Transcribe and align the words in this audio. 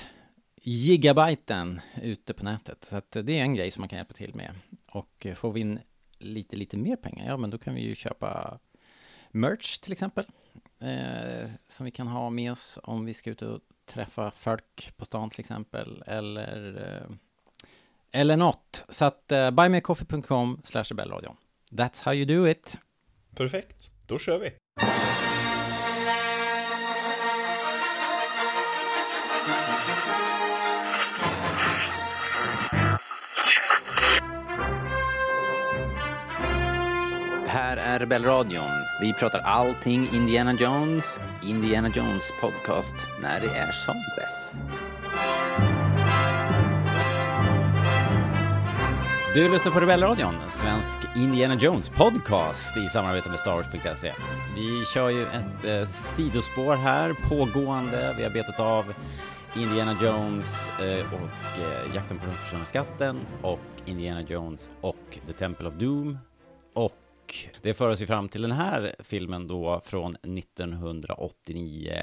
gigabyten 0.62 1.82
ute 2.02 2.34
på 2.34 2.44
nätet. 2.44 2.86
Så 2.86 2.98
att 2.98 3.12
det 3.12 3.40
är 3.40 3.42
en 3.42 3.56
grej 3.56 3.72
som 3.72 3.82
man 3.82 3.90
kan 3.90 3.98
hjälpa 3.98 4.14
till 4.14 4.36
med. 4.36 4.56
Och 4.92 5.26
eh, 5.26 5.36
får 5.36 5.52
vi 5.52 5.60
in 5.60 5.80
lite, 6.18 6.56
lite 6.56 6.78
mer 6.78 6.96
pengar, 6.96 7.28
ja 7.28 7.38
men 7.38 7.50
då 7.50 7.58
kan 7.58 7.76
vi 7.76 7.82
ju 7.82 7.96
köpa 7.96 8.60
merch 9.32 9.78
till 9.78 9.92
exempel. 9.92 10.26
Eh, 10.80 11.50
som 11.68 11.86
vi 11.86 11.92
kan 11.92 12.08
ha 12.08 12.30
med 12.30 12.52
oss 12.52 12.80
om 12.84 13.06
vi 13.06 13.14
ska 13.14 13.30
ut 13.30 13.42
och 13.42 13.60
träffa 13.86 14.32
folk 14.32 14.94
på 14.98 15.06
stan 15.06 15.30
till 15.30 15.40
exempel. 15.40 16.04
Eller, 16.08 16.78
eh, 16.88 17.16
eller 18.12 18.38
något. 18.38 18.86
Så 18.90 19.06
att 19.06 19.32
eh, 19.32 19.52
buymeacoffee.com 19.52 20.62
slash 20.64 20.84
rebellradion. 20.84 21.36
That's 21.72 22.04
how 22.04 22.14
you 22.14 22.26
do 22.26 22.48
it. 22.48 22.80
Perfekt, 23.36 23.92
då 24.08 24.20
kör 24.20 24.40
vi. 24.40 24.52
Här 38.00 38.06
är 38.06 38.10
Rebellradion. 38.10 38.86
Vi 39.02 39.14
pratar 39.14 39.40
allting 39.40 40.10
Indiana 40.14 40.54
Jones. 40.54 41.20
Indiana 41.44 41.90
Jones 41.90 42.32
podcast 42.42 42.96
när 43.22 43.40
det 43.40 43.48
är 43.48 43.72
som 43.72 43.96
bäst. 44.18 44.64
Du 49.34 49.52
lyssnar 49.52 49.72
på 49.72 49.80
Rebellradion, 49.80 50.36
svensk 50.50 51.00
Indiana 51.16 51.56
Jones 51.56 51.90
podcast 51.90 52.78
i 52.78 52.88
samarbete 52.88 53.30
med 53.30 53.40
Star 53.40 53.52
Wars.se. 53.52 54.14
Vi 54.56 54.86
kör 54.86 55.10
ju 55.10 55.24
ett 55.24 55.66
eh, 55.66 55.86
sidospår 55.88 56.76
här, 56.76 57.14
pågående. 57.30 58.16
Vi 58.18 58.24
har 58.24 58.32
betat 58.32 58.60
av 58.60 58.94
Indiana 59.56 59.96
Jones 60.02 60.70
eh, 60.80 61.14
och 61.14 61.62
eh, 61.62 61.96
Jakten 61.96 62.20
på 62.20 62.26
den 62.26 62.36
försvunna 62.36 62.66
skatten 62.66 63.20
och 63.42 63.60
Indiana 63.86 64.22
Jones 64.22 64.70
och 64.82 65.20
The 65.28 65.34
Temple 65.34 65.68
of 65.68 65.74
Doom 65.74 66.18
och 67.30 67.60
det 67.62 67.74
för 67.74 67.90
oss 67.90 68.02
ju 68.02 68.08
fram 68.08 68.30
till 68.30 68.42
den 68.42 68.52
här 68.52 68.96
filmen 69.00 69.48
då 69.48 69.82
från 69.84 70.16
1989. 70.16 71.94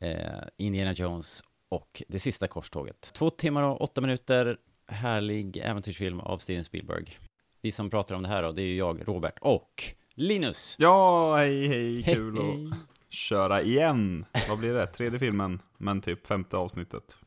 Eh, 0.00 0.16
Indiana 0.56 0.92
Jones 0.92 1.42
och 1.68 2.02
Det 2.08 2.18
sista 2.18 2.48
korståget. 2.48 3.10
Två 3.14 3.30
timmar 3.30 3.62
och 3.62 3.80
åtta 3.80 4.00
minuter. 4.00 4.56
Härlig 4.88 5.56
äventyrsfilm 5.56 6.20
av 6.20 6.38
Steven 6.38 6.64
Spielberg. 6.64 7.18
Vi 7.62 7.72
som 7.72 7.90
pratar 7.90 8.14
om 8.14 8.22
det 8.22 8.28
här 8.28 8.42
då, 8.42 8.52
det 8.52 8.62
är 8.62 8.66
ju 8.66 8.76
jag, 8.76 9.08
Robert 9.08 9.38
och 9.40 9.84
Linus. 10.14 10.76
Ja, 10.78 11.36
hej 11.36 11.68
hej, 11.68 12.02
kul 12.02 12.38
Hej. 12.38 12.70
att 12.70 13.14
köra 13.14 13.62
igen. 13.62 14.24
Vad 14.48 14.58
blir 14.58 14.74
det? 14.74 14.86
Tredje 14.86 15.18
filmen, 15.18 15.58
men 15.78 16.00
typ 16.00 16.26
femte 16.26 16.56
avsnittet. 16.56 17.18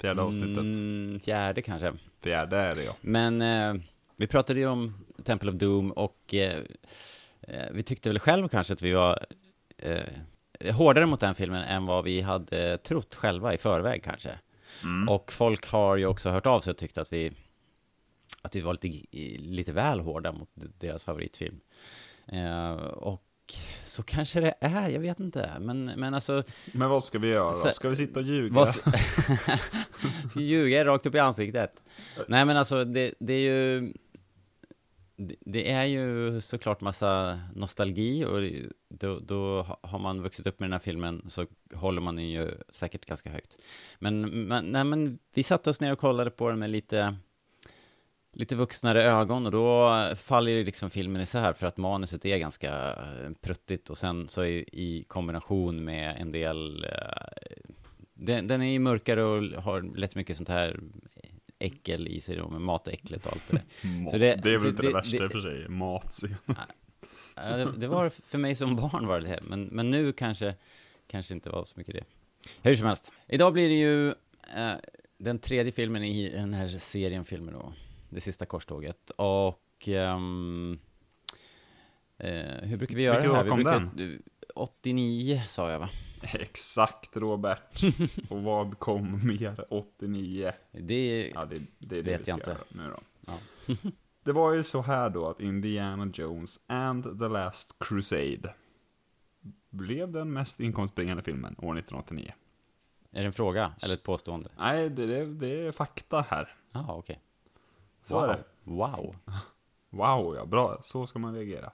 Fjärde 0.00 0.22
avsnittet. 0.22 0.58
Mm, 0.58 1.20
fjärde 1.20 1.62
kanske. 1.62 1.92
Fjärde 2.22 2.56
är 2.56 2.74
det 2.74 2.84
ja. 2.84 2.92
Men 3.00 3.42
eh, 3.42 3.82
vi 4.16 4.26
pratade 4.26 4.60
ju 4.60 4.66
om 4.66 5.04
Temple 5.24 5.50
of 5.50 5.56
Doom 5.56 5.90
och 5.92 6.34
eh, 6.34 6.58
eh, 7.40 7.64
vi 7.72 7.82
tyckte 7.82 8.08
väl 8.08 8.18
själv 8.18 8.48
kanske 8.48 8.72
att 8.72 8.82
vi 8.82 8.92
var 8.92 9.26
eh, 9.78 10.74
hårdare 10.74 11.06
mot 11.06 11.20
den 11.20 11.34
filmen 11.34 11.62
än 11.62 11.86
vad 11.86 12.04
vi 12.04 12.20
hade 12.20 12.78
trott 12.78 13.14
själva 13.14 13.54
i 13.54 13.58
förväg 13.58 14.02
kanske. 14.04 14.38
Och 15.08 15.32
folk 15.32 15.66
har 15.66 15.96
ju 15.96 16.06
också 16.06 16.30
hört 16.30 16.46
av 16.46 16.60
sig 16.60 16.70
och 16.70 16.76
tyckt 16.76 16.98
att 16.98 17.12
vi 17.12 17.32
att 18.42 18.56
vi 18.56 18.60
var 18.60 18.72
lite, 18.82 19.06
lite 19.38 19.72
väl 19.72 20.00
hårda 20.00 20.32
mot 20.32 20.48
deras 20.54 21.04
favoritfilm. 21.04 21.60
Eh, 22.26 22.72
och 22.82 23.24
så 23.84 24.02
kanske 24.02 24.40
det 24.40 24.54
är, 24.60 24.88
jag 24.88 25.00
vet 25.00 25.20
inte. 25.20 25.50
Men, 25.60 25.84
men 25.84 26.14
alltså, 26.14 26.42
Men 26.72 26.90
vad 26.90 27.04
ska 27.04 27.18
vi 27.18 27.28
göra? 27.28 27.54
Så- 27.54 27.72
Ska 27.72 27.88
vi 27.88 27.96
sitta 27.96 28.20
och 28.20 28.26
ljuga? 28.26 28.54
vad... 28.54 28.68
Ska 30.30 30.40
ljuga 30.40 30.84
rakt 30.84 31.06
upp 31.06 31.14
i 31.14 31.18
ansiktet? 31.18 31.82
Nej 32.28 32.44
men 32.44 32.56
alltså, 32.56 32.84
det, 32.84 33.14
det 33.18 33.32
är 33.32 33.40
ju 33.40 33.92
det- 35.40 35.70
är 35.70 35.84
ju 35.84 36.40
såklart 36.40 36.80
massa 36.80 37.40
nostalgi 37.54 38.24
och 38.24 38.42
då, 38.88 39.18
då 39.18 39.66
har 39.82 39.98
man 39.98 40.22
vuxit 40.22 40.46
upp 40.46 40.60
med 40.60 40.66
den 40.66 40.72
här 40.72 40.80
filmen 40.80 41.24
så 41.28 41.46
håller 41.74 42.00
man 42.00 42.16
den 42.16 42.28
ju 42.28 42.50
säkert 42.70 43.06
ganska 43.06 43.30
högt. 43.30 43.56
Men, 43.98 44.20
men, 44.48 44.64
nej, 44.64 44.84
men 44.84 45.18
vi 45.34 45.42
satte 45.42 45.70
oss 45.70 45.80
ner 45.80 45.92
och 45.92 45.98
kollade 45.98 46.30
på 46.30 46.48
den 46.50 46.58
med 46.58 46.70
lite, 46.70 47.16
lite 48.32 48.56
vuxnare 48.56 49.02
ögon 49.04 49.46
och 49.46 49.52
då 49.52 49.92
faller 50.16 50.52
ju 50.52 50.64
liksom 50.64 50.90
filmen 50.90 51.22
isär 51.22 51.52
för 51.52 51.66
att 51.66 51.76
manuset 51.76 52.24
är 52.24 52.38
ganska 52.38 52.92
eh, 52.92 53.30
pruttigt 53.40 53.90
och 53.90 53.98
sen 53.98 54.28
så 54.28 54.44
i, 54.44 54.64
i 54.72 55.04
kombination 55.08 55.84
med 55.84 56.16
en 56.20 56.32
del 56.32 56.84
eh, 56.84 57.72
den, 58.14 58.46
den 58.46 58.62
är 58.62 58.72
ju 58.72 58.78
mörkare 58.78 59.22
och 59.22 59.62
har 59.62 59.96
lätt 59.96 60.14
mycket 60.14 60.36
sånt 60.36 60.48
här 60.48 60.80
äckel 61.62 62.08
i 62.08 62.20
sig 62.20 62.36
då, 62.36 62.48
med 62.48 62.60
matäcklet 62.60 63.26
och 63.26 63.32
allt 63.32 63.48
det 63.50 63.56
där. 63.56 64.08
Så 64.10 64.18
det, 64.18 64.34
det- 64.42 64.50
är 64.50 64.58
väl 64.58 64.68
inte 64.68 64.82
det- 64.82 64.88
det, 64.88 64.94
värsta 64.94 65.16
det- 65.16 65.24
i 65.24 65.26
och 65.28 65.32
för 65.32 65.40
sig, 65.40 65.68
matscen. 65.68 66.36
Ja, 67.34 67.56
det, 67.56 67.72
det 67.78 67.88
var 67.88 68.10
för 68.10 68.38
mig 68.38 68.54
som 68.54 68.76
barn 68.76 69.06
var 69.06 69.20
det 69.20 69.26
det, 69.26 69.40
men, 69.42 69.64
men 69.64 69.90
nu 69.90 70.12
kanske, 70.12 70.54
kanske 71.06 71.34
inte 71.34 71.50
var 71.50 71.64
så 71.64 71.72
mycket 71.76 71.94
det. 71.94 72.04
Hur 72.62 72.74
som 72.76 72.86
helst, 72.86 73.12
idag 73.28 73.52
blir 73.52 73.68
det 73.68 73.74
ju 73.74 74.08
eh, 74.56 74.72
den 75.18 75.38
tredje 75.38 75.72
filmen 75.72 76.04
i 76.04 76.28
den 76.30 76.54
här 76.54 76.68
serien 76.68 77.24
filmer 77.24 77.52
då, 77.52 77.72
Det 78.10 78.20
sista 78.20 78.46
korståget. 78.46 79.10
Och 79.16 79.88
ehm, 79.88 80.78
eh, 82.18 82.32
hur 82.62 82.76
brukar 82.76 82.96
vi 82.96 83.02
göra 83.02 83.20
Vilket 83.20 83.36
här? 83.36 83.44
Vi 83.96 84.04
brukar, 84.04 84.18
89 84.54 85.42
sa 85.46 85.70
jag 85.70 85.78
va? 85.78 85.88
Exakt 86.34 87.16
Robert. 87.16 87.82
och 88.30 88.42
vad 88.42 88.78
kom 88.78 89.20
mer 89.26 89.64
89? 89.70 90.52
Det 90.70 91.32
Ja, 91.34 91.44
det, 91.44 91.58
det 91.78 91.98
är 91.98 92.02
det 92.02 92.18
Vet 92.18 92.28
jag 92.28 92.36
inte. 92.38 92.56
nu 92.68 92.88
då. 92.90 93.00
Ja. 93.26 93.38
det 94.24 94.32
var 94.32 94.52
ju 94.52 94.62
så 94.64 94.82
här 94.82 95.10
då 95.10 95.28
att 95.28 95.40
Indiana 95.40 96.10
Jones 96.14 96.60
and 96.66 97.18
the 97.20 97.28
Last 97.28 97.76
Crusade 97.78 98.54
blev 99.70 100.12
den 100.12 100.32
mest 100.32 100.60
inkomstbringande 100.60 101.22
filmen 101.22 101.52
år 101.58 101.78
1989. 101.78 102.32
är 103.12 103.20
det 103.20 103.26
en 103.26 103.32
fråga 103.32 103.72
eller 103.82 103.94
ett 103.94 104.02
påstående? 104.02 104.50
Nej, 104.58 104.90
det, 104.90 105.06
det, 105.06 105.24
det 105.26 105.66
är 105.66 105.72
fakta 105.72 106.20
här. 106.28 106.56
Ja, 106.72 106.86
ah, 106.88 106.94
okej. 106.94 107.20
Så 108.04 108.20
är 108.20 108.26
Wow. 108.26 108.36
det. 108.36 108.44
Wow. 108.70 109.16
Wow, 109.94 110.36
ja, 110.36 110.46
bra. 110.46 110.78
Så 110.82 111.06
ska 111.06 111.18
man 111.18 111.34
reagera. 111.34 111.72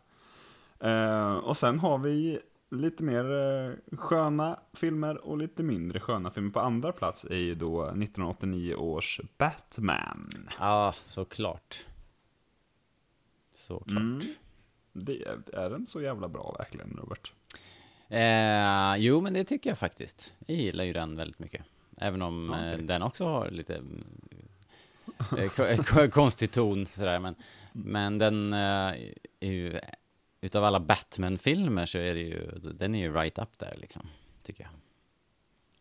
Eh, 0.81 1.37
och 1.37 1.57
sen 1.57 1.79
har 1.79 1.99
vi 1.99 2.41
lite 2.71 3.03
mer 3.03 3.25
eh, 3.33 3.97
sköna 3.99 4.61
filmer 4.73 5.17
och 5.17 5.39
lite 5.39 5.63
mindre 5.63 6.01
sköna 6.01 6.31
filmer. 6.31 6.51
På 6.51 6.61
andra 6.61 6.93
plats 6.93 7.25
är 7.25 7.37
ju 7.37 7.55
då 7.55 7.83
1989 7.85 8.75
års 8.75 9.21
Batman. 9.39 10.29
Ja, 10.61 10.95
såklart. 11.03 11.87
Såklart. 13.53 14.01
Mm. 14.03 14.21
Det 14.93 15.23
är, 15.53 15.71
den 15.71 15.87
så 15.87 16.03
jävla 16.03 16.29
bra 16.29 16.55
verkligen, 16.59 16.97
Robert? 17.01 17.33
Eh, 18.09 18.97
jo, 18.97 19.21
men 19.21 19.33
det 19.33 19.45
tycker 19.45 19.71
jag 19.71 19.79
faktiskt. 19.79 20.35
Jag 20.47 20.57
gillar 20.57 20.85
ju 20.85 20.93
den 20.93 21.17
väldigt 21.17 21.39
mycket. 21.39 21.65
Även 21.97 22.23
om 22.23 22.51
Okej. 22.51 22.73
eh, 22.73 22.79
den 22.79 23.03
också 23.03 23.25
har 23.25 23.51
lite 23.51 23.83
eh, 25.39 25.49
ko- 25.49 25.83
ko- 25.87 26.11
konstig 26.11 26.51
ton 26.51 26.87
sådär. 26.87 27.19
Men, 27.21 27.35
men 27.73 28.19
den 28.19 28.53
eh, 28.53 28.59
är 29.41 29.53
ju, 29.53 29.81
utav 30.41 30.65
alla 30.65 30.81
Batman-filmer 30.81 31.87
så 31.87 31.99
är 31.99 32.15
det 32.15 32.21
ju, 32.21 32.51
den 32.59 32.95
är 32.95 32.99
ju 32.99 33.15
right 33.15 33.39
up 33.39 33.59
där 33.59 33.77
liksom, 33.77 34.09
tycker 34.43 34.63
jag. 34.65 34.73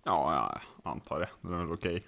Ja, 0.03 0.33
ja, 0.33 0.61
jag 0.83 0.91
antar 0.91 1.19
det. 1.19 1.29
Den 1.41 1.53
är 1.53 1.57
väl 1.57 1.71
okej. 1.71 2.07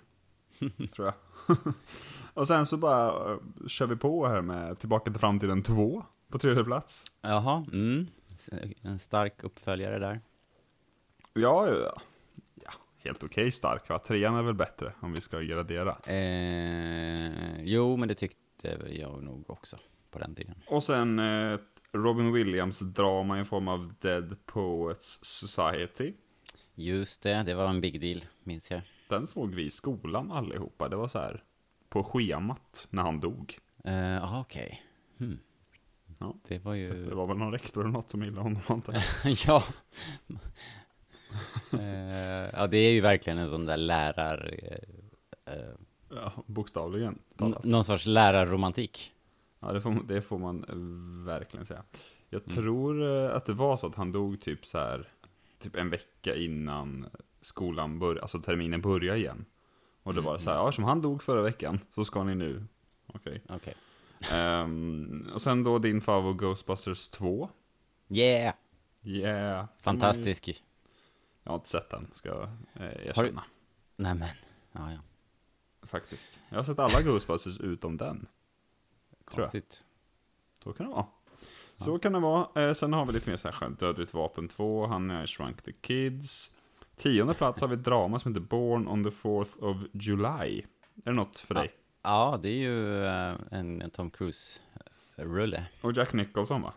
Tror 0.96 1.07
jag. 1.07 1.57
och 2.34 2.48
sen 2.48 2.66
så 2.66 2.78
bara 2.78 3.31
eh, 3.31 3.38
kör 3.68 3.88
vi 3.88 3.96
på 3.96 4.28
här 4.28 4.42
med 4.42 4.80
Tillbaka 4.80 5.12
till 5.12 5.19
framtiden 5.19 5.63
2 5.63 6.06
på 6.30 6.40
tredje 6.40 6.63
plats. 6.63 7.04
Jaha, 7.22 7.66
mm. 7.74 8.07
En 8.81 9.00
stark 9.00 9.44
uppföljare 9.44 10.00
där. 10.00 10.22
Ja, 11.34 11.68
ja, 11.68 12.02
ja. 12.63 12.72
helt 12.98 13.24
okej 13.24 13.52
stark 13.52 13.90
va? 13.90 14.00
Trean 14.00 14.36
är 14.36 14.42
väl 14.42 14.54
bättre 14.54 14.94
om 15.00 15.13
vi 15.13 15.22
ska 15.22 15.40
gradera. 15.40 15.98
Eh, 16.06 17.63
jo, 17.63 17.98
men 17.98 18.07
det 18.07 18.16
tyckte 18.16 18.78
jag 18.90 19.24
nog 19.24 19.50
också 19.50 19.78
på 20.12 20.19
den 20.19 20.36
tiden. 20.36 20.56
Och 20.68 20.84
sen 20.84 21.19
eh, 21.19 21.60
Robin 21.92 22.32
Williams 22.32 22.80
drama 22.80 23.40
i 23.40 23.46
form 23.46 23.68
av 23.68 23.94
Dead 24.00 24.46
Poets 24.46 25.20
Society. 25.22 26.14
Just 26.76 27.22
det, 27.22 27.44
det 27.44 27.54
var 27.54 27.68
en 27.68 27.82
big 27.82 28.02
deal, 28.02 28.26
minns 28.44 28.72
jag. 28.72 28.82
Den 29.08 29.28
såg 29.28 29.56
vi 29.56 29.66
i 29.66 29.70
skolan 29.70 30.32
allihopa. 30.32 30.90
Det 30.90 30.96
var 30.96 31.08
så 31.08 31.20
här 31.20 31.44
på 31.90 32.04
schemat 32.04 32.88
när 32.90 33.04
han 33.04 33.20
dog. 33.20 33.58
Ja, 33.84 34.18
uh, 34.18 34.40
okej. 34.40 34.82
Okay. 35.18 35.28
Hmm. 35.28 35.40
Ja. 36.20 36.36
Det 36.48 36.60
var 36.60 36.74
ju... 36.74 37.06
Det 37.06 37.16
var 37.16 37.28
väl 37.28 37.38
någon 37.38 37.52
rektor 37.52 37.82
eller 37.82 37.92
något 37.92 38.12
som 38.12 38.24
gillade 38.24 38.42
honom, 38.42 38.62
antar 38.68 38.94
jag. 38.94 39.04
ja. 39.48 39.64
uh, 41.74 42.50
ja, 42.54 42.68
det 42.68 42.78
är 42.78 42.92
ju 42.92 43.02
verkligen 43.02 43.40
en 43.40 43.50
sån 43.50 43.66
där 43.66 43.78
lärar... 43.78 44.60
Uh, 45.48 45.54
ja, 46.10 46.34
bokstavligen. 46.46 47.20
Någon 47.64 47.84
sorts 47.84 48.06
lärarromantik. 48.06 49.14
Ja, 49.60 49.72
det 49.72 49.82
får, 49.82 50.04
det 50.08 50.22
får 50.22 50.38
man 50.38 50.66
verkligen 51.26 51.66
säga. 51.66 51.84
Jag 52.30 52.42
mm. 52.42 52.56
tror 52.56 53.04
att 53.12 53.46
det 53.46 53.54
var 53.54 53.78
så 53.78 53.88
att 53.88 53.96
han 53.96 54.12
dog 54.12 54.42
typ 54.42 54.66
så 54.66 54.78
här, 54.78 55.08
typ 55.60 55.76
en 55.76 55.90
vecka 55.90 56.36
innan 56.36 57.08
skolan 57.42 58.00
började, 58.00 58.22
alltså 58.22 58.40
terminen 58.40 58.82
började 58.82 59.20
igen. 59.20 59.46
Och 60.04 60.14
det 60.14 60.20
mm. 60.20 60.32
var 60.32 60.38
så 60.38 60.50
här, 60.50 60.58
ja, 60.58 60.72
som 60.72 60.84
han 60.84 61.02
dog 61.02 61.24
förra 61.24 61.42
veckan 61.42 61.80
så 61.92 62.04
ska 62.04 62.24
ni 62.24 62.36
nu. 62.36 62.66
Okej. 63.08 63.42
Okay. 63.46 63.56
okay. 63.56 63.74
Um, 64.64 65.30
och 65.34 65.42
sen 65.42 65.64
då 65.64 65.80
din 65.80 66.02
favorit 66.02 66.38
Ghostbusters 66.38 67.08
2. 67.08 67.50
Yeah! 68.10 68.54
Yeah. 69.04 69.68
Fantastisk. 69.80 70.48
Ju... 70.48 70.54
Jag 71.44 71.52
har 71.52 71.56
inte 71.58 71.70
sett 71.70 71.90
den, 71.90 72.08
ska 72.12 72.30
jag 72.30 72.44
eh, 72.74 73.08
erkänna. 73.08 73.44
Du... 73.96 74.04
Nej 74.04 74.16
men, 74.16 74.30
ja 74.72 74.92
ja. 74.92 75.00
Faktiskt. 75.88 76.42
Jag 76.50 76.58
har 76.58 76.64
sett 76.64 76.80
alla 76.80 77.02
Ghostbusters 77.02 77.60
utom 77.60 77.98
den. 77.98 78.28
Konstigt. 79.36 79.81
Så 80.64 80.74
kan 80.74 80.86
det 80.86 80.92
vara. 80.92 81.06
Ja. 81.78 81.86
Så 81.86 82.00
kan 82.00 82.14
det 82.14 82.20
vara. 82.20 82.68
Eh, 82.68 82.74
sen 82.74 82.94
har 82.94 83.06
vi 83.06 83.14
lite 83.14 83.30
mer 83.30 83.38
så 83.38 83.48
här. 83.48 83.70
Dödligt 83.70 84.14
vapen 84.14 84.48
2, 84.48 84.88
Han 84.88 85.12
är 85.12 85.26
Shrunk 85.26 85.62
the 85.62 85.72
Kids. 85.72 86.52
Tionde 86.96 87.34
plats 87.34 87.62
har 87.62 87.68
vi 87.68 87.76
ett 87.76 87.84
drama 87.84 88.20
som 88.20 88.31
heter 88.31 88.48
Born 88.48 88.88
on 88.88 89.04
the 89.04 89.10
4th 89.10 89.60
of 89.60 89.78
July. 89.94 90.64
Är 91.06 91.12
det 91.12 91.14
något 91.14 91.40
för 91.40 91.56
dig? 91.56 91.72
Ja, 92.04 92.40
det 92.44 92.50
är 92.50 92.58
ju 92.58 93.06
eh, 93.06 93.34
en 93.52 93.90
Tom 93.92 94.12
Cruise-rulle. 94.12 95.66
Och 95.81 95.94
Jack 95.94 96.14
Nicholson 96.14 96.62
va? 96.62 96.74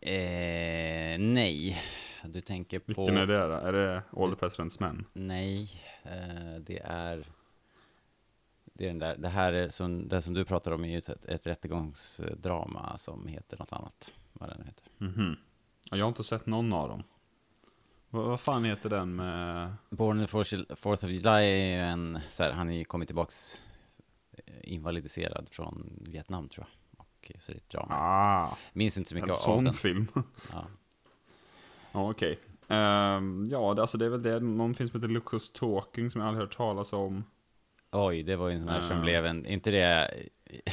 Eh, 0.00 1.18
nej, 1.18 1.82
du 2.24 2.40
tänker 2.40 2.78
på... 2.78 2.86
Vilken 2.86 3.16
är 3.16 3.26
det 3.26 3.46
då? 3.46 3.54
Är 3.54 3.72
det 3.72 4.02
All 4.16 4.36
the 4.36 4.46
President's 4.46 4.76
Men? 4.80 5.04
Nej, 5.12 5.70
eh, 6.02 6.60
det 6.60 6.78
är... 6.84 7.26
Det 8.78 8.84
är 8.84 8.88
den 8.88 8.98
där, 8.98 9.16
det 9.16 9.28
här 9.28 9.52
är 9.52 9.68
som, 9.68 10.08
det 10.08 10.22
som 10.22 10.34
du 10.34 10.44
pratar 10.44 10.72
om 10.72 10.84
är 10.84 10.88
ju 10.88 10.98
ett, 10.98 11.24
ett 11.24 11.46
rättegångsdrama 11.46 12.98
som 12.98 13.26
heter 13.26 13.58
något 13.58 13.72
annat, 13.72 14.12
vad 14.32 14.48
den 14.48 14.66
heter. 14.66 14.84
Mm 15.00 15.12
-hmm. 15.14 15.36
Jag 15.90 16.04
har 16.04 16.08
inte 16.08 16.24
sett 16.24 16.46
någon 16.46 16.72
av 16.72 16.88
dem. 16.88 17.02
Vad, 18.10 18.24
vad 18.24 18.40
fan 18.40 18.64
heter 18.64 18.90
den 18.90 19.16
med... 19.16 19.74
Born 19.90 20.26
the 20.26 20.32
4th 20.32 21.04
of 21.04 21.10
July 21.10 21.28
är 21.28 21.76
ju 21.76 21.80
en, 21.80 22.18
så 22.28 22.42
här, 22.42 22.52
han 22.52 22.68
är 22.70 22.76
ju 22.76 22.84
kommit 22.84 23.08
tillbaks 23.08 23.62
invalidiserad 24.62 25.48
från 25.50 25.98
Vietnam 26.00 26.48
tror 26.48 26.66
jag. 26.66 26.98
Och 26.98 27.42
så 27.42 27.52
det 27.52 27.56
är 27.56 27.60
ett 27.60 27.68
drama. 27.68 27.94
Ah, 27.94 28.56
Minns 28.72 28.98
inte 28.98 29.08
så 29.08 29.14
mycket 29.14 29.28
en 29.28 29.34
av 29.34 29.38
sån 29.38 29.64
den. 29.64 29.72
film. 29.72 30.06
Ja. 30.52 30.66
ja, 31.92 32.10
okej. 32.10 32.32
Okay. 32.32 32.44
Um, 32.68 32.76
ehm, 32.78 33.46
ja, 33.50 33.74
det, 33.74 33.80
alltså 33.80 33.98
det 33.98 34.04
är 34.04 34.08
väl 34.08 34.22
det. 34.22 34.40
Någon 34.40 34.74
film 34.74 34.88
som 34.90 35.00
heter 35.00 35.14
Lucas 35.14 35.50
Talking 35.50 36.10
som 36.10 36.20
jag 36.20 36.28
aldrig 36.28 36.46
hört 36.46 36.56
talas 36.56 36.92
om. 36.92 37.24
Oj, 37.96 38.22
det 38.22 38.36
var 38.36 38.48
ju 38.48 38.54
en 38.54 38.60
sån 38.60 38.68
här 38.68 38.80
uh. 38.80 38.88
som 38.88 39.00
blev 39.00 39.26
en, 39.26 39.46
inte 39.46 39.70
det, 39.70 40.10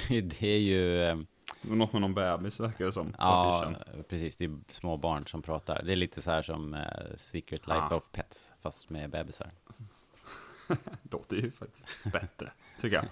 det 0.24 0.48
är 0.48 0.60
ju... 0.60 1.00
Um, 1.00 1.28
något 1.62 1.94
med 1.94 2.02
någon 2.02 2.14
bebis 2.14 2.60
verkar 2.60 2.86
det 2.86 2.92
som. 2.92 3.16
Ja, 3.18 3.74
precis. 4.10 4.38
Det 4.38 4.46
är 4.46 4.60
små 4.70 4.98
barn 4.98 5.24
som 5.24 5.42
pratar. 5.42 5.84
Det 5.84 5.92
är 5.92 5.96
lite 5.96 6.22
så 6.22 6.32
här 6.32 6.42
som 6.42 6.74
uh, 6.74 6.82
Secret 7.18 7.68
Life 7.68 7.88
ah. 7.92 7.96
of 7.96 8.04
Pets, 8.12 8.54
fast 8.62 8.90
med 8.90 9.10
bebisar. 9.10 9.52
Låter 11.12 11.36
ju 11.36 11.52
faktiskt 11.52 11.88
bättre, 12.04 12.52
tycker 12.78 12.96
jag. 12.96 13.06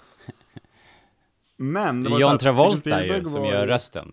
Men 1.55 2.03
det 2.03 2.09
var 2.09 2.19
John 2.19 2.37
Travolta 2.37 3.05
ju, 3.05 3.25
som 3.25 3.45
gör 3.45 3.67
rösten. 3.67 4.11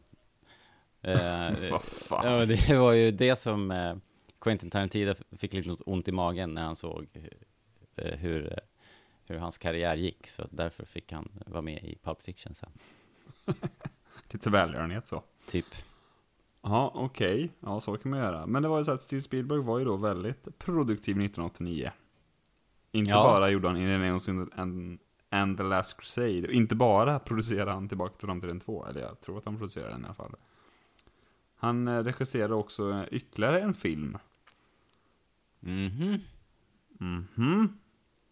eh, 1.03 1.71
Vad 1.71 1.83
fan? 1.83 2.33
Ja, 2.33 2.47
det 2.47 2.79
var 2.79 2.93
ju 2.93 3.11
det 3.11 3.37
som 3.37 3.71
eh, 3.71 3.97
Quentin 4.41 4.71
Tarantino 4.71 5.15
fick 5.39 5.55
lite 5.55 5.83
ont 5.87 6.09
i 6.09 6.13
magen 6.13 6.55
när 6.55 6.63
han 6.63 6.77
såg 6.77 7.07
eh, 7.97 8.19
hur, 8.19 8.61
hur 9.35 9.41
hans 9.41 9.59
karriär 9.59 9.97
gick. 9.97 10.27
Så 10.27 10.47
därför 10.51 10.85
fick 10.85 11.13
han 11.13 11.29
vara 11.47 11.63
med 11.63 11.85
i 11.85 11.99
Pulp 12.03 12.23
Fiction 12.23 12.55
sen. 12.55 12.71
lite 14.31 14.51
välgörenhet 14.51 15.07
så. 15.07 15.23
Typ. 15.47 15.67
Ja, 16.63 16.93
okej. 16.95 17.35
Okay. 17.35 17.49
Ja, 17.61 17.81
så 17.81 17.97
kan 17.97 18.11
man 18.11 18.21
göra. 18.21 18.47
Men 18.47 18.63
det 18.63 18.69
var 18.69 18.79
ju 18.79 18.85
så 18.85 18.93
att 18.93 19.03
Steve 19.03 19.23
Spielberg 19.23 19.61
var 19.61 19.79
ju 19.79 19.85
då 19.85 19.97
väldigt 19.97 20.59
produktiv 20.59 21.13
1989. 21.13 21.93
Inte 22.93 23.11
ja. 23.11 23.23
bara 23.23 23.51
gjorde 23.51 23.69
han 23.69 23.77
Indiana 23.77 24.19
en 24.57 24.99
and 25.31 25.57
the 25.57 25.63
Last 25.63 26.01
Crusade. 26.01 26.53
Inte 26.53 26.75
bara 26.75 27.19
producerade 27.19 27.71
han 27.71 27.89
Tillbaka 27.89 28.15
till 28.15 28.27
framtiden 28.27 28.61
2, 28.61 28.87
eller 28.87 29.01
jag 29.01 29.21
tror 29.21 29.39
att 29.39 29.45
han 29.45 29.57
producerade 29.57 29.91
den 29.91 30.03
i 30.03 30.05
alla 30.05 30.15
fall. 30.15 30.35
Han 31.57 31.89
eh, 31.89 32.05
regisserade 32.05 32.55
också 32.55 33.07
ytterligare 33.11 33.61
en 33.61 33.75
film. 33.75 34.19
Mhm. 35.61 36.21
Mhm. 36.99 37.79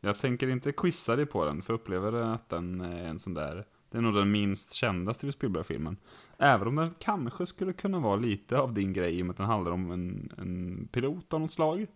Jag 0.07 0.19
tänker 0.19 0.49
inte 0.49 0.73
quizza 0.73 1.17
dig 1.17 1.27
på 1.27 1.45
den, 1.45 1.63
för 1.63 1.73
jag 1.73 1.81
upplever 1.81 2.13
att 2.13 2.49
den 2.49 2.81
är 2.81 3.05
en 3.05 3.19
sån 3.19 3.35
där... 3.35 3.67
Det 3.91 3.99
är 3.99 4.03
nog 4.03 4.15
den 4.15 4.31
minst 4.31 4.73
kända 4.73 5.15
Steven 5.15 5.33
Spielberg-filmen. 5.33 5.97
Även 6.39 6.69
om 6.69 6.77
den 6.77 6.95
kanske 6.99 7.47
skulle 7.47 7.73
kunna 7.73 8.01
vara 8.01 8.17
lite 8.17 8.59
av 8.59 8.75
din 8.75 8.93
grej, 8.93 9.19
i 9.19 9.23
och 9.23 9.27
med 9.27 9.31
att 9.31 9.37
den 9.37 9.47
handlar 9.47 9.73
om 9.73 9.91
en, 9.91 10.33
en 10.39 10.89
pilot 10.93 11.33
av 11.33 11.41
något 11.41 11.53
slag. 11.53 11.87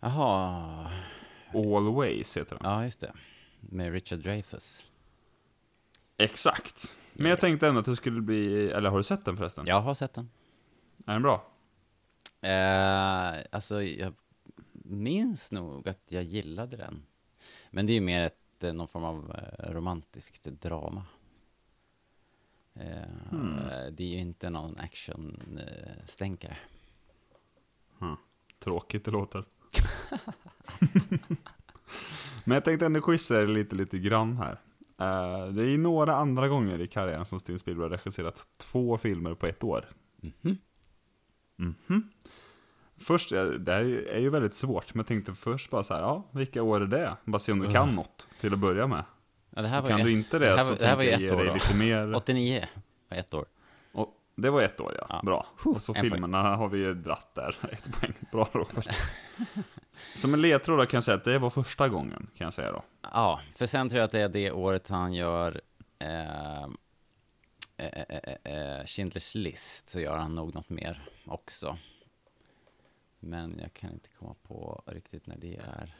Jaha. 0.00 0.90
Always 1.54 2.36
heter 2.36 2.56
den. 2.56 2.70
Ja, 2.70 2.84
just 2.84 3.00
det 3.00 3.12
med 3.60 3.92
Richard 3.92 4.18
Dreyfuss. 4.18 4.84
Exakt. 6.16 6.94
Men 7.12 7.30
jag 7.30 7.40
tänkte 7.40 7.68
ändå 7.68 7.80
att 7.80 7.86
det 7.86 7.96
skulle 7.96 8.20
bli, 8.20 8.70
eller 8.70 8.90
har 8.90 8.98
du 8.98 9.04
sett 9.04 9.24
den 9.24 9.36
förresten? 9.36 9.66
Jag 9.66 9.80
har 9.80 9.94
sett 9.94 10.14
den. 10.14 10.30
Är 11.06 11.12
den 11.12 11.22
bra? 11.22 11.46
Eh, 12.40 13.44
alltså, 13.52 13.82
jag 13.82 14.12
minns 14.90 15.52
nog 15.52 15.88
att 15.88 16.02
jag 16.08 16.22
gillade 16.22 16.76
den. 16.76 17.02
Men 17.70 17.86
det 17.86 17.92
är 17.92 17.94
ju 17.94 18.00
mer 18.00 18.22
ett, 18.22 18.64
eh, 18.64 18.72
någon 18.72 18.88
form 18.88 19.04
av 19.04 19.30
eh, 19.30 19.72
romantiskt 19.72 20.44
drama. 20.44 21.04
Eh, 22.74 23.30
hmm. 23.30 23.56
Det 23.92 24.04
är 24.04 24.08
ju 24.08 24.18
inte 24.18 24.50
någon 24.50 24.78
action-stänkare. 24.78 26.56
Hmm. 27.98 28.16
Tråkigt 28.58 29.04
det 29.04 29.10
låter. 29.10 29.44
Men 32.44 32.54
jag 32.54 32.64
tänkte 32.64 32.86
ändå 32.86 33.00
quizza 33.00 33.42
er 33.42 33.46
lite, 33.46 33.76
lite 33.76 33.98
grann 33.98 34.36
här. 34.36 34.60
Det 35.50 35.62
är 35.62 35.78
några 35.78 36.16
andra 36.16 36.48
gånger 36.48 36.80
i 36.80 36.88
karriären 36.88 37.24
som 37.24 37.40
Steven 37.40 37.58
Spielberg 37.58 37.88
regisserat 37.88 38.48
två 38.56 38.98
filmer 38.98 39.34
på 39.34 39.46
ett 39.46 39.64
år. 39.64 39.84
Mm 40.22 40.34
-hmm. 40.42 40.56
Mm 41.58 41.74
-hmm. 41.86 42.02
Först, 43.02 43.30
det 43.30 43.72
här 43.72 44.08
är 44.08 44.18
ju 44.18 44.30
väldigt 44.30 44.54
svårt, 44.54 44.94
men 44.94 44.98
jag 44.98 45.06
tänkte 45.06 45.32
först 45.32 45.70
bara 45.70 45.82
så 45.82 45.94
här, 45.94 46.00
ja, 46.00 46.30
vilka 46.32 46.62
år 46.62 46.80
är 46.80 46.86
det? 46.86 47.16
Bara 47.24 47.38
se 47.38 47.52
om 47.52 47.58
du 47.58 47.72
kan 47.72 47.94
något 47.94 48.28
till 48.40 48.52
att 48.52 48.58
börja 48.58 48.86
med. 48.86 49.04
Ja, 49.50 49.62
det 49.62 49.68
här 49.68 49.82
var 49.82 49.88
kan 49.88 49.98
ju, 49.98 50.04
du 50.04 50.12
inte 50.12 50.38
det, 50.38 50.44
det 50.44 50.56
här, 50.56 50.64
så 50.64 50.74
det 50.74 50.86
här 50.86 50.96
var 50.96 51.02
jag 51.02 51.20
ge 51.20 51.28
dig 51.28 51.46
då. 51.46 51.54
lite 51.54 51.76
mer. 51.76 52.14
89 52.14 52.66
var 53.08 53.16
ett 53.16 53.34
år. 53.34 53.44
Och 53.92 54.08
det 54.36 54.50
var 54.50 54.62
ett 54.62 54.80
år, 54.80 54.94
ja. 54.98 55.06
ja. 55.08 55.20
Bra. 55.24 55.46
Och 55.64 55.82
så 55.82 55.94
filmerna 55.94 56.42
poäng. 56.42 56.58
har 56.58 56.68
vi 56.68 56.78
ju 56.78 56.94
dratt 56.94 57.34
där. 57.34 57.56
Ett 57.72 58.00
poäng. 58.00 58.14
Bra 58.32 58.48
Robert. 58.52 58.96
Som 60.16 60.34
en 60.34 60.42
ledtråd 60.42 60.88
kan 60.88 60.96
jag 60.96 61.04
säga 61.04 61.16
att 61.16 61.24
det 61.24 61.38
var 61.38 61.50
första 61.50 61.88
gången, 61.88 62.26
kan 62.36 62.44
jag 62.44 62.52
säga 62.54 62.72
då. 62.72 62.82
Ja, 63.12 63.40
för 63.54 63.66
sen 63.66 63.88
tror 63.88 63.98
jag 63.98 64.04
att 64.04 64.12
det 64.12 64.20
är 64.20 64.28
det 64.28 64.50
året 64.50 64.88
han 64.88 65.12
gör 65.12 65.60
eh, 65.98 66.62
eh, 67.76 68.04
eh, 68.08 68.34
eh, 68.44 68.84
Schindler's 68.84 69.36
list, 69.36 69.88
så 69.88 70.00
gör 70.00 70.16
han 70.16 70.34
nog 70.34 70.54
något 70.54 70.68
mer 70.68 71.08
också. 71.26 71.78
Men 73.20 73.58
jag 73.62 73.72
kan 73.72 73.92
inte 73.92 74.08
komma 74.18 74.34
på 74.42 74.82
riktigt 74.86 75.26
när 75.26 75.36
det 75.36 75.56
är. 75.56 75.94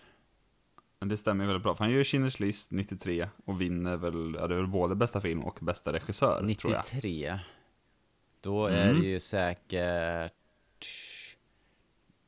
Men 0.99 1.09
det 1.09 1.17
stämmer 1.17 1.47
väldigt 1.47 1.62
bra, 1.62 1.75
för 1.75 1.85
han 1.85 1.93
gör 1.93 2.03
Schindler's 2.03 2.41
list 2.41 2.71
93 2.71 3.29
och 3.45 3.61
vinner 3.61 3.97
väl, 3.97 4.37
ja 4.39 4.47
det 4.47 4.55
är 4.55 4.59
väl 4.59 4.67
både 4.67 4.95
bästa 4.95 5.21
film 5.21 5.43
och 5.43 5.59
bästa 5.62 5.93
regissör, 5.93 6.43
93. 6.43 6.62
tror 6.62 6.75
jag. 6.75 6.85
93? 6.85 7.39
Då 8.41 8.67
är 8.67 8.89
mm. 8.89 9.00
det 9.00 9.07
ju 9.07 9.21
säkert 9.21 10.33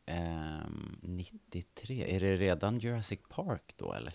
Um, 0.07 0.17
ehm, 0.17 0.99
93, 1.03 2.17
är 2.17 2.21
det 2.21 2.37
redan 2.37 2.79
Jurassic 2.79 3.21
Park 3.29 3.75
då 3.77 3.93
eller? 3.93 4.13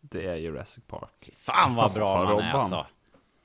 Det 0.00 0.26
är 0.26 0.36
Jurassic 0.36 0.84
Park. 0.86 1.30
Fan 1.34 1.74
vad 1.74 1.92
bra 1.94 2.24
man 2.24 2.44
är 2.44 2.52
alltså. 2.52 2.86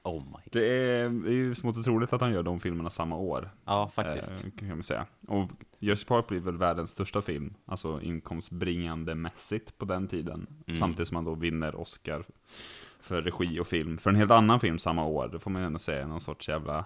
Oh 0.03 0.23
my. 0.23 0.39
Det 0.51 0.65
är, 0.65 1.09
det 1.09 1.29
är 1.29 1.33
ju 1.33 1.55
smått 1.55 1.77
otroligt 1.77 2.13
att 2.13 2.21
han 2.21 2.31
gör 2.31 2.43
de 2.43 2.59
filmerna 2.59 2.89
samma 2.89 3.17
år. 3.17 3.49
Ja, 3.65 3.89
faktiskt. 3.89 4.31
Eh, 4.31 4.51
kan 4.59 4.67
man 4.67 4.83
säga. 4.83 5.05
Och 5.27 5.49
Jurassic 5.79 6.07
Park 6.07 6.27
blir 6.27 6.39
väl 6.39 6.57
världens 6.57 6.91
största 6.91 7.21
film, 7.21 7.53
alltså 7.65 8.01
inkomstbringande 8.01 9.15
mässigt 9.15 9.77
på 9.77 9.85
den 9.85 10.07
tiden. 10.07 10.47
Mm. 10.67 10.77
Samtidigt 10.77 11.07
som 11.07 11.15
han 11.15 11.25
då 11.25 11.35
vinner 11.35 11.75
Oscar 11.75 12.23
för 12.99 13.21
regi 13.21 13.59
och 13.59 13.67
film. 13.67 13.97
För 13.97 14.09
en 14.09 14.15
helt 14.15 14.31
annan 14.31 14.59
film 14.59 14.79
samma 14.79 15.05
år, 15.05 15.27
det 15.27 15.39
får 15.39 15.51
man 15.51 15.61
ju 15.61 15.65
ändå 15.65 15.79
säga, 15.79 16.07
någon 16.07 16.21
sorts 16.21 16.49
jävla 16.49 16.85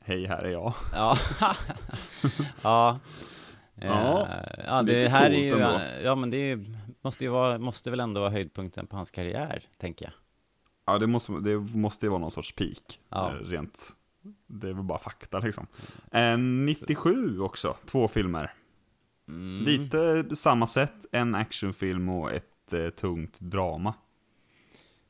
Hej, 0.00 0.26
här 0.26 0.42
är 0.42 0.50
jag. 0.50 0.74
Ja. 0.92 1.16
ja. 2.62 3.00
Ja, 3.80 4.28
eh, 4.28 4.64
ja 4.66 4.82
det 4.82 5.08
här 5.08 5.30
är 5.30 5.44
ju, 5.44 5.52
ändå. 5.52 5.80
ja 6.04 6.14
men 6.14 6.30
det 6.30 6.36
är, 6.36 6.64
måste 7.02 7.24
ju 7.24 7.30
vara, 7.30 7.58
måste 7.58 7.90
väl 7.90 8.00
ändå 8.00 8.20
vara 8.20 8.30
höjdpunkten 8.30 8.86
på 8.86 8.96
hans 8.96 9.10
karriär, 9.10 9.62
tänker 9.78 10.04
jag. 10.04 10.12
Ja, 10.86 10.98
det 10.98 11.06
måste, 11.06 11.32
det 11.32 11.56
måste 11.58 12.06
ju 12.06 12.10
vara 12.10 12.20
någon 12.20 12.30
sorts 12.30 12.52
peak. 12.54 13.00
Ja. 13.08 13.30
eh, 13.30 13.34
Rent, 13.36 13.96
det 14.46 14.68
är 14.68 14.72
väl 14.72 14.82
bara 14.84 14.98
fakta 14.98 15.38
liksom. 15.38 15.66
Eh, 16.12 16.38
97 16.38 17.40
också, 17.40 17.76
två 17.86 18.08
filmer. 18.08 18.50
Mm. 19.28 19.64
Lite 19.64 20.36
samma 20.36 20.66
sätt, 20.66 21.06
en 21.12 21.34
actionfilm 21.34 22.08
och 22.08 22.32
ett 22.32 22.72
eh, 22.72 22.88
tungt 22.88 23.40
drama. 23.40 23.94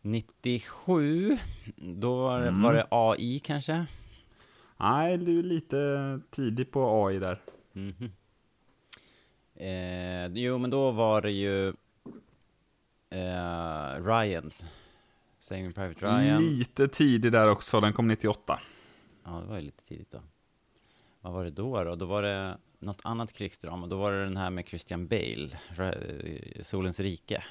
97, 0.02 1.38
då 1.76 2.16
var, 2.22 2.40
det- 2.40 2.48
Mm. 2.48 2.62
var 2.62 2.74
det 2.74 2.86
AI 2.90 3.40
kanske? 3.44 3.86
Nej, 4.76 5.18
du 5.18 5.38
är 5.38 5.42
lite 5.42 6.20
tidig 6.30 6.70
på 6.70 7.06
AI 7.06 7.18
där. 7.18 7.40
Mhm. 7.72 8.12
Eh, 9.54 10.26
jo, 10.26 10.58
men 10.58 10.70
då 10.70 10.90
var 10.90 11.22
det 11.22 11.30
ju 11.30 11.68
eh, 13.10 14.04
Ryan. 14.04 14.50
Saving 15.46 15.72
Private 15.72 16.06
Ryan. 16.06 16.42
Lite 16.42 16.88
tidig 16.88 17.32
där 17.32 17.50
också, 17.50 17.80
den 17.80 17.92
kom 17.92 18.08
98. 18.08 18.60
Ja, 19.24 19.30
det 19.30 19.46
var 19.46 19.56
ju 19.56 19.62
lite 19.62 19.84
tidigt 19.84 20.10
då. 20.10 20.18
Vad 21.20 21.32
var 21.32 21.44
det 21.44 21.50
då 21.50 21.84
då? 21.84 21.94
Då 21.94 22.06
var 22.06 22.22
det 22.22 22.58
något 22.78 23.00
annat 23.04 23.32
krigsdrama. 23.32 23.86
Då 23.86 23.96
var 23.96 24.12
det 24.12 24.24
den 24.24 24.36
här 24.36 24.50
med 24.50 24.66
Christian 24.66 25.06
Bale, 25.08 25.58
Ra- 25.68 26.62
Solens 26.62 27.00
rike. 27.00 27.44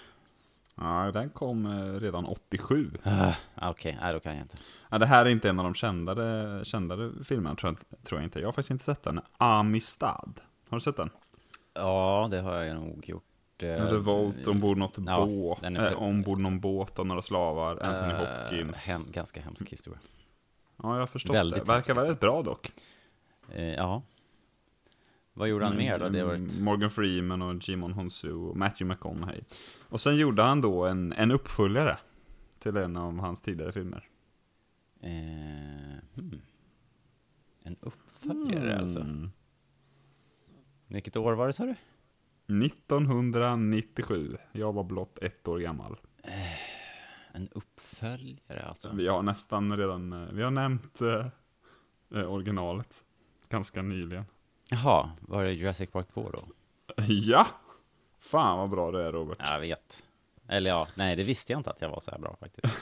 Ja, 0.76 1.12
den 1.14 1.30
kom 1.30 1.66
eh, 1.66 2.00
redan 2.00 2.26
87. 2.26 2.92
Ah, 3.04 3.34
Okej, 3.62 3.98
nej 4.02 4.14
då 4.14 4.20
kan 4.20 4.34
jag 4.36 4.42
inte. 4.42 4.58
Ja, 4.90 4.98
det 4.98 5.06
här 5.06 5.26
är 5.26 5.30
inte 5.30 5.50
en 5.50 5.60
av 5.60 5.66
de 5.66 5.74
kändare, 5.74 6.66
kändare 6.66 7.12
filmerna, 7.24 7.56
tror 7.56 7.76
jag, 7.90 8.04
tror 8.04 8.20
jag 8.22 8.28
inte. 8.28 8.40
Jag 8.40 8.48
har 8.48 8.52
faktiskt 8.52 8.72
inte 8.72 8.84
sett 8.86 9.04
den. 9.04 9.20
Amistad. 9.38 10.34
Har 10.70 10.78
du 10.78 10.80
sett 10.80 10.98
den? 10.98 11.10
Ja, 11.74 12.28
det 12.32 12.42
har 12.42 12.56
jag 12.56 12.76
nog 12.76 13.10
gjort. 13.10 13.24
Eh, 13.64 13.86
revolt 13.86 14.48
ombord 14.48 14.78
något 14.78 14.98
ja, 15.06 15.26
båt, 15.26 15.62
den 15.62 15.78
är 15.78 15.90
för- 15.90 15.92
äh, 15.92 16.04
ombord 16.04 16.40
någon 16.40 16.60
båt 16.60 17.00
av 17.00 17.06
några 17.06 17.22
slavar, 17.22 17.80
Anthony 17.82 18.14
eh, 18.14 18.20
Hopkins. 18.20 18.88
Hem, 18.88 19.02
ganska 19.12 19.42
hemsk 19.42 19.72
historia. 19.72 20.00
Ja, 20.84 20.94
jag 20.94 21.00
har 21.00 21.08
förstått 21.08 21.36
Väldigt 21.36 21.66
det. 21.66 21.72
Verkar 21.72 21.94
väldigt 21.94 22.20
bra 22.20 22.42
dock. 22.42 22.72
Eh, 23.52 23.74
ja. 23.74 24.02
Vad 25.34 25.48
gjorde 25.50 25.66
han 25.66 25.78
mer 25.78 26.00
då? 26.00 26.10
Det 26.10 26.24
varit... 26.24 26.52
Mm, 26.52 26.64
Morgan 26.64 26.90
Freeman 26.90 27.42
och 27.42 27.70
Jimon 27.70 27.94
Honsu 27.94 28.32
och 28.32 28.58
Matthew 28.58 28.94
McConaughey. 28.94 29.42
Och 29.90 30.02
sen 30.02 30.18
gjorde 30.18 30.44
han 30.44 30.62
då 30.62 30.86
en, 30.86 31.14
en 31.14 31.32
uppföljare 31.32 31.98
till 32.60 32.78
en 32.78 32.98
av 32.98 33.20
hans 33.20 33.42
tidigare 33.42 33.72
filmer. 33.72 34.08
Eh, 35.02 35.10
hmm. 36.16 36.42
En 37.64 37.78
uppföljare 37.80 38.80
alltså. 38.80 39.00
Mm. 39.00 39.32
Vilket 40.88 41.18
år 41.18 41.34
var 41.34 41.48
det 41.48 41.54
sa 41.54 41.66
du? 41.66 41.76
1997. 42.48 44.38
Jag 44.52 44.74
var 44.74 44.84
blott 44.84 45.20
ett 45.20 45.48
år 45.48 45.60
gammal. 45.60 45.98
En 47.34 47.50
uppföljare 47.52 48.64
alltså. 48.68 48.92
Vi 48.94 49.08
har 49.08 49.22
nästan 49.22 49.78
redan, 49.78 50.14
eh, 50.14 50.30
vi 50.32 50.44
har 50.44 50.52
nämnt 50.52 51.02
eh, 51.02 51.28
eh, 52.16 52.32
originalet 52.32 53.04
ganska 53.50 53.82
nyligen. 53.82 54.26
Jaha, 54.70 55.12
var 55.20 55.44
det 55.44 55.52
Jurassic 55.52 55.92
Park 55.92 56.08
2 56.08 56.30
då? 56.34 56.44
Ja! 57.08 57.48
Fan 58.20 58.58
vad 58.58 58.70
bra 58.70 58.92
du 58.92 59.02
är 59.02 59.12
Robert. 59.12 59.38
Jag 59.40 59.60
vet. 59.60 60.04
Eller 60.48 60.70
ja, 60.70 60.88
nej 60.96 61.16
det 61.16 61.24
visste 61.24 61.52
jag 61.52 61.60
inte 61.60 61.70
att 61.70 61.82
jag 61.82 61.90
var 61.90 62.00
så 62.00 62.12
här 62.12 62.20
bra 62.20 62.36
faktiskt. 62.40 62.76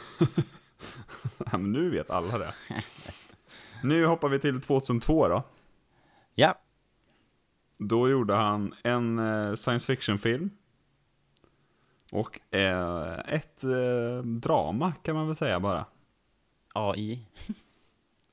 Men 1.51 1.71
nu 1.71 1.89
vet 1.89 2.09
alla 2.09 2.37
det. 2.37 2.53
Nu 3.83 4.05
hoppar 4.05 4.29
vi 4.29 4.39
till 4.39 4.61
2002 4.61 5.27
då. 5.27 5.43
Ja, 6.35 6.55
Då 7.87 8.09
gjorde 8.09 8.33
han 8.33 8.73
en 8.83 9.19
eh, 9.19 9.53
science 9.53 9.85
fiction-film. 9.85 10.49
Och 12.11 12.55
eh, 12.55 13.19
ett 13.27 13.63
eh, 13.63 14.23
drama 14.23 14.93
kan 15.03 15.15
man 15.15 15.27
väl 15.27 15.35
säga 15.35 15.59
bara. 15.59 15.85
AI. 16.73 17.25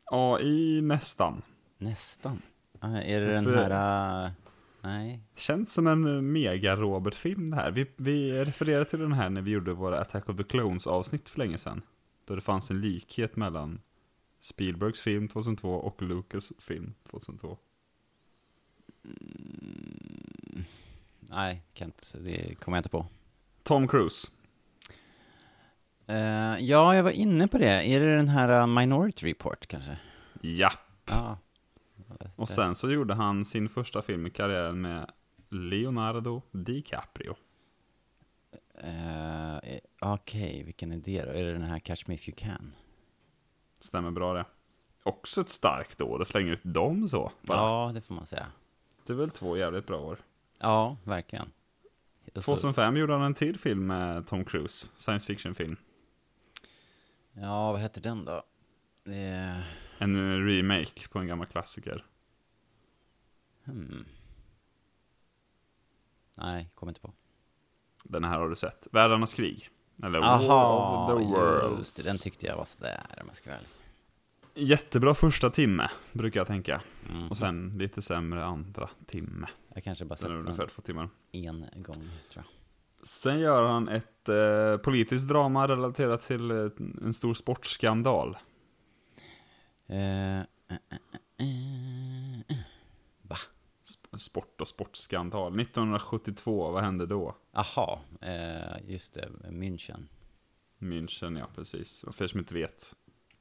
AI 0.05 0.81
nästan. 0.83 1.43
Nästan. 1.79 2.43
Är 2.81 3.21
det 3.21 3.33
den 3.33 3.55
här... 3.55 4.31
nej. 4.81 5.21
Känns 5.37 5.73
som 5.73 5.87
en 5.87 6.33
mega-Robert-film 6.33 7.51
det 7.51 7.57
här. 7.57 7.71
Vi, 7.71 7.87
vi 7.97 8.45
refererade 8.45 8.85
till 8.85 8.99
den 8.99 9.13
här 9.13 9.31
när 9.31 9.43
vi 9.43 9.51
gjorde 9.51 9.73
våra 9.73 10.01
Attack 10.01 10.29
of 10.29 10.37
the 10.37 10.43
Clones-avsnitt 10.43 11.29
för 11.29 11.39
länge 11.39 11.59
sedan. 11.59 11.83
Då 12.25 12.35
det 12.35 12.41
fanns 12.41 12.71
en 12.71 12.81
likhet 12.81 13.37
mellan 13.37 13.81
Spielbergs 14.41 15.01
film 15.01 15.29
2002 15.29 15.75
och 15.75 16.03
Lucas 16.03 16.53
film 16.59 16.95
2002. 17.11 17.59
Nej, 21.21 21.63
kan 21.75 21.89
inte, 21.89 22.19
det 22.19 22.55
kommer 22.55 22.77
jag 22.77 22.81
inte 22.81 22.89
på. 22.89 23.07
Tom 23.63 23.89
Cruise. 23.89 24.29
Eh, 26.07 26.59
ja, 26.61 26.95
jag 26.95 27.03
var 27.03 27.11
inne 27.11 27.49
på 27.49 27.59
det. 27.59 27.87
Är 27.87 28.01
det 28.01 28.17
den 28.17 28.29
här 28.29 28.61
äh, 28.61 28.67
Minority 28.67 29.27
Report 29.31 29.67
kanske? 29.67 29.99
Ja. 30.41 30.71
Ja. 31.07 31.39
Och 32.37 32.49
sen 32.49 32.75
så 32.75 32.91
gjorde 32.91 33.15
han 33.15 33.45
sin 33.45 33.69
första 33.69 34.03
film 34.03 34.27
i 34.27 34.31
karriären 34.31 34.81
med 34.81 35.11
Leonardo 35.49 36.43
DiCaprio. 36.51 37.35
Eh, 38.75 39.79
Okej, 40.01 40.63
vilken 40.65 40.93
är 40.93 40.97
det 40.97 41.25
då? 41.25 41.31
Är 41.31 41.45
det 41.45 41.53
den 41.53 41.63
här 41.63 41.79
Catch 41.79 42.07
Me 42.07 42.15
If 42.15 42.29
You 42.29 42.37
Can? 42.39 42.73
Stämmer 43.81 44.11
bra 44.11 44.35
det. 44.35 44.45
Också 45.03 45.41
ett 45.41 45.49
starkt 45.49 46.01
år 46.01 46.23
att 46.23 46.29
slänga 46.29 46.53
ut 46.53 46.61
dem 46.63 47.09
så. 47.09 47.33
Bara. 47.43 47.59
Ja, 47.59 47.91
det 47.95 48.01
får 48.01 48.15
man 48.15 48.27
säga. 48.27 48.47
Det 49.07 49.13
är 49.13 49.17
väl 49.17 49.31
två 49.31 49.57
jävligt 49.57 49.87
bra 49.87 50.01
år. 50.01 50.19
Ja, 50.59 50.97
verkligen. 51.05 51.53
Och 52.35 52.45
så- 52.45 52.51
2005 52.57 52.97
gjorde 52.97 53.13
han 53.13 53.23
en 53.23 53.35
till 53.35 53.59
film 53.59 53.87
med 53.87 54.27
Tom 54.27 54.45
Cruise. 54.45 54.91
Science 54.97 55.27
fiction-film. 55.27 55.77
Ja, 57.33 57.73
vad 57.73 57.81
heter 57.81 58.01
den 58.01 58.25
då? 58.25 58.43
Det... 59.05 59.63
En 59.99 60.17
eh, 60.17 60.47
remake 60.47 61.09
på 61.09 61.19
en 61.19 61.27
gammal 61.27 61.47
klassiker. 61.47 62.07
Hmm. 63.65 64.05
Nej, 66.39 66.71
kommer 66.75 66.91
inte 66.91 67.01
på. 67.01 67.13
Den 68.05 68.25
här 68.25 68.39
har 68.39 68.49
du 68.49 68.57
sett. 68.57 68.87
Världarnas 68.93 69.35
krig. 69.35 69.69
Eller 70.03 70.19
Aha, 70.19 70.47
War 70.49 71.15
of 71.15 71.21
the 71.23 71.27
Worlds. 71.29 71.79
just 71.79 72.07
den 72.07 72.19
tyckte 72.19 72.47
jag 72.47 72.57
var 72.57 72.65
sådär 72.65 73.01
om 73.21 73.27
jag 73.27 73.37
ska 73.37 73.51
vara 73.51 73.59
ärlig. 73.59 73.71
Jättebra 74.61 75.15
första 75.15 75.51
timme, 75.51 75.89
brukar 76.13 76.41
jag 76.41 76.47
tänka. 76.47 76.83
Mm. 77.11 77.29
Och 77.29 77.37
sen 77.37 77.75
lite 77.79 78.03
sämre 78.03 78.45
andra 78.45 78.91
timme. 79.07 79.47
Jag 79.75 79.85
kanske 79.85 80.05
bara 80.05 80.17
sett 80.17 80.29
ungefär 80.31 80.67
två 80.67 80.83
timmar. 80.83 81.09
en 81.33 81.83
gång, 81.83 81.95
tror 81.95 82.09
jag. 82.35 82.45
Sen 83.03 83.39
gör 83.41 83.69
han 83.69 83.89
ett 83.89 84.29
eh, 84.29 84.77
politiskt 84.77 85.29
drama 85.29 85.69
relaterat 85.69 86.21
till 86.21 86.51
eh, 86.51 86.57
en 87.03 87.15
stor 87.15 87.35
sportskandal. 87.35 88.37
Eh, 89.87 90.39
eh, 90.39 90.45
eh, 90.69 91.47
eh. 92.49 92.57
Va? 93.23 93.37
Sp- 93.85 94.19
Sport 94.19 94.61
och 94.61 94.69
sportskandal. 94.69 95.61
1972, 95.61 96.71
vad 96.71 96.83
hände 96.83 97.07
då? 97.07 97.37
Aha, 97.53 98.01
just 98.87 99.15
det, 99.15 99.29
München. 99.49 100.07
München, 100.79 101.39
ja 101.39 101.47
precis. 101.55 102.05
Och 102.05 102.15
för 102.15 102.25
er 102.25 102.29
som 102.29 102.41
inte 102.41 102.55
vet, 102.55 102.95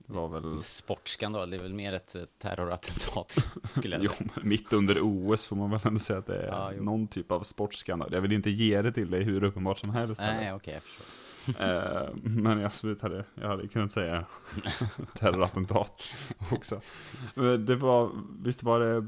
var 0.09 0.27
väl... 0.29 0.63
Sportskandal, 0.63 1.49
det 1.49 1.57
är 1.57 1.61
väl 1.61 1.73
mer 1.73 1.93
ett 1.93 2.15
eh, 2.15 2.23
terrorattentat, 2.37 3.35
skulle 3.69 3.95
jag 3.95 4.05
Jo, 4.05 4.11
säga. 4.11 4.29
men 4.35 4.49
mitt 4.49 4.73
under 4.73 4.99
OS 5.01 5.47
får 5.47 5.55
man 5.55 5.69
väl 5.71 5.79
ändå 5.83 5.99
säga 5.99 6.19
att 6.19 6.25
det 6.27 6.41
är 6.41 6.47
Ja, 6.47 6.71
jo. 6.77 6.83
någon 6.83 7.07
typ 7.07 7.31
av 7.31 7.41
sportskandal. 7.43 8.09
Jag 8.13 8.21
vill 8.21 8.31
inte 8.31 8.49
ge 8.49 8.81
det 8.81 8.91
till 8.91 9.11
dig 9.11 9.23
hur 9.23 9.43
uppenbart 9.43 9.77
som 9.79 9.89
helst. 9.89 10.21
Nej, 10.21 10.53
okej, 10.53 10.73
jag 10.73 10.83
förstår. 10.83 11.05
Eh, 11.65 12.09
men 12.23 12.57
jag 12.59 12.65
absolut 12.65 13.01
hade, 13.01 13.25
jag 13.35 13.47
hade 13.47 13.67
kunnat 13.67 13.91
säga 13.91 14.25
terrorattentat 15.13 16.13
också. 16.51 16.81
Men 17.35 17.65
Det 17.65 17.75
var, 17.75 18.11
visst 18.43 18.63
var 18.63 18.79
det 18.79 19.07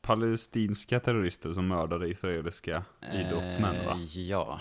palestinska 0.00 1.00
terrorister 1.00 1.52
som 1.52 1.68
mördade 1.68 2.08
israeliska 2.08 2.84
idrottsmän 3.12 3.74
va? 3.86 3.92
Eh, 3.92 4.04
Ja, 4.20 4.60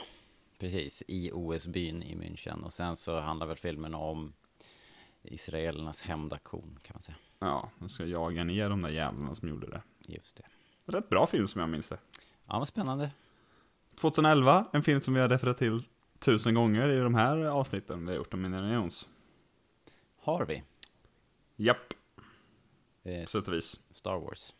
precis. 0.60 1.04
I 1.08 1.32
OS-byn 1.34 2.04
i 2.04 2.16
München. 2.16 2.64
Och 2.64 2.74
sen 2.74 2.96
så 2.96 3.20
handlar 3.20 3.48
väl 3.48 3.58
filmen 3.58 3.94
om 3.96 4.34
israelernas 5.24 6.02
hämndaktion, 6.02 6.80
kan 6.82 6.94
man 6.94 7.02
säga. 7.02 7.18
Ja, 7.40 7.72
de 7.80 7.90
ska 7.90 8.06
jaga 8.06 8.44
ner 8.44 8.70
de 8.70 8.82
där 8.82 8.90
jävlarna 8.90 9.36
som 9.36 9.50
gjorde 9.50 9.68
det. 9.68 9.82
Just 10.08 10.38
det. 10.38 10.44
Rätt 10.86 11.10
bra 11.10 11.28
film 11.28 11.48
som 11.48 11.62
jag 11.62 11.70
minns 11.70 11.90
det. 11.90 11.98
Ja, 12.48 12.60
vad 12.60 12.68
spännande. 12.68 13.12
2011, 13.96 14.66
en 14.74 14.84
film 14.84 15.00
som 15.00 15.14
vi 15.14 15.20
har 15.20 15.30
refererat 15.30 15.58
till 15.58 15.84
tusen 16.20 16.54
gånger 16.54 16.90
i 16.90 16.96
de 16.96 17.16
här 17.16 17.38
avsnitten 17.46 18.06
vi 18.06 18.08
har 18.08 18.18
gjort 18.18 18.34
om 18.34 18.46
Indiana 18.46 18.74
Jones. 18.74 19.10
Har 20.18 20.46
vi 20.46 20.64
Japp, 21.56 21.94
eh, 23.04 23.22
på 23.22 23.30
sätt 23.30 23.48
och 23.48 23.54
vis. 23.54 23.80
Star 23.92 24.20
Wars? 24.20 24.56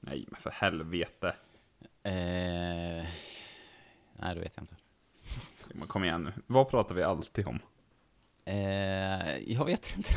Nej, 0.00 0.24
men 0.28 0.40
för 0.40 0.50
helvete. 0.50 1.36
Eh, 2.02 3.06
nej, 4.12 4.34
det 4.34 4.40
vet 4.40 4.52
jag 4.56 4.62
inte. 4.62 4.76
Men 5.74 5.88
kom 5.88 6.04
igen 6.04 6.24
nu. 6.24 6.32
Vad 6.46 6.68
pratar 6.68 6.94
vi 6.94 7.02
alltid 7.02 7.46
om? 7.46 7.58
Eh, 8.50 9.38
jag 9.52 9.64
vet 9.64 9.96
inte. 9.96 10.10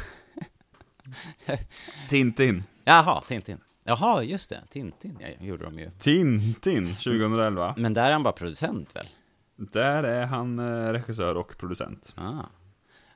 Tintin. 2.10 2.64
Jaha, 2.84 3.22
Tintin. 3.22 3.58
Jaha, 3.84 4.24
just 4.24 4.50
det. 4.50 4.64
Tintin 4.70 5.18
jag 5.20 5.48
gjorde 5.48 5.66
de 5.66 5.74
ju. 5.74 5.92
Tintin 5.98 6.88
2011. 6.96 7.74
Men 7.78 7.94
där 7.94 8.06
är 8.06 8.12
han 8.12 8.24
bara 8.24 8.34
producent 8.34 8.96
väl? 8.96 9.08
Där 9.56 10.04
är 10.04 10.26
han 10.26 10.60
eh, 10.60 10.92
regissör 10.92 11.36
och 11.36 11.58
producent. 11.58 12.14
Ah. 12.18 12.44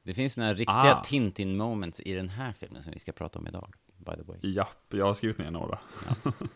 Det 0.03 0.13
finns 0.13 0.37
några 0.37 0.53
riktiga 0.53 0.95
Ah. 0.95 1.03
Tintin-moments 1.03 2.01
i 2.01 2.13
den 2.13 2.29
här 2.29 2.53
filmen 2.59 2.83
som 2.83 2.93
vi 2.93 2.99
ska 2.99 3.11
prata 3.11 3.39
om 3.39 3.47
idag, 3.47 3.73
by 3.97 4.11
the 4.11 4.23
way. 4.23 4.37
Japp, 4.41 4.93
jag 4.93 5.05
har 5.05 5.13
skrivit 5.13 5.37
ner 5.37 5.51
några. 5.51 5.79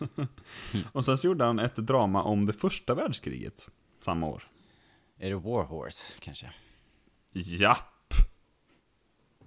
och 0.91 1.05
sen 1.05 1.17
så 1.17 1.27
gjorde 1.27 1.43
han 1.43 1.59
ett 1.59 1.75
drama 1.75 2.23
om 2.23 2.45
det 2.45 2.53
första 2.53 2.93
världskriget 2.93 3.67
samma 4.01 4.27
år. 4.27 4.43
Är 5.19 5.29
det 5.29 5.35
Warhorse, 5.35 6.13
kanske? 6.19 6.53
Japp, 7.33 7.77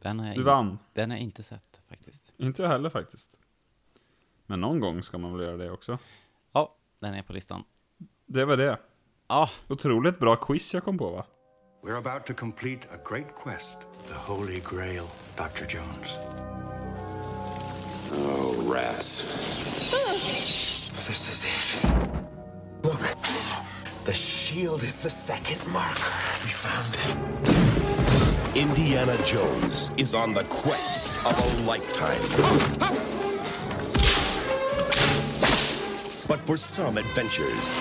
Den 0.04 0.18
har 0.20 0.26
jag, 0.26 0.34
du 0.36 0.40
in- 0.40 0.46
vann. 0.46 0.78
Den 0.92 1.10
har 1.10 1.16
jag 1.18 1.22
inte 1.24 1.42
sett, 1.42 1.80
faktiskt. 1.88 2.32
Inte 2.36 2.62
jag 2.62 2.68
heller 2.68 2.90
faktiskt. 2.90 3.38
Men 4.46 4.60
någon 4.60 4.80
gång 4.80 5.02
ska 5.02 5.18
man 5.18 5.32
väl 5.36 5.46
göra 5.46 5.56
det 5.56 5.70
också. 5.70 5.98
Ja, 6.52 6.76
den 7.00 7.14
är 7.14 7.22
på 7.22 7.32
listan. 7.32 7.64
Det 8.26 8.44
var 8.44 8.56
det. 8.56 8.78
Ja, 9.28 9.50
Otroligt 9.68 10.18
bra 10.18 10.36
quiz 10.36 10.74
jag 10.74 10.84
kom 10.84 10.98
på 10.98 11.10
va? 11.10 11.24
We're 11.82 11.96
about 11.98 12.26
to 12.26 12.34
complete 12.34 12.88
a 12.92 12.96
great 13.10 13.42
quest, 13.42 13.78
the 14.08 14.14
Holy 14.14 14.60
Grail, 14.60 15.04
Dr. 15.36 15.64
Jones. 15.76 16.18
Oh, 18.12 18.72
rats. 18.74 19.18
This 21.06 21.28
is 21.28 21.44
it. 21.44 21.84
Look, 22.82 23.00
the 24.04 24.12
shield 24.12 24.82
is 24.82 25.00
the 25.00 25.10
second 25.10 25.72
marker. 25.72 26.12
We 26.44 26.48
found 26.50 26.94
it. 26.94 28.23
Indiana 28.54 29.20
Jones 29.24 29.90
is 29.96 30.14
on 30.14 30.32
the 30.32 30.44
quest 30.44 31.10
of 31.26 31.36
a 31.36 31.62
lifetime. 31.66 32.20
But 36.28 36.38
for 36.38 36.56
some 36.56 36.96
adventures, 36.96 37.80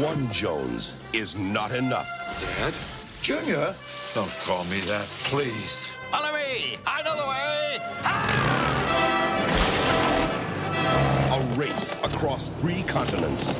one 0.00 0.30
Jones 0.30 0.96
is 1.12 1.36
not 1.36 1.74
enough. 1.74 2.08
Dad? 2.40 2.72
Junior? 3.22 3.74
Don't 4.14 4.32
call 4.44 4.64
me 4.64 4.80
that, 4.80 5.04
please. 5.24 5.88
Follow 6.10 6.32
me! 6.32 6.78
I 6.86 7.02
know 7.02 7.16
the 7.16 7.26
way! 7.28 7.76
A 11.36 11.58
race 11.58 11.92
across 11.96 12.58
three 12.58 12.82
continents. 12.84 13.58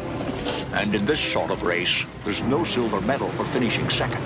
And 0.72 0.94
in 0.94 1.04
this 1.04 1.20
sort 1.20 1.50
of 1.50 1.62
race, 1.62 2.06
there's 2.24 2.42
no 2.44 2.64
silver 2.64 3.02
medal 3.02 3.30
for 3.32 3.44
finishing 3.44 3.90
second. 3.90 4.24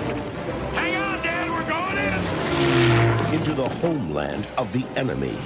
Into 3.33 3.53
the 3.53 3.69
homeland 3.81 4.47
of 4.57 4.71
the 4.73 4.85
enemy. 4.95 5.37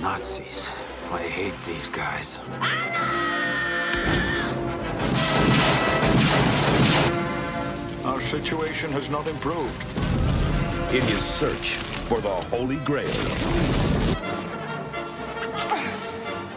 Nazis. 0.00 0.70
I 1.10 1.22
hate 1.22 1.54
these 1.64 1.88
guys. 1.90 2.38
Our 8.04 8.20
situation 8.20 8.90
has 8.92 9.08
not 9.10 9.26
improved. 9.28 9.84
in 10.92 11.02
his 11.02 11.22
search 11.22 11.74
for 12.08 12.20
the 12.22 12.30
Holy 12.30 12.76
Grail. 12.76 13.10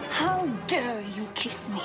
How 0.10 0.48
dare 0.67 1.01
you 1.01 1.27
kiss 1.36 1.69
me? 1.69 1.81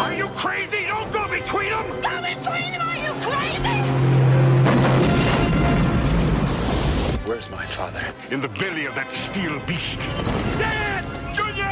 Are 0.00 0.12
you 0.12 0.28
crazy? 0.36 0.84
Don't 0.86 1.10
go 1.12 1.26
between 1.30 1.70
them! 1.70 1.86
Go 2.02 2.20
between 2.22 2.72
them, 2.72 2.93
Where's 7.34 7.50
my 7.50 7.66
father? 7.66 8.00
In 8.30 8.40
the 8.40 8.46
belly 8.46 8.86
of 8.86 8.94
that 8.94 9.10
steel 9.10 9.58
beast. 9.66 9.98
Dad! 10.56 11.02
Junior! 11.34 11.66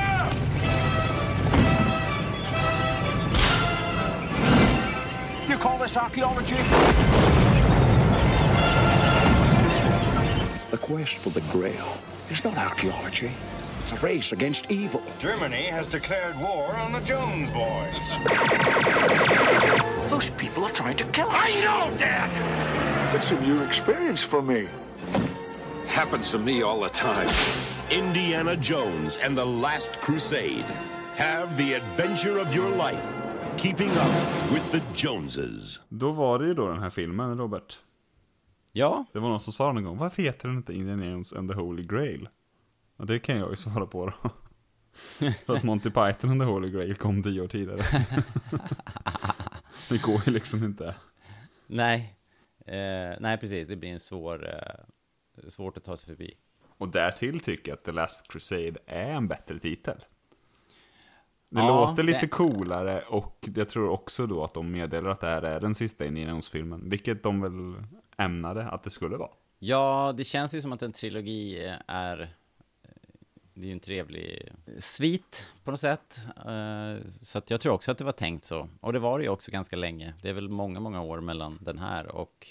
You 5.48 5.56
call 5.56 5.78
this 5.78 5.96
archaeology? 5.96 6.56
The 10.72 10.78
quest 10.78 11.18
for 11.18 11.30
the 11.30 11.42
Grail 11.52 11.96
is 12.28 12.42
not 12.42 12.58
archaeology. 12.58 13.30
It's 13.82 13.92
a 13.92 14.04
race 14.04 14.32
against 14.32 14.68
evil. 14.68 15.00
Germany 15.20 15.66
has 15.66 15.86
declared 15.86 16.36
war 16.40 16.74
on 16.74 16.90
the 16.90 17.00
Jones 17.02 17.52
boys. 17.52 18.16
Those 20.10 20.30
people 20.30 20.64
are 20.64 20.72
trying 20.72 20.96
to 20.96 21.04
kill 21.04 21.28
us. 21.28 21.56
I 21.56 21.60
know, 21.60 21.96
Dad! 21.96 23.14
It's 23.14 23.30
a 23.30 23.40
new 23.42 23.62
experience 23.62 24.24
for 24.24 24.42
me. 24.42 24.66
Happens 25.92 26.30
to 26.32 26.38
me 26.38 26.62
all 26.62 26.80
the 26.80 26.88
time. 26.88 27.28
Indiana 27.90 28.56
Jones 28.56 29.18
and 29.24 29.36
the 29.36 29.44
Last 29.44 30.00
Crusade. 30.00 30.64
Have 31.16 31.56
the 31.56 31.74
adventure 31.74 32.38
of 32.40 32.54
your 32.56 32.68
life. 32.76 33.02
Keeping 33.58 33.90
up 33.90 34.52
with 34.52 34.72
the 34.72 34.80
Joneses. 34.94 35.82
Då 35.88 36.10
var 36.10 36.38
det 36.38 36.46
ju 36.46 36.54
då 36.54 36.68
den 36.68 36.78
här 36.82 36.90
filmen, 36.90 37.38
Robert. 37.38 37.78
ja, 38.72 39.04
Det 39.12 39.18
var 39.18 39.28
någon 39.28 39.40
som 39.40 39.52
sa 39.52 39.72
någon 39.72 39.84
gång, 39.84 39.98
varför 39.98 40.22
heter 40.22 40.48
den 40.48 40.56
inte 40.56 40.72
Indiana 40.74 41.06
Jones 41.06 41.32
and 41.32 41.50
the 41.50 41.56
Holy 41.56 41.82
Grail? 41.82 42.28
Och 42.96 43.06
det 43.06 43.18
kan 43.18 43.36
jag 43.38 43.50
ju 43.50 43.56
svara 43.56 43.86
på 43.86 44.06
då. 44.06 44.12
För 45.46 45.56
att 45.56 45.62
Monty 45.62 45.90
Python 45.90 46.30
and 46.30 46.40
the 46.40 46.46
Holy 46.46 46.70
Grail 46.70 46.94
kom 46.94 47.22
tio 47.22 47.40
år 47.40 47.48
tidigare. 47.48 47.80
det 49.88 50.02
går 50.02 50.20
ju 50.26 50.32
liksom 50.32 50.64
inte. 50.64 50.94
nej. 51.66 52.16
Eh, 52.66 53.16
nej, 53.20 53.38
precis. 53.38 53.68
Det 53.68 53.76
blir 53.76 53.90
en 53.90 54.00
svår... 54.00 54.48
Eh, 54.48 54.84
svårt 55.50 55.76
att 55.76 55.84
ta 55.84 55.96
sig 55.96 56.06
förbi. 56.06 56.34
Och 56.78 56.88
därtill 56.88 57.40
tycker 57.40 57.70
jag 57.72 57.76
att 57.78 57.84
The 57.84 57.92
Last 57.92 58.28
Crusade 58.32 58.74
är 58.86 59.10
en 59.12 59.28
bättre 59.28 59.58
titel. 59.58 59.96
Det 61.48 61.60
Ja, 61.60 61.68
låter 61.88 62.02
lite 62.02 62.20
det- 62.20 62.28
coolare 62.28 63.00
och 63.08 63.48
jag 63.56 63.68
tror 63.68 63.88
också 63.90 64.26
då 64.26 64.44
att 64.44 64.54
de 64.54 64.70
meddelar 64.70 65.10
att 65.10 65.20
det 65.20 65.26
här 65.26 65.42
är 65.42 65.60
den 65.60 65.74
sista 65.74 66.06
Indiana 66.06 66.30
Jones-filmen. 66.30 66.88
Vilket 66.88 67.22
de 67.22 67.40
väl 67.40 67.84
ämnade 68.16 68.64
att 68.68 68.82
det 68.82 68.90
skulle 68.90 69.16
vara. 69.16 69.30
Ja, 69.58 70.14
det 70.16 70.24
känns 70.24 70.54
ju 70.54 70.60
som 70.62 70.72
att 70.72 70.82
en 70.82 70.92
trilogi 70.92 71.58
är... 71.86 72.34
Det 73.54 73.60
är 73.60 73.66
ju 73.66 73.72
en 73.72 73.80
trevlig 73.80 74.52
svit 74.78 75.46
på 75.64 75.70
något 75.70 75.80
sätt. 75.80 76.18
Eh, 76.36 76.96
Så 77.22 77.38
att 77.38 77.50
jag 77.50 77.60
tror 77.60 77.72
också 77.74 77.92
att 77.92 77.98
det 77.98 78.04
var 78.04 78.12
tänkt 78.12 78.44
så. 78.44 78.68
Och 78.80 78.92
det 78.92 78.98
var 78.98 79.18
det 79.18 79.24
ju 79.24 79.30
också 79.30 79.50
ganska 79.50 79.76
länge. 79.76 80.14
Det 80.22 80.28
är 80.28 80.32
väl 80.32 80.48
många, 80.48 80.80
många 80.80 81.02
år 81.02 81.20
mellan 81.20 81.58
den 81.62 81.78
här 81.78 82.06
och 82.06 82.46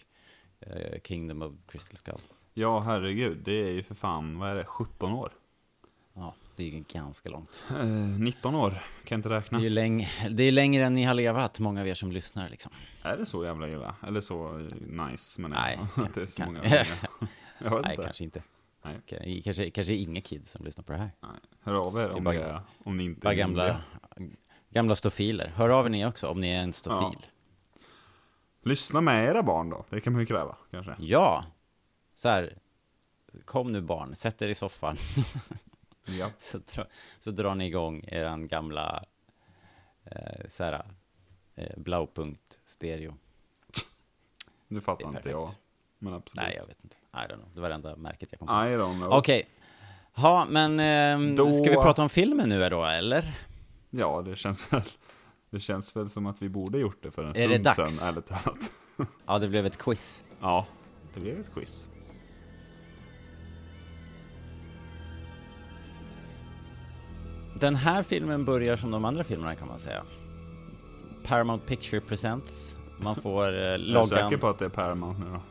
eh, 0.60 1.00
Kingdom 1.04 1.42
of 1.42 1.54
Crystal 1.68 1.98
Skull. 1.98 2.22
Ja, 2.62 2.80
herregud. 2.80 3.38
Det 3.46 3.52
är 3.68 3.72
ju 3.72 3.84
för 3.84 3.96
fan, 3.96 4.40
vad 4.40 4.50
är 4.50 4.56
det, 4.56 4.66
17 4.66 5.12
år? 5.14 5.32
Ja, 6.14 6.34
det 6.56 6.64
är 6.64 6.68
ju 6.68 6.84
ganska 6.94 7.30
långt. 7.30 7.66
Eh, 7.80 7.86
19 8.20 8.56
år, 8.56 8.70
kan 8.70 8.80
jag 9.08 9.18
inte 9.18 9.30
Det 9.30 9.36
räkna. 9.38 9.58
är 9.58 9.62
ju 9.62 9.70
läng- 9.70 10.08
det 10.30 10.44
är 10.44 10.52
längre 10.52 10.86
än 10.86 10.94
ni 10.94 11.04
har 11.04 11.14
levat, 11.14 11.60
många 11.60 11.82
av 11.82 11.88
er 11.88 11.94
som 11.94 12.12
lyssnar 12.12 12.50
liksom. 12.50 12.72
Är 13.04 13.18
det 13.18 13.26
så 13.26 13.46
jävla 13.46 13.70
illa? 13.70 13.96
Eller 14.08 14.22
så 14.22 14.46
eh, 14.60 15.06
nice, 15.08 15.42
men 15.42 15.52
Nej, 15.52 15.80
att 15.96 16.14
det 16.14 16.22
är 16.22 16.26
så 16.26 16.38
kan- 16.42 16.54
många. 16.54 16.64
Jag 17.60 17.72
vet 17.72 17.82
Nej, 17.82 17.92
inte. 17.92 18.04
kanske 18.04 18.24
inte. 18.24 18.44
Nej. 18.84 19.42
Kanske, 19.44 19.70
kanske, 19.70 19.94
inga 19.94 20.22
kids 20.22 20.52
som 20.52 20.66
lyssnar 20.66 20.84
på 20.84 20.92
det 20.92 20.98
här. 20.98 21.12
Nej. 21.22 21.32
Hör 21.64 21.76
av 21.88 21.98
er 22.00 22.10
om, 22.10 22.24
bara- 22.24 22.34
det 22.36 22.44
är, 22.44 22.62
om 22.84 22.98
ni 22.98 23.04
inte 23.04 23.30
är 23.30 23.34
gamla, 23.34 23.82
gamla 24.70 24.96
stofiler. 24.96 25.52
Hör 25.56 25.70
av 25.70 25.86
er 25.86 25.90
ni 25.90 26.06
också 26.06 26.28
om 26.28 26.42
ni 26.42 26.50
är 26.52 26.62
en 26.62 26.74
stofil. 26.74 27.26
Lyssna 28.64 29.02
med 29.02 29.26
era 29.26 29.44
barn 29.44 29.70
då, 29.70 29.86
det 29.90 30.02
kan 30.02 30.14
man 30.14 30.20
ju 30.20 30.26
kräva 30.26 30.56
kanske. 30.72 30.96
Ja! 31.00 31.46
Så 32.14 32.30
här, 32.30 32.58
kom 33.46 33.72
nu 33.72 33.82
barn, 33.82 34.16
sätt 34.16 34.42
er 34.42 34.48
i 34.48 34.56
soffan. 34.56 34.98
Ja. 36.20 36.30
så, 36.38 36.58
dra, 36.58 36.86
så 37.20 37.32
drar 37.32 37.56
ni 37.56 37.66
igång 37.66 38.04
eran 38.08 38.48
gamla, 38.48 39.04
eh, 40.06 40.48
så 40.48 40.64
här, 40.64 40.86
eh, 41.56 41.78
blaupunkt 41.78 42.60
stereo. 42.66 43.14
Nu 44.68 44.82
fattar 44.82 45.04
inte 45.06 45.16
perfekt. 45.16 45.32
jag. 45.32 45.52
Men 46.00 46.14
absolut. 46.14 46.44
Nej, 46.48 46.56
jag 46.56 46.68
vet 46.68 46.78
inte. 46.84 46.96
I 47.14 47.18
don't 47.18 47.28
know. 47.36 47.50
Det 47.56 47.62
var 47.62 47.70
det 47.70 47.76
enda 47.76 47.96
märket 47.96 48.30
jag 48.32 48.40
kom 48.40 48.48
på. 48.48 48.54
I 48.54 48.56
don't 48.58 48.98
know. 48.98 49.12
Okej. 49.14 49.48
Ja, 50.16 50.46
men 50.50 50.80
eh, 50.80 51.36
Då- 51.36 51.52
ska 51.52 51.70
vi 51.70 51.76
prata 51.76 52.02
om 52.02 52.10
filmen 52.10 52.50
nu 52.50 52.70
då, 52.70 52.86
eller? 52.86 53.34
Ja, 53.90 54.22
det 54.22 54.36
känns 54.36 54.74
väl. 54.74 54.82
Det 55.50 55.60
känns 55.60 55.96
väl 55.96 56.10
som 56.10 56.26
att 56.26 56.42
vi 56.42 56.50
borde 56.50 56.80
gjort 56.80 57.04
det 57.04 57.12
för 57.12 57.24
en 57.24 57.36
Är 57.36 57.60
stund 57.74 57.90
sedan, 57.90 58.08
ärligt 58.10 58.26
talat. 58.26 58.72
Ja, 59.26 59.40
det 59.40 59.48
blev 59.50 59.66
ett 59.66 59.78
quiz. 59.78 60.24
ja, 60.42 60.66
det 61.14 61.20
blev 61.20 61.40
ett 61.40 61.54
quiz. 61.54 61.91
Den 67.62 67.76
här 67.76 68.04
filmen 68.04 68.46
börjar 68.46 68.76
som 68.76 68.92
de 68.92 69.06
andra 69.06 69.24
filmerna 69.24 69.56
kan 69.56 69.68
man 69.68 69.80
säga. 69.80 70.04
Paramount 71.26 71.66
Picture 71.68 72.02
Presents. 72.02 72.76
Man 73.00 73.16
får 73.16 73.48
eh, 73.48 73.54
Jag 73.54 73.74
är 73.74 73.78
loggan... 73.78 74.08
säker 74.08 74.38
på 74.38 74.48
att 74.48 74.60
det 74.60 74.66
är 74.66 74.70
Paramount 74.70 75.20
nu 75.24 75.32
då. 75.32 75.42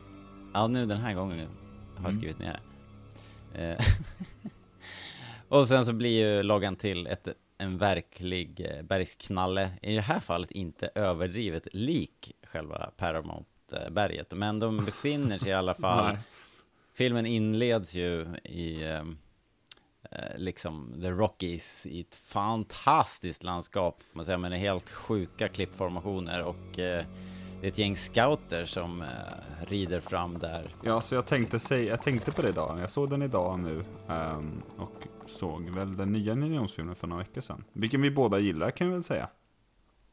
Ja, 0.53 0.67
nu 0.67 0.85
den 0.85 0.97
här 0.97 1.13
gången 1.13 1.37
har 1.39 1.45
Mm. 1.45 2.03
jag 2.03 2.13
skrivit 2.15 2.39
ner 2.39 2.59
det. 3.53 3.71
Eh, 3.71 3.85
och 5.47 5.67
sen 5.67 5.85
så 5.85 5.93
blir 5.93 6.35
ju 6.35 6.43
loggan 6.43 6.75
till 6.75 7.07
ett, 7.07 7.27
en 7.57 7.77
verklig 7.77 8.59
eh, 8.59 8.83
bergsknalle. 8.83 9.69
I 9.81 9.95
det 9.95 10.01
här 10.01 10.19
fallet 10.19 10.51
inte 10.51 10.89
överdrivet 10.95 11.67
lik 11.73 12.31
själva 12.43 12.91
Paramount-berget. 12.97 14.31
Men 14.31 14.59
de 14.59 14.85
befinner 14.85 15.37
sig 15.37 15.49
i 15.49 15.53
alla 15.53 15.73
fall... 15.75 16.17
Filmen 16.93 17.25
inleds 17.25 17.93
ju 17.95 18.27
i 18.43 18.83
eh, 18.83 19.03
liksom 20.37 20.93
The 21.01 21.11
Rockies 21.11 21.85
i 21.85 22.01
ett 22.01 22.15
fantastiskt 22.15 23.43
landskap, 23.43 23.99
man 24.13 24.25
säga, 24.25 24.37
med 24.37 24.59
helt 24.59 24.89
sjuka 24.89 25.47
klippformationer 25.47 26.43
och 26.43 26.79
eh, 26.79 27.05
det 27.61 27.67
är 27.67 27.71
ett 27.71 27.77
gäng 27.77 27.95
scouter 27.95 28.65
som 28.65 29.01
eh, 29.01 29.07
rider 29.67 29.99
fram 29.99 30.39
där. 30.39 30.69
Ja, 30.83 31.01
så 31.01 31.15
jag 31.15 31.25
tänkte, 31.25 31.59
säga, 31.59 31.89
jag 31.89 32.01
tänkte 32.01 32.31
på 32.31 32.41
det 32.41 32.49
idag. 32.49 32.79
Jag 32.79 32.91
såg 32.91 33.09
den 33.09 33.21
idag 33.21 33.59
nu. 33.59 33.83
ehm, 34.09 34.61
och 34.77 35.07
såg 35.25 35.69
väl 35.69 35.97
den 35.97 36.11
nya 36.11 36.33
Indiana 36.33 36.55
Jones-filmen 36.55 36.95
för 36.95 37.07
några 37.07 37.23
veckor 37.23 37.41
sedan. 37.41 37.63
Vilken 37.73 38.01
vi 38.01 38.11
båda 38.11 38.39
gillar 38.39 38.71
kan 38.71 38.87
vi 38.87 38.93
väl 38.93 39.03
säga. 39.03 39.29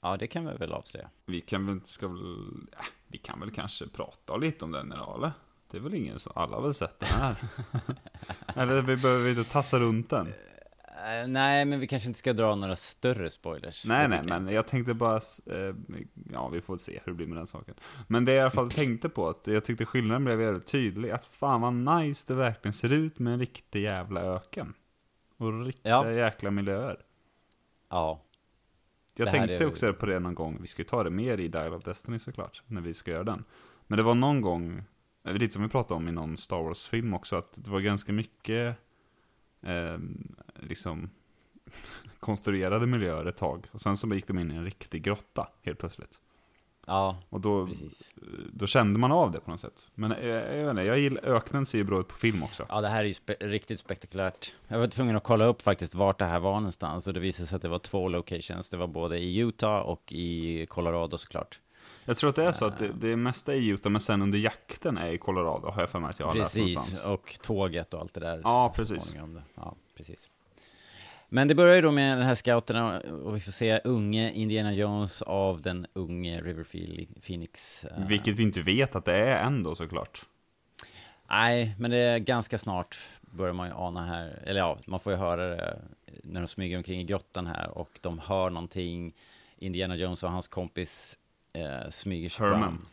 Ja, 0.00 0.16
det 0.16 0.26
kan 0.26 0.46
vi 0.46 0.52
väl 0.52 0.72
avslöja. 0.72 1.10
Vi 1.26 1.40
kan 1.40 1.66
väl, 1.66 1.80
ska 1.84 2.08
väl, 2.08 2.48
äh, 2.72 2.84
vi 3.06 3.18
kan 3.18 3.40
väl 3.40 3.50
kanske 3.50 3.88
prata 3.88 4.36
lite 4.36 4.64
om 4.64 4.72
den 4.72 4.92
idag 4.92 5.14
eller? 5.18 5.32
Det 5.70 5.76
är 5.76 5.80
väl 5.80 5.94
ingen 5.94 6.18
som, 6.18 6.32
alla 6.36 6.56
har 6.56 6.62
väl 6.62 6.74
sett 6.74 6.98
den 7.00 7.08
här. 7.08 7.36
eller 8.62 8.82
vi 8.82 8.96
behöver 8.96 9.30
inte 9.30 9.44
tassa 9.44 9.78
runt 9.78 10.10
den. 10.10 10.26
Eh, 10.26 11.28
nej, 11.28 11.64
men 11.64 11.80
vi 11.80 11.86
kanske 11.86 12.06
inte 12.08 12.18
ska 12.18 12.32
dra 12.32 12.54
några 12.54 12.76
större 12.76 13.30
spoilers. 13.30 13.84
Nej, 13.86 14.08
nej, 14.08 14.22
men 14.24 14.48
jag 14.48 14.66
tänkte 14.66 14.94
bara, 14.94 15.16
eh, 15.16 15.74
ja 16.32 16.48
vi 16.48 16.60
får 16.60 16.76
se 16.76 17.00
hur 17.04 17.12
det 17.12 17.16
blir 17.16 17.26
med 17.26 17.36
den 17.38 17.46
saken. 17.46 17.74
Men 18.06 18.24
det 18.24 18.32
jag 18.32 18.38
i 18.38 18.42
alla 18.42 18.50
fall 18.50 18.70
tänkte 18.70 19.08
på, 19.08 19.28
att 19.28 19.46
jag 19.46 19.64
tyckte 19.64 19.86
skillnaden 19.86 20.24
blev 20.24 20.38
väldigt 20.38 20.66
tydlig, 20.66 21.10
att 21.10 21.24
fan 21.24 21.60
vad 21.60 22.00
nice 22.00 22.24
det 22.32 22.34
verkligen 22.34 22.72
ser 22.72 22.92
ut 22.92 23.18
med 23.18 23.32
en 23.32 23.38
riktig 23.40 23.82
jävla 23.82 24.20
öken. 24.20 24.74
Och 25.36 25.64
riktiga 25.64 25.92
Ja. 25.92 26.10
jäkla 26.10 26.50
miljöer. 26.50 26.96
Ja, 27.90 28.22
Jag 29.16 29.30
tänkte 29.30 29.66
också 29.66 29.92
på 29.92 30.06
det 30.06 30.18
någon 30.18 30.34
gång, 30.34 30.58
vi 30.60 30.66
ska 30.66 30.82
ju 30.82 30.88
ta 30.88 31.02
det 31.04 31.10
mer 31.10 31.38
i 31.38 31.48
Dial 31.48 31.74
of 31.74 31.84
Destiny 31.84 32.18
såklart, 32.18 32.62
när 32.66 32.80
vi 32.80 32.94
ska 32.94 33.10
göra 33.10 33.24
den. 33.24 33.44
Men 33.86 33.96
det 33.96 34.02
var 34.02 34.14
någon 34.14 34.40
gång, 34.40 34.82
lite 35.32 35.54
som 35.54 35.62
vi 35.62 35.68
pratade 35.68 35.94
om 35.94 36.08
i 36.08 36.12
någon 36.12 36.36
Star 36.36 36.62
Wars-film 36.62 37.14
också, 37.14 37.36
att 37.36 37.64
det 37.64 37.70
var 37.70 37.80
ganska 37.80 38.12
mycket, 38.12 38.76
eh, 39.62 39.98
liksom, 40.60 41.10
konstruerade 42.20 42.86
miljöer 42.86 43.26
ett 43.26 43.36
tag. 43.36 43.66
Och 43.72 43.80
sen 43.80 43.96
så 43.96 44.14
gick 44.14 44.26
de 44.26 44.38
in 44.38 44.52
i 44.52 44.54
en 44.54 44.64
riktig 44.64 45.02
grotta, 45.02 45.48
helt 45.62 45.78
plötsligt. 45.78 46.20
ja, 46.86 47.18
Och 47.28 47.40
då, 47.40 47.66
precis. 47.66 48.12
då 48.52 48.66
kände 48.66 48.98
man 48.98 49.12
av 49.12 49.30
det 49.30 49.40
på 49.40 49.50
något 49.50 49.60
sätt. 49.60 49.90
Men 49.94 50.12
eh, 50.12 50.28
jag 50.28 50.64
vet 50.64 50.70
inte, 50.70 50.82
jag 50.82 50.98
gillar, 50.98 51.24
öknen 51.24 51.66
ser 51.66 51.78
ju 51.78 51.84
bra 51.84 52.00
ut 52.00 52.08
på 52.08 52.14
film 52.14 52.42
också. 52.42 52.66
Ja, 52.68 52.80
det 52.80 52.88
här 52.88 53.00
är 53.00 53.08
ju 53.08 53.14
spe 53.14 53.36
riktigt 53.40 53.80
spektakulärt. 53.80 54.54
Jag 54.68 54.78
var 54.78 54.86
tvungen 54.86 55.16
att 55.16 55.24
kolla 55.24 55.44
upp 55.44 55.62
faktiskt 55.62 55.94
vart 55.94 56.18
det 56.18 56.24
här 56.24 56.40
var 56.40 56.54
någonstans 56.54 57.06
och 57.06 57.14
det 57.14 57.20
visade 57.20 57.46
sig 57.46 57.56
att 57.56 57.62
det 57.62 57.68
var 57.68 57.78
två 57.78 58.08
locations. 58.08 58.70
Det 58.70 58.76
var 58.76 58.86
både 58.86 59.18
i 59.18 59.38
Utah 59.38 59.80
och 59.80 60.12
i 60.12 60.66
Colorado 60.66 61.18
såklart. 61.18 61.60
Jag 62.08 62.16
tror 62.16 62.30
att 62.30 62.36
det 62.36 62.44
är 62.44 62.52
så 62.52 62.64
att 62.66 62.78
det, 62.78 62.92
det 62.92 63.16
mesta 63.16 63.54
är 63.54 63.58
i 63.58 63.66
Utah, 63.66 63.92
men 63.92 64.00
sen 64.00 64.22
under 64.22 64.38
jakten 64.38 64.98
är 64.98 65.10
i 65.12 65.18
Colorado, 65.18 65.70
har 65.70 65.82
jag 65.82 65.90
för 65.90 65.98
mig 65.98 66.08
att 66.10 66.18
jag 66.20 66.26
har 66.26 66.34
läst 66.34 66.54
Precis, 66.54 66.74
någonstans. 66.76 67.06
och 67.06 67.38
tåget 67.42 67.94
och 67.94 68.00
allt 68.00 68.14
det 68.14 68.20
där. 68.20 68.40
Ja, 68.44 68.72
precis. 68.76 69.16
Ja, 69.56 69.74
precis. 69.96 70.28
Men 71.28 71.48
det 71.48 71.54
börjar 71.54 71.76
ju 71.76 71.82
då 71.82 71.90
med 71.90 72.18
den 72.18 72.26
här 72.26 72.34
scouterna 72.34 73.00
och 73.00 73.36
vi 73.36 73.40
får 73.40 73.52
se 73.52 73.80
unge 73.84 74.32
Indiana 74.32 74.72
Jones 74.72 75.22
av 75.22 75.60
den 75.62 75.86
unge 75.92 76.40
River 76.40 76.64
Phoe- 76.64 77.20
Phoenix. 77.26 77.84
eh, 77.84 78.06
Vilket 78.06 78.34
vi 78.34 78.42
inte 78.42 78.60
vet 78.62 78.96
att 78.96 79.04
det 79.04 79.14
är 79.16 79.44
ändå 79.44 79.74
såklart. 79.74 80.20
Nej, 81.30 81.74
men 81.78 81.90
det 81.90 81.96
är 81.98 82.18
ganska 82.18 82.58
snart 82.58 82.96
börjar 83.20 83.52
man 83.54 83.68
ju 83.68 83.74
ana 83.74 84.06
här, 84.06 84.42
eller 84.46 84.60
ja, 84.60 84.78
man 84.86 85.00
får 85.00 85.12
ju 85.12 85.18
höra 85.18 85.46
det 85.56 85.78
när 86.24 86.40
de 86.40 86.46
smyger 86.48 86.76
omkring 86.76 87.00
i 87.00 87.04
grottan 87.04 87.46
här 87.46 87.78
och 87.78 87.98
de 88.00 88.18
hör 88.18 88.50
någonting. 88.50 89.14
Indiana 89.60 89.96
Jones 89.96 90.22
och 90.24 90.30
hans 90.30 90.48
kompis 90.48 91.16
eh, 91.62 91.88
smyger 91.88 92.28
sig 92.28 92.46
Herman. 92.46 92.60
fram. 92.62 92.86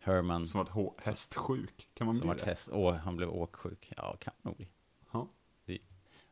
Herman, 0.00 0.46
Som 0.46 0.64
varit 0.64 1.06
hästsjuk, 1.06 1.88
kan 1.94 2.06
man 2.06 2.16
som 2.16 2.28
bli 2.30 2.38
det? 2.40 2.46
häst. 2.46 2.68
Åh, 2.72 2.94
han 2.94 3.16
blev 3.16 3.28
åksjuk. 3.30 3.92
Ja, 3.96 4.16
kan 4.20 4.34
nog 4.42 4.56
bli. 4.56 4.68
Ja, 5.12 5.28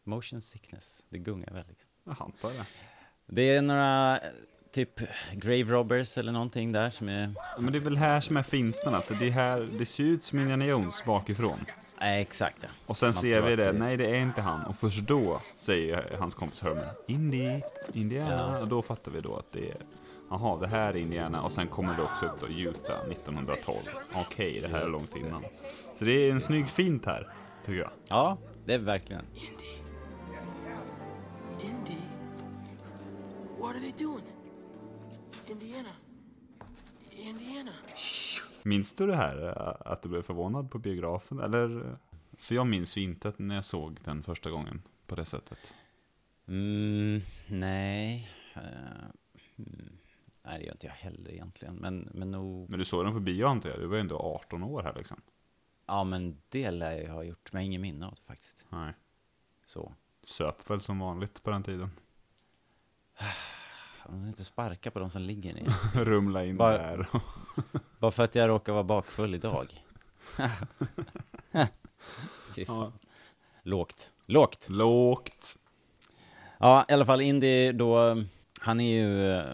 motion 0.05 0.42
sickness, 0.42 1.05
det 1.09 1.19
gungar 1.19 1.53
väl 1.53 1.64
liksom. 1.69 1.88
jag 2.05 2.16
antar 2.21 2.49
det. 2.51 2.64
Det 3.27 3.57
är 3.57 3.62
några, 3.62 4.19
eh, 4.19 4.31
typ, 4.73 5.01
grave 5.33 5.62
robbers 5.62 6.19
eller 6.19 6.33
någonting 6.33 6.73
där 6.73 6.90
som 6.90 7.09
är... 7.09 7.35
Men 7.59 7.73
det 7.73 7.79
är 7.79 7.81
väl 7.81 7.97
här 7.97 8.21
som 8.21 8.37
är 8.37 8.42
finten, 8.42 8.95
att 8.95 9.09
det, 9.09 9.27
är 9.27 9.31
här, 9.31 9.69
det 9.79 9.87
ser 9.87 10.05
ut 10.05 10.25
som 10.25 10.38
Indiana 10.38 10.66
Jones 10.66 11.05
bakifrån. 11.05 11.59
Nej, 12.01 12.23
exakt 12.23 12.57
ja. 12.62 12.69
Och 12.87 12.97
sen 12.97 13.07
Man 13.07 13.14
ser 13.14 13.40
vi 13.42 13.57
det, 13.57 13.73
nej 13.73 13.97
det 13.97 14.07
är 14.16 14.21
inte 14.21 14.40
han. 14.40 14.66
Och 14.66 14.77
först 14.77 15.01
då 15.01 15.40
säger 15.57 16.16
hans 16.19 16.35
kompis 16.35 16.62
Herman, 16.62 16.85
Indy, 17.07 17.61
Indiana. 17.92 18.53
Ja. 18.55 18.59
Och 18.59 18.69
då 18.69 18.83
fattar 18.83 19.12
vi 19.12 19.21
då 19.21 19.37
att 19.37 19.53
det 19.53 19.71
är, 19.71 19.77
jaha 20.31 20.59
det 20.59 20.67
här 20.67 20.89
är 20.93 20.97
Indiana. 20.97 21.43
Och 21.43 21.53
sen 21.53 21.67
kommer 21.67 21.97
det 21.97 22.03
också 22.03 22.27
upp 22.27 22.41
då 22.41 22.49
Utah 22.49 23.11
1912. 23.11 23.77
Okej, 24.15 24.61
det 24.62 24.69
här 24.69 24.83
är 24.83 24.89
långt 24.89 25.17
innan. 25.17 25.45
Så 25.95 26.05
det 26.05 26.12
är 26.12 26.33
en 26.33 26.41
snygg 26.41 26.69
fint 26.69 27.07
här, 27.07 27.29
tycker 27.65 27.81
jag. 27.81 27.91
Ja, 28.09 28.39
det 28.65 28.75
är 28.75 28.79
verkligen. 28.79 29.25
Indy? 31.61 32.01
What 33.59 33.71
are 33.71 33.81
they 33.81 33.93
doing? 34.07 34.25
Indiana? 35.47 35.91
Indiana? 37.11 37.73
Minns 38.62 38.93
du 38.95 39.07
det 39.07 39.17
här, 39.17 39.49
äh, 39.49 39.93
att 39.93 40.03
du 40.03 40.09
blev 40.09 40.23
förvånad 40.23 40.71
på 40.71 40.79
biografen? 40.79 41.41
Eller? 41.41 41.97
För 42.39 42.55
jag 42.55 42.67
minns 42.67 42.97
ju 42.97 43.03
inte 43.03 43.33
när 43.37 43.55
jag 43.55 43.65
såg 43.65 43.99
den 44.05 44.23
första 44.23 44.51
gången 44.51 44.83
på 45.07 45.15
det 45.15 45.25
sättet. 45.25 45.59
Mm, 46.49 47.21
nej. 47.47 48.31
Eh, 48.55 48.62
mm, 49.59 49.96
nej, 50.47 50.59
det 50.59 50.65
gör 50.65 50.73
inte 50.73 50.87
jag 50.87 50.95
heller 50.95 51.31
egentligen. 51.31 51.75
Men, 51.75 52.09
men 52.15 52.31
nog... 52.31 52.71
Men 52.71 52.79
du 52.79 52.85
såg 52.85 53.05
den 53.05 53.13
på 53.15 53.21
bio 53.21 53.47
antar 53.47 53.71
jag? 53.71 53.79
Du 53.79 53.87
var 53.87 53.95
ju 53.97 54.01
ändå 54.01 54.19
18 54.19 54.63
år 54.63 54.83
här 54.83 54.95
liksom. 54.95 55.21
Ja, 55.87 56.05
men 56.05 56.39
det 56.49 56.71
lär 56.71 56.99
jag 57.01 57.13
ha 57.15 57.23
gjort. 57.23 57.53
Men 57.53 57.63
ingen 57.63 57.81
minne 57.81 58.07
av 58.07 58.15
det 58.15 58.23
faktiskt. 58.27 58.65
Nej. 58.69 58.93
Så. 59.67 59.93
Söp 60.23 60.71
väl 60.71 60.81
som 60.81 60.99
vanligt 60.99 61.43
på 61.43 61.51
den 61.51 61.63
tiden. 61.63 61.91
Fan, 63.93 64.19
man 64.21 64.29
inte 64.29 64.45
sparka 64.45 64.91
på 64.91 64.99
de 64.99 65.11
som 65.11 65.23
ligger 65.23 65.55
ner. 65.55 65.69
Rumla 66.05 66.45
in 66.45 66.57
Bara- 66.57 66.79
där. 66.79 67.07
Bara 67.99 68.11
för 68.11 68.25
att 68.25 68.35
jag 68.35 68.49
råkar 68.49 68.73
vara 68.73 68.85
bakfull 68.85 69.35
idag. 69.35 69.83
Fan. 72.67 72.93
Lågt. 73.63 74.13
Lågt. 74.27 74.69
Lågt. 74.71 75.59
Ja, 76.59 76.85
i 76.89 76.93
alla 76.93 77.07
fall 77.07 77.21
Indy 77.21 77.73
då, 77.73 78.23
han 78.61 78.81
är 78.81 78.95
ju 79.03 79.33
eh, 79.33 79.47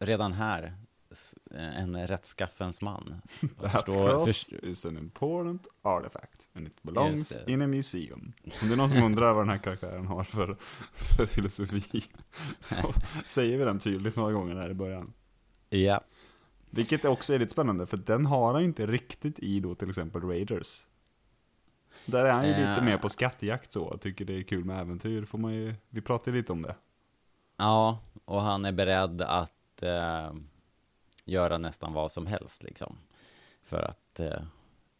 redan 0.00 0.32
här 0.32 0.74
s- 1.10 1.34
en 1.50 2.06
rättskaffens 2.08 2.82
man. 2.82 3.22
That 3.60 3.84
cross 3.84 4.48
is 4.62 4.86
an 4.86 4.96
important 4.96 5.68
artifact 5.82 6.48
and 6.54 6.66
it 6.66 6.82
belongs 6.82 7.28
det. 7.28 7.52
in 7.52 7.62
a 7.62 7.66
museum. 7.66 8.32
Om 8.62 8.68
det 8.68 8.74
är 8.74 8.76
någon 8.76 8.90
som 8.90 9.02
undrar 9.02 9.34
vad 9.34 9.42
den 9.44 9.50
här 9.50 9.58
karaktären 9.58 10.06
har 10.06 10.24
för, 10.24 10.56
för 10.92 11.26
filosofi 11.26 12.04
så 12.60 12.76
säger 13.26 13.58
vi 13.58 13.64
den 13.64 13.78
tydligt 13.78 14.16
några 14.16 14.32
gånger 14.32 14.56
här 14.56 14.70
i 14.70 14.74
början. 14.74 15.12
Ja. 15.68 16.00
Vilket 16.70 17.04
också 17.04 17.34
är 17.34 17.38
lite 17.38 17.52
spännande 17.52 17.86
för 17.86 17.96
den 17.96 18.26
har 18.26 18.52
han 18.54 18.62
inte 18.62 18.86
riktigt 18.86 19.38
i 19.38 19.60
då 19.60 19.74
till 19.74 19.88
exempel 19.88 20.22
Raiders. 20.22 20.86
Där 22.06 22.24
är 22.24 22.32
han 22.32 22.42
ju 22.46 22.50
lite 22.50 22.62
Eh. 22.62 22.84
mer 22.84 22.98
på 22.98 23.08
skattjakt 23.08 23.72
så, 23.72 23.98
tycker 23.98 24.24
det 24.24 24.38
är 24.38 24.42
kul 24.42 24.64
med 24.64 24.80
äventyr. 24.80 25.24
Får 25.24 25.38
man 25.38 25.54
ju, 25.54 25.74
vi 25.88 26.00
pratade 26.00 26.36
lite 26.36 26.52
om 26.52 26.62
det. 26.62 26.76
Ja, 27.56 27.98
och 28.24 28.42
han 28.42 28.64
är 28.64 28.72
beredd 28.72 29.20
att 29.22 29.52
eh, 29.82 30.32
göra 31.24 31.58
nästan 31.58 31.92
vad 31.92 32.12
som 32.12 32.26
helst 32.26 32.62
liksom. 32.62 32.96
För 33.62 33.82
att 33.82 34.20
eh, 34.20 34.42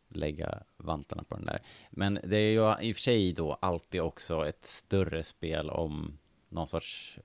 lägga 0.09 0.63
vantarna 0.77 1.23
på 1.23 1.37
den 1.37 1.47
där. 1.47 1.63
Men 1.91 2.19
det 2.25 2.37
är 2.37 2.51
ju 2.51 2.87
i 2.89 2.93
och 2.93 2.97
för 2.97 3.01
sig 3.03 3.33
då 3.33 3.53
alltid 3.61 4.01
också 4.01 4.47
ett 4.47 4.65
större 4.65 5.23
spel 5.23 5.71
om 5.71 6.19
någon 6.49 6.69
sorts... 6.69 7.19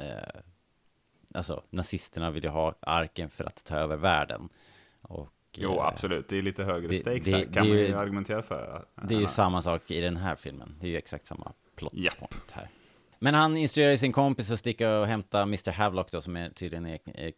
Eh, 0.00 0.40
alltså, 1.34 1.62
nazisterna 1.70 2.30
vill 2.30 2.44
ju 2.44 2.50
ha 2.50 2.74
arken 2.80 3.30
för 3.30 3.44
att 3.44 3.64
ta 3.64 3.76
över 3.76 3.96
världen. 3.96 4.48
Och, 5.00 5.28
Jo, 5.52 5.72
eh, 5.72 5.86
absolut. 5.86 6.28
Det 6.28 6.38
är 6.38 6.42
lite 6.42 6.64
högre 6.64 6.88
det- 6.88 6.96
stakes 6.98 7.24
det- 7.24 7.30
här, 7.36 7.44
kan 7.44 7.52
det 7.52 7.58
man 7.58 7.68
ju- 7.78 7.94
argumentera 7.94 8.42
för. 8.42 8.86
Det 9.02 9.14
är 9.14 9.20
ju 9.20 9.26
samma 9.26 9.62
sak 9.62 9.90
i 9.90 10.00
den 10.00 10.16
här 10.16 10.36
filmen. 10.36 10.76
Det 10.80 10.86
är 10.86 10.90
ju 10.90 10.96
exakt 10.96 11.26
samma 11.26 11.52
plot 11.76 11.92
point 12.18 12.50
här. 12.52 12.68
Men 13.18 13.34
han 13.34 13.56
instruerar 13.56 13.96
sin 13.96 14.12
kompis 14.12 14.50
att 14.50 14.58
sticka 14.58 14.98
och 14.98 15.06
hämta 15.06 15.42
Mr. 15.42 15.70
Havlock 15.70 16.10
då, 16.10 16.20
som 16.20 16.36
är 16.36 16.48
tydligen 16.50 16.86
är, 16.86 16.98
är 17.04 17.32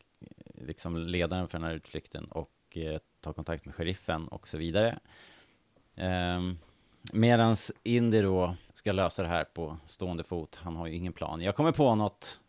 liksom 0.54 0.96
ledaren 0.96 1.48
för 1.48 1.58
den 1.58 1.68
här 1.68 1.74
utflykten 1.74 2.24
och 2.24 2.52
eh, 2.76 2.98
ta 3.20 3.32
kontakt 3.32 3.64
med 3.64 3.74
sheriffen 3.74 4.28
och 4.28 4.48
så 4.48 4.58
vidare. 4.58 4.98
Um, 5.96 6.58
medans 7.12 7.72
Indy 7.82 8.22
då 8.22 8.56
ska 8.74 8.92
lösa 8.92 9.22
det 9.22 9.28
här 9.28 9.44
på 9.44 9.76
stående 9.86 10.24
fot. 10.24 10.58
Han 10.62 10.76
har 10.76 10.86
ju 10.86 10.94
ingen 10.94 11.12
plan. 11.12 11.40
Jag 11.40 11.56
kommer 11.56 11.72
på 11.72 11.94
något 11.94 12.40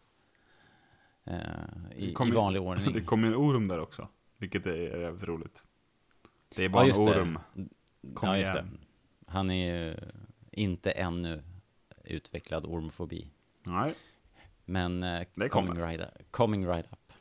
eh, 1.25 1.35
i, 1.95 2.13
kom 2.13 2.27
i 2.27 2.31
vanlig 2.31 2.61
ordning. 2.61 2.93
Det 2.93 3.01
kommer 3.01 3.27
en 3.27 3.35
orm 3.35 3.67
där 3.67 3.79
också, 3.79 4.07
vilket 4.37 4.65
är 4.65 4.99
jävligt 5.01 5.23
roligt. 5.23 5.65
Det 6.55 6.61
är 6.61 6.69
Ja, 6.69 6.69
bara 6.69 6.85
just 6.85 6.99
en 6.99 7.07
orm. 7.07 7.39
Kom 8.13 8.29
ja, 8.29 8.37
just 8.37 8.53
det. 8.53 8.59
igen. 8.59 8.77
Han 9.27 9.51
är 9.51 9.75
ju 9.75 9.95
inte 10.51 10.91
ännu 10.91 11.43
utvecklad 12.03 12.65
ormfobi. 12.65 13.27
Nej, 13.63 13.93
Men 14.65 15.03
eh, 15.03 15.21
Det 15.35 15.49
coming, 15.49 15.71
kommer. 15.71 15.87
right, 15.87 16.31
coming 16.31 16.67
right 16.67 16.85
up. 16.91 17.13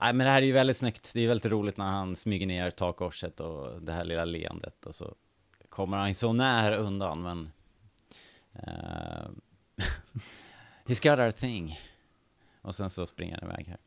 Nej, 0.00 0.12
men 0.14 0.24
det 0.26 0.30
här 0.30 0.42
är 0.42 0.46
ju 0.46 0.52
väldigt 0.52 0.76
snyggt. 0.76 1.10
Det 1.14 1.20
är 1.20 1.28
väldigt 1.28 1.52
roligt 1.52 1.76
när 1.76 1.84
han 1.90 2.16
smyger 2.16 2.46
ner 2.46 2.70
takkorset 2.70 3.40
och 3.40 3.82
det 3.82 3.92
här 3.92 4.04
lilla 4.04 4.24
leendet 4.24 4.86
och 4.86 4.94
så 4.94 5.14
kommer 5.68 5.96
han 5.96 6.14
så 6.14 6.32
nära 6.32 6.76
undan, 6.76 7.22
men... 7.22 7.50
eh, 8.52 9.28
he's 10.86 11.02
got 11.10 11.18
our 11.18 11.30
thing. 11.30 11.78
Och 12.62 12.74
sen 12.74 12.90
så 12.90 13.06
springer 13.06 13.38
han 13.40 13.50
iväg 13.50 13.66
här. 13.68 13.78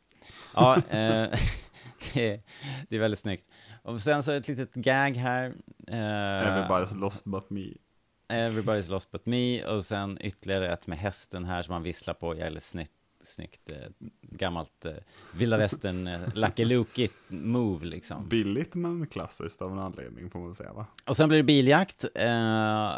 Ja, 0.56 0.76
eh, 0.78 1.40
det, 2.14 2.42
det 2.90 2.96
är 2.96 3.00
väldigt 3.00 3.20
snyggt. 3.20 3.48
Och 3.82 4.02
sen 4.02 4.24
så 4.24 4.32
ett 4.32 4.48
litet 4.48 4.74
gag 4.74 5.12
här. 5.12 5.54
Eh, 5.88 5.96
Everybody's 5.96 6.98
lost 7.00 7.26
but 7.26 7.50
me. 7.50 7.74
Everybody's 8.34 8.92
lost 8.92 9.12
but 9.12 9.26
me. 9.26 9.66
Och 9.66 9.86
sen 9.86 10.18
ytterligare 10.22 10.74
ett 10.74 10.88
med 10.88 10.98
hästen 10.98 11.46
här 11.46 11.64
som 11.64 11.74
han 11.74 11.84
visslar 11.84 12.14
på. 12.14 12.36
Jävligt 12.36 12.64
snyggt. 12.64 12.92
Snyggt, 13.26 13.72
eh, 13.72 13.78
gammalt 14.22 14.86
eh, 14.86 14.92
vilda 15.36 15.58
västern, 15.58 16.08
eh, 16.08 16.20
Lucky 16.36 16.66
Luke 16.66 17.08
move 17.28 17.86
liksom. 17.86 18.30
Billigt 18.30 18.76
men 18.76 19.08
klassiskt 19.08 19.62
av 19.62 19.72
en 19.72 19.80
anledning 19.80 20.30
får 20.30 20.40
man 20.40 20.56
säga 20.56 20.74
va? 20.74 20.86
Och 21.06 21.18
sen 21.18 21.30
blir 21.30 21.38
det 21.38 21.44
biljakt 21.44 22.06
eh, 22.16 22.92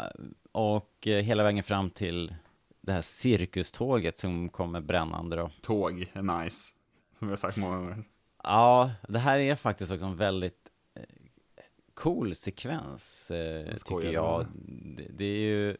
och 0.52 1.06
eh, 1.06 1.22
hela 1.22 1.42
vägen 1.42 1.62
fram 1.62 1.90
till 1.90 2.34
det 2.80 2.92
här 2.92 3.00
cirkuståget 3.00 4.18
som 4.18 4.48
kommer 4.48 4.80
brännande 4.80 5.36
då. 5.36 5.50
Tåg 5.62 6.10
är 6.12 6.42
nice, 6.42 6.74
som 7.18 7.28
har 7.28 7.36
sagt 7.36 7.56
många 7.56 7.76
gånger. 7.76 8.04
Ja, 8.42 8.90
det 9.08 9.18
här 9.18 9.38
är 9.38 9.54
faktiskt 9.56 9.92
också 9.92 10.06
en 10.06 10.16
väldigt 10.16 10.65
cool 11.96 12.34
sekvens, 12.34 13.30
eh, 13.30 13.74
tycker 13.74 14.12
jag. 14.12 14.46
Det, 14.96 15.08
det 15.10 15.24
är 15.24 15.38
ju 15.38 15.76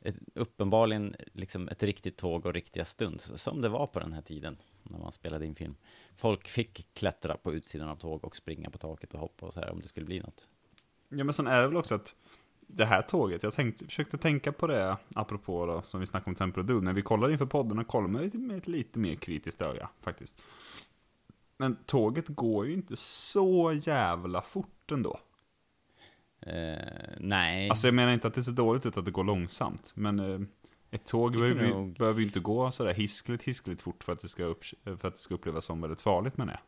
ett, 0.00 0.16
uppenbarligen 0.34 1.16
liksom 1.32 1.68
ett 1.68 1.82
riktigt 1.82 2.16
tåg 2.16 2.46
och 2.46 2.54
riktiga 2.54 2.84
stunds, 2.84 3.32
som 3.34 3.60
det 3.60 3.68
var 3.68 3.86
på 3.86 4.00
den 4.00 4.12
här 4.12 4.22
tiden 4.22 4.56
när 4.82 4.98
man 4.98 5.12
spelade 5.12 5.46
in 5.46 5.54
film. 5.54 5.74
Folk 6.16 6.48
fick 6.48 6.94
klättra 6.94 7.36
på 7.36 7.52
utsidan 7.52 7.88
av 7.88 7.96
tåg 7.96 8.24
och 8.24 8.36
springa 8.36 8.70
på 8.70 8.78
taket 8.78 9.14
och 9.14 9.20
hoppa 9.20 9.46
och 9.46 9.54
så 9.54 9.60
här 9.60 9.70
om 9.70 9.80
det 9.80 9.88
skulle 9.88 10.06
bli 10.06 10.20
något. 10.20 10.48
Ja 11.08 11.24
men 11.24 11.32
sen 11.32 11.46
är 11.46 11.60
det 11.60 11.68
väl 11.68 11.76
också 11.76 11.94
att 11.94 12.16
det 12.66 12.84
här 12.84 13.02
tåget, 13.02 13.42
jag 13.42 13.52
tänkte, 13.52 13.84
försökte 13.84 14.18
tänka 14.18 14.52
på 14.52 14.66
det, 14.66 14.96
apropå 15.14 15.66
då, 15.66 15.82
som 15.82 16.00
vi 16.00 16.06
snackade 16.06 16.44
om 16.44 16.50
of 16.50 16.66
Doom, 16.66 16.84
när 16.84 16.92
vi 16.92 17.02
kollade 17.02 17.32
inför 17.32 17.46
podden 17.46 17.78
och 17.78 17.86
kollade 17.86 18.12
med, 18.12 18.34
med 18.34 18.56
ett 18.56 18.68
lite 18.68 18.98
mer 18.98 19.14
kritiskt 19.14 19.62
öga, 19.62 19.88
faktiskt. 20.00 20.42
Men 21.56 21.76
tåget 21.86 22.28
går 22.28 22.66
ju 22.66 22.72
inte 22.72 22.96
så 22.96 23.72
jävla 23.72 24.42
fort 24.42 24.90
ändå. 24.92 25.20
Eh, 26.46 26.76
nej. 27.18 27.70
Alltså 27.70 27.86
jag 27.86 27.94
menar 27.94 28.12
inte 28.12 28.26
att 28.26 28.34
det 28.34 28.42
ser 28.42 28.52
dåligt 28.52 28.86
ut 28.86 28.96
att 28.96 29.04
det 29.04 29.10
går 29.10 29.24
långsamt, 29.24 29.90
men 29.94 30.18
eh, 30.18 30.40
ett 30.90 31.06
tåg 31.06 31.32
behöver, 31.32 31.62
ju- 31.64 31.68
nog- 31.70 31.96
behöver 31.98 32.20
ju 32.20 32.26
inte 32.26 32.40
gå 32.40 32.70
sådär 32.70 32.94
hiskligt, 32.94 33.44
hiskligt 33.44 33.82
fort 33.82 34.04
för 34.04 34.12
att, 34.12 34.22
det 34.22 34.28
ska 34.28 34.44
upp, 34.44 34.64
för 34.84 35.08
att 35.08 35.14
det 35.14 35.20
ska 35.20 35.34
upplevas 35.34 35.64
som 35.64 35.80
väldigt 35.80 36.00
farligt 36.00 36.36
med 36.36 36.46
det. 36.46 36.58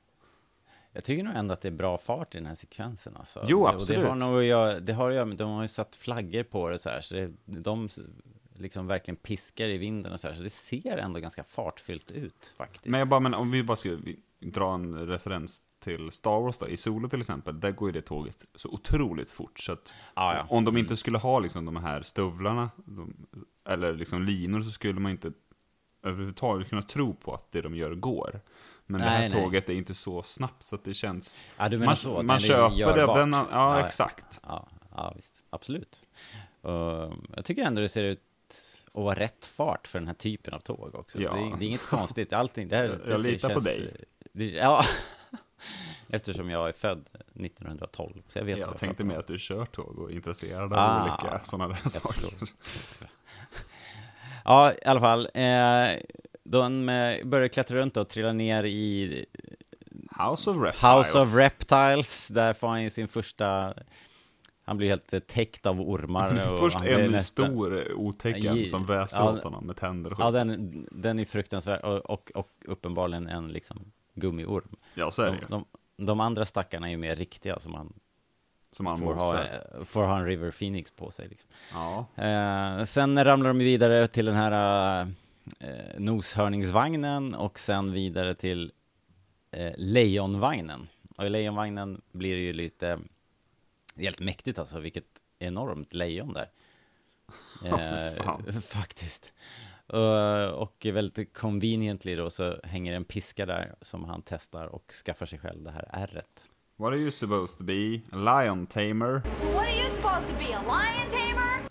Jag 0.92 1.04
tycker 1.04 1.24
nog 1.24 1.34
ändå 1.36 1.52
att 1.54 1.60
det 1.60 1.68
är 1.68 1.72
bra 1.72 1.98
fart 1.98 2.34
i 2.34 2.38
den 2.38 2.46
här 2.46 2.54
sekvensen 2.54 3.16
alltså. 3.16 3.44
Jo, 3.48 3.66
absolut. 3.66 3.98
Och 3.98 4.04
det 4.04 4.08
har 4.10 4.16
nog 4.16 4.38
att 4.38 4.44
göra, 4.44 4.80
det 4.80 4.92
har 4.92 5.08
att 5.10 5.14
göra 5.16 5.24
med, 5.24 5.36
de 5.36 5.50
har 5.50 5.62
ju 5.62 5.68
satt 5.68 5.96
flaggor 5.96 6.42
på 6.42 6.68
det 6.68 6.78
så 6.78 6.88
här, 6.88 7.00
så 7.00 7.14
det, 7.14 7.32
de 7.44 7.88
liksom 8.54 8.86
verkligen 8.86 9.16
piskar 9.16 9.68
i 9.68 9.78
vinden 9.78 10.12
och 10.12 10.20
så 10.20 10.28
här, 10.28 10.34
så 10.34 10.42
det 10.42 10.50
ser 10.50 10.98
ändå 10.98 11.20
ganska 11.20 11.44
fartfyllt 11.44 12.10
ut 12.10 12.54
faktiskt. 12.58 12.86
Men 12.86 12.98
jag 12.98 13.08
bara, 13.08 13.20
men 13.20 13.34
om 13.34 13.50
vi 13.50 13.62
bara 13.62 13.76
ska 13.76 13.96
dra 14.40 14.74
en 14.74 15.06
referens 15.06 15.62
till 15.84 16.10
Star 16.10 16.40
Wars 16.40 16.58
då, 16.58 16.68
i 16.68 16.76
Solo 16.76 17.08
till 17.08 17.20
exempel, 17.20 17.60
där 17.60 17.70
går 17.70 17.88
ju 17.88 17.92
det 17.92 18.02
tåget 18.02 18.44
så 18.54 18.68
otroligt 18.68 19.30
fort. 19.30 19.58
Så 19.60 19.72
att 19.72 19.94
Ja, 20.14 20.34
ja. 20.34 20.46
om 20.48 20.64
de 20.64 20.76
inte 20.76 20.96
skulle 20.96 21.18
ha 21.18 21.38
liksom 21.38 21.64
de 21.64 21.76
här 21.76 22.02
stövlarna, 22.02 22.70
de, 22.76 23.26
eller 23.68 23.92
liksom 23.94 24.22
linor, 24.22 24.60
så 24.60 24.70
skulle 24.70 25.00
man 25.00 25.12
inte 25.12 25.32
överhuvudtaget 26.02 26.68
kunna 26.68 26.82
tro 26.82 27.14
på 27.14 27.34
att 27.34 27.52
det 27.52 27.60
de 27.60 27.74
gör 27.76 27.94
går. 27.94 28.40
Men 28.86 29.00
det 29.00 29.06
här 29.06 29.18
Nej, 29.20 29.30
nej. 29.30 29.42
tåget 29.42 29.68
är 29.68 29.74
inte 29.74 29.94
så 29.94 30.22
snabbt 30.22 30.62
så 30.62 30.74
att 30.74 30.84
det 30.84 30.94
känns... 30.94 31.40
Ja, 31.56 31.68
du 31.68 31.76
menar 31.78 31.86
man 31.86 31.96
så, 31.96 32.22
man 32.22 32.38
köper 32.38 32.70
det 32.70 32.76
görbart. 33.00 33.16
den, 33.16 33.32
ja, 33.32 33.46
Ja, 33.50 33.80
exakt. 33.86 34.40
Ja, 34.42 34.68
ja 34.96 35.12
visst. 35.16 35.42
Absolut. 35.50 36.06
Och 36.60 37.12
jag 37.36 37.44
tycker 37.44 37.62
ändå 37.64 37.80
det 37.80 37.88
ser 37.88 38.04
ut 38.04 38.20
att 38.86 38.94
vara 39.02 39.14
rätt 39.18 39.46
fart 39.46 39.88
för 39.88 39.98
den 39.98 40.06
här 40.06 40.14
typen 40.14 40.54
av 40.54 40.58
tåg 40.60 40.94
också. 40.94 41.20
Ja. 41.20 41.28
Så 41.30 41.34
det, 41.36 41.40
är, 41.42 41.56
det 41.58 41.64
är 41.64 41.66
inget 41.66 41.86
konstigt. 41.88 42.32
Allting, 42.32 42.68
det 42.68 42.76
här, 42.76 42.84
Jag- 42.84 42.98
det 42.98 43.10
jag 43.10 43.20
litar 43.20 43.48
på 43.48 43.54
känns- 43.54 43.64
dig. 43.64 44.04
Det, 44.32 44.50
ja, 44.50 44.84
eftersom 46.08 46.50
jag 46.50 46.68
är 46.68 46.72
född 46.72 47.08
1912. 47.34 48.22
Så 48.26 48.38
jag 48.38 48.44
vet 48.44 48.58
Jag 48.58 48.68
jag 48.68 48.78
tänkte 48.78 49.04
mer 49.04 49.16
att 49.18 49.26
du 49.26 49.38
kör 49.38 49.64
tåg 49.64 49.98
och 49.98 50.10
är 50.10 50.14
intresserad 50.14 50.72
av 50.72 50.78
Ah, 50.78 51.02
olika 51.02 51.40
sådana 51.44 51.68
där 51.68 51.88
saker. 51.88 52.30
Ja, 54.44 54.72
i 54.72 54.84
alla 54.84 55.00
fall. 55.00 55.28
Eh, 55.34 55.88
de 56.44 56.88
eh, 56.88 57.24
börjar 57.24 57.48
klättra 57.48 57.76
runt 57.76 57.96
och 57.96 58.08
trilla 58.08 58.32
ner 58.32 58.64
i 58.64 59.24
House 60.18 60.50
of 60.50 60.56
Reptiles. 60.56 60.82
House 61.06 61.18
of 61.18 61.36
Reptiles. 61.38 62.28
Där 62.28 62.52
får 62.54 62.68
han 62.68 62.82
ju 62.82 62.90
sin 62.90 63.08
första... 63.08 63.74
Han 64.64 64.76
blir 64.76 64.88
helt 64.88 65.12
eh, 65.12 65.18
täckt 65.20 65.66
av 65.66 65.80
ormar. 65.80 66.48
Och 66.52 66.58
Först 66.58 66.80
en 66.84 67.10
nästan- 67.10 67.46
stor 67.46 67.76
eh, 67.90 67.96
otäcken 67.96 68.66
som 68.66 68.86
väser 68.86 69.16
ja, 69.16 69.32
åt 69.32 69.44
honom 69.44 69.66
med 69.66 69.76
tänder 69.76 70.10
och 70.10 70.16
skit. 70.16 70.24
Ja, 70.24 70.30
den, 70.30 70.86
den 70.90 71.18
är 71.18 71.24
fruktansvärd. 71.24 71.80
Och, 71.80 72.10
och, 72.10 72.30
och 72.34 72.50
uppenbarligen 72.64 73.26
en 73.26 73.48
liksom 73.48 73.92
gummiorm. 74.14 74.76
Ja, 74.94 75.10
så 75.10 75.22
är 75.22 75.26
det 75.26 75.32
de, 75.32 75.40
ju. 75.40 75.46
de, 75.48 75.64
de 76.06 76.20
andra 76.20 76.46
stackarna 76.46 76.86
är 76.86 76.90
ju 76.90 76.96
mer 76.96 77.16
riktiga 77.16 77.58
som 77.58 77.72
man 77.72 77.92
Som 78.70 78.86
han 78.86 78.98
får 78.98 79.14
ha, 79.14 79.44
eh, 79.44 79.84
får 79.84 80.04
ha 80.04 80.18
en 80.18 80.26
River 80.26 80.50
Phoenix 80.50 80.90
på 80.90 81.10
sig. 81.10 81.28
Liksom. 81.28 81.50
Ja. 81.72 82.06
Eh, 82.24 82.84
sen 82.84 83.24
ramlar 83.24 83.48
de 83.48 83.58
vidare 83.58 84.08
till 84.08 84.24
den 84.24 84.36
här 84.36 85.00
eh, 85.60 85.98
noshörningsvagnen 85.98 87.34
och 87.34 87.58
sen 87.58 87.92
vidare 87.92 88.34
till 88.34 88.72
eh, 89.50 89.72
lejonvagnen. 89.76 90.88
Och 91.16 91.24
i 91.24 91.28
lejonvagnen 91.28 92.00
blir 92.12 92.34
det 92.34 92.42
ju 92.42 92.52
lite, 92.52 92.98
helt 93.96 94.20
mäktigt 94.20 94.58
alltså, 94.58 94.80
vilket 94.80 95.04
enormt 95.38 95.94
lejon 95.94 96.32
där. 96.32 96.48
För 97.60 98.16
fan. 98.16 98.62
faktiskt. 98.62 99.32
Uh, 99.94 100.46
och 100.50 100.86
väldigt 100.92 101.34
conveniently 101.38 102.16
då 102.16 102.30
så 102.30 102.56
hänger 102.64 102.92
en 102.92 103.04
piska 103.04 103.46
där 103.46 103.74
som 103.80 104.04
han 104.04 104.22
testar 104.26 104.66
och 104.66 104.92
skaffar 104.92 105.26
sig 105.26 105.38
själv 105.38 105.62
det 105.62 105.70
här 105.70 105.88
ärret. 105.92 106.46
What 106.76 106.92
are 106.92 106.98
you 107.00 107.10
supposed 107.10 107.58
to 107.58 107.64
be? 107.64 108.00
A 108.12 108.42
lion 108.42 108.66
tamer? 108.66 109.22
So 109.40 109.46
what 109.46 109.62
are 109.64 109.76
you 109.80 109.90
supposed 109.96 110.28
to 110.28 110.34
be, 110.38 110.56
a 110.56 110.62
lion 110.62 111.10
tamer? 111.10 111.68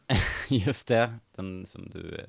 Just 0.65 0.87
det, 0.87 1.13
den 1.35 1.65
som 1.65 1.89
du 1.89 2.15
eh, 2.15 2.25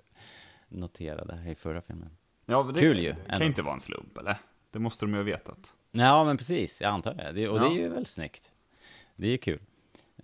noterade 0.68 1.36
här 1.36 1.50
i 1.50 1.54
förra 1.54 1.82
filmen. 1.82 2.10
Ja, 2.46 2.62
det 2.74 2.80
Kul 2.80 2.98
ju, 2.98 3.08
Det 3.10 3.16
kan 3.16 3.34
ändå. 3.34 3.44
inte 3.46 3.62
vara 3.62 3.74
en 3.74 3.80
slump, 3.80 4.18
eller? 4.18 4.36
Det 4.70 4.78
måste 4.78 5.04
de 5.04 5.10
ju 5.12 5.16
ha 5.16 5.24
vetat. 5.24 5.74
Ja, 5.90 6.24
men 6.24 6.36
precis, 6.36 6.80
jag 6.80 6.88
antar 6.90 7.14
det. 7.14 7.32
det 7.34 7.48
och 7.48 7.60
det 7.60 7.66
Ja. 7.66 7.72
är 7.72 7.76
ju 7.76 7.88
väldigt 7.88 8.08
snyggt. 8.08 8.50
Det 9.16 9.26
är 9.26 9.30
ju 9.30 9.38
kul. 9.38 9.60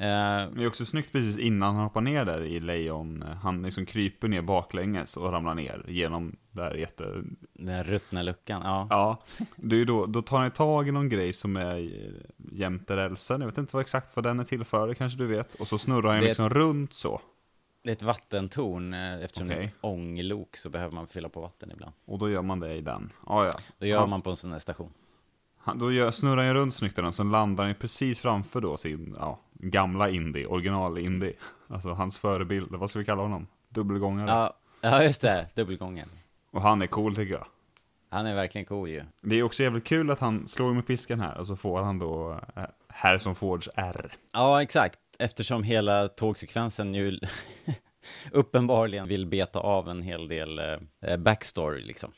Eh, 0.01 0.07
Det 0.55 0.63
är 0.63 0.67
också 0.67 0.87
snyggt 0.87 1.13
precis 1.13 1.39
innan 1.39 1.75
han 1.75 1.85
hoppar 1.85 2.01
ner 2.01 2.25
där 2.25 2.41
i 2.43 2.61
lejon. 2.61 3.25
Han 3.43 3.63
liksom 3.63 3.87
kryper 3.87 4.29
ner 4.29 4.43
baklänges 4.43 5.17
och 5.17 5.33
ramlar 5.33 5.55
ner 5.55 5.85
genom 5.89 6.37
där 6.51 6.75
jätte... 6.75 7.23
den 7.53 7.85
ruttna 7.85 8.23
luckan, 8.23 8.63
ja. 8.65 8.87
Ja, 8.91 9.23
det 9.57 9.81
är 9.81 9.85
då, 9.85 10.07
då 10.07 10.23
tar 10.23 10.39
han 10.39 10.51
tag 10.51 10.89
i 10.89 10.93
någon 10.93 11.09
grej 11.09 11.33
som 11.33 11.57
är 11.57 11.79
eh, 11.79 12.13
jämte 12.53 12.97
rälsen. 12.97 13.41
Jag 13.41 13.49
vet 13.49 13.59
inte 13.59 13.77
vad 13.77 13.81
exakt 13.81 14.17
vad 14.17 14.25
den 14.25 14.41
är 14.41 14.45
till 14.45 14.65
för, 14.65 14.95
kanske 14.95 15.19
du 15.19 15.27
vet. 15.27 15.55
Och 15.55 15.69
så 15.69 15.79
snurrar 15.79 16.13
han 16.13 16.21
liksom 16.21 16.51
runt 16.51 16.93
så. 16.93 17.21
Det 17.85 17.91
är 17.91 17.93
ett 17.93 18.03
vattentorn, 18.03 18.95
eh, 18.95 19.25
eftersom 19.25 19.49
det 19.49 19.55
är 19.55 19.63
ett 19.63 19.75
ånglok 19.81 20.57
så 20.57 20.71
behöver 20.71 20.95
man 20.95 21.07
fylla 21.07 21.29
på 21.29 21.41
vatten 21.41 21.71
ibland. 21.71 21.93
Och 22.05 22.19
då 22.19 22.31
gör 22.31 22.43
man 22.43 22.61
det 22.61 22.75
i 22.75 22.81
den. 22.81 23.13
Ja, 23.27 23.45
ja. 23.47 23.53
Då 23.79 23.87
gör 23.87 24.01
han, 24.01 24.11
man 24.11 24.23
på 24.23 24.31
en 24.31 24.37
sån 24.37 24.53
här 24.53 24.59
station. 24.59 24.93
Han, 25.59 25.79
då 25.79 25.93
gör, 25.93 26.11
snurrar 26.11 26.45
han 26.47 26.55
runt 26.55 26.75
snyggt 26.75 26.97
där, 26.97 27.11
sen 27.11 27.31
landar 27.31 27.65
han 27.65 27.71
ju 27.71 27.75
precis 27.75 28.21
framför 28.21 28.61
då 28.61 28.77
sin 28.77 29.17
ja, 29.19 29.41
gamla 29.63 30.11
indie, 30.11 30.47
original 30.47 30.99
indie. 30.99 31.33
Alltså 31.69 31.89
hans 31.89 32.19
förebild, 32.19 32.69
vad 32.71 32.91
ska 32.91 32.99
vi 32.99 33.05
kalla 33.05 33.23
honom? 33.23 33.47
Dubbelgångare. 33.69 34.31
Ja, 34.31 34.55
ja 34.81 35.03
just 35.03 35.23
det, 35.23 35.47
dubbelgången. 35.55 36.09
Och 36.51 36.63
han 36.63 36.83
är 36.83 36.87
cool 36.87 37.15
tycker 37.17 37.35
jag. 37.35 37.47
Han 38.09 38.27
är 38.27 38.35
verkligen 38.35 38.65
cool 38.65 38.89
ju. 38.89 39.03
Det 39.23 39.37
är 39.37 39.43
också 39.43 39.63
jävligt 39.63 39.85
kul 39.85 40.11
att 40.11 40.19
han 40.19 40.49
slår 40.49 40.75
med 40.75 40.87
piskan 40.87 41.21
här 41.21 41.39
och 41.39 41.47
så 41.47 41.57
får 41.57 41.83
han 41.83 41.99
då 41.99 42.41
eh, 42.57 42.63
Harrison 42.89 43.35
Fords 43.35 43.69
R. 43.75 44.13
Ja, 44.33 44.63
exakt. 44.63 44.99
Eftersom 45.19 45.63
hela 45.63 46.09
tågsekvensen 46.09 46.95
ju 46.95 47.21
uppenbarligen 48.33 49.09
vill 49.09 49.27
beta 49.27 49.59
av 49.59 49.89
en 49.89 50.03
hel 50.03 50.29
del 50.29 50.59
eh, 50.59 51.17
backstory 51.17 51.83
liksom. 51.83 52.13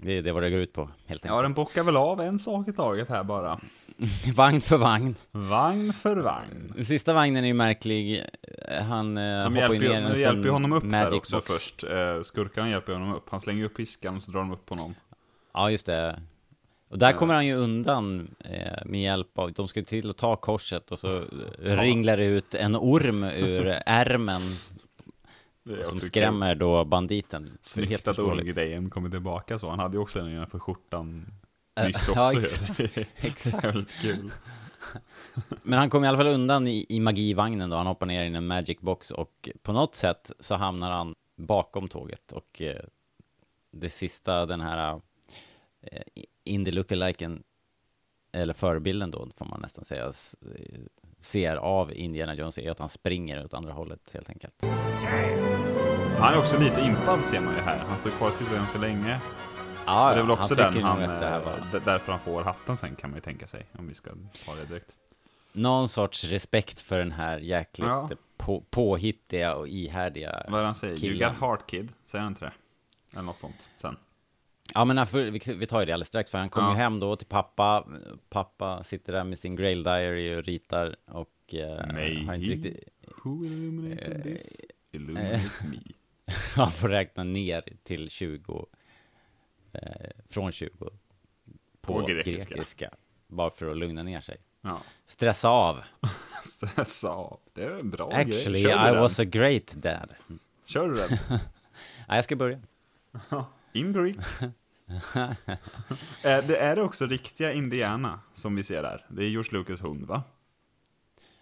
Det 0.00 0.12
är 0.12 0.22
det 0.22 0.32
vad 0.32 0.42
det 0.42 0.50
går 0.50 0.60
ut 0.60 0.72
på, 0.72 0.90
helt 1.06 1.24
Ja, 1.24 1.30
enkelt. 1.30 1.44
den 1.44 1.54
bockar 1.54 1.82
väl 1.82 1.96
av 1.96 2.20
en 2.20 2.38
sak 2.38 2.68
i 2.68 2.72
taget 2.72 3.08
här 3.08 3.24
bara. 3.24 3.60
Vagn 4.34 4.60
för 4.60 4.76
vagn. 4.76 5.14
Vagn 5.30 5.92
för 5.92 6.16
vagn. 6.16 6.72
Den 6.76 6.84
sista 6.84 7.12
vagnen 7.12 7.44
är 7.44 7.48
ju 7.48 7.54
märklig. 7.54 8.24
Eh, 8.68 8.82
Han 8.84 9.16
eh, 9.18 9.42
hoppar 9.42 9.50
ju 9.50 9.60
hjälper, 9.60 9.78
ner 9.88 10.06
en 10.06 10.12
de 10.12 10.20
hjälper 10.20 10.48
honom 10.48 10.72
upp 10.72 10.84
magic 10.84 11.10
där 11.10 11.16
också 11.16 11.36
box. 11.36 11.46
först. 11.46 11.84
Eh, 11.84 12.22
Skurkarna 12.22 12.70
hjälper 12.70 12.92
honom 12.92 13.14
upp. 13.14 13.28
Han 13.30 13.40
slänger 13.40 13.64
upp 13.64 13.76
piskan 13.76 14.16
och 14.16 14.22
så 14.22 14.30
drar 14.30 14.40
de 14.40 14.52
upp 14.52 14.68
honom. 14.70 14.94
Ja, 15.54 15.70
just 15.70 15.86
det. 15.86 16.20
Och 16.90 16.98
där 16.98 17.12
kommer 17.12 17.34
han 17.34 17.46
ju 17.46 17.54
undan 17.54 18.34
eh, 18.44 18.84
med 18.86 19.02
hjälp 19.02 19.38
av, 19.38 19.52
de 19.52 19.68
ska 19.68 19.82
till 19.82 20.10
att 20.10 20.16
ta 20.16 20.36
korset 20.36 20.90
och 20.90 20.98
så 20.98 21.16
eh, 21.16 21.76
ringlar 21.76 22.16
det 22.16 22.24
ut 22.24 22.54
en 22.54 22.76
orm 22.76 23.24
ur 23.24 23.66
ärmen 23.86 24.42
är 24.42 24.87
som 25.82 25.98
skrämmer 25.98 26.54
då 26.54 26.84
banditen. 26.84 27.58
Snyggt 27.60 27.90
helt 27.90 28.08
att 28.08 28.18
ormgrejen 28.18 28.90
kommer 28.90 29.10
tillbaka 29.10 29.58
så. 29.58 29.68
Han 29.70 29.78
hade 29.78 29.96
ju 29.96 30.00
också 30.02 30.18
den 30.18 30.30
innanför 30.32 30.58
skjortan 30.58 31.26
Eh, 31.80 31.86
nyss 31.86 32.08
ja, 32.14 32.36
också. 32.36 32.38
exakt. 32.64 32.80
Är 32.96 33.06
Exakt. 33.16 33.64
Jävligt 33.64 34.00
kul. 34.00 34.30
Men 35.62 35.78
han 35.78 35.90
kommer 35.90 36.06
i 36.06 36.08
alla 36.08 36.18
fall 36.18 36.26
undan 36.26 36.66
i, 36.66 36.86
i 36.88 37.00
magivagnen 37.00 37.70
då, 37.70 37.76
han 37.76 37.86
hoppar 37.86 38.06
ner 38.06 38.24
i 38.24 38.34
en 38.34 38.46
magic 38.46 38.78
box 38.80 39.10
och 39.10 39.48
på 39.62 39.72
något 39.72 39.94
sätt 39.94 40.32
så 40.40 40.54
hamnar 40.54 40.90
han 40.90 41.14
bakom 41.36 41.88
tåget 41.88 42.32
och 42.32 42.62
eh, 42.62 42.82
det 43.72 43.90
sista 43.90 44.46
den 44.46 44.60
här 44.60 45.00
eh, 45.82 46.02
indie 46.44 46.72
lookaliken 46.74 47.42
eller 48.32 48.54
förebilden 48.54 49.10
då, 49.10 49.28
får 49.36 49.44
man 49.46 49.60
nästan 49.60 49.84
säga, 49.84 50.08
s- 50.08 50.36
ser 51.20 51.56
av 51.56 51.92
Indiana 51.92 52.34
Jones 52.34 52.58
är 52.58 52.70
att 52.70 52.78
han 52.78 52.88
springer 52.88 53.44
åt 53.44 53.54
andra 53.54 53.72
hållet 53.72 54.00
helt 54.14 54.28
enkelt. 54.30 54.54
Han 56.18 56.34
är 56.34 56.38
också 56.38 56.60
lite 56.60 56.80
impad 56.80 57.26
ser 57.26 57.40
man 57.40 57.54
ju 57.54 57.60
här. 57.60 57.78
Han 57.78 57.98
står 57.98 58.10
kvar 58.10 58.30
tittar 58.30 58.54
ganska 58.54 58.78
länge. 58.78 59.20
Ja, 59.86 60.10
det 60.14 60.18
är 60.18 60.22
väl 60.22 60.30
också 60.30 60.54
han 60.62 60.74
den 60.74 60.82
han, 60.84 61.02
eh, 61.02 61.44
var 61.44 61.52
d- 61.72 61.78
därför 61.84 62.12
han 62.12 62.20
får 62.20 62.42
hatten 62.42 62.76
sen 62.76 62.96
kan 62.96 63.10
man 63.10 63.16
ju 63.16 63.20
tänka 63.20 63.46
sig. 63.46 63.66
Om 63.78 63.88
vi 63.88 63.94
ska 63.94 64.10
ta 64.46 64.54
det 64.54 64.64
direkt. 64.64 64.96
någon 65.52 65.88
sorts 65.88 66.24
respekt 66.24 66.80
för 66.80 66.98
den 66.98 67.12
här 67.12 67.38
jäkligt 67.38 67.88
Ja. 67.88 68.08
på, 68.36 68.62
påhittiga 68.70 69.54
och 69.54 69.68
ihärdiga 69.68 70.44
Vad 70.48 70.54
är 70.54 70.58
det 70.62 70.66
han 70.68 70.74
säger? 70.74 70.92
You 70.94 71.00
killen. 71.00 71.28
got 71.32 71.40
heart 71.40 71.66
kid. 71.70 71.92
Säger 72.06 72.22
han 72.22 72.32
inte 72.32 72.44
det? 72.44 72.52
Eller 73.12 73.22
något 73.22 73.38
sånt 73.38 73.68
sen. 73.76 73.96
Ja, 74.74 74.84
men 74.84 75.06
får- 75.06 75.52
vi, 75.54 75.66
tar 75.66 75.80
ju 75.80 75.86
det 75.86 75.92
alldeles 75.92 76.08
strax, 76.08 76.30
för 76.30 76.38
han 76.38 76.50
kommer 76.50 76.68
Ja. 76.68 76.74
hem 76.74 77.00
då 77.00 77.16
till 77.16 77.26
pappa. 77.26 77.86
Pappa 78.28 78.82
sitter 78.82 79.12
där 79.12 79.24
med 79.24 79.38
sin 79.38 79.56
Grail 79.56 79.82
Diary 79.82 80.34
och 80.36 80.44
ritar 80.44 80.96
och 81.06 81.54
eh, 81.54 81.92
May 81.92 82.24
har 82.24 82.34
inte 82.34 82.50
riktigt... 82.50 82.88
Who 83.24 83.44
illuminated 83.46 84.22
this? 84.22 84.64
Illuminate 84.92 85.50
me. 85.64 85.78
Han 86.56 86.70
får 86.72 86.88
räkna 86.88 87.24
ner 87.24 87.64
till 87.82 88.10
20, 88.10 88.66
eh, 89.72 89.80
från 90.28 90.52
20 90.52 90.70
på, 90.78 90.90
På 91.80 92.06
grekiska. 92.06 92.54
grekiska. 92.54 92.90
Bara 93.26 93.50
för 93.50 93.70
att 93.70 93.76
lugna 93.76 94.02
ner 94.02 94.20
sig. 94.20 94.36
Ja. 94.62 94.80
Stressa 95.06 95.48
av. 95.48 95.80
Stressa 96.44 97.08
av. 97.08 97.40
Det 97.52 97.62
är 97.64 97.70
en 97.70 97.90
bra 97.90 98.10
Actually, 98.12 98.62
grej. 98.62 98.72
Du 98.92 98.96
I 98.98 99.00
was 99.00 99.20
a 99.20 99.24
great 99.24 99.66
dad. 99.76 100.10
Kör 100.64 100.88
du 100.88 100.94
den? 100.94 101.08
Nej, 101.28 102.16
jag 102.18 102.24
ska 102.24 102.36
börja. 102.36 102.60
In 103.72 103.92
Greek. 103.92 104.16
Eh, 106.24 106.44
det 106.46 106.56
är 106.56 106.76
det 106.76 106.82
också 106.82 107.06
riktiga 107.06 107.52
Indiana 107.52 108.20
som 108.34 108.56
vi 108.56 108.62
ser 108.62 108.82
där. 108.82 109.06
Det 109.08 109.24
är 109.24 109.28
George 109.28 109.58
Lucas 109.58 109.82
hund 109.82 110.06
va? 110.06 110.22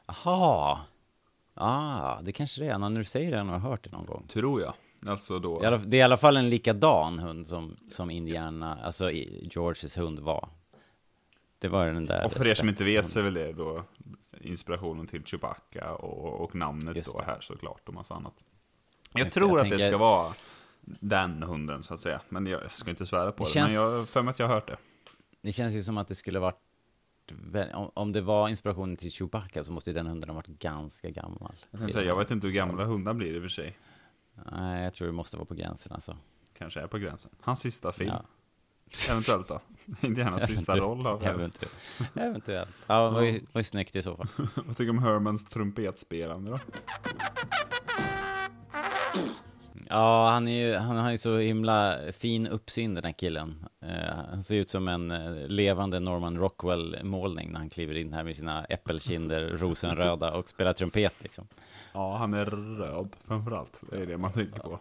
Aha. 0.06 0.80
Ah, 1.54 2.20
det 2.22 2.32
kanske 2.32 2.60
det 2.60 2.68
är. 2.68 2.78
När 2.78 2.90
du 2.90 3.04
säger 3.04 3.30
det 3.30 3.38
har 3.38 3.52
jag 3.52 3.58
hört 3.60 3.84
det 3.84 3.90
någon 3.90 4.06
gång. 4.06 4.26
Tror 4.28 4.60
jag. 4.60 4.74
Alltså 5.06 5.38
då. 5.38 5.60
Det 5.60 5.96
är 5.96 6.00
i 6.00 6.02
alla 6.02 6.16
fall 6.16 6.36
en 6.36 6.50
likadan 6.50 7.18
hund 7.18 7.46
som, 7.46 7.76
som 7.90 8.10
Indiana, 8.10 8.78
alltså 8.84 9.10
Georges 9.10 9.98
hund 9.98 10.18
var. 10.18 10.48
Det 11.58 11.68
var 11.68 11.86
den 11.86 12.06
där... 12.06 12.24
Och 12.24 12.32
för 12.32 12.46
er 12.46 12.54
som 12.54 12.68
inte 12.68 12.84
vet 12.84 13.08
så 13.08 13.18
är 13.18 13.22
väl 13.22 13.34
det 13.34 13.52
då 13.52 13.82
inspirationen 14.40 15.06
till 15.06 15.24
Chewbacca 15.24 15.92
och, 15.92 16.40
och 16.40 16.54
namnet 16.54 17.06
då 17.06 17.18
det. 17.18 17.24
här 17.24 17.40
såklart 17.40 17.88
och 17.88 17.94
massa 17.94 18.14
annat. 18.14 18.44
Jag 19.12 19.20
Jag 19.26 19.32
tror 19.32 19.58
att 19.58 19.64
det 19.64 19.70
tänker- 19.70 19.88
ska 19.88 19.98
vara 19.98 20.32
den 20.86 21.42
hunden 21.42 21.82
så 21.82 21.94
att 21.94 22.00
säga. 22.00 22.20
Men 22.28 22.46
jag 22.46 22.60
ska 22.76 22.90
inte 22.90 23.06
svära 23.06 23.32
på 23.32 23.44
Det 23.44 23.50
det. 23.50 23.52
känns- 23.52 23.72
Men 23.72 23.82
jag 23.82 24.08
för 24.08 24.22
mig 24.22 24.30
att 24.30 24.38
jag 24.38 24.46
har 24.46 24.54
hört 24.54 24.66
det. 24.66 24.76
Det 25.42 25.52
känns 25.52 25.74
ju 25.74 25.82
som 25.82 25.98
att 25.98 26.08
det 26.08 26.14
skulle 26.14 26.38
varit... 26.38 26.58
Om, 27.74 28.12
det 28.12 28.20
var 28.20 28.48
inspirationen 28.48 28.96
till 28.96 29.10
Chewbacca 29.10 29.64
så 29.64 29.72
måste 29.72 29.90
ju 29.90 29.94
den 29.94 30.06
hunden 30.06 30.28
ha 30.30 30.34
varit 30.36 30.46
ganska 30.46 31.10
gammal. 31.10 31.54
Jag, 31.70 31.90
säga, 31.90 32.04
jag 32.06 32.18
vet 32.18 32.30
inte 32.30 32.46
hur 32.46 32.54
gamla 32.54 32.84
hundar 32.84 33.14
blir 33.14 33.34
i 33.34 33.38
och 33.38 33.42
för 33.42 33.48
sig. 33.48 33.78
Nej, 34.52 34.84
jag 34.84 34.94
tror 34.94 35.06
det 35.08 35.12
måste 35.14 35.36
vara 35.36 35.46
på 35.46 35.54
gränsen 35.54 35.92
alltså. 35.92 36.16
Kanske 36.58 36.80
är 36.80 36.86
på 36.86 36.98
gränsen. 36.98 37.30
Hans 37.40 37.60
sista 37.60 37.92
film. 37.92 38.10
Ja. 38.14 38.24
Eventuellt 39.10 39.48
då. 39.48 39.60
Indianas 40.00 40.46
sista 40.46 40.76
roll 40.76 41.06
av 41.06 41.24
Eventuellt. 41.24 41.74
Eventuellt. 42.14 42.70
Ja, 42.86 43.04
det 43.04 43.10
var 43.10 43.22
ju, 43.22 43.40
var 43.52 43.58
ju 43.60 43.64
snyggt 43.64 43.96
i 43.96 44.02
så 44.02 44.16
fall. 44.16 44.28
Vad 44.54 44.76
tycker 44.76 44.84
du 44.84 44.90
om 44.90 44.98
Hermans 45.02 45.44
trumpetspelande 45.44 46.50
då? 46.50 46.58
Ja, 49.90 50.28
han, 50.28 50.48
är 50.48 50.66
ju, 50.66 50.74
han 50.74 50.96
har 50.96 51.10
ju 51.10 51.18
så 51.18 51.38
himla 51.38 51.98
fin 52.12 52.46
uppsyn 52.46 52.94
den 52.94 53.04
här 53.04 53.12
killen. 53.12 53.66
Eh, 53.82 54.14
han 54.30 54.42
ser 54.42 54.56
ut 54.56 54.68
som 54.70 54.88
en 54.88 55.10
eh, 55.10 55.46
levande 55.46 56.00
Norman 56.00 56.38
Rockwell-målning 56.38 57.52
när 57.52 57.58
han 57.58 57.70
kliver 57.70 57.94
in 57.94 58.12
här 58.12 58.24
med 58.24 58.36
sina 58.36 58.64
äppelkinder, 58.64 59.48
rosenröda 59.56 60.32
och 60.32 60.48
spelar 60.48 60.72
trumpet 60.72 61.14
liksom. 61.22 61.48
Ja, 61.92 62.16
han 62.16 62.34
är 62.34 62.44
röd 62.78 63.16
framförallt. 63.24 63.80
Det 63.90 63.96
är 64.02 64.06
det 64.06 64.18
man 64.18 64.32
tänker 64.32 64.60
på. 64.60 64.78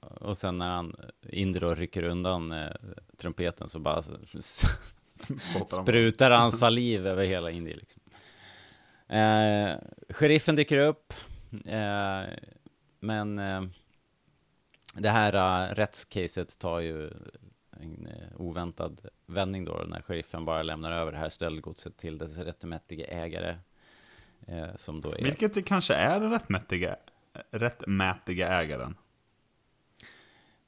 Och 0.00 0.36
sen 0.36 0.58
när 0.58 0.68
han 0.68 0.96
in 1.28 1.52
då 1.52 1.74
rycker 1.74 2.04
undan 2.04 2.52
eh, 2.52 2.70
trumpeten 3.18 3.68
så 3.68 3.78
bara 3.78 4.02
sprutar 5.66 6.30
han 6.30 6.52
saliv 6.52 7.06
över 7.06 7.24
hela 7.24 7.50
Indien 7.50 7.78
liksom. 7.78 8.02
Eh, 9.08 9.72
sheriffen 10.10 10.56
dyker 10.56 10.78
upp, 10.78 11.12
eh, 11.66 12.22
men 13.00 13.38
eh, 13.38 13.62
det 14.94 15.10
här 15.10 15.34
uh, 15.34 15.74
rättscaset 15.74 16.58
tar 16.58 16.80
ju 16.80 17.10
en 17.80 18.06
eh, 18.06 18.40
oväntad 18.40 19.00
vändning 19.26 19.64
då 19.64 19.84
när 19.88 20.02
sheriffen 20.02 20.44
bara 20.44 20.62
lämnar 20.62 20.92
över 20.92 21.12
det 21.12 21.18
här 21.18 21.28
stöldgodset 21.28 21.96
till 21.96 22.18
dess 22.18 22.38
rättmätige 22.38 23.04
ägare. 23.08 23.58
Eh, 24.46 24.76
som 24.76 25.00
då 25.00 25.12
är... 25.12 25.22
Vilket 25.24 25.54
det 25.54 25.62
kanske 25.62 25.94
är 25.94 26.20
den 26.20 26.30
rättmätiga, 26.30 26.96
rättmätiga 27.50 28.48
ägaren. 28.48 28.96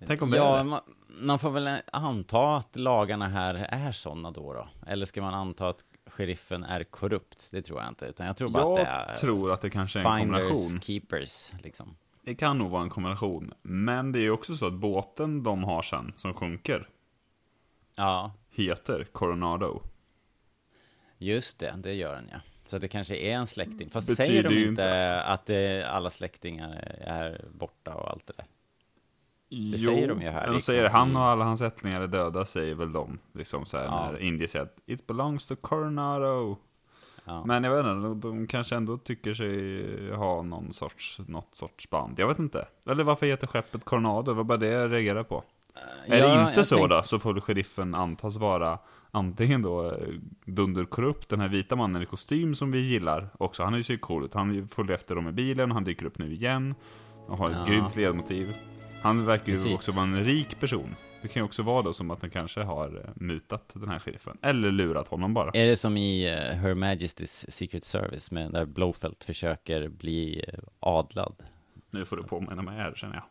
Tänk 0.06 0.22
om 0.22 0.30
det 0.30 0.36
ja, 0.36 0.54
är 0.54 0.58
det. 0.58 0.64
man, 0.64 0.80
man 1.08 1.38
får 1.38 1.50
väl 1.50 1.78
anta 1.92 2.56
att 2.56 2.76
lagarna 2.76 3.26
här 3.26 3.54
är 3.54 3.92
sådana 3.92 4.30
då, 4.30 4.52
då. 4.52 4.68
Eller 4.86 5.06
ska 5.06 5.22
man 5.22 5.34
anta 5.34 5.68
att 5.68 5.84
sheriffen 6.06 6.64
är 6.64 6.84
korrupt? 6.84 7.48
Det 7.50 7.62
tror 7.62 7.80
jag 7.80 7.88
inte, 7.88 8.06
utan 8.06 8.26
jag 8.26 8.36
tror 8.36 8.48
bara 8.48 8.62
Jag 8.62 8.72
att 8.72 9.06
det 9.06 9.12
är 9.12 9.14
tror 9.14 9.52
att 9.52 9.60
det 9.60 9.70
kanske 9.70 10.00
är 10.00 10.04
en 10.04 10.18
finders, 10.18 10.48
kombination. 10.48 10.80
keepers, 10.80 11.52
liksom. 11.62 11.96
Det 12.26 12.34
kan 12.34 12.58
nog 12.58 12.70
vara 12.70 12.82
en 12.82 12.88
kombination. 12.90 13.52
Men 13.62 14.12
det 14.12 14.18
är 14.18 14.22
ju 14.22 14.30
också 14.30 14.56
så 14.56 14.66
att 14.66 14.72
båten 14.72 15.42
de 15.42 15.64
har 15.64 15.82
sen, 15.82 16.12
som 16.16 16.34
sjunker, 16.34 16.88
Ja, 17.94 18.32
heter 18.50 19.04
Coronado. 19.12 19.82
just 21.18 21.58
det, 21.58 21.74
det 21.78 21.92
gör 21.94 22.14
den 22.14 22.28
ja. 22.32 22.38
Så 22.64 22.78
det 22.78 22.88
kanske 22.88 23.16
är 23.16 23.34
en 23.36 23.46
släkting. 23.46 23.90
Fast 23.90 24.08
Betyder 24.08 24.26
säger 24.26 24.42
de 24.42 24.48
inte, 24.48 24.68
inte- 24.68 25.22
att 25.22 25.46
det, 25.46 25.88
alla 25.90 26.10
släktingar 26.10 26.72
är 27.00 27.44
borta 27.54 27.94
och 27.94 28.10
allt 28.10 28.26
det 28.26 28.32
där? 28.36 28.46
Det 29.72 29.78
säger 29.78 30.08
de 30.08 30.22
ju 30.22 30.28
här 30.28 30.52
De 30.52 30.60
säger 30.60 30.88
han 30.88 31.16
och 31.16 31.22
alla 31.22 31.44
hans 31.44 31.60
ättlingar 31.60 32.00
är 32.00 32.06
döda, 32.06 32.44
säger 32.44 32.74
väl 32.74 32.92
de. 32.92 33.18
Liksom 33.34 33.64
så 33.66 33.76
här, 33.76 33.84
Ja. 33.84 34.10
när 34.12 34.18
Indien 34.18 34.48
säger 34.48 34.64
att 34.64 34.78
it 34.86 35.06
belongs 35.06 35.46
to 35.48 35.56
Coronado. 35.56 36.56
Ja. 37.26 37.44
Men 37.44 37.64
jag 37.64 37.70
vet 37.76 37.86
inte, 37.86 38.08
de, 38.08 38.20
de 38.20 38.46
kanske 38.46 38.76
ändå 38.76 38.98
tycker 38.98 39.34
sig 39.34 40.12
ha 40.14 40.42
någon 40.42 40.72
sorts, 40.72 41.20
något 41.26 41.54
sorts 41.54 41.90
band. 41.90 42.18
Jag 42.18 42.28
vet 42.28 42.38
inte. 42.38 42.68
Eller 42.90 43.04
varför 43.04 43.26
heter 43.26 43.46
skeppet 43.46 43.84
Coronado? 43.84 44.22
Det 44.22 44.32
var 44.36 44.44
bara 44.44 44.58
det 44.58 44.66
jag 44.66 44.92
reagerade 44.92 45.24
på. 45.24 45.44
är 46.06 46.18
Ja, 46.18 46.34
det 46.44 46.48
inte 46.50 46.64
så 46.64 46.76
tänk- 46.76 46.90
då, 46.90 47.02
så 47.02 47.18
får 47.18 47.40
sheriffen 47.40 47.94
antas 47.94 48.36
vara 48.36 48.78
antingen 49.10 49.62
då 49.62 49.90
eh, 49.90 49.98
dunderkorrupt, 50.44 51.28
den 51.28 51.40
här 51.40 51.48
vita 51.48 51.76
mannen 51.76 52.02
i 52.02 52.06
kostym 52.06 52.54
som 52.54 52.70
vi 52.72 52.78
gillar 52.78 53.28
också. 53.38 53.62
Han 53.64 53.72
är 53.72 53.76
ju 53.78 53.82
så 53.82 53.98
cool 53.98 54.24
ut. 54.24 54.34
Han 54.34 54.68
följer 54.68 54.94
efter 54.94 55.14
dem 55.14 55.28
i 55.28 55.32
bilen, 55.32 55.70
han 55.70 55.84
dyker 55.84 56.06
upp 56.06 56.18
nu 56.18 56.32
igen. 56.32 56.74
Och 57.26 57.38
har 57.38 57.50
ett 57.50 57.56
Ja. 57.66 57.72
grymt 57.72 57.96
ledmotiv. 57.96 58.56
Han 59.02 59.24
verkar 59.26 59.52
ju 59.52 59.74
också 59.74 59.92
vara 59.92 60.02
en 60.04 60.24
rik 60.24 60.60
person. 60.60 60.94
Det 61.22 61.29
kan 61.29 61.40
ju 61.40 61.44
också 61.44 61.62
vara 61.62 61.83
då 61.83 61.92
som 61.92 62.11
att 62.11 62.20
han 62.20 62.31
kanske 62.31 62.62
har 62.62 63.05
eh, 63.05 63.11
mutat 63.14 63.72
den 63.74 63.88
här 63.88 63.98
sheriffen. 63.98 64.38
Eller 64.42 64.70
lurat 64.70 65.09
honom 65.09 65.35
bara. 65.35 65.50
Är 65.50 65.66
det 65.66 65.76
som 65.76 65.96
i 65.96 66.24
eh, 66.24 66.33
Her 66.33 66.74
Majesty's 66.74 67.50
Secret 67.50 67.85
Service, 67.85 68.31
med 68.31 68.52
där 68.52 68.64
Blofeld 68.64 69.22
försöker 69.22 69.88
bli 69.88 70.44
eh, 70.48 70.59
adlad? 70.81 71.35
Nu 71.90 72.05
får 72.05 72.16
du 72.16 72.22
påminna 72.22 72.62
mig 72.62 72.76
här 72.76 72.94
känner 72.94 73.14
jag. 73.14 73.24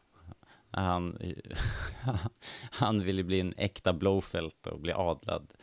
Han, 0.81 1.17
han 2.71 3.03
ville 3.03 3.23
bli 3.23 3.39
en 3.39 3.53
äkta 3.57 3.93
Blofeld 3.93 4.53
och 4.71 4.79
bli 4.79 4.93
adlad 4.93 5.53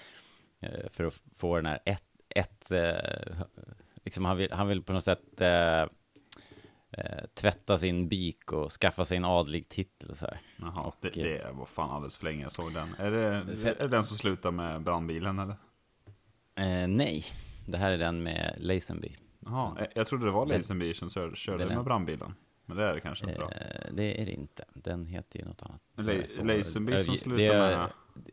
för 0.91 1.05
att 1.05 1.21
få 1.37 1.57
den 1.57 1.67
här 1.67 1.79
ett, 1.85 2.03
ett 2.29 2.73
liksom 4.05 4.25
han 4.25 4.37
vill, 4.37 4.53
han 4.53 4.69
vill 4.69 4.83
på 4.83 4.93
något 4.93 5.05
sätt 5.05 5.41
eh, 6.99 7.05
eh, 7.05 7.25
tvätta 7.35 7.79
sin 7.79 8.09
byk 8.09 8.53
och 8.53 8.71
skaffa 8.73 9.05
sig 9.05 9.17
en 9.17 9.25
adlig 9.25 9.69
titel 9.69 10.11
och 10.11 10.17
så 10.17 10.25
här. 10.27 10.41
Jaha, 10.57 10.93
det, 11.01 11.09
Och, 11.09 11.15
det 11.15 11.47
var 11.53 11.67
fan 11.67 11.91
alldeles 11.91 12.19
för 12.19 12.25
länge 12.25 12.43
jag 12.43 12.53
såg 12.53 12.73
den. 12.75 12.95
Är 12.99 13.11
det, 13.11 13.57
Sen- 13.57 13.75
är 13.79 13.83
det 13.83 13.89
den 13.89 14.05
som 14.05 14.17
slutar 14.17 14.51
med 14.51 14.83
brandbilen 14.83 15.38
eller? 15.38 15.57
Eh, 16.55 16.88
nej, 16.88 17.25
det 17.67 17.77
här 17.77 17.90
är 17.90 17.99
den 17.99 18.23
med 18.23 18.55
Lazenby. 18.59 19.17
Jaha, 19.47 19.77
jag- 19.79 19.88
jag 19.95 20.07
trodde 20.07 20.25
det 20.25 20.31
var 20.31 20.47
Lazenby 20.47 20.95
som 20.95 21.11
kör- 21.11 21.35
körde 21.35 21.67
med 21.67 21.85
brandbilen. 21.85 22.35
Men 22.67 22.77
det 22.77 22.85
är 22.85 22.95
det 22.95 23.01
kanske 23.01 23.25
inte 23.27 23.38
då. 23.40 23.51
Eh, 23.51 23.93
det 23.93 24.23
är 24.23 24.27
det 24.27 24.33
inte, 24.33 24.65
den 24.75 25.07
heter 25.07 25.38
ju 25.38 25.45
något 25.45 25.63
annat. 25.63 25.81
Lazenby 26.43 26.99
som 26.99 27.17
slutar 27.17 27.38
det 27.38 27.47
är- 27.47 27.77
med- 27.79 27.90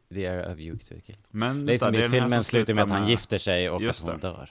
Det 0.09 0.25
är 0.25 0.53
of 0.53 0.59
you 0.59 0.77
to 0.79 0.95
kill. 1.05 1.15
Men 1.29 1.65
det 1.65 1.79
som 1.79 2.43
slutar 2.43 2.73
med 2.73 2.83
att 2.83 2.89
han 2.89 3.01
med- 3.01 3.09
gifter 3.09 3.37
sig 3.37 3.69
och 3.69 3.83
att 3.83 3.99
hon 4.01 4.11
det. 4.19 4.27
dör. 4.27 4.49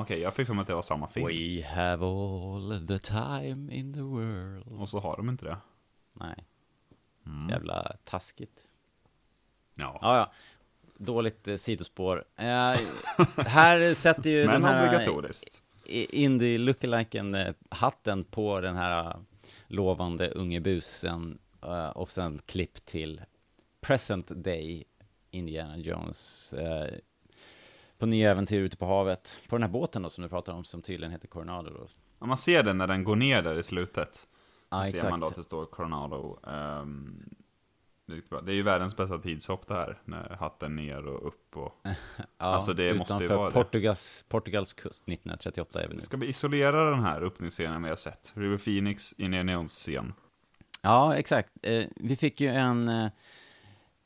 Okej, 0.00 0.20
jag 0.20 0.34
fick 0.34 0.46
för 0.46 0.54
mig 0.54 0.62
att 0.62 0.68
det 0.68 0.74
var 0.74 0.82
samma 0.82 1.08
film. 1.08 1.26
We 1.26 1.66
have 1.66 2.06
all 2.06 2.86
the 2.86 2.98
time 2.98 3.74
in 3.74 3.94
the 3.94 4.00
world. 4.00 4.80
Och 4.80 4.88
så 4.88 4.98
har 5.00 5.16
de 5.16 5.28
inte 5.28 5.44
det. 5.44 5.56
Nej. 6.12 6.44
Mm. 7.26 7.48
Jävla 7.48 7.96
taskigt. 8.04 8.60
Ja. 9.74 9.98
Ja, 10.02 10.16
ja. 10.16 10.32
Dåligt 10.98 11.48
eh, 11.48 11.56
sidospår. 11.56 12.24
Eh, 12.36 12.44
här 13.46 13.94
sätter 13.94 14.30
ju 14.30 14.46
Men 14.46 14.62
den 14.62 14.64
här 14.70 14.86
obligatoriskt. 14.88 15.62
i- 15.86 16.24
indie 16.24 16.58
lookaliken 16.58 17.34
eh, 17.34 17.54
hatten 17.68 18.24
på 18.24 18.60
den 18.60 18.76
här 18.76 19.06
eh, 19.10 19.16
lovande 19.66 20.28
unge 20.30 20.60
busen 20.60 21.38
eh, 21.62 21.88
och 21.88 22.10
sen 22.10 22.40
klipp 22.46 22.84
till 22.84 23.20
present 23.80 24.26
day 24.44 24.84
Indiana 25.30 25.76
Jones. 25.76 26.54
Eh, 27.94 27.98
på 27.98 28.06
nya 28.06 28.30
äventyr 28.30 28.60
ute 28.60 28.76
på 28.76 28.86
havet. 28.86 29.38
På 29.48 29.56
den 29.56 29.62
här 29.62 29.70
båten 29.70 30.02
då 30.02 30.10
som 30.10 30.22
du 30.22 30.28
pratar 30.28 30.52
om, 30.52 30.64
som 30.64 30.82
tydligen 30.82 31.12
heter 31.12 31.28
Coronado 31.28 31.70
då. 31.70 31.86
Ja, 32.18 32.26
man 32.26 32.36
ser 32.36 32.62
den 32.62 32.78
när 32.78 32.86
den 32.86 33.04
går 33.04 33.16
ner 33.16 33.42
där 33.42 33.58
i 33.58 33.62
slutet. 33.62 34.26
Ja, 34.70 34.84
så 34.84 34.96
ser 34.96 35.10
man 35.10 35.20
då 35.20 35.26
att 35.26 35.36
det 35.36 35.42
står 35.42 35.66
Coronado. 35.66 36.38
Ehm, 36.46 37.24
det, 38.06 38.12
är 38.12 38.42
det 38.42 38.52
är 38.52 38.54
ju 38.54 38.62
världens 38.62 38.96
bästa 38.96 39.18
tidshopp 39.18 39.68
det 39.68 39.74
här. 39.74 39.98
När 40.04 40.36
hatten 40.40 40.76
ner 40.76 41.06
och 41.06 41.26
upp 41.26 41.56
och... 41.56 41.72
Ja, 42.16 42.26
alltså 42.38 42.74
det 42.74 42.94
måste 42.94 43.22
ju 43.22 43.28
vara 43.28 43.48
det. 43.48 43.54
Portugals, 43.54 44.24
Portugals 44.28 44.74
kust 44.74 45.02
1938 45.08 45.82
är 45.82 45.88
vi 45.88 45.94
nu. 45.94 46.00
Ska 46.00 46.16
vi 46.16 46.26
isolera 46.26 46.90
den 46.90 47.02
här 47.02 47.22
öppningsscenen 47.22 47.82
vi 47.82 47.88
har 47.88 47.96
sett? 47.96 48.32
River 48.36 48.58
Phoenix, 48.58 49.12
Indiana 49.12 49.52
Jones-scen. 49.52 50.12
Ja, 50.82 51.14
exakt. 51.16 51.52
Eh, 51.62 51.84
vi 51.96 52.16
fick 52.16 52.40
ju 52.40 52.48
en, 52.48 52.88
eh, 52.88 53.04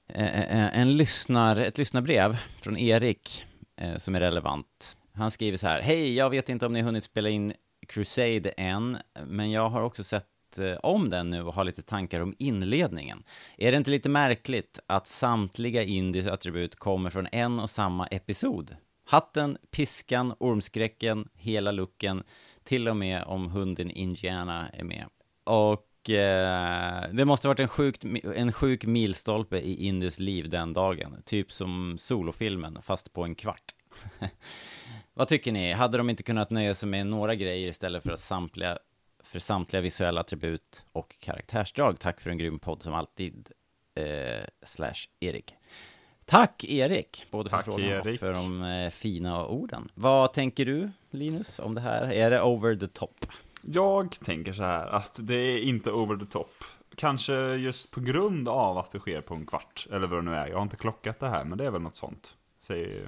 eh, 0.09 0.79
en 0.79 0.97
lyssnar, 0.97 1.57
ett 1.57 1.79
lyssnarbrev 1.79 2.37
från 2.61 2.77
Erik 2.77 3.47
eh, 3.51 3.58
Eh, 3.81 3.97
som 3.97 4.15
är 4.15 4.21
relevant. 4.21 4.97
Han 5.13 5.31
skriver 5.31 5.59
så 5.59 5.67
här. 5.67 5.81
Hej, 5.81 6.15
jag 6.15 6.31
vet 6.31 6.49
inte 6.49 6.67
om 6.67 6.73
ni 6.73 6.83
hunnit 6.83 7.05
spela 7.05 7.29
in 7.29 7.53
Crusade 7.89 8.51
än, 8.51 8.99
men 9.27 9.51
jag 9.51 9.69
har 9.69 9.83
också 9.83 10.05
sett 10.05 10.59
eh, 10.59 10.73
om 10.83 11.11
den 11.11 11.31
nu 11.31 11.43
och 11.43 11.55
har 11.55 11.65
lite 11.65 11.83
tankar 11.83 12.21
om 12.21 12.35
inledningen. 12.39 13.23
Är 13.57 13.73
det 13.73 13.79
inte 13.79 13.91
lite 13.91 14.09
märkligt 14.09 14.81
att 14.87 15.07
samtliga 15.07 15.83
Indies 15.83 16.27
attribut 16.27 16.77
kommer 16.77 17.11
från 17.11 17.29
en 17.33 17.61
och 17.61 17.71
samma 17.71 18.07
episod? 18.07 18.77
Hatten, 19.05 19.59
piskan, 19.71 20.35
ormskräcken, 20.39 21.29
hela 21.35 21.73
looken, 21.73 22.23
till 22.65 22.89
och 22.89 22.97
med 22.97 23.23
om 23.23 23.51
hunden 23.51 23.91
Indiana 23.91 24.69
är 24.69 24.85
med. 24.85 25.05
Och 25.45 25.88
eh, 26.11 27.11
det 27.13 27.25
måste 27.25 27.49
ha 27.49 27.51
varit 27.51 27.61
en, 27.61 27.69
sjukt, 27.69 28.05
en 28.37 28.53
sjuk 28.53 28.85
milstolpe 28.85 29.59
i 29.59 29.87
Indies 29.87 30.19
liv 30.19 30.49
den 30.49 30.73
dagen. 30.73 31.23
Typ 31.25 31.53
som 31.53 31.99
solofilmen, 31.99 32.83
fast 32.83 33.13
på 33.13 33.25
en 33.25 33.35
kvart. 33.35 33.75
Vad 35.15 35.29
tycker 35.29 35.53
ni? 35.53 35.73
Hade 35.73 35.99
de 35.99 36.11
inte 36.11 36.23
kunnat 36.23 36.51
nöja 36.51 36.75
sig 36.75 36.89
med 36.89 37.07
några 37.07 37.35
grejer 37.35 37.69
istället 37.69 38.03
för 38.03 38.13
att 38.13 38.21
samtliga, 38.21 38.79
för 39.25 39.39
samtliga 39.39 39.83
visuella 39.83 40.21
attribut 40.21 40.85
och 40.93 41.17
karaktärsdrag? 41.21 42.01
Tack 42.01 42.21
för 42.21 42.31
en 42.31 42.39
grym 42.39 42.59
podd 42.59 42.83
som 42.83 42.95
alltid. 42.95 43.49
Eh, 43.95 44.45
slash 44.63 45.09
Erik. 45.21 45.55
Tack 46.25 46.65
Erik, 46.65 47.27
både 47.31 47.51
för 47.51 47.57
Tack, 47.57 47.65
frågan 47.65 47.99
och 47.99 48.19
för 48.19 48.33
de 48.33 48.63
eh, 48.63 48.91
fina 48.91 49.47
orden. 49.47 49.91
Vad 49.95 50.33
tänker 50.33 50.65
du, 50.65 50.91
Linus, 51.11 51.59
om 51.59 51.75
det 51.75 51.81
här? 51.81 52.13
Är 52.13 52.31
det 52.31 52.43
over 52.43 52.77
the 52.77 52.89
top? 52.89 53.27
Jag 53.63 54.21
tänker 54.21 54.53
så 54.53 54.63
här 54.63 54.87
att 54.87 55.19
det 55.23 55.35
är 55.35 55.63
inte 55.63 55.93
over 55.93 56.17
the 56.17 56.27
top. 56.27 56.65
Kanske 56.97 57.55
just 57.55 57.91
på 57.91 58.01
grund 58.01 58.49
av 58.49 58.79
att 58.79 58.91
det 58.91 58.99
sker 58.99 59.21
på 59.21 59.35
en 59.35 59.47
kvart, 59.47 59.87
eller 59.91 60.07
vad 60.07 60.19
det 60.19 60.23
nu 60.23 60.35
är. 60.35 60.47
Jag 60.47 60.57
har 60.57 60.63
inte 60.63 60.77
klockat 60.77 61.21
det 61.21 61.29
här, 61.29 61.45
men 61.45 61.59
det 61.59 61.65
är 61.65 61.71
väl 61.71 61.83
något 61.83 61.97
sånt. 61.97 62.37
Säg 62.59 63.07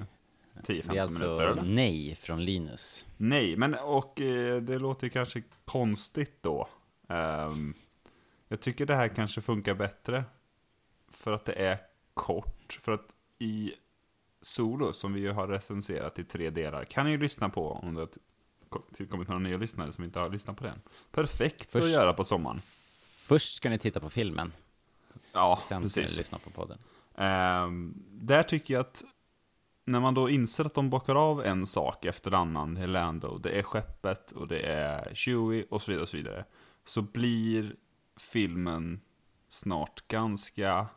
10-15 0.63 0.91
Det 0.91 0.97
är 0.97 1.01
alltså 1.01 1.23
minuter 1.23 1.43
eller? 1.47 1.63
nej 1.63 2.15
från 2.15 2.45
Linus. 2.45 3.05
Nej, 3.17 3.55
men 3.55 3.75
och 3.75 4.21
eh, 4.21 4.61
det 4.61 4.79
låter 4.79 5.03
ju 5.03 5.09
kanske 5.09 5.43
konstigt 5.65 6.37
då. 6.41 6.67
Ehm, 7.09 7.73
jag 8.47 8.59
tycker 8.59 8.85
det 8.85 8.95
här 8.95 9.07
kanske 9.07 9.41
funkar 9.41 9.75
bättre. 9.75 10.23
För 11.11 11.31
att 11.31 11.45
det 11.45 11.53
är 11.53 11.77
kort. 12.13 12.79
För 12.81 12.91
att 12.91 13.15
i 13.39 13.73
Solo, 14.41 14.93
som 14.93 15.13
vi 15.13 15.19
ju 15.19 15.31
har 15.31 15.47
recenserat 15.47 16.19
i 16.19 16.23
tre 16.23 16.49
delar, 16.49 16.85
kan 16.85 17.05
ni 17.05 17.11
ju 17.11 17.17
lyssna 17.17 17.49
på 17.49 17.71
om 17.71 17.93
det 17.93 18.07
tillkommit 18.93 19.27
några 19.27 19.39
nya 19.39 19.57
lyssnare 19.57 19.91
som 19.91 20.03
inte 20.03 20.19
har 20.19 20.29
lyssnat 20.29 20.57
på 20.57 20.63
den. 20.63 20.81
Perfekt 21.11 21.61
att 21.61 21.67
Först- 21.71 21.93
göra 21.93 22.13
på 22.13 22.23
sommaren. 22.23 22.59
Först 23.07 23.55
ska 23.55 23.69
ni 23.69 23.77
titta 23.79 23.99
på 23.99 24.09
filmen, 24.09 24.53
Ja, 25.33 25.59
sen 25.61 25.89
ska 25.89 25.99
ni 26.01 26.03
precis. 26.05 26.17
lyssna 26.19 26.37
på 26.37 26.49
podden. 26.49 26.77
Ehm, 27.15 27.93
där 28.11 28.43
tycker 28.43 28.73
jag 28.73 28.81
att 28.81 29.03
när 29.85 29.99
man 29.99 30.13
då 30.13 30.29
inser 30.29 30.65
att 30.65 30.73
de 30.73 30.89
bockar 30.89 31.15
av 31.15 31.45
en 31.45 31.67
sak 31.67 32.05
efter 32.05 32.31
annan, 32.33 32.73
det 32.73 32.81
är 32.81 32.87
Lando, 32.87 33.37
det 33.37 33.49
är 33.59 33.63
skeppet 33.63 34.31
och 34.31 34.47
det 34.47 34.59
är 34.59 35.15
Chewie 35.15 35.65
och 35.69 35.81
så 35.81 35.91
vidare 35.91 36.01
och 36.03 36.09
så 36.09 36.17
vidare. 36.17 36.45
Så 36.85 37.01
blir 37.01 37.75
filmen 38.31 39.01
snart 39.49 40.07
ganska, 40.07 40.87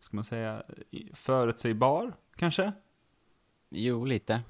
ska 0.00 0.16
man 0.16 0.24
säga, 0.24 0.62
förutsägbar, 1.14 2.12
kanske? 2.36 2.72
Jo, 3.70 4.04
lite. 4.04 4.40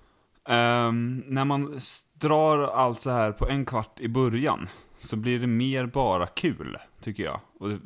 Ehm, 0.49 1.24
när 1.26 1.45
man 1.45 1.80
drar 2.12 2.59
allt 2.59 3.01
så 3.01 3.11
här 3.11 3.32
på 3.32 3.49
en 3.49 3.64
kvart 3.64 4.01
i 4.01 4.09
början 4.09 4.68
så 4.97 5.16
blir 5.16 5.38
det 5.38 5.47
mer 5.47 5.86
bara 5.86 6.26
kul, 6.26 6.78
tycker 7.03 7.22
jag. 7.22 7.41
Och 7.59 7.68
det, 7.68 7.78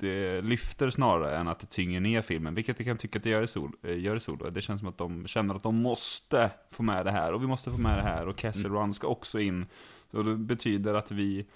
det 0.00 0.42
lyfter 0.42 0.90
snarare 0.90 1.36
än 1.36 1.48
att 1.48 1.58
det 1.58 1.66
tynger 1.66 2.00
ner 2.00 2.22
filmen, 2.22 2.54
vilket 2.54 2.80
jag 2.80 2.86
kan 2.86 2.96
tycka 2.96 3.18
att 3.18 3.22
det 3.22 3.30
gör 3.30 3.42
i, 3.42 3.46
sol, 3.46 3.72
eh, 3.82 3.98
gör 3.98 4.16
i 4.16 4.20
Solo. 4.20 4.50
Det 4.50 4.60
känns 4.60 4.80
som 4.80 4.88
att 4.88 4.98
de 4.98 5.26
känner 5.26 5.54
att 5.54 5.62
de 5.62 5.76
måste 5.76 6.50
få 6.70 6.82
med 6.82 7.06
det 7.06 7.10
här, 7.10 7.32
och 7.32 7.42
vi 7.42 7.46
måste 7.46 7.70
få 7.70 7.78
med 7.78 7.98
det 7.98 8.02
här, 8.02 8.28
och 8.28 8.40
Kessel 8.40 8.72
Run 8.72 8.94
ska 8.94 9.06
också 9.06 9.40
in. 9.40 9.66
Och 10.10 10.24
det 10.24 10.36
betyder 10.36 10.94
att 10.94 11.10
vi, 11.10 11.46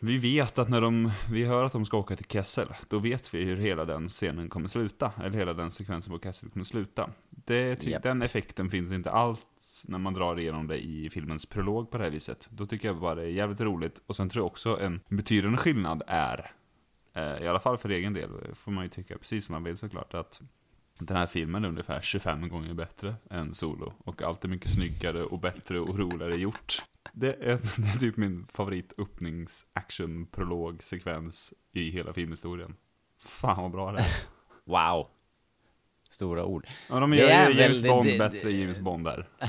vi 0.00 0.18
vet 0.18 0.58
att 0.58 0.68
när 0.68 0.80
de, 0.80 1.10
vi 1.30 1.44
hör 1.44 1.64
att 1.64 1.72
de 1.72 1.84
ska 1.84 1.96
åka 1.98 2.16
till 2.16 2.26
Kessel, 2.26 2.68
då 2.88 2.98
vet 2.98 3.34
vi 3.34 3.44
hur 3.44 3.56
hela 3.56 3.84
den 3.84 4.08
scenen 4.08 4.48
kommer 4.48 4.68
sluta, 4.68 5.12
eller 5.24 5.38
hela 5.38 5.54
den 5.54 5.70
sekvensen 5.70 6.12
på 6.12 6.18
Kessel 6.18 6.50
kommer 6.50 6.64
sluta. 6.64 7.10
Det, 7.30 7.84
Japp. 7.84 8.02
Den 8.02 8.22
effekten 8.22 8.70
finns 8.70 8.90
inte 8.90 9.10
alls 9.10 9.46
när 9.84 9.98
man 9.98 10.14
drar 10.14 10.38
igenom 10.38 10.66
det 10.66 10.84
i 10.84 11.10
filmens 11.10 11.46
prolog 11.46 11.90
på 11.90 11.98
det 11.98 12.04
här 12.04 12.10
viset. 12.10 12.48
Då 12.50 12.66
tycker 12.66 12.88
jag 12.88 13.00
bara 13.00 13.14
det 13.14 13.22
är 13.22 13.26
jävligt 13.26 13.60
roligt. 13.60 14.02
Och 14.06 14.16
sen 14.16 14.28
tror 14.28 14.42
jag 14.42 14.46
också 14.46 14.80
en 14.80 15.00
betydande 15.08 15.58
skillnad 15.58 16.02
är, 16.06 16.52
eh, 17.14 17.42
i 17.44 17.48
alla 17.48 17.60
fall 17.60 17.78
för 17.78 17.88
egen 17.88 18.14
del, 18.14 18.30
får 18.54 18.72
man 18.72 18.84
ju 18.84 18.90
tycka 18.90 19.18
precis 19.18 19.46
som 19.46 19.52
man 19.52 19.64
vill 19.64 19.76
såklart, 19.76 20.14
att 20.14 20.42
den 20.98 21.16
här 21.16 21.26
filmen 21.26 21.64
är 21.64 21.68
ungefär 21.68 22.00
25 22.00 22.48
gånger 22.48 22.74
bättre 22.74 23.14
än 23.30 23.54
Solo. 23.54 23.92
Och 23.98 24.22
allt 24.22 24.44
är 24.44 24.48
mycket 24.48 24.70
snyggare 24.70 25.22
och 25.22 25.38
bättre 25.40 25.80
och 25.80 25.98
roligare 25.98 26.36
gjort. 26.36 26.82
Det 27.12 27.28
är, 27.34 27.58
det 27.82 27.88
är 27.88 27.98
typ 27.98 28.16
min 28.16 28.46
favorit 28.46 28.92
öppnings 28.98 29.66
action 29.72 30.26
prolog 30.26 30.82
sekvens 30.82 31.54
i 31.72 31.90
hela 31.90 32.12
filmhistorien. 32.12 32.76
Fan 33.20 33.62
vad 33.62 33.70
bra 33.70 33.92
det 33.92 33.98
är. 33.98 34.06
Wow. 34.64 35.06
Stora 36.10 36.44
ord. 36.44 36.66
Ja, 36.90 37.00
de 37.00 37.10
Det 37.10 37.16
gör 37.16 37.28
är 37.28 37.48
ju 37.48 37.54
väl- 37.54 37.58
James 37.62 37.80
det- 37.80 37.88
Bond 37.88 38.06
det- 38.08 38.18
bättre 38.18 38.52
James 38.52 38.80
Bond 38.80 39.04
där. 39.04 39.28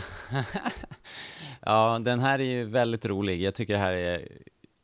Ja, 1.62 1.99
den 2.03 2.20
här 2.20 2.39
är 2.39 2.43
ju 2.43 2.66
väldigt 2.66 3.05
rolig. 3.05 3.41
Jag 3.41 3.55
tycker 3.55 3.74
det 3.74 3.80
här 3.80 3.91
är, 3.93 4.28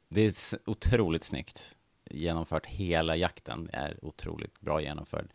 det 0.09 0.21
är 0.21 0.33
otroligt 0.65 1.23
snyggt 1.23 1.75
genomfört. 2.11 2.65
Hela 2.65 3.15
jakten 3.15 3.69
är 3.73 4.05
otroligt 4.05 4.59
bra 4.61 4.81
genomförd. 4.81 5.27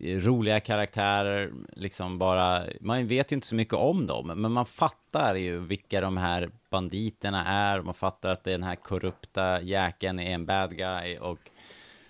Roliga 0.00 0.60
karaktärer, 0.60 1.52
liksom 1.72 2.18
bara, 2.18 2.64
man 2.80 3.06
vet 3.06 3.32
ju 3.32 3.34
inte 3.34 3.46
så 3.46 3.54
mycket 3.54 3.74
om 3.74 4.06
dem, 4.06 4.26
men 4.26 4.52
man 4.52 4.66
fattar 4.66 5.34
ju 5.34 5.58
vilka 5.58 6.00
de 6.00 6.16
här 6.16 6.50
banditerna 6.70 7.46
är, 7.46 7.82
man 7.82 7.94
fattar 7.94 8.28
att 8.28 8.44
den 8.44 8.62
här 8.62 8.76
korrupta 8.76 9.62
jäkeln 9.62 10.18
är 10.18 10.34
en 10.34 10.46
bad 10.46 10.76
guy, 10.76 11.18
och 11.18 11.50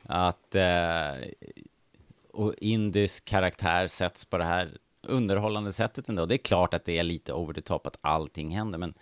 att 0.07 0.55
eh, 0.55 1.29
och 2.33 2.55
Indys 2.59 3.21
karaktär 3.21 3.87
sätts 3.87 4.25
på 4.25 4.39
det 4.39 4.45
här 4.45 4.79
underhållande 5.03 5.73
sättet 5.73 6.09
ändå. 6.09 6.27
Det 6.27 6.35
är 6.35 6.39
klart 6.39 6.75
att 6.75 6.85
det 6.85 6.99
är 6.99 7.03
lite 7.03 7.33
over 7.33 7.55
the 7.55 7.61
top 7.61 7.87
att 7.87 7.99
allting 8.01 8.51
händer, 8.51 8.79
men, 8.79 8.95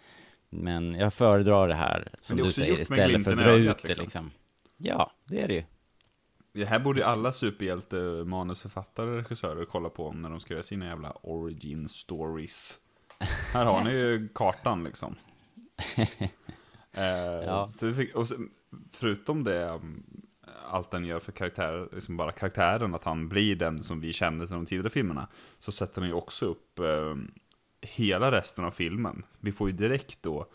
men 0.50 0.94
jag 0.94 1.14
föredrar 1.14 1.68
det 1.68 1.74
här, 1.74 2.08
som 2.20 2.36
det 2.36 2.44
du 2.44 2.50
säger, 2.50 2.80
istället 2.80 3.24
för 3.24 3.32
att 3.32 3.38
dra 3.38 3.52
ut 3.52 3.78
det 3.82 3.88
liksom. 3.88 4.04
liksom. 4.04 4.30
Ja, 4.76 5.12
det 5.24 5.40
är 5.40 5.48
det 5.48 5.54
ju. 5.54 5.64
Det 6.52 6.64
här 6.64 6.78
borde 6.78 7.00
ju 7.00 7.04
alla 7.04 7.30
superhjälte-manusförfattare 7.32 9.10
och 9.10 9.16
regissörer 9.16 9.64
kolla 9.64 9.88
på 9.88 10.12
när 10.12 10.30
de 10.30 10.40
ska 10.40 10.54
göra 10.54 10.62
sina 10.62 10.86
jävla 10.86 11.10
origin 11.10 11.88
stories. 11.88 12.78
Här 13.52 13.64
har 13.64 13.84
ni 13.84 13.90
ju 13.90 14.28
kartan 14.34 14.84
liksom. 14.84 15.16
eh, 16.92 17.04
Ja. 17.46 17.66
så, 17.66 17.92
och 18.14 18.28
så, 18.28 18.34
förutom 18.92 19.44
det, 19.44 19.64
um, 19.68 20.02
allt 20.70 20.90
den 20.90 21.04
gör 21.04 21.18
för 21.18 21.32
karaktär, 21.32 21.88
liksom 21.92 22.16
bara 22.16 22.32
karaktären, 22.32 22.94
att 22.94 23.04
han 23.04 23.28
blir 23.28 23.56
den 23.56 23.82
som 23.82 24.00
vi 24.00 24.12
kände 24.12 24.46
sedan 24.46 24.58
de 24.58 24.66
tidigare 24.66 24.90
filmerna, 24.90 25.28
så 25.58 25.72
sätter 25.72 26.00
den 26.00 26.10
ju 26.10 26.16
också 26.16 26.46
upp 26.46 26.78
eh, 26.78 27.16
hela 27.80 28.32
resten 28.32 28.64
av 28.64 28.70
filmen. 28.70 29.22
Vi 29.40 29.52
får 29.52 29.70
ju 29.70 29.76
direkt 29.76 30.22
då 30.22 30.46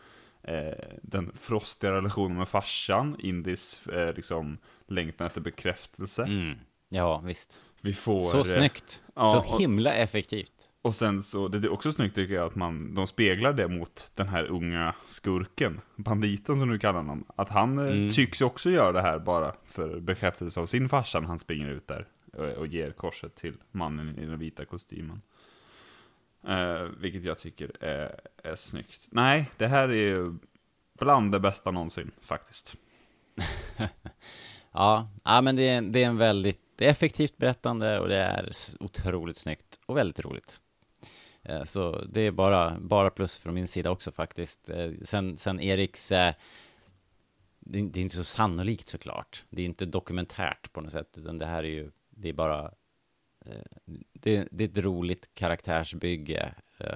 den 1.01 1.31
frostiga 1.35 1.91
relationen 1.91 2.37
med 2.37 2.47
farsan, 2.47 3.15
Indis 3.19 3.87
eh, 3.87 4.13
liksom 4.15 4.57
längtan 4.87 5.27
efter 5.27 5.41
bekräftelse. 5.41 6.23
Mm. 6.23 6.57
Ja, 6.89 7.19
visst. 7.25 7.61
Vi 7.81 7.93
får... 7.93 8.19
Så 8.19 8.37
eh, 8.37 8.43
snyggt. 8.43 9.01
ja, 9.15 9.45
så 9.47 9.57
himla 9.57 9.93
effektivt. 9.93 10.53
Och 10.81 10.95
sen 10.95 11.23
så, 11.23 11.47
det 11.47 11.67
är 11.67 11.71
också 11.71 11.91
snyggt 11.91 12.15
tycker 12.15 12.33
jag 12.33 12.45
att 12.47 12.55
man, 12.55 12.93
de 12.95 13.07
speglar 13.07 13.53
det 13.53 13.67
mot 13.67 14.11
den 14.13 14.27
här 14.27 14.43
unga 14.45 14.95
skurken, 15.05 15.81
banditen 15.95 16.59
som 16.59 16.69
du 16.69 16.79
kallar 16.79 16.99
honom. 16.99 17.25
Att 17.35 17.49
han 17.49 17.79
eh, 17.79 17.85
Mm. 17.85 18.09
tycks 18.09 18.41
också 18.41 18.69
göra 18.69 18.91
det 18.91 19.01
här 19.01 19.19
bara 19.19 19.55
för 19.65 19.99
bekräftelse 19.99 20.59
av 20.59 20.65
sin 20.65 20.89
farsa 20.89 21.19
när 21.19 21.27
han 21.27 21.39
springer 21.39 21.69
ut 21.69 21.87
där 21.87 22.07
och, 22.33 22.45
och 22.45 22.67
ger 22.67 22.91
korset 22.91 23.35
till 23.35 23.53
mannen 23.71 24.19
i 24.19 24.25
den 24.25 24.39
vita 24.39 24.65
kostymen. 24.65 25.21
Eh, 26.47 26.83
vilket 26.97 27.23
jag 27.23 27.37
tycker 27.37 27.83
är, 27.83 28.19
är 28.43 28.55
snyggt. 28.55 29.07
Nej, 29.11 29.51
det 29.57 29.67
här 29.67 29.89
är 29.89 29.93
ju 29.93 30.33
bland 30.99 31.31
det 31.31 31.39
bästa 31.39 31.71
någonsin 31.71 32.11
faktiskt. 32.21 32.75
Ja, 34.77 35.07
ja 35.23 35.41
men 35.41 35.55
det 35.55 35.69
är, 35.69 35.81
det 35.81 36.03
är 36.03 36.07
en 36.07 36.17
väldigt 36.17 36.65
det 36.75 36.85
är 36.85 36.89
effektivt 36.89 37.37
berättande 37.37 37.99
och 37.99 38.07
det 38.07 38.15
är 38.15 38.51
otroligt 38.79 39.37
snyggt 39.37 39.79
och 39.85 39.97
väldigt 39.97 40.19
roligt. 40.19 40.61
Eh, 41.43 41.63
så 41.63 42.05
det 42.09 42.21
är 42.21 42.31
bara, 42.31 42.77
bara 42.79 43.09
plus 43.09 43.37
från 43.37 43.53
min 43.53 43.67
sida 43.67 43.91
också 43.91 44.11
faktiskt. 44.11 44.69
Eh, 44.69 44.91
sen, 45.03 45.37
sen 45.37 45.59
Eriks, 45.59 46.11
eh, 46.11 46.33
det 47.59 47.79
är 47.79 47.97
inte 47.97 48.15
så 48.15 48.23
sannolikt 48.23 48.87
såklart. 48.87 49.45
Det 49.49 49.61
är 49.61 49.65
inte 49.65 49.85
dokumentärt 49.85 50.73
på 50.73 50.81
något 50.81 50.91
sätt, 50.91 51.17
utan 51.17 51.37
det 51.37 51.45
här 51.45 51.63
är 51.63 51.67
ju, 51.67 51.91
det 52.09 52.29
är 52.29 52.33
bara, 52.33 52.71
det, 54.13 54.47
det 54.51 54.63
är 54.63 54.67
ett 54.69 54.77
roligt 54.77 55.29
karaktärsbygge 55.33 56.53
eh, 56.77 56.87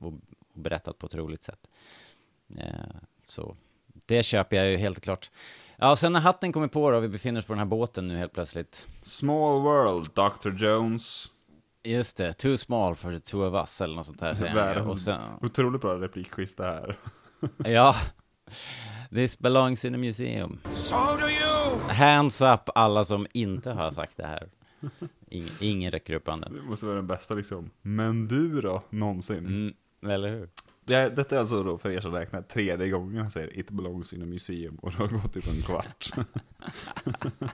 och, 0.00 0.12
och 0.52 0.60
berättat 0.60 0.98
på 0.98 1.06
ett 1.06 1.14
roligt 1.14 1.42
sätt. 1.42 1.68
Eh, 2.58 2.96
Så 3.26 3.56
det 4.06 4.22
köper 4.22 4.56
jag 4.56 4.70
ju 4.70 4.76
helt 4.76 5.00
klart. 5.00 5.30
Ja, 5.76 5.90
och 5.90 5.98
sen 5.98 6.12
när 6.12 6.20
hatten 6.20 6.52
kommer 6.52 6.68
på 6.68 6.90
då, 6.90 7.00
vi 7.00 7.08
befinner 7.08 7.40
oss 7.40 7.46
på 7.46 7.52
den 7.52 7.58
här 7.58 7.66
båten 7.66 8.08
nu 8.08 8.16
helt 8.16 8.32
plötsligt. 8.32 8.86
Small 9.02 9.62
World, 9.62 10.06
Dr. 10.14 10.64
Jones. 10.64 11.26
Just 11.82 12.16
det, 12.16 12.32
too 12.32 12.56
small 12.56 12.96
for 12.96 13.12
the 13.12 13.20
two 13.20 13.36
of 13.36 13.54
us 13.54 13.80
eller 13.80 13.94
något 13.94 14.06
sånt 14.06 14.20
där 14.20 14.34
Världens 14.34 15.04
sen, 15.04 15.20
otroligt 15.42 15.80
bra 15.80 15.94
replikskifte 15.94 16.62
här. 16.64 16.96
ja, 17.72 17.94
this 19.10 19.38
belongs 19.38 19.84
in 19.84 19.94
a 19.94 19.98
museum. 19.98 20.60
So 20.74 20.96
do 20.96 21.28
you! 21.28 21.88
Hands 21.88 22.40
up 22.42 22.60
alla 22.74 23.04
som 23.04 23.26
inte 23.32 23.70
har 23.70 23.90
sagt 23.92 24.16
det 24.16 24.26
här. 24.26 24.48
Ingen, 25.30 25.50
ingen 25.60 25.90
räcker 25.90 26.14
upp 26.14 26.28
handen. 26.28 26.54
Det 26.54 26.62
måste 26.62 26.86
vara 26.86 26.96
den 26.96 27.06
bästa 27.06 27.34
liksom. 27.34 27.70
Men 27.82 28.28
du 28.28 28.60
då, 28.60 28.82
någonsin? 28.90 29.46
Mm, 29.46 29.74
eller 30.12 30.28
hur? 30.28 30.48
Det, 30.84 31.16
detta 31.16 31.34
är 31.34 31.40
alltså 31.40 31.62
då 31.62 31.78
för 31.78 31.90
er 31.90 32.00
som 32.00 32.12
räknar 32.12 32.42
tredje 32.42 32.88
gången 32.88 33.22
han 33.22 33.30
säger 33.30 33.58
It 33.58 33.70
belongs 33.70 34.12
in 34.12 34.22
a 34.22 34.26
museum 34.26 34.76
och 34.76 34.90
det 34.90 34.96
har 34.96 35.08
gått 35.08 35.32
typ 35.32 35.48
en 35.48 35.62
kvart. 35.62 36.10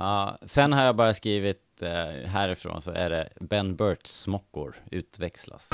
Ja, 0.00 0.38
sen 0.42 0.72
har 0.72 0.82
jag 0.82 0.96
bara 0.96 1.14
skrivit 1.14 1.82
eh, 1.82 2.28
härifrån 2.28 2.82
så 2.82 2.90
är 2.90 3.10
det 3.10 3.28
Ben 3.40 3.76
Burts 3.76 4.20
smockor 4.20 4.76
utväxlas. 4.90 5.72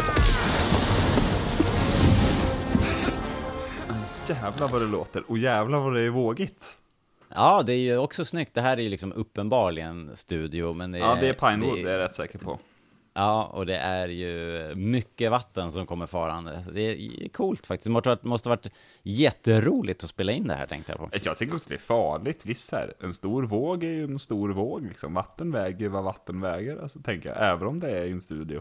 jävlar 4.29 4.69
vad 4.69 4.83
det 4.83 4.87
låter 4.87 5.31
och 5.31 5.39
jävlar 5.39 5.81
vad 5.81 5.95
det 5.95 6.01
är 6.01 6.11
vågigt. 6.11 6.77
Ja, 7.35 7.63
det 7.67 7.73
är 7.73 7.79
ju 7.79 7.99
också 7.99 8.25
snyggt. 8.25 8.55
Det 8.55 8.61
här 8.61 8.77
är 8.77 8.83
ju 8.83 8.89
liksom 8.89 9.13
uppenbarligen 9.13 10.17
studio, 10.17 10.73
men 10.73 10.93
det 10.93 10.99
är... 10.99 11.03
Ja, 11.03 11.19
det 11.21 11.29
är 11.29 11.33
Pinewood, 11.35 11.77
det 11.77 11.83
det 11.83 11.91
är 11.91 11.93
jag 11.93 12.05
rätt 12.05 12.15
säker 12.15 12.39
på. 12.39 12.59
Ja, 13.17 13.51
och 13.53 13.67
det 13.67 13.77
är 13.77 14.09
ju 14.09 14.75
mycket 14.75 15.31
vatten 15.31 15.71
som 15.71 15.87
kommer 15.87 16.07
farande. 16.07 16.65
Det 16.73 16.81
är 16.81 17.29
coolt 17.29 17.67
faktiskt. 17.67 17.85
Det 17.85 17.91
måste 17.91 18.09
ha 18.09 18.17
varit, 18.17 18.25
måste 18.25 18.49
ha 18.49 18.57
varit 18.57 18.73
jätteroligt 19.03 20.05
att 20.05 20.11
spela 20.11 20.33
in 20.33 20.47
det 20.47 20.55
här, 20.55 20.67
tänkte 20.67 20.93
jag 20.93 20.99
på. 20.99 21.09
Jag 21.25 21.37
tycker 21.37 21.55
också 21.55 21.69
det 21.69 21.75
är 21.75 21.79
farligt, 21.79 22.47
visst 22.47 22.73
här. 22.73 22.95
En 23.01 23.15
stor 23.15 23.43
våg 23.43 23.85
är 23.85 23.91
ju 23.91 24.05
en 24.05 24.19
stor 24.19 24.51
våg 24.51 24.87
liksom. 24.87 25.15
Vatten 25.15 25.53
väger 25.53 25.89
vad 25.89 26.05
vatten 26.05 26.41
väger, 26.41 26.83
alltså 26.83 27.01
tänker 27.01 27.29
jag. 27.29 27.39
Även 27.51 27.69
om 27.69 27.81
det 27.81 27.91
är 27.91 28.05
i 28.05 28.13
en 28.13 28.21
studio. 28.21 28.61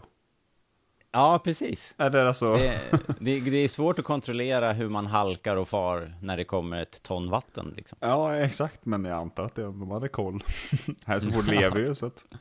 Ja, 1.14 1.38
precis. 1.38 1.94
Är 1.96 2.10
det 2.10 2.28
alltså... 2.28 2.56
Det, 2.56 2.80
det, 3.20 3.40
det 3.40 3.56
är 3.56 3.68
svårt 3.68 3.98
att 3.98 4.04
kontrollera 4.04 4.72
hur 4.72 4.88
man 4.88 5.06
halkar 5.06 5.56
och 5.56 5.68
far 5.68 6.14
när 6.20 6.36
det 6.36 6.44
kommer 6.44 6.82
ett 6.82 7.02
ton 7.02 7.30
vatten. 7.30 7.74
Liksom. 7.76 7.98
Ja, 8.00 8.36
exakt, 8.36 8.86
men 8.86 9.04
jag 9.04 9.18
antar 9.18 9.44
att 9.44 9.54
de 9.54 9.90
hade 9.90 10.08
koll. 10.08 10.40
här 11.06 11.18
så 11.18 11.30
fort 11.30 11.46
lever 11.46 11.78
ju, 11.78 11.94
så 11.94 12.06
att... 12.06 12.24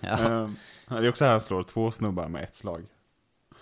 Ja. 0.00 0.10
Eh, 0.10 0.50
det 0.88 0.96
är 0.96 1.08
också 1.08 1.24
här 1.24 1.32
han 1.32 1.40
slår 1.40 1.62
två 1.62 1.90
snubbar 1.90 2.28
med 2.28 2.44
ett 2.44 2.56
slag. 2.56 2.86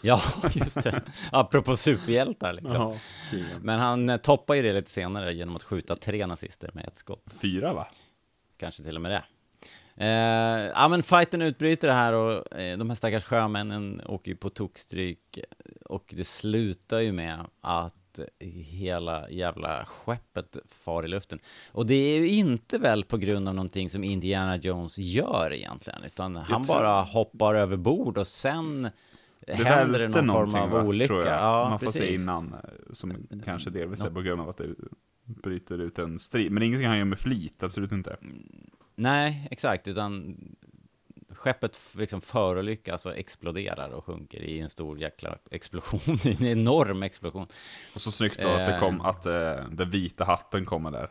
Ja, 0.01 0.23
just 0.53 0.83
det. 0.83 1.03
Apropå 1.33 1.77
superhjältar 1.77 2.53
liksom. 2.53 2.97
Ja. 3.33 3.39
Men 3.62 3.81
han 3.81 4.09
eh, 4.09 4.16
toppar 4.16 4.55
ju 4.55 4.62
det 4.62 4.73
lite 4.73 4.91
senare 4.91 5.35
genom 5.35 5.57
att 5.57 5.62
skjuta 5.62 5.97
tre 5.97 6.27
nazister 6.27 6.71
med 6.75 6.85
ett 6.85 6.97
skott. 6.97 7.35
Fyra 7.43 7.73
va? 7.73 7.87
Kanske 8.57 8.83
till 8.83 8.97
och 8.97 9.03
med 9.03 9.12
det. 9.12 9.23
Eh, 10.01 10.09
ja 10.74 10.88
men 10.88 11.03
fighten 11.03 11.42
utbryter 11.42 11.88
här 11.88 12.12
och 12.12 12.59
eh, 12.59 12.78
de 12.78 12.90
här 12.90 12.96
stackars 12.96 13.24
sjömännen 13.24 14.03
åker 14.07 14.30
ju 14.30 14.36
på 14.36 14.51
tokstryk 14.51 15.38
och 15.84 16.14
det 16.16 16.24
slutar 16.24 17.01
ju 17.01 17.12
med 17.12 17.38
att 17.61 17.94
hela 18.38 19.30
jävla 19.30 19.84
skeppet 19.84 20.57
far 20.68 21.05
i 21.05 21.09
luften. 21.09 21.38
Och 21.72 21.86
det 21.86 21.94
är 21.94 22.20
ju 22.20 22.28
inte 22.28 22.78
väl 22.78 23.05
på 23.05 23.16
grund 23.16 23.49
av 23.49 23.55
någonting 23.55 23.90
som 23.90 24.05
Indiana 24.05 24.57
Jones 24.57 24.99
gör 24.99 25.53
egentligen, 25.53 26.05
utan 26.05 26.36
han 26.36 26.62
bara 26.62 27.03
hoppar 27.03 27.55
över 27.55 27.76
bord 27.76 28.18
och 28.18 28.26
sen 28.26 28.90
Det 29.46 29.55
händer 29.55 29.99
det 29.99 30.09
någon 30.09 30.26
form 30.51 30.55
av 30.55 30.70
va, 30.70 30.82
olycka. 30.82 31.07
Tror 31.07 31.26
jag. 31.26 31.34
Ja, 31.42 31.66
Man 31.70 31.78
får 31.78 31.90
se 31.90 32.01
precis. 32.01 32.20
innan, 32.20 32.55
eh, 32.55 32.59
som 32.92 33.26
kanske 33.44 33.70
delvis 33.70 34.05
är 34.05 34.11
på 34.11 34.20
grund 34.20 34.40
av 34.40 34.49
att 34.49 34.57
det 34.57 34.74
bryter 35.24 35.78
ut 35.78 35.99
en 35.99 36.18
strid. 36.18 36.53
Men 36.53 36.62
ingenting 36.62 36.88
han 36.88 36.99
gör 36.99 37.05
med 37.05 37.18
flit, 37.18 37.62
absolut 37.62 37.92
inte. 37.92 38.16
Nej, 39.01 39.49
exakt, 39.51 39.88
utan 39.88 40.36
skeppet 41.30 41.80
liksom 41.96 42.20
förolyckas 42.20 43.07
och 43.07 43.16
exploderar 43.16 43.90
och 43.90 44.05
sjunker 44.05 44.40
i 44.40 44.61
en 44.61 44.70
stor 44.70 44.99
jäkla 44.99 45.38
explosion, 45.51 46.18
en 46.24 46.46
enorm 46.46 47.03
explosion. 47.03 47.46
Och 47.94 48.01
så 48.01 48.11
snyggt 48.11 48.42
då 48.42 48.49
att 48.49 48.66
det 48.66 48.78
kom, 48.80 49.01
att 49.01 49.26
eh, 49.26 49.55
den 49.70 49.90
vita 49.90 50.24
hatten 50.24 50.64
kommer 50.64 50.90
där. 50.90 51.11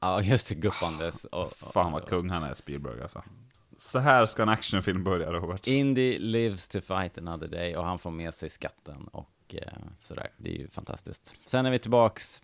Ja, 0.00 0.22
just 0.22 0.48
det, 0.48 0.54
guppandes. 0.54 1.24
Och, 1.24 1.42
och, 1.42 1.52
Fan 1.52 1.92
vad 1.92 2.06
kung 2.06 2.30
han 2.30 2.42
är, 2.42 2.54
Spielberg 2.54 3.02
alltså. 3.02 3.22
Så 3.76 3.98
här 3.98 4.26
ska 4.26 4.42
en 4.42 4.48
actionfilm 4.48 5.04
börja, 5.04 5.32
Robert. 5.32 5.66
Indy 5.66 6.18
lives 6.18 6.68
to 6.68 6.80
fight 6.80 7.18
another 7.18 7.48
day 7.48 7.76
och 7.76 7.84
han 7.84 7.98
får 7.98 8.10
med 8.10 8.34
sig 8.34 8.50
skatten 8.50 9.08
och 9.12 9.54
eh, 9.54 9.78
sådär. 10.00 10.28
Det 10.36 10.48
är 10.48 10.58
ju 10.58 10.68
fantastiskt. 10.68 11.36
Sen 11.44 11.66
är 11.66 11.70
vi 11.70 11.78
tillbaks 11.78 12.42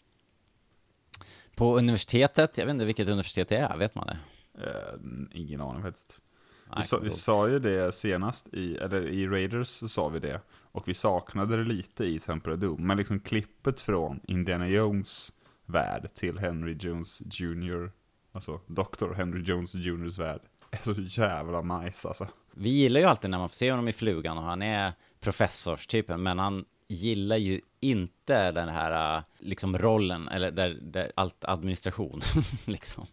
på 1.56 1.78
universitetet. 1.78 2.58
Jag 2.58 2.66
vet 2.66 2.72
inte 2.72 2.84
vilket 2.84 3.08
universitet 3.08 3.48
det 3.48 3.56
är, 3.56 3.76
vet 3.76 3.94
man 3.94 4.06
det? 4.06 4.18
Eh, 4.60 4.94
ingen 5.32 5.60
aning 5.60 5.82
faktiskt. 5.82 6.20
Nej, 6.66 6.78
Vi 6.78 6.84
sa, 6.84 6.98
vi 6.98 7.10
sa 7.10 7.48
ju 7.48 7.58
det 7.58 7.94
senast, 7.94 8.48
i, 8.54 8.76
eller 8.76 9.06
i 9.08 9.26
Raiders 9.26 9.68
så 9.68 9.88
sa 9.88 10.08
vi 10.08 10.18
det. 10.20 10.40
Och 10.72 10.88
vi 10.88 10.94
saknade 10.94 11.56
det 11.56 11.64
lite 11.64 12.04
i 12.04 12.18
Temple 12.18 12.52
of 12.52 12.60
Doom. 12.60 12.86
Men 12.86 12.96
liksom 12.96 13.20
klippet 13.20 13.80
från 13.80 14.20
Indiana 14.28 14.68
Jones 14.68 15.32
värld 15.66 16.14
till 16.14 16.38
Henry 16.38 16.76
Jones 16.80 17.22
Jr. 17.30 17.90
Alltså 18.32 18.60
Dr. 18.66 19.12
Henry 19.14 19.42
Jones 19.42 19.74
Jr.'s 19.74 20.18
värld. 20.18 20.40
Är 20.70 21.08
så 21.08 21.20
jävla 21.20 21.62
nice 21.62 22.08
alltså. 22.08 22.26
Vi 22.54 22.70
gillar 22.70 23.00
ju 23.00 23.06
alltid 23.06 23.30
när 23.30 23.38
man 23.38 23.48
får 23.48 23.54
se 23.54 23.70
honom 23.70 23.88
i 23.88 23.92
flugan 23.92 24.38
och 24.38 24.44
han 24.44 24.62
är 24.62 24.92
professorstypen, 25.20 26.22
men 26.22 26.38
han 26.38 26.64
gillar 26.88 27.36
ju 27.36 27.60
inte 27.80 28.52
den 28.52 28.68
här 28.68 29.16
äh, 29.16 29.22
liksom 29.38 29.78
rollen, 29.78 30.28
eller 30.28 30.50
där, 30.50 30.78
där 30.82 31.12
allt 31.14 31.44
administration, 31.44 32.20
liksom. 32.64 33.06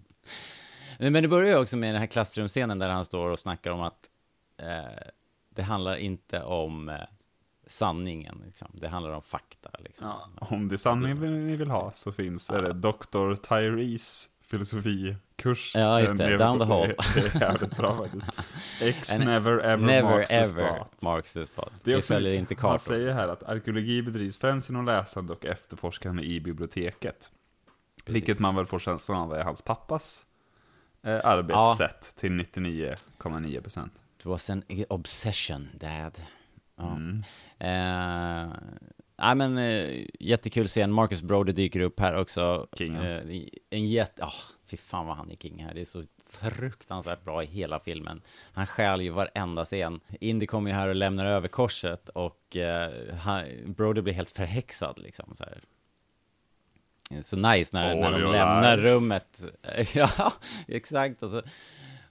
Men 0.99 1.13
det 1.13 1.27
börjar 1.27 1.49
ju 1.49 1.57
också 1.61 1.77
med 1.77 1.93
den 1.93 1.99
här 1.99 2.07
klassrumscenen 2.07 2.79
där 2.79 2.89
han 2.89 3.05
står 3.05 3.29
och 3.29 3.39
snackar 3.39 3.71
om 3.71 3.81
att 3.81 4.09
eh, 4.57 5.07
det 5.49 5.63
handlar 5.63 5.95
inte 5.95 6.43
om 6.43 6.89
eh, 6.89 6.95
sanningen, 7.67 8.41
liksom. 8.45 8.67
det 8.73 8.87
handlar 8.87 9.11
om 9.11 9.21
fakta. 9.21 9.69
Liksom. 9.79 10.11
Om 10.35 10.67
det 10.67 10.75
är 10.75 10.77
sanningen 10.77 11.47
ni 11.47 11.55
vill 11.55 11.69
ha 11.69 11.91
så 11.93 12.11
finns 12.11 12.49
är 12.49 12.61
det 12.61 12.73
Dr. 12.73 13.35
Tyrese 13.35 14.29
filosofikurs. 14.43 15.75
Ja, 15.75 16.01
just 16.01 16.17
det. 16.17 16.37
Down 16.37 16.59
the 16.59 16.65
hall. 16.65 16.93
Det 17.15 17.35
är 17.35 17.41
jävligt 17.41 17.77
bra 17.77 17.97
faktiskt. 17.97 18.29
X 18.81 19.19
never 19.19 19.59
ever 19.59 19.77
Never 19.85 20.03
marks 20.03 20.29
the 20.29 20.35
ever 20.35 20.75
spot. 20.75 21.01
marks 21.01 21.33
the 21.33 21.45
spot. 21.45 21.71
Det 21.83 21.91
är 21.91 21.95
Vi 21.95 22.01
också, 22.01 22.13
följer 22.13 22.33
inte 22.33 22.55
han 22.55 22.61
kartor. 22.61 22.77
säger 22.77 23.13
här 23.13 23.27
att 23.27 23.43
arkeologi 23.43 24.01
bedrivs 24.01 24.37
främst 24.37 24.69
genom 24.69 24.85
läsande 24.85 25.33
och 25.33 25.45
efterforskande 25.45 26.23
i 26.23 26.39
biblioteket. 26.41 27.31
Vilket 28.05 28.39
man 28.39 28.55
väl 28.55 28.65
får 28.65 28.79
känslan 28.79 29.21
av 29.21 29.33
är 29.33 29.43
hans 29.43 29.61
pappas 29.61 30.25
eh, 31.05 31.19
arbetssätt 31.23 32.15
till 32.15 32.31
99,9 32.31 33.61
procent. 33.61 34.03
It 34.19 34.25
was 34.25 34.49
an 34.49 34.63
obsession, 34.89 35.69
dad. 35.73 36.21
Ja. 36.77 36.91
Mm. 36.91 37.23
Eh, 37.59 38.53
nej 39.17 39.35
men 39.35 39.57
eh, 39.57 40.05
jättekul 40.19 40.67
scen. 40.67 40.91
Marcus 40.91 41.21
Brody 41.21 41.51
dyker 41.51 41.79
upp 41.79 41.99
här 41.99 42.15
också. 42.15 42.67
Kingen. 42.77 43.03
Eh, 43.03 43.41
en 43.69 43.89
jätte... 43.89 44.21
Ja, 44.21 44.31
fy 44.65 44.77
fan 44.77 45.07
vad 45.07 45.17
han 45.17 45.31
är 45.31 45.35
king 45.35 45.63
här. 45.63 45.73
Det 45.73 45.81
är 45.81 45.85
så 45.85 46.03
fruktansvärt 46.27 47.23
bra 47.23 47.43
i 47.43 47.45
hela 47.45 47.79
filmen. 47.79 48.21
Han 48.53 48.67
stjäl 48.67 49.01
ju 49.01 49.09
varenda 49.09 49.65
scen. 49.65 49.99
Indy 50.19 50.45
kommer 50.45 50.69
ju 50.69 50.75
här 50.75 50.87
och 50.87 50.95
lämnar 50.95 51.25
över 51.25 51.47
korset 51.47 52.09
och 52.09 52.57
eh, 52.57 53.15
han, 53.15 53.45
Brody 53.65 54.01
blir 54.01 54.13
helt 54.13 54.29
förhäxad 54.29 54.99
liksom 54.99 55.35
så 55.35 55.43
här. 55.43 55.61
Det 57.09 57.15
är 57.15 57.21
Så 57.21 57.35
nice 57.37 57.69
när, 57.73 57.91
All 57.91 57.99
när 57.99 58.11
de 58.11 58.31
lämnar 58.31 58.77
life. 58.77 58.89
rummet. 58.89 59.43
ja, 59.93 60.33
exakt. 60.67 61.23
Och 61.23 61.29
så, 61.29 61.41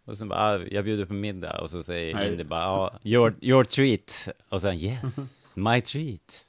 och 0.04 0.16
sen 0.16 0.28
bara, 0.28 0.40
ah, 0.40 0.58
jag 0.58 0.84
bjuder 0.84 1.04
på 1.06 1.12
middag. 1.12 1.60
Och 1.60 1.70
så 1.70 1.82
säger. 1.82 2.30
Indy 2.32 2.44
bara, 2.44 2.62
ja, 2.62 2.92
your, 3.02 3.34
your 3.40 3.64
treat. 3.64 4.28
Och 4.48 4.60
sen, 4.60 4.76
yes, 4.76 5.50
my 5.54 5.80
treat. 5.80 6.46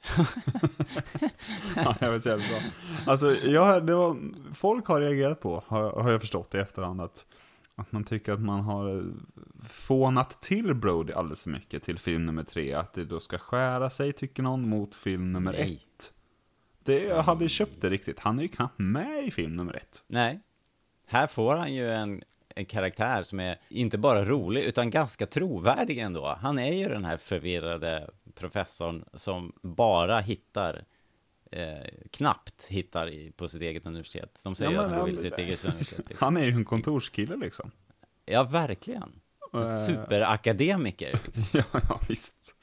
Ja, 1.76 1.94
jag 2.00 2.12
vet 2.12 2.22
så 2.22 2.36
bra. 2.36 2.60
Alltså, 3.06 3.34
jag, 3.34 3.86
det 3.86 3.94
var, 3.94 4.16
folk 4.54 4.86
har 4.86 5.00
reagerat 5.00 5.40
på, 5.40 5.62
har, 5.66 5.90
har 6.02 6.10
jag 6.10 6.20
förstått 6.20 6.54
i 6.54 6.58
efterhand, 6.58 7.00
att, 7.00 7.26
att 7.76 7.92
man 7.92 8.04
tycker 8.04 8.32
att 8.32 8.40
man 8.40 8.60
har 8.60 9.04
fånat 9.68 10.42
till 10.42 10.74
Brody 10.74 11.12
alldeles 11.12 11.42
för 11.42 11.50
mycket 11.50 11.82
till 11.82 11.98
film 11.98 12.26
nummer 12.26 12.42
tre. 12.44 12.72
Att 12.74 12.94
det 12.94 13.04
då 13.04 13.20
ska 13.20 13.38
skära 13.38 13.90
sig, 13.90 14.12
tycker 14.12 14.42
någon, 14.42 14.68
mot 14.68 14.94
film 14.94 15.32
nummer 15.32 15.52
Nej. 15.52 15.80
ett. 15.96 16.12
Det, 16.86 17.04
jag 17.04 17.22
hade 17.22 17.44
ju 17.44 17.48
köpt 17.48 17.80
det 17.80 17.90
riktigt. 17.90 18.18
Han 18.18 18.38
är 18.38 18.42
ju 18.42 18.48
knappt 18.48 18.78
med 18.78 19.26
i 19.26 19.30
film 19.30 19.56
nummer 19.56 19.74
ett. 19.76 20.04
Nej, 20.06 20.40
här 21.06 21.26
får 21.26 21.56
han 21.56 21.74
ju 21.74 21.90
en, 21.90 22.22
en 22.54 22.64
karaktär 22.66 23.22
som 23.22 23.40
är 23.40 23.58
inte 23.68 23.98
bara 23.98 24.24
rolig, 24.24 24.62
utan 24.62 24.90
ganska 24.90 25.26
trovärdig 25.26 25.98
ändå. 25.98 26.36
Han 26.40 26.58
är 26.58 26.72
ju 26.72 26.88
den 26.88 27.04
här 27.04 27.16
förvirrade 27.16 28.10
professorn 28.34 29.04
som 29.14 29.52
bara 29.62 30.20
hittar 30.20 30.84
eh, 31.52 31.76
knappt 32.10 32.66
hittar 32.68 33.08
i, 33.08 33.32
på 33.32 33.48
sitt 33.48 33.62
eget 33.62 33.86
universitet. 33.86 34.40
De 34.44 34.54
säger 34.56 34.72
Ja, 34.72 34.82
att 34.82 34.92
han 34.92 35.04
vill 35.06 35.18
sitt 35.18 35.38
eget 35.38 35.64
universitet. 35.64 36.08
Liksom. 36.08 36.16
Han 36.26 36.36
är 36.36 36.44
ju 36.44 36.50
en 36.52 36.64
kontorskille 36.64 37.36
liksom. 37.36 37.70
Ja, 38.24 38.42
verkligen. 38.44 39.20
En 39.52 39.60
Eh. 39.62 39.84
superakademiker. 39.86 41.20
Liksom. 41.24 41.44
ja, 41.72 41.80
ja, 41.88 42.00
visst. 42.08 42.54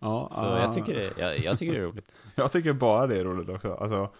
Ja, 0.00 0.28
Så 0.32 0.46
ja. 0.46 0.58
jag, 0.60 0.74
tycker 0.74 0.94
det, 0.94 1.18
jag, 1.18 1.38
jag 1.38 1.58
tycker 1.58 1.72
det 1.72 1.78
är 1.78 1.82
roligt. 1.82 2.14
Jag 2.34 2.52
tycker 2.52 2.72
bara 2.72 3.06
det 3.06 3.20
är 3.20 3.24
roligt 3.24 3.48
också. 3.48 3.74
Alltså, 3.74 4.10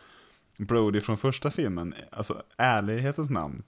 Brody 0.58 1.00
från 1.00 1.16
första 1.16 1.50
filmen, 1.50 1.94
alltså 2.12 2.42
ärlighetens 2.56 3.30
namn, 3.30 3.62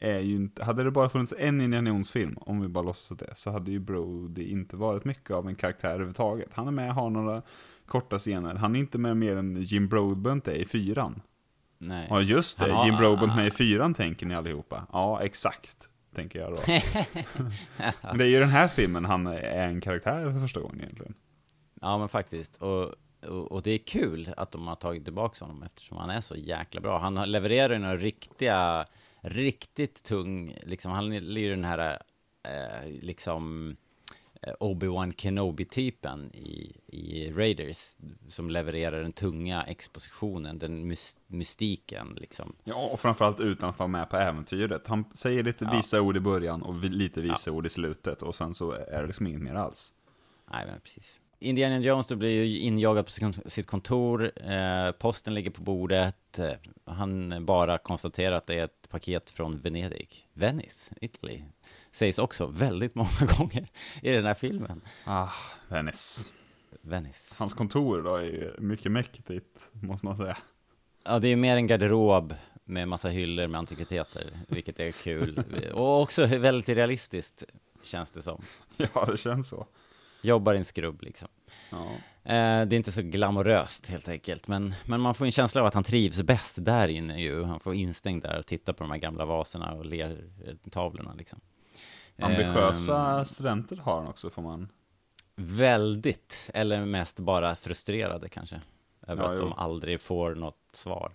är 0.00 0.18
ju 0.18 0.36
inte, 0.36 0.64
hade 0.64 0.84
det 0.84 0.90
bara 0.90 1.08
funnits 1.08 1.34
en 1.38 1.60
Indiana 1.60 1.90
Jones-film, 1.90 2.38
om 2.40 2.60
vi 2.60 2.68
bara 2.68 2.84
låtsas 2.84 3.12
att 3.12 3.18
det, 3.18 3.34
så 3.34 3.50
hade 3.50 3.70
ju 3.70 3.78
Brody 3.78 4.42
inte 4.50 4.76
varit 4.76 5.04
mycket 5.04 5.30
av 5.30 5.48
en 5.48 5.54
karaktär 5.54 5.88
överhuvudtaget. 5.90 6.48
Han 6.52 6.66
är 6.68 6.72
med, 6.72 6.94
har 6.94 7.10
några 7.10 7.42
korta 7.86 8.18
scener. 8.18 8.54
Han 8.54 8.76
är 8.76 8.80
inte 8.80 8.98
med 8.98 9.16
mer 9.16 9.36
än 9.36 9.62
Jim 9.62 9.88
Broadbent 9.88 10.48
är 10.48 10.52
i 10.54 10.64
fyran. 10.64 11.22
Nej. 11.78 12.06
Ja, 12.10 12.20
just 12.20 12.58
det. 12.58 12.72
Har- 12.72 12.86
Jim 12.86 12.96
Broadbent 12.96 13.36
med 13.36 13.46
i 13.46 13.50
fyran 13.50 13.94
tänker 13.94 14.26
ni 14.26 14.34
allihopa. 14.34 14.86
Ja, 14.92 15.22
exakt. 15.22 15.88
Tänker 16.14 16.38
jag 16.40 16.52
då. 16.52 16.58
Men 18.02 18.18
det 18.18 18.24
är 18.24 18.28
ju 18.28 18.40
den 18.40 18.48
här 18.48 18.68
filmen 18.68 19.04
han 19.04 19.26
är 19.26 19.68
en 19.68 19.80
karaktär 19.80 20.32
för 20.32 20.40
första 20.40 20.60
gången 20.60 20.80
egentligen. 20.80 21.14
Ja, 21.80 21.98
men 21.98 22.08
faktiskt. 22.08 22.56
Och, 22.56 22.82
och, 23.28 23.52
och 23.52 23.62
det 23.62 23.70
är 23.70 23.78
kul 23.78 24.34
att 24.36 24.50
de 24.52 24.66
har 24.66 24.76
tagit 24.76 25.04
tillbaka 25.04 25.44
honom 25.44 25.62
eftersom 25.62 25.96
han 25.96 26.10
är 26.10 26.20
så 26.20 26.36
jäkla 26.36 26.80
bra. 26.80 26.98
Han 26.98 27.14
levererar 27.32 27.72
ju 27.72 27.78
några 27.78 27.96
riktiga, 27.96 28.86
riktigt 29.20 30.02
tung, 30.02 30.56
liksom, 30.62 30.92
han 30.92 31.12
är 31.12 31.20
ju 31.20 31.50
den 31.50 31.64
här, 31.64 31.98
eh, 32.42 32.90
liksom, 33.02 33.76
eh, 34.42 34.52
Obi-Wan 34.60 35.12
Kenobi-typen 35.12 36.30
i, 36.34 36.76
i 36.86 37.32
Raiders, 37.32 37.96
som 38.28 38.50
levererar 38.50 39.02
den 39.02 39.12
tunga 39.12 39.62
expositionen, 39.62 40.58
den 40.58 40.92
mys- 40.92 41.16
mystiken, 41.26 42.14
liksom. 42.20 42.56
Ja, 42.64 42.74
och 42.92 43.00
framförallt 43.00 43.40
utan 43.40 43.68
att 43.70 43.78
vara 43.78 43.86
med 43.88 44.10
på 44.10 44.16
äventyret. 44.16 44.86
Han 44.86 45.04
säger 45.14 45.42
lite 45.42 45.64
Ja. 45.64 45.76
visa 45.76 46.00
ord 46.00 46.16
i 46.16 46.20
början 46.20 46.62
och 46.62 46.74
lite 46.84 47.20
visa 47.20 47.50
ord 47.52 47.66
i 47.66 47.68
slutet 47.68 48.22
och 48.22 48.34
sen 48.34 48.54
så 48.54 48.72
är 48.72 49.00
det 49.00 49.06
liksom 49.06 49.26
inget 49.26 49.42
mer 49.42 49.54
alls. 49.54 49.92
Nej, 50.50 50.66
men 50.66 50.80
precis. 50.80 51.20
Indiana 51.38 51.78
Jones 51.78 52.06
då 52.06 52.16
blir 52.16 52.44
ju 52.44 52.58
injagad 52.58 53.06
på 53.06 53.32
sitt 53.50 53.66
kontor, 53.66 54.32
eh, 54.50 54.90
posten 54.90 55.34
ligger 55.34 55.50
på 55.50 55.62
bordet, 55.62 56.38
eh, 56.38 56.50
han 56.84 57.44
bara 57.46 57.78
konstaterar 57.78 58.36
att 58.36 58.46
det 58.46 58.54
är 58.54 58.64
ett 58.64 58.88
paket 58.88 59.30
från 59.30 59.60
Venedig, 59.60 60.28
Venice, 60.32 60.94
Italy. 61.00 61.42
Sägs 61.90 62.18
också 62.18 62.46
väldigt 62.46 62.94
många 62.94 63.10
gånger 63.38 63.68
i 64.02 64.10
den 64.10 64.24
här 64.24 64.34
filmen. 64.34 64.80
Ah, 65.04 65.28
Venice. 65.68 66.28
Venice. 66.80 67.34
Hans 67.38 67.54
kontor 67.54 68.02
då 68.02 68.16
är 68.16 68.22
ju 68.22 68.54
mycket 68.58 68.92
mäktigt, 68.92 69.58
måste 69.72 70.06
man 70.06 70.16
säga. 70.16 70.36
Ja, 71.04 71.18
det 71.18 71.28
är 71.28 71.36
mer 71.36 71.56
en 71.56 71.66
garderob 71.66 72.34
med 72.64 72.88
massa 72.88 73.08
hyllor 73.08 73.46
med 73.46 73.58
antikviteter, 73.58 74.24
vilket 74.48 74.80
är 74.80 74.92
kul. 74.92 75.42
Och 75.74 76.02
också 76.02 76.26
väldigt 76.26 76.68
realistiskt, 76.68 77.44
känns 77.82 78.10
det 78.12 78.22
som. 78.22 78.42
Ja, 78.76 79.04
det 79.04 79.16
känns 79.16 79.48
så. 79.48 79.66
Jobbar 80.22 80.54
i 80.54 80.58
en 80.58 80.64
skrubb 80.64 81.02
liksom. 81.02 81.28
Ja. 81.70 81.86
Eh, 82.32 82.66
det 82.66 82.74
är 82.74 82.74
inte 82.74 82.92
så 82.92 83.02
glamoröst 83.02 83.86
helt 83.86 84.08
enkelt, 84.08 84.48
men, 84.48 84.74
men 84.86 85.00
man 85.00 85.14
får 85.14 85.24
en 85.24 85.30
känsla 85.32 85.60
av 85.60 85.66
att 85.66 85.74
han 85.74 85.84
trivs 85.84 86.22
bäst 86.22 86.64
där 86.64 86.88
inne 86.88 87.20
ju. 87.20 87.42
Han 87.44 87.60
får 87.60 87.74
instängd 87.74 88.22
där 88.22 88.38
och 88.38 88.46
titta 88.46 88.72
på 88.72 88.84
de 88.84 88.90
här 88.90 88.98
gamla 88.98 89.24
vaserna 89.24 89.72
och 89.72 89.86
lertavlorna 89.86 91.14
liksom. 91.14 91.40
Ambitiösa 92.18 93.18
Eh, 93.18 93.24
studenter 93.24 93.76
har 93.76 93.96
han 93.96 94.06
också, 94.06 94.30
får 94.30 94.42
man. 94.42 94.68
väldigt, 95.36 96.50
eller 96.54 96.84
mest 96.86 97.20
bara 97.20 97.56
frustrerade 97.56 98.28
kanske. 98.28 98.60
Över 99.06 99.22
Ja, 99.22 99.28
att 99.32 99.38
jo. 99.40 99.44
de 99.44 99.52
aldrig 99.52 100.00
får 100.00 100.34
något 100.34 100.58
svar. 100.72 101.12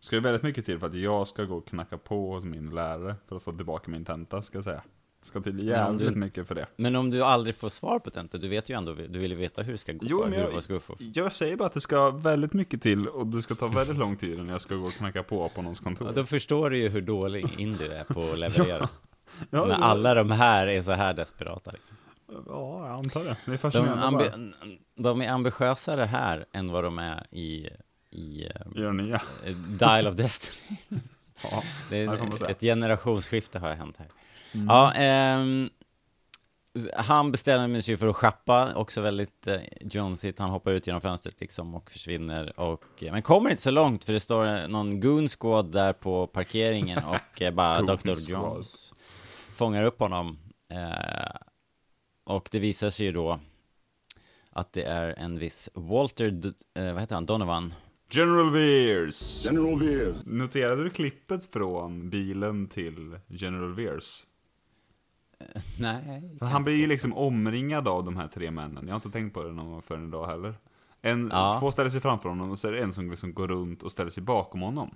Ska 0.00 0.16
ju 0.16 0.22
väldigt 0.22 0.42
mycket 0.42 0.64
till 0.64 0.78
för 0.78 0.86
att 0.86 0.94
jag 0.94 1.28
ska 1.28 1.44
gå 1.44 1.56
och 1.56 1.66
knacka 1.66 1.98
på 1.98 2.34
hos 2.34 2.44
min 2.44 2.70
lärare 2.70 3.16
för 3.28 3.36
att 3.36 3.42
få 3.42 3.52
tillbaka 3.52 3.90
min 3.90 4.04
tenta, 4.04 4.42
ska 4.42 4.56
jag 4.58 4.64
säga. 4.64 4.82
Ska 5.22 5.40
till 5.40 5.66
jävligt 5.68 6.08
du- 6.12 6.18
mycket 6.18 6.48
för 6.48 6.54
det. 6.54 6.66
Men 6.76 6.96
om 6.96 7.10
du 7.10 7.24
aldrig 7.24 7.54
får 7.56 7.68
svar 7.68 7.98
på 7.98 8.10
tenta, 8.10 8.38
du 8.38 8.48
vet 8.48 8.68
ju 8.68 8.76
ändå, 8.76 8.94
du 8.94 9.18
vill 9.18 9.30
ju 9.30 9.36
veta 9.36 9.62
hur 9.62 9.72
det 9.72 9.78
ska 9.78 9.92
gå, 9.92 9.98
Jo, 10.08 10.26
men 10.30 10.38
jag- 10.38 10.62
ska 10.62 10.74
gå. 10.74 10.80
Jag 10.98 11.32
säger 11.32 11.56
bara 11.56 11.66
att 11.66 11.74
det 11.74 11.80
ska 11.80 12.10
väldigt 12.10 12.52
mycket 12.52 12.82
till 12.82 13.08
och 13.08 13.26
det 13.26 13.42
ska 13.42 13.54
ta 13.54 13.66
väldigt 13.68 13.96
lång 13.98 14.16
tid 14.16 14.34
innan 14.34 14.48
jag 14.48 14.60
ska 14.60 14.74
gå 14.74 14.86
och 14.86 14.92
knacka 14.92 15.22
på 15.22 15.48
på 15.48 15.62
någons 15.62 15.80
kontor. 15.80 16.06
Ja, 16.08 16.12
då 16.12 16.26
förstår 16.26 16.70
du 16.70 16.76
ju 16.78 16.88
hur 16.88 17.00
dålig 17.02 17.46
in 17.60 17.76
du 17.76 17.86
är 17.92 18.04
på 18.04 18.22
att 18.32 18.38
leverera. 18.38 18.88
Ja, 19.50 19.60
När 19.60 19.66
det- 19.68 19.74
alla 19.76 20.14
de 20.14 20.30
här 20.30 20.66
är 20.66 20.80
så 20.82 20.92
här 20.92 21.14
desperata 21.14 21.70
liksom. 21.70 21.96
Ja, 22.46 22.86
jag 22.86 22.96
antar 22.98 23.24
det. 23.24 23.36
Det 23.44 23.50
är 23.50 23.52
De, 23.52 23.58
fascinerande 23.58 24.30
ambi- 24.30 24.78
de 24.96 25.22
är 25.22 25.28
ambitiösare 25.30 26.02
här 26.04 26.44
än 26.52 26.72
vad 26.72 26.84
de 26.84 26.98
är 26.98 27.26
i, 27.30 27.68
i 28.10 28.42
I 28.76 28.80
den 28.80 28.96
nya. 28.96 29.20
eh, 29.44 29.54
Dial 29.56 30.06
of 30.06 30.16
Destiny. 30.16 30.78
Ja, 31.50 31.62
Det 31.90 31.96
är 31.96 32.50
ett 32.50 32.60
generationsskifte 32.60 33.58
har 33.58 33.72
hänt 33.74 33.96
här. 33.98 34.06
Mm. 34.54 34.66
Ja, 34.66 34.92
ehm, 34.92 35.70
han 36.96 37.32
bestämmer 37.32 37.80
sig 37.80 37.96
för 37.96 38.06
att 38.06 38.16
schappa, 38.16 38.74
också 38.74 39.00
väldigt 39.00 39.46
eh, 39.46 39.60
Jonesigt. 39.80 40.38
Han 40.38 40.50
hoppar 40.50 40.72
ut 40.72 40.86
genom 40.86 41.00
fönstret 41.00 41.40
liksom 41.40 41.74
och 41.74 41.90
försvinner. 41.90 42.60
Och, 42.60 43.02
eh, 43.02 43.12
men 43.12 43.22
kommer 43.22 43.50
inte 43.50 43.62
så 43.62 43.70
långt 43.70 44.04
för 44.04 44.12
det 44.12 44.20
står 44.20 44.46
eh, 44.46 44.68
någon 44.68 45.00
goon 45.00 45.28
squad 45.28 45.72
där 45.72 45.92
på 45.92 46.26
parkeringen 46.26 46.98
och 47.04 47.42
eh, 47.42 47.54
bara 47.54 47.76
Goon 47.80 47.96
Dr. 47.96 48.30
Jones 48.30 48.92
fångar 49.54 49.84
upp 49.84 49.98
honom. 50.00 50.38
Eh, 50.72 51.36
och 52.26 52.48
det 52.52 52.58
visar 52.58 52.90
sig 52.90 53.06
ju 53.06 53.12
då 53.12 53.40
att 54.50 54.72
det 54.72 54.82
är 54.82 55.14
en 55.18 55.38
viss 55.38 55.68
Walter, 55.74 56.30
D- 56.30 56.48
eh, 56.74 56.92
vad 56.92 57.00
heter 57.00 57.14
han, 57.14 57.26
Donovan? 57.26 57.74
General 58.12 58.50
Veers. 58.52 59.44
General 59.44 59.78
Veers. 59.78 60.24
Noterade 60.26 60.84
du 60.84 60.90
klippet 60.90 61.52
från 61.52 62.10
bilen 62.10 62.68
till 62.68 63.18
General 63.28 63.74
Veers? 63.74 64.22
Nej. 65.80 66.38
Han 66.40 66.64
blir 66.64 66.74
ju 66.74 66.86
liksom 66.86 67.12
omringad 67.14 67.88
av 67.88 68.04
de 68.04 68.16
här 68.16 68.28
tre 68.28 68.50
männen. 68.50 68.84
Jag 68.86 68.94
har 68.94 68.96
inte 68.98 69.10
tänkt 69.10 69.34
på 69.34 69.42
det 69.42 69.52
någon 69.52 69.82
förrän 69.82 70.08
idag 70.08 70.26
heller. 70.26 70.54
En, 71.02 71.28
Ja. 71.32 71.56
Två 71.60 71.70
ställer 71.70 71.90
sig 71.90 72.00
framför 72.00 72.28
honom 72.28 72.50
och 72.50 72.58
så 72.58 72.68
är 72.68 72.72
det 72.72 72.82
en 72.82 72.92
som 72.92 73.10
liksom 73.10 73.34
går 73.34 73.48
runt 73.48 73.82
och 73.82 73.92
ställer 73.92 74.10
sig 74.10 74.22
bakom 74.22 74.60
honom. 74.60 74.94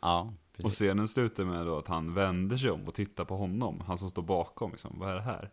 Ja, 0.00 0.32
Och 0.50 0.62
precis. 0.62 0.74
scenen 0.74 1.08
slutar 1.08 1.44
med 1.44 1.66
då 1.66 1.78
att 1.78 1.88
han 1.88 2.14
vänder 2.14 2.56
sig 2.56 2.70
om 2.70 2.88
och 2.88 2.94
tittar 2.94 3.24
på 3.24 3.36
honom. 3.36 3.82
Han 3.86 3.98
som 3.98 4.10
står 4.10 4.22
bakom 4.22 4.70
liksom. 4.70 4.96
Vad 4.98 5.10
är 5.10 5.14
det 5.14 5.20
här? 5.22 5.50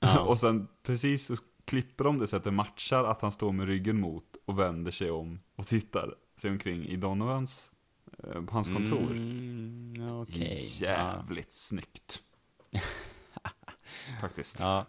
Ja. 0.00 0.20
och 0.28 0.38
sen 0.38 0.68
precis 0.82 1.26
så 1.26 1.34
klipper 1.64 2.04
de 2.04 2.18
det 2.18 2.26
så 2.26 2.36
att 2.36 2.44
det 2.44 2.50
matchar 2.50 3.04
att 3.04 3.22
han 3.22 3.32
står 3.32 3.52
med 3.52 3.66
ryggen 3.66 4.00
mot 4.00 4.24
och 4.44 4.58
vänder 4.58 4.90
sig 4.90 5.10
om 5.10 5.40
och 5.56 5.66
tittar 5.66 6.14
sig 6.36 6.50
omkring 6.50 6.86
i 6.86 6.96
Donovans, 6.96 7.72
eh, 8.18 8.42
hans 8.50 8.68
kontor. 8.68 9.10
Mm, 9.10 10.20
okej. 10.20 10.60
Jävligt 10.80 11.52
snyggt. 11.52 12.22
Faktiskt. 14.20 14.60
Ja. 14.60 14.86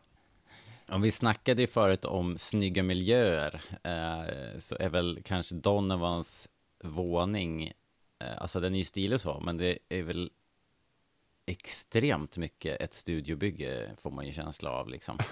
Om 0.89 1.01
vi 1.01 1.11
snackade 1.11 1.61
ju 1.61 1.67
förut 1.67 2.05
om 2.05 2.38
snygga 2.38 2.84
miljöer, 2.84 3.61
eh, 3.84 4.59
så 4.59 4.76
är 4.80 4.89
väl 4.89 5.21
kanske 5.26 5.55
Donovans 5.55 6.49
våning, 6.84 7.67
eh, 8.19 8.38
alltså 8.38 8.59
den 8.59 8.74
är 8.74 8.78
ju 8.78 8.86
stilig 8.86 9.19
så, 9.21 9.39
men 9.39 9.57
det 9.57 9.80
är 9.89 10.01
väl 10.01 10.32
extremt 11.45 12.38
mycket 12.38 12.82
ett 12.82 12.93
studiobygge, 12.93 13.91
får 13.97 14.11
man 14.11 14.26
ju 14.26 14.32
känsla 14.34 14.71
av 14.71 14.89
liksom. 14.89 15.17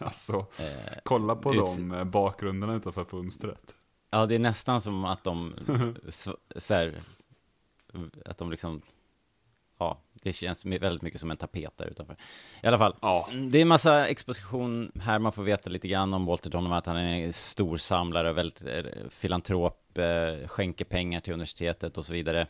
Alltså, 0.00 0.46
Eh, 0.58 0.98
kolla 1.04 1.36
på 1.36 1.52
de 1.52 1.92
eh, 1.92 2.04
bakgrunderna 2.04 2.74
utanför 2.74 3.04
fönstret. 3.04 3.74
Ja, 4.10 4.26
det 4.26 4.34
är 4.34 4.38
nästan 4.38 4.80
som 4.80 5.04
att 5.04 5.24
de, 5.24 5.54
så 6.56 6.74
här, 6.74 7.02
att 8.24 8.38
de 8.38 8.50
liksom, 8.50 8.82
ja, 9.78 9.98
det 10.22 10.32
känns 10.32 10.64
väldigt 10.66 11.02
mycket 11.02 11.20
som 11.20 11.30
en 11.30 11.36
tapet 11.36 11.76
där 11.76 11.86
utanför. 11.86 12.16
I 12.62 12.66
alla 12.66 12.78
fall, 12.78 12.94
Ja. 13.02 13.28
det 13.50 13.58
är 13.58 13.62
en 13.62 13.68
massa 13.68 14.06
exposition 14.08 14.92
här, 15.00 15.18
man 15.18 15.32
får 15.32 15.42
veta 15.42 15.70
lite 15.70 15.88
grann 15.88 16.14
om 16.14 16.26
Walter 16.26 16.50
Donovan, 16.50 16.78
att 16.78 16.86
han 16.86 16.96
är 16.96 17.24
en 17.26 17.32
stor 17.32 17.76
samlare, 17.76 18.32
väldigt 18.32 18.64
eh, 18.66 18.84
filantrop, 19.10 19.98
eh, 19.98 20.48
skänker 20.48 20.84
pengar 20.84 21.20
till 21.20 21.32
universitetet 21.32 21.98
och 21.98 22.06
så 22.06 22.12
vidare. 22.12 22.46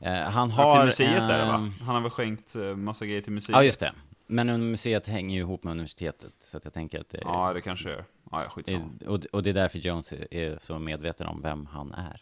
Eh, 0.00 0.12
han 0.14 0.50
Ja, 0.50 0.54
har... 0.56 0.76
till 0.76 0.86
museet 0.86 1.22
är 1.22 1.38
det 1.38 1.44
va? 1.44 1.54
ehm, 1.54 1.72
Han 1.80 1.94
har 1.94 2.02
väl 2.02 2.10
skänkt 2.10 2.54
massa 2.76 3.06
grejer 3.06 3.20
till 3.20 3.32
museet? 3.32 3.56
Ja, 3.56 3.62
just 3.64 3.80
det. 3.80 3.92
Men 4.26 4.70
museet 4.70 5.06
hänger 5.06 5.34
ju 5.34 5.40
ihop 5.40 5.64
med 5.64 5.70
universitetet, 5.70 6.32
så 6.40 6.56
att 6.56 6.64
jag 6.64 6.72
tänker 6.74 7.00
att 7.00 7.08
det 7.08 7.18
Ja, 7.22 7.52
det 7.52 7.60
kanske 7.60 7.90
är. 7.92 8.04
Ja, 8.30 8.42
ja, 8.42 8.48
skitsamma. 8.48 8.90
och, 9.06 9.24
och 9.32 9.42
det 9.42 9.50
är 9.50 9.54
därför 9.54 9.78
Jones 9.78 10.12
är- 10.30 10.58
så 10.60 10.78
medveten 10.78 11.26
om 11.26 11.42
vem 11.42 11.66
han 11.66 11.92
är. 11.94 12.20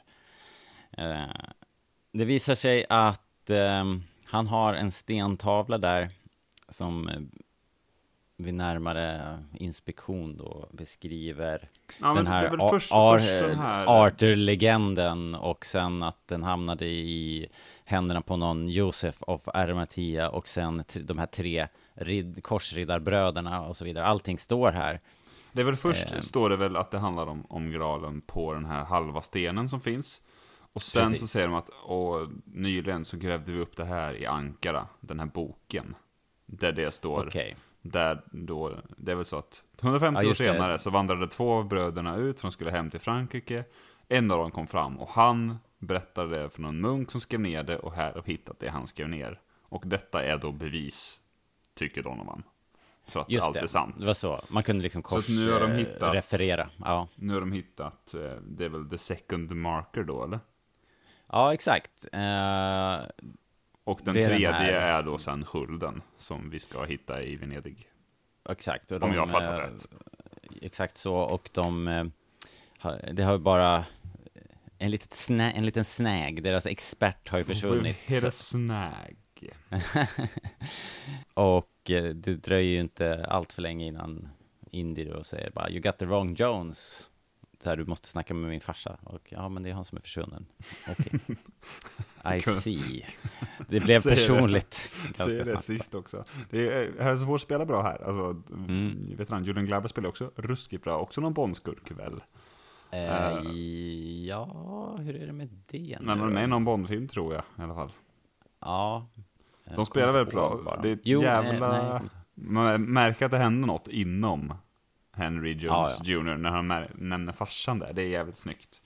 Det 2.12 2.24
visar 2.24 2.54
sig 2.54 2.86
att 2.88 3.50
ehm, 3.50 4.02
han 4.32 4.46
har 4.46 4.74
en 4.74 4.92
stentavla 4.92 5.78
där 5.78 6.08
som 6.68 7.08
eh, 7.08 7.20
vid 8.36 8.54
närmare 8.54 9.38
inspektion 9.54 10.36
då 10.36 10.68
beskriver 10.72 11.68
Ja, 12.00 12.14
den 12.14 12.26
här, 12.26 12.70
först, 12.70 12.92
Ar- 12.92 13.54
här... 13.56 13.86
Arthur-legenden 14.06 15.34
och 15.34 15.64
sen 15.66 16.02
att 16.02 16.26
den 16.28 16.42
hamnade 16.42 16.86
i 16.86 17.48
händerna 17.84 18.20
på 18.22 18.36
någon 18.36 18.68
Josef 18.68 19.22
of 19.22 19.48
Arimathea 19.48 20.30
och 20.30 20.48
sen 20.48 20.84
de 20.94 21.18
här 21.18 21.26
tre 21.26 21.68
rid- 21.94 22.42
korsriddarbröderna 22.42 23.62
och 23.66 23.76
så 23.76 23.84
vidare. 23.84 24.04
Allting 24.06 24.38
står 24.38 24.72
här. 24.72 25.00
Det 25.52 25.60
är 25.60 25.64
väl 25.64 25.76
först, 25.76 26.12
Eh. 26.12 26.18
står 26.18 26.50
det 26.50 26.56
väl 26.56 26.76
att 26.76 26.90
det 26.90 26.98
handlar 26.98 27.26
om, 27.26 27.46
om 27.48 27.70
graalen 27.70 28.20
på 28.20 28.54
den 28.54 28.64
här 28.64 28.84
halva 28.84 29.22
stenen 29.22 29.68
som 29.68 29.80
finns. 29.80 30.22
Och 30.72 30.82
sen 30.82 31.04
Precis. 31.04 31.20
så 31.20 31.26
säger 31.26 31.46
de 31.48 31.54
att, 31.56 31.68
och 31.68 32.28
nyligen 32.44 33.04
så 33.04 33.16
grävde 33.16 33.52
vi 33.52 33.58
upp 33.60 33.76
det 33.76 33.84
här 33.84 34.14
i 34.14 34.26
Ankara, 34.26 34.86
den 35.00 35.18
här 35.20 35.26
boken. 35.26 35.94
Där 36.46 36.72
det 36.72 36.94
står, 36.94 37.26
Okej. 37.26 37.56
där 37.82 38.22
då, 38.32 38.76
det 38.96 39.12
är 39.12 39.16
väl 39.16 39.24
så 39.24 39.38
att 39.38 39.64
150 39.82 40.16
Ja, 40.18 40.22
år 40.24 40.28
just 40.28 40.38
det. 40.40 40.44
senare 40.52 40.78
så 40.78 40.90
vandrade 40.90 41.26
två 41.26 41.52
av 41.52 41.68
bröderna 41.68 42.16
ut, 42.16 42.40
för 42.40 42.48
de 42.48 42.52
skulle 42.52 42.70
hem 42.70 42.90
till 42.90 43.00
Frankrike. 43.00 43.64
En 44.08 44.30
av 44.30 44.38
dem 44.38 44.50
kom 44.50 44.66
fram 44.66 44.98
och 44.98 45.08
han 45.08 45.56
berättade 45.78 46.38
det 46.42 46.48
för 46.50 46.62
någon 46.62 46.80
munk 46.80 47.10
som 47.10 47.20
skrev 47.20 47.40
ner 47.40 47.62
det 47.62 47.78
och 47.78 47.92
här 47.92 48.12
har 48.12 48.22
hittat 48.22 48.58
det 48.60 48.68
han 48.68 48.86
skrev 48.86 49.08
ner. 49.08 49.40
Och 49.62 49.82
detta 49.86 50.24
är 50.24 50.38
då 50.38 50.52
bevis, 50.52 51.20
tycker 51.74 52.02
Donovan. 52.02 52.42
För 53.08 53.20
att 53.20 53.30
Just 53.30 53.46
allt 53.46 53.54
det, 53.54 53.60
är 53.60 53.66
sant. 53.66 53.94
det 53.98 54.06
var 54.06 54.14
så. 54.14 54.40
Man 54.48 54.62
kunde 54.62 54.82
liksom 54.82 55.02
kors 55.02 55.28
nu 55.28 55.52
har 55.52 55.60
de 55.60 55.70
eh, 55.70 55.76
hittat- 55.78 56.14
referera. 56.14 56.68
Ja. 56.84 57.08
Nu 57.14 57.32
har 57.34 57.40
de 57.40 57.52
hittat, 57.52 58.14
eh, 58.14 58.20
det 58.42 58.64
är 58.64 58.68
väl 58.68 58.88
the 58.90 58.98
second 58.98 59.50
marker 59.56 60.02
då 60.02 60.24
eller? 60.24 60.40
Ja, 61.32 61.54
exakt. 61.54 62.06
Eh, 62.12 62.96
Och 63.84 64.00
den 64.04 64.14
den 64.14 64.24
tredje 64.24 64.52
här- 64.52 64.72
är 64.72 65.02
då 65.02 65.18
sen 65.18 65.44
skölden 65.44 66.02
som 66.16 66.50
vi 66.50 66.58
ska 66.60 66.84
hitta 66.84 67.22
i 67.22 67.36
Venedig. 67.36 67.88
exakt. 68.50 68.92
Och 68.92 69.02
Om 69.02 69.10
de, 69.10 69.14
jag 69.14 69.22
har 69.22 69.26
fattat 69.26 69.58
eh, 69.58 69.72
rätt. 69.72 69.86
Exakt 70.62 70.96
så, 70.96 71.14
och 71.14 71.50
de... 71.52 71.86
har, 72.78 73.10
det 73.12 73.22
har 73.22 73.32
ju 73.32 73.38
bara 73.38 73.84
en, 74.78 74.90
litet 74.90 75.12
snä, 75.14 75.52
en 75.52 75.66
liten 75.66 75.84
snäg, 75.84 76.42
deras 76.42 76.66
expert 76.66 77.28
har 77.28 77.38
ju 77.38 77.44
försvunnit. 77.44 77.96
Hit 77.96 78.24
a 78.24 78.30
snag. 78.30 79.16
Och 81.34 81.68
det 81.84 82.12
dröjer 82.42 82.70
ju 82.72 82.80
inte 82.80 83.24
allt 83.28 83.52
för 83.52 83.62
länge 83.62 83.86
innan 83.86 84.28
Indy 84.70 85.04
då 85.04 85.24
säger 85.24 85.50
bara 85.50 85.70
You 85.70 85.80
got 85.80 85.98
the 85.98 86.04
wrong 86.06 86.34
Jones. 86.34 87.06
Så 87.62 87.68
här, 87.68 87.76
du 87.76 87.84
måste 87.84 88.08
snacka 88.08 88.34
med 88.34 88.50
min 88.50 88.60
farsa. 88.60 88.96
Och 89.02 89.28
ja, 89.28 89.48
men 89.48 89.62
det 89.62 89.70
är 89.70 89.74
han 89.74 89.84
som 89.84 89.98
är 89.98 90.02
försvunnen. 90.02 90.46
Okej. 90.88 91.20
I 92.38 92.42
see. 92.42 93.06
Det 93.68 93.80
blev 93.80 94.02
personligt. 94.02 94.90
Säger 95.14 95.44
det 95.44 95.58
sist 95.62 95.94
också. 95.94 96.24
Det 96.50 96.68
är, 96.68 97.02
här 97.02 97.12
är 97.12 97.16
så 97.16 97.24
svårt 97.24 97.34
att 97.34 97.40
spela 97.40 97.66
bra 97.66 97.82
här. 97.82 98.04
Alltså, 98.04 98.52
Mm. 98.54 99.16
vet 99.16 99.30
han, 99.30 99.44
Julian 99.44 99.66
Glover 99.66 99.88
spelar 99.88 100.08
också 100.08 100.30
ruskigt 100.36 100.84
bra. 100.84 100.98
Också 100.98 101.20
någon 101.20 101.32
Bondskurk 101.32 101.90
väl? 101.90 102.20
Eh, 102.90 103.50
ja, 104.26 104.96
hur 105.00 105.16
är 105.16 105.26
det 105.26 105.32
med 105.32 105.48
det 105.66 105.98
Men 106.00 106.18
de 106.18 106.28
är 106.28 106.32
med 106.32 106.44
i 106.44 106.46
någon 106.46 106.64
Bondfilm 106.64 107.08
tror 107.08 107.34
jag 107.34 107.42
i 107.58 107.62
alla 107.62 107.74
fall. 107.74 107.92
Ja. 108.60 109.06
De 109.76 109.86
spelar 109.86 110.12
väldigt 110.12 110.34
bra. 110.34 110.60
bara. 110.64 110.80
Det 110.82 110.88
är 110.88 110.92
ett 110.92 111.00
Jo, 111.04 111.18
eh, 111.20 111.24
jävla... 111.24 111.68
nej, 111.72 111.80
kommer 111.80 112.02
inte- 112.02 112.14
Man 112.34 112.82
märker 112.92 113.24
att 113.26 113.32
det 113.32 113.38
händer 113.38 113.66
något 113.66 113.88
inom 113.88 114.54
Henry 115.12 115.52
Jones 115.52 115.98
Ja, 116.04 116.04
Jr. 116.04 116.36
när 116.36 116.50
han 116.50 116.86
nämner 116.94 117.32
farsan 117.32 117.78
där. 117.78 117.92
Det 117.92 118.02
är 118.02 118.08
jävligt 118.08 118.36
snyggt. 118.36 118.82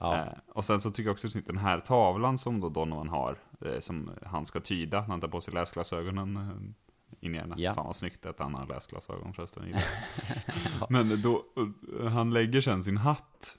Ja. 0.00 0.16
Eh, 0.16 0.32
och 0.48 0.64
sen 0.64 0.80
så 0.80 0.90
tycker 0.90 1.08
jag 1.08 1.12
också 1.12 1.26
det 1.26 1.28
är 1.28 1.32
snyggt 1.32 1.46
den 1.46 1.58
här 1.58 1.80
tavlan 1.80 2.38
som 2.38 2.60
då 2.60 2.68
Donovan 2.68 3.08
har, 3.08 3.38
eh, 3.60 3.80
som 3.80 4.10
han 4.26 4.46
ska 4.46 4.60
tyda 4.60 5.00
när 5.00 5.08
han 5.08 5.20
tar 5.20 5.28
på 5.28 5.40
sig 5.40 5.54
läsglasögonen 5.54 6.36
eh, 6.36 7.26
in 7.26 7.34
i 7.34 7.38
henne. 7.38 7.54
Ja. 7.58 7.74
Fan 7.74 7.86
vad 7.86 7.96
snyggt 7.96 8.26
att 8.26 8.38
han 8.38 8.54
har 8.54 8.66
läsglasögon 8.66 9.34
förresten. 9.34 9.64
jag. 9.72 10.90
Men 10.90 11.22
då, 11.22 11.44
han 12.10 12.30
lägger 12.30 12.60
sen 12.60 12.82
sin 12.82 12.96
hatt 12.96 13.56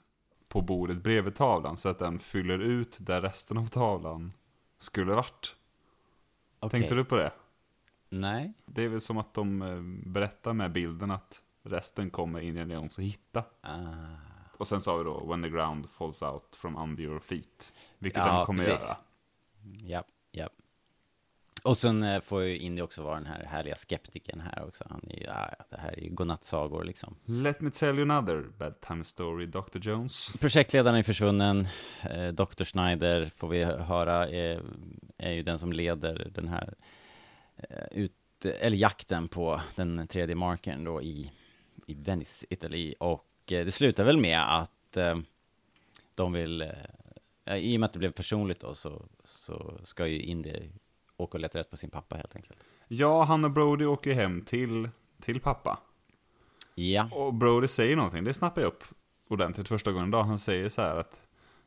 på 0.48 0.60
bordet 0.60 1.02
bredvid 1.02 1.34
tavlan 1.34 1.76
så 1.76 1.88
att 1.88 1.98
den 1.98 2.18
fyller 2.18 2.58
ut 2.58 2.98
där 3.00 3.22
resten 3.22 3.58
av 3.58 3.66
tavlan 3.66 4.32
skulle 4.78 5.12
varit. 5.12 5.56
Okej. 6.60 6.80
Tänkte 6.80 6.94
du 6.94 7.04
på 7.04 7.16
det? 7.16 7.32
Nej. 8.08 8.52
Det 8.66 8.82
är 8.84 8.88
väl 8.88 9.00
som 9.00 9.18
att 9.18 9.34
de 9.34 10.02
berättar 10.06 10.52
med 10.52 10.72
bilden 10.72 11.10
att 11.10 11.42
resten 11.62 12.10
kommer 12.10 12.40
Indiana 12.40 12.74
Jones 12.74 12.98
att 12.98 13.04
hitta. 13.04 13.44
Ah. 13.60 13.76
Och 14.56 14.68
sen 14.68 14.80
sa 14.80 14.96
vi 14.96 15.04
då 15.04 15.26
When 15.26 15.42
the 15.42 15.48
ground 15.48 15.90
falls 15.90 16.22
out 16.22 16.56
from 16.56 16.76
under 16.76 17.02
your 17.02 17.20
feet. 17.20 17.72
Vilket 17.98 18.26
Ja, 18.26 18.36
den 18.36 18.46
kommer 18.46 18.64
precis. 18.64 18.88
göra. 18.88 18.98
Ja, 19.84 20.04
ja. 20.32 20.48
Och 21.64 21.76
sen 21.76 22.02
eh, 22.02 22.20
får 22.20 22.42
ju 22.42 22.58
Indy 22.58 22.82
också 22.82 23.02
vara 23.02 23.14
den 23.14 23.26
här 23.26 23.44
härliga 23.44 23.74
skeptiken 23.76 24.40
här 24.40 24.64
också. 24.64 24.84
Han 24.90 25.00
är 25.10 25.16
ju, 25.16 25.24
ja, 25.24 25.50
det 25.70 25.76
här 25.76 25.92
är 25.92 26.00
ju 26.00 26.10
godnattsagor 26.10 26.84
liksom. 26.84 27.16
Let 27.24 27.60
me 27.60 27.70
tell 27.70 27.98
you 27.98 28.10
another 28.10 28.44
bedtime 28.58 29.04
story, 29.04 29.46
Dr. 29.46 29.78
Jones. 29.80 30.36
Projektledaren 30.40 30.98
är 30.98 31.02
försvunnen. 31.02 31.68
Eh, 32.10 32.28
Dr. 32.28 32.64
Schneider 32.64 33.30
får 33.36 33.48
vi 33.48 33.64
höra 33.64 34.28
är, 34.28 34.62
är 35.18 35.32
ju 35.32 35.42
den 35.42 35.58
som 35.58 35.72
leder 35.72 36.30
den 36.34 36.48
här 36.48 36.74
eh, 37.56 37.84
ut, 37.90 38.44
eller 38.44 38.76
jakten 38.76 39.28
på 39.28 39.60
den 39.74 40.06
tredje 40.06 40.34
markern 40.34 40.84
då 40.84 41.02
i, 41.02 41.32
i 41.90 41.94
Venice, 41.94 42.46
Italy. 42.50 42.94
Och 43.00 43.26
eh, 43.52 43.64
det 43.64 43.72
slutar 43.72 44.04
väl 44.04 44.16
med 44.20 44.58
att 44.60 44.96
eh, 44.96 45.18
de 46.14 46.32
vill, 46.32 46.62
eh, 47.44 47.56
i 47.56 47.76
och 47.76 47.80
med 47.80 47.86
att 47.86 47.92
det 47.92 47.98
blev 47.98 48.10
personligt 48.12 48.60
då, 48.60 48.74
så, 48.74 49.02
så 49.24 49.74
ska 49.82 50.06
ju 50.06 50.20
Indy 50.22 50.52
åka 51.16 51.36
och 51.36 51.40
leta 51.40 51.58
rätt 51.58 51.70
på 51.70 51.76
sin 51.76 51.90
pappa 51.90 52.16
helt 52.16 52.36
enkelt. 52.36 52.58
Ja, 52.88 53.22
han 53.22 53.44
och 53.44 53.50
Brody 53.50 53.84
åker 53.84 54.12
hem 54.14 54.42
till, 54.44 54.88
till 55.20 55.40
pappa. 55.40 55.78
Ja, 56.74 57.08
Och 57.12 57.34
Brody 57.34 57.68
säger 57.68 57.96
någonting, 57.96 58.24
det 58.24 58.34
snappar 58.34 58.60
jag 58.62 58.68
upp 58.68 58.84
ordentligt 59.28 59.68
första 59.68 59.92
gången 59.92 60.08
idag. 60.08 60.22
Han 60.24 60.38
säger 60.38 60.68
så 60.68 60.82
här 60.82 60.96
att 60.96 61.20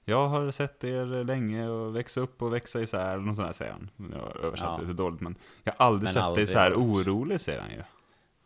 jag 0.05 0.27
har 0.27 0.51
sett 0.51 0.83
er 0.83 1.23
länge 1.23 1.67
och 1.67 1.95
växa 1.95 2.21
upp 2.21 2.41
och 2.41 2.53
växa 2.53 2.81
isär, 2.81 3.13
eller 3.13 3.23
något 3.23 3.35
sånt 3.35 3.47
där 3.47 3.53
säger 3.53 3.71
han. 3.71 3.89
Jag 4.11 4.19
har 4.19 4.45
översatt 4.45 4.67
Ja. 4.71 4.77
det 4.77 4.81
lite 4.81 4.93
dåligt, 5.03 5.21
men 5.21 5.35
jag 5.63 5.73
har 5.77 5.85
aldrig 5.85 6.03
Men 6.03 6.13
sett 6.13 6.21
dig 6.21 6.27
aldrig 6.27 6.49
så 6.49 6.59
här 6.59 6.73
orolig, 6.73 7.41
säger 7.41 7.59
han 7.61 7.69
ju. 7.71 7.83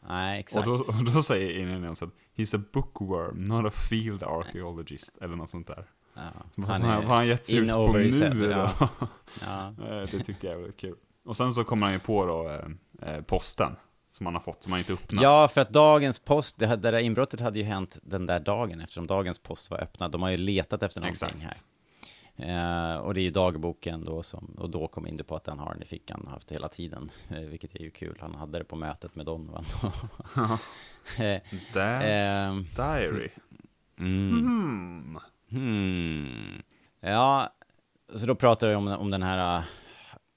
Nej 0.08 0.34
Och 0.36 0.40
exakt. 0.40 0.66
då, 0.66 0.72
och 0.74 1.04
då 1.14 1.24
säger 1.24 1.60
Indiana 1.60 1.86
Jones 1.86 2.02
att 2.04 2.10
he's 2.36 2.58
a 2.58 2.64
bookworm, 2.74 3.44
not 3.48 3.66
a 3.66 3.72
field 3.90 4.24
archaeologist, 4.24 5.18
eller 5.22 5.36
något 5.36 5.50
sånt 5.50 5.68
där. 5.68 5.86
Ja, 6.14 6.22
Vad 6.56 6.68
fan 6.68 6.82
har 6.82 7.16
han 7.16 7.28
gett 7.28 7.46
sig 7.46 7.58
ut 7.60 7.72
på 7.72 7.94
nu 7.94 8.44
då? 8.44 8.50
Ja. 8.52 8.72
Ja. 9.46 9.68
Eh, 9.68 10.02
Det 10.12 10.20
tycker 10.20 10.48
jag 10.48 10.54
är 10.58 10.62
väldigt 10.62 10.80
kul. 10.80 10.96
Och 11.26 11.38
sen 11.38 11.52
så 11.54 11.64
kommer 11.64 11.86
han 11.86 11.94
ju 11.94 12.00
på 12.00 12.26
då 12.26 12.50
eh, 12.50 13.14
eh, 13.16 13.22
posten 13.24 13.76
som 14.12 14.26
han 14.26 14.36
har 14.36 14.42
fått, 14.42 14.64
som 14.64 14.72
han 14.72 14.80
inte 14.80 14.94
öppnat. 14.94 15.24
Ja, 15.24 15.48
för 15.54 15.62
att 15.62 15.70
dagens 15.70 16.20
post, 16.20 16.60
det, 16.60 16.68
här- 16.68 16.78
det 16.78 16.92
där 16.92 17.00
inbrottet 17.00 17.40
hade 17.40 17.60
ju 17.60 17.66
hänt 17.66 17.98
den 18.04 18.26
där 18.26 18.40
dagen 18.40 18.82
eftersom 18.82 19.08
dagens 19.08 19.40
post 19.40 19.72
var 19.72 19.78
öppnad. 19.84 20.12
De 20.12 20.22
har 20.22 20.30
ju 20.30 20.38
letat 20.38 20.84
efter 20.84 21.02
någonting 21.02 21.28
Exakt. 21.28 21.44
här. 21.44 21.58
Eh, 22.40 22.96
och 22.98 23.14
det 23.14 23.20
är 23.20 23.24
ju 23.24 23.32
dagboken 23.32 24.06
då 24.06 24.24
som, 24.24 24.56
och 24.58 24.70
då 24.70 24.88
kom 24.88 25.08
Indy 25.08 25.24
på 25.24 25.36
att 25.36 25.44
den 25.44 25.60
har 25.60 25.74
den 25.74 25.82
i 25.82 25.86
fickan, 25.86 26.28
haft 26.32 26.48
det 26.48 26.56
hela 26.56 26.68
tiden. 26.68 27.12
Eh, 27.30 27.40
vilket 27.40 27.76
är 27.76 27.80
ju 27.80 27.92
kul, 27.92 28.18
han 28.22 28.36
hade 28.36 28.58
det 28.58 28.64
på 28.64 28.76
mötet 28.76 29.16
med 29.16 29.26
Donovan. 29.26 29.66
Eh, 31.18 31.42
That's 31.74 32.02
Ehm. 32.04 32.66
diary. 32.76 33.30
mm. 34.00 34.30
Hmm. 34.30 35.20
Hmm. 35.50 36.62
Ja, 37.00 37.50
så 38.16 38.26
då 38.26 38.36
pratar 38.36 38.70
vi 38.70 38.76
om, 38.76 38.88
om 38.88 39.12
den 39.12 39.24
här 39.24 39.58
äh, 39.58 39.64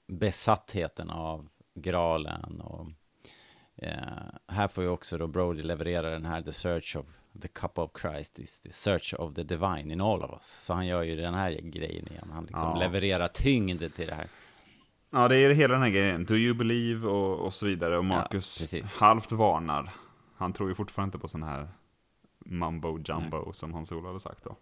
besattheten 0.07 1.09
av 1.09 1.47
graalen 1.75 2.61
och 2.61 2.87
eh, 3.75 3.95
här 4.47 4.67
får 4.67 4.83
ju 4.83 4.89
också 4.89 5.17
då 5.17 5.27
Brody 5.27 5.63
leverera 5.63 6.09
den 6.09 6.25
här 6.25 6.41
The 6.41 6.51
search 6.51 6.95
of 6.95 7.05
the 7.41 7.47
cup 7.47 7.77
of 7.77 7.91
Christ 8.01 8.39
is 8.39 8.61
the 8.61 8.71
search 8.71 9.13
of 9.13 9.33
the 9.35 9.43
divine 9.43 9.91
in 9.91 10.01
all 10.01 10.23
of 10.23 10.31
us. 10.31 10.45
Så 10.65 10.73
han 10.73 10.87
gör 10.87 11.03
ju 11.03 11.15
den 11.15 11.33
här 11.33 11.51
grejen 11.51 12.07
igen. 12.07 12.29
Han 12.33 12.43
liksom 12.43 12.69
Ja. 12.69 12.75
levererar 12.79 13.27
tyngd 13.27 13.93
till 13.95 14.07
det 14.07 14.13
här. 14.15 14.27
Ja, 15.09 15.27
det 15.27 15.35
är 15.35 15.49
hela 15.53 15.73
den 15.73 15.83
här 15.83 15.89
grejen. 15.89 16.25
Do 16.25 16.35
you 16.35 16.53
believe 16.53 17.07
och, 17.07 17.39
och 17.39 17.53
så 17.53 17.65
vidare. 17.65 17.97
Och 17.97 18.03
Ja, 18.03 18.07
Marcus 18.07 18.61
precis. 18.61 18.97
halvt 18.97 19.31
varnar. 19.31 19.93
Han 20.35 20.53
tror 20.53 20.69
ju 20.69 20.75
fortfarande 20.75 21.07
inte 21.07 21.19
på 21.19 21.27
sån 21.27 21.43
här 21.43 21.67
mumbo 22.45 22.99
jumbo 23.05 23.53
som 23.53 23.73
Hans 23.73 23.91
Ola 23.91 24.07
hade 24.07 24.19
sagt 24.19 24.43
då. 24.43 24.55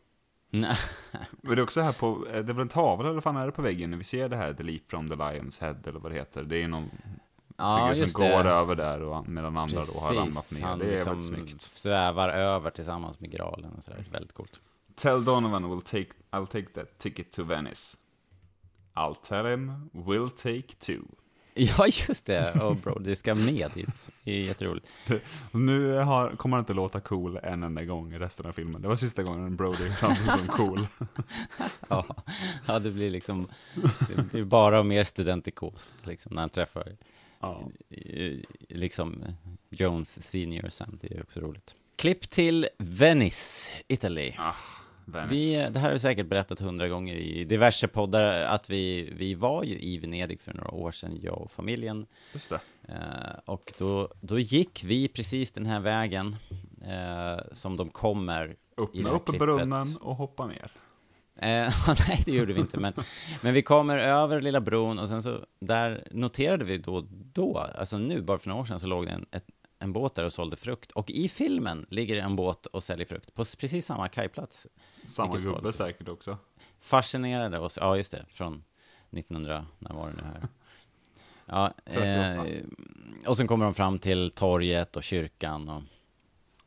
Nej. 0.51 0.75
Men 1.41 1.55
det 1.55 1.61
är 1.61 1.63
också 1.63 1.81
här 1.81 1.93
på, 1.93 2.27
eh, 2.27 2.31
det 2.43 2.51
är 2.51 2.53
väl 2.53 2.59
en 2.59 2.67
tavla 2.67 3.09
eller 3.09 3.21
fan 3.21 3.37
är 3.37 3.45
det 3.45 3.51
på 3.51 3.61
väggen? 3.61 3.97
Vi 3.97 4.03
ser 4.03 4.29
det 4.29 4.35
här, 4.35 4.53
The 4.53 4.63
Leap 4.63 4.81
from 4.87 5.07
the 5.09 5.15
Lion's 5.15 5.61
Head 5.61 5.75
eller 5.85 5.99
vad 5.99 6.11
det 6.11 6.15
heter. 6.15 6.43
Det 6.43 6.63
är 6.63 6.67
någon 6.67 6.89
Ja, 7.59 7.91
figur 7.93 8.05
som 8.07 8.21
går 8.21 8.43
det. 8.43 8.49
över 8.49 8.75
där 8.75 9.01
och 9.01 9.29
medan 9.29 9.57
andra 9.57 9.83
då 9.93 9.99
har 9.99 10.13
ramlat 10.15 10.51
ner. 10.51 10.61
han 10.61 10.79
det 10.79 10.85
är 10.85 10.91
liksom 10.91 11.13
väldigt 11.13 11.27
snyggt. 11.27 11.61
svävar 11.61 12.29
över 12.29 12.69
tillsammans 12.71 13.19
med 13.19 13.31
graalen 13.31 13.71
och 13.77 13.83
sådär. 13.83 14.05
Väldigt 14.11 14.33
coolt. 14.33 14.61
Tell 14.95 15.25
Donovan 15.25 15.69
will 15.69 15.81
take, 15.81 16.09
I'll 16.31 16.45
take 16.47 16.67
that 16.67 16.97
ticket 16.97 17.31
to 17.31 17.43
Venice. 17.43 17.97
I'll 18.95 19.15
tell 19.21 19.45
him 19.45 19.89
we'll 19.93 20.29
take 20.29 20.75
two. 20.79 21.01
Ja, 21.53 21.87
just 22.07 22.25
det. 22.25 22.61
Och 22.61 22.75
Brody 22.75 23.15
ska 23.15 23.35
med 23.35 23.71
dit. 23.73 24.09
Det 24.23 24.31
är 24.31 24.41
jätteroligt. 24.41 24.87
Nu 25.51 25.97
har, 25.97 26.29
kommer 26.29 26.57
han 26.57 26.61
inte 26.61 26.73
låta 26.73 26.99
cool 26.99 27.39
en 27.43 27.63
enda 27.63 27.83
gång 27.85 28.13
i 28.13 28.19
resten 28.19 28.45
av 28.45 28.51
filmen. 28.51 28.81
Det 28.81 28.87
var 28.87 28.95
sista 28.95 29.23
gången 29.23 29.55
Brody 29.55 29.89
framstod 29.99 30.31
som 30.31 30.47
cool. 30.47 30.87
Ja, 31.89 32.05
ja, 32.65 32.79
det 32.79 32.91
blir 32.91 33.09
liksom, 33.11 33.47
det 34.15 34.23
blir 34.31 34.43
bara 34.43 34.83
mer 34.83 35.03
studentikost 35.03 35.91
liksom 36.03 36.35
när 36.35 36.41
han 36.41 36.49
träffar 36.49 36.95
Ja. 37.41 37.69
liksom 38.69 39.23
Jones 39.69 40.23
senior 40.29 40.69
sen, 40.69 40.99
det 41.01 41.13
är 41.15 41.21
också 41.21 41.39
roligt. 41.39 41.75
Klipp 41.95 42.29
till 42.29 42.67
Venice, 42.77 43.73
Italy. 43.87 44.33
Ah, 44.37 44.53
Venice. 45.05 45.33
Vi, 45.33 45.69
det 45.73 45.79
här 45.79 45.87
har 45.87 45.93
vi 45.93 45.99
säkert 45.99 46.27
berättat 46.27 46.59
hundra 46.59 46.87
gånger 46.87 47.15
i 47.15 47.43
diverse 47.45 47.87
poddar, 47.87 48.41
att 48.41 48.69
vi, 48.69 49.13
vi 49.17 49.33
var 49.35 49.63
ju 49.63 49.79
i 49.79 49.97
Venedig 49.97 50.41
för 50.41 50.53
några 50.53 50.71
år 50.71 50.91
sedan, 50.91 51.19
jag 51.21 51.41
och 51.41 51.51
familjen. 51.51 52.05
Just 52.33 52.49
det. 52.49 52.59
Eh, 52.87 53.39
och 53.45 53.73
då, 53.77 54.09
då 54.21 54.39
gick 54.39 54.83
vi 54.83 55.07
precis 55.07 55.51
den 55.51 55.65
här 55.65 55.79
vägen 55.79 56.35
eh, 56.87 57.39
som 57.53 57.77
de 57.77 57.89
kommer 57.89 58.55
Öppna 58.77 59.09
upp 59.11 59.25
klippet. 59.25 59.39
brunnen 59.39 59.97
och 60.01 60.15
hoppa 60.15 60.47
ner. 60.47 60.71
Eh, 61.41 61.73
nej, 62.07 62.23
det 62.25 62.31
gjorde 62.31 62.53
vi 62.53 62.59
inte, 62.59 62.79
men, 62.79 62.93
men 63.41 63.53
vi 63.53 63.61
kommer 63.61 63.97
över 63.97 64.41
lilla 64.41 64.61
bron 64.61 64.99
och 64.99 65.07
sen 65.07 65.23
så, 65.23 65.45
där 65.59 66.07
noterade 66.11 66.65
vi 66.65 66.77
då, 66.77 67.05
då, 67.09 67.57
alltså 67.57 67.97
nu, 67.97 68.21
bara 68.21 68.37
för 68.37 68.49
några 68.49 68.61
år 68.61 68.65
sedan, 68.65 68.79
så 68.79 68.87
låg 68.87 69.05
det 69.05 69.11
en, 69.11 69.25
ett, 69.31 69.45
en 69.79 69.93
båt 69.93 70.15
där 70.15 70.25
och 70.25 70.33
sålde 70.33 70.57
frukt. 70.57 70.91
Och 70.91 71.11
i 71.11 71.29
filmen 71.29 71.85
ligger 71.89 72.15
det 72.15 72.21
en 72.21 72.35
båt 72.35 72.65
och 72.65 72.83
säljer 72.83 73.05
frukt 73.07 73.33
på 73.33 73.45
precis 73.59 73.85
samma 73.85 74.07
kajplats. 74.07 74.67
Samma 75.05 75.31
Vilket 75.31 75.49
var 75.49 75.55
gubbe 75.55 75.67
lite 75.67 75.77
säkert 75.77 76.09
också. 76.09 76.37
Fascinerade 76.79 77.59
oss, 77.59 77.77
ja 77.81 77.97
just 77.97 78.11
det, 78.11 78.25
från 78.29 78.63
1900, 79.11 79.65
när 79.79 79.93
var 79.93 80.07
det 80.07 80.15
nu 80.15 80.23
här? 80.23 80.41
Ja, 81.45 81.73
38. 81.85 82.47
eh, 82.47 82.63
och 83.27 83.37
sen 83.37 83.47
kommer 83.47 83.65
de 83.65 83.73
fram 83.73 83.99
till 83.99 84.31
torget 84.31 84.95
och 84.95 85.03
kyrkan 85.03 85.69
och 85.69 85.83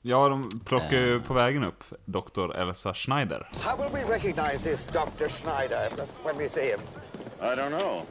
Ja, 0.04 0.28
de 0.28 0.60
plockar 0.64 0.96
ju 0.98 1.16
Eh. 1.16 1.22
på 1.22 1.34
vägen 1.34 1.64
upp 1.64 1.84
Dr. 2.04 2.52
Elsa 2.56 2.94
Schneider. 2.94 3.48
How 3.60 3.76
will 3.82 3.92
we 3.92 4.14
recognize 4.14 4.58
this 4.70 4.86
Dr. 4.86 5.28
Schneider 5.28 5.90
when 6.24 6.38
we 6.38 6.48
see 6.48 6.70
him? 6.70 6.80
I 7.40 7.44
don't 7.56 7.78
know. 7.78 8.02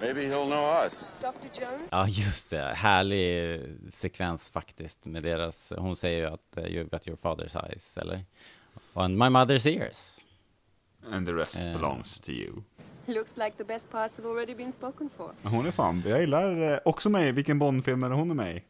Maybe 0.00 0.20
he'll 0.20 0.46
know 0.46 0.84
us. 0.84 1.14
Dr. 1.20 1.60
Jones? 1.62 1.88
Ja, 1.90 2.06
just 2.08 2.50
det. 2.50 2.72
Härlig 2.76 3.60
sekvens 3.90 4.50
faktiskt 4.50 5.04
med 5.06 5.22
deras... 5.22 5.72
Hon 5.76 5.96
säger 5.96 6.18
ju 6.18 6.26
att 6.34 6.56
eh, 6.56 6.64
you 6.64 6.84
got 6.84 7.08
your 7.08 7.16
father's 7.18 7.66
eyes, 7.70 7.98
eller? 7.98 8.24
And 8.94 9.18
my 9.18 9.24
mother's 9.26 9.68
ears. 9.68 10.18
And 11.12 11.26
the 11.26 11.32
rest 11.32 11.60
Eh. 11.60 11.72
belongs 11.72 12.20
to 12.20 12.30
you. 12.30 12.52
Looks 13.06 13.36
like 13.36 13.52
the 13.56 13.64
best 13.64 13.90
parts 13.90 14.16
have 14.16 14.28
already 14.28 14.54
been 14.54 14.72
spoken 14.72 15.10
for. 15.16 15.32
Hon 15.42 15.66
är 15.66 15.70
fan, 15.70 16.02
jag 16.06 16.20
gillar 16.20 16.80
också 16.88 17.08
mig. 17.10 17.32
Vilken 17.32 17.58
Bond-film 17.58 18.02
är 18.02 18.10
hon 18.10 18.30
är 18.30 18.34
med 18.34 18.56
i? 18.56 18.62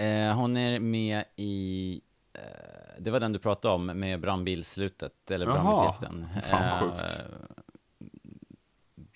Eh, 0.00 0.34
hon 0.36 0.56
är 0.56 0.80
med 0.80 1.24
i... 1.36 2.00
Eh, 2.34 2.40
det 2.98 3.10
var 3.10 3.20
den 3.20 3.32
du 3.32 3.38
pratade 3.38 3.74
om 3.74 3.86
med 3.86 4.20
brandbilsslutet, 4.20 5.30
eller 5.30 5.46
brandbilsjakten. 5.46 6.26
fan 6.42 6.80
sjukt. 6.80 7.02
Eh, 7.02 7.24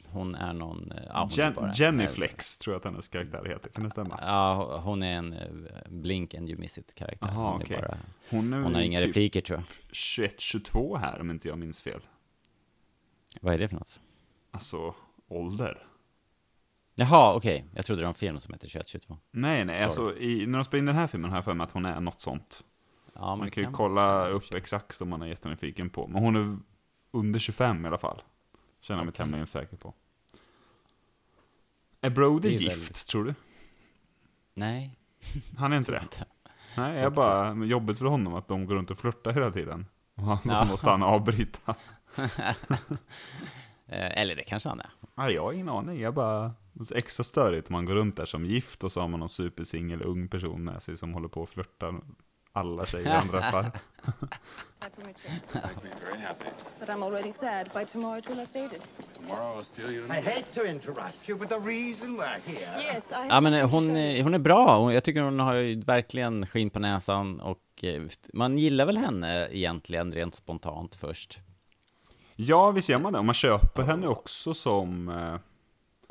hon 0.07 0.35
är 0.35 0.53
någon... 0.53 0.93
eh, 0.93 1.03
Ja, 1.09 1.29
Jen- 1.31 1.55
bara- 1.55 1.73
Jenny 1.75 2.07
Flex 2.07 2.59
tror 2.59 2.75
jag 2.75 2.79
att 2.79 2.85
hennes 2.85 3.09
karaktär 3.09 3.45
heter. 3.49 3.69
Kan 3.71 3.85
det 3.85 3.91
stämma? 3.91 4.19
Ja, 4.23 4.81
hon 4.85 5.03
är 5.03 5.17
en 5.19 5.33
eh, 5.33 5.49
blink 5.89 6.35
and 6.35 6.49
you 6.51 6.59
miss 6.59 6.79
it-karaktär. 6.79 7.29
Hon, 7.29 7.63
bara, 7.71 7.99
Hon, 8.31 8.53
är 8.53 8.61
hon 8.61 8.75
har 8.75 8.81
inga 8.83 8.99
typ 9.01 9.09
repliker, 9.09 9.41
tror 9.41 9.59
jag. 9.59 9.93
21-22 9.93 10.99
här 10.99 11.21
om 11.21 11.31
inte 11.31 11.49
jag 11.49 11.59
minns 11.59 11.83
fel. 11.83 12.01
Vad 13.41 13.55
är 13.55 13.59
det 13.59 13.69
för 13.69 13.77
något? 13.77 14.01
Alltså, 14.51 14.95
ålder. 15.29 15.87
Jaha, 16.95 17.35
okej. 17.35 17.65
Jag 17.75 17.85
trodde 17.85 18.03
det 18.03 18.05
var 18.05 18.09
en 18.09 18.15
film 18.15 18.39
som 18.41 18.55
heter 18.55 18.69
2122. 18.69 19.19
Nej, 19.31 19.65
nej, 19.65 19.77
Sorry. 19.79 19.85
alltså 19.85 20.19
i, 20.23 20.47
när 20.47 20.59
de 20.59 20.65
spelar 20.65 20.79
in 20.79 20.87
den 20.87 20.97
här 20.97 21.07
filmen 21.07 21.31
har 21.31 21.37
jag 21.37 21.45
för 21.45 21.55
mig 21.55 21.65
att 21.65 21.73
hon 21.73 21.85
är 21.85 22.01
något 22.01 22.21
sånt. 22.21 22.65
Ja, 23.15 23.37
Man 23.37 23.45
det 23.47 23.51
kan 23.51 23.65
ju 23.65 23.71
kolla 23.73 24.29
upp 24.29 24.55
exakt 24.55 25.01
om 25.01 25.09
man 25.09 25.23
är 25.23 25.27
jättenyfiken 25.27 25.91
på. 25.91 26.07
Men 26.07 26.23
hon 26.23 26.37
är 26.37 26.59
under 27.11 27.41
25 27.41 27.85
i 27.85 27.89
alla 27.89 27.99
fall. 27.99 28.23
Känner 28.81 29.01
jag 29.01 29.05
mig 29.07 29.15
tämligen 29.15 29.47
säker 29.47 29.77
på. 29.77 29.95
Är 32.01 32.11
Brody 32.11 32.49
är 32.49 32.53
gift, 32.53 32.73
väldigt- 32.77 33.07
tror 33.07 33.25
du? 33.25 33.35
Nej, 34.55 34.97
Han 35.59 35.73
är 35.73 35.77
inte 35.77 35.93
det? 35.93 35.99
inte. 36.03 36.25
Nej, 36.77 36.99
jag 37.01 37.13
bara, 37.13 37.55
jobbigt 37.65 37.99
för 37.99 38.07
honom 38.07 38.35
att 38.35 38.47
de 38.49 38.67
går 38.67 38.75
runt 38.75 38.91
och 38.91 38.99
flörtar 38.99 39.33
hela 39.33 39.51
tiden. 39.51 39.87
Och 40.15 40.23
han 40.25 40.39
Ja. 40.45 40.65
måste 40.65 40.91
han 40.91 41.03
avbryta. 41.03 41.75
Eh, 43.87 44.21
Eller 44.21 44.37
det 44.37 44.43
kanske 44.43 44.69
han 44.69 44.81
är. 44.81 44.91
Nej, 45.15 45.35
jag 45.35 45.43
har 45.43 45.53
ingen 45.53 45.69
aning. 45.69 46.01
Jag 46.01 46.15
bara, 46.15 46.53
det 46.75 46.83
är 46.83 46.85
så 46.85 46.95
extra 46.95 47.25
störigt 47.25 47.69
om 47.69 47.73
man 47.73 47.85
går 47.85 47.95
runt 47.95 48.17
där 48.17 48.27
som 48.27 48.47
gift 48.47 48.85
och 48.85 48.93
så 48.93 49.01
har 49.01 49.09
man 49.09 49.21
någon 49.21 49.29
supersingel 49.29 50.03
ung 50.03 50.29
person 50.29 50.65
med 50.65 50.83
sig 50.83 50.97
som 50.97 51.15
håller 51.15 51.29
på 51.29 51.41
och 51.43 51.49
flörtar 51.49 52.01
alla 52.53 52.87
tjejer 52.87 53.11
han 53.11 53.29
träffar. 53.29 53.71
But 56.81 56.89
I'm 56.89 57.03
already 57.03 57.33
sad. 57.33 57.71
By 57.75 57.85
tomorrow 57.85 58.19
it 58.19 58.31
will 58.31 58.39
have 58.39 58.47
faded. 58.47 58.87
Tomorrow 59.17 59.59
I'll 59.59 59.65
steal 59.65 59.91
you. 59.91 60.05
I 60.07 60.21
hate 60.21 60.45
to 60.55 60.67
interrupt 60.67 61.29
you, 61.29 61.39
but 61.39 61.49
the 61.49 61.59
reason 61.59 62.17
we're 62.17 62.41
here... 62.45 62.83
Yes, 62.83 63.05
I 63.11 63.29
Ja, 63.29 63.41
men 63.41 63.55
eh, 63.55 63.71
hon, 63.71 63.97
är- 63.97 64.23
hon 64.23 64.35
är 64.35 64.39
bra. 64.39 64.93
Jag 64.93 65.05
tycker 65.05 65.21
hon 65.23 65.41
har 65.41 65.55
ju 65.55 65.81
verkligen 65.81 66.47
skinn 66.47 66.71
på 66.71 66.79
näsan 66.79 67.41
och 67.41 67.85
eh, 67.85 68.03
man 68.33 68.59
gillar 68.59 68.87
väl 68.87 68.97
henne 68.97 69.49
egentligen 69.51 70.13
rent 70.13 70.35
spontant 70.35 70.95
först. 70.95 71.41
Ja, 72.37 72.71
visst 72.71 72.89
gör 72.89 72.99
man 72.99 73.13
det. 73.13 73.19
Och 73.19 73.25
man 73.25 73.35
köper 73.35 73.83
henne 73.83 74.07
också 74.07 74.55
som... 74.55 75.09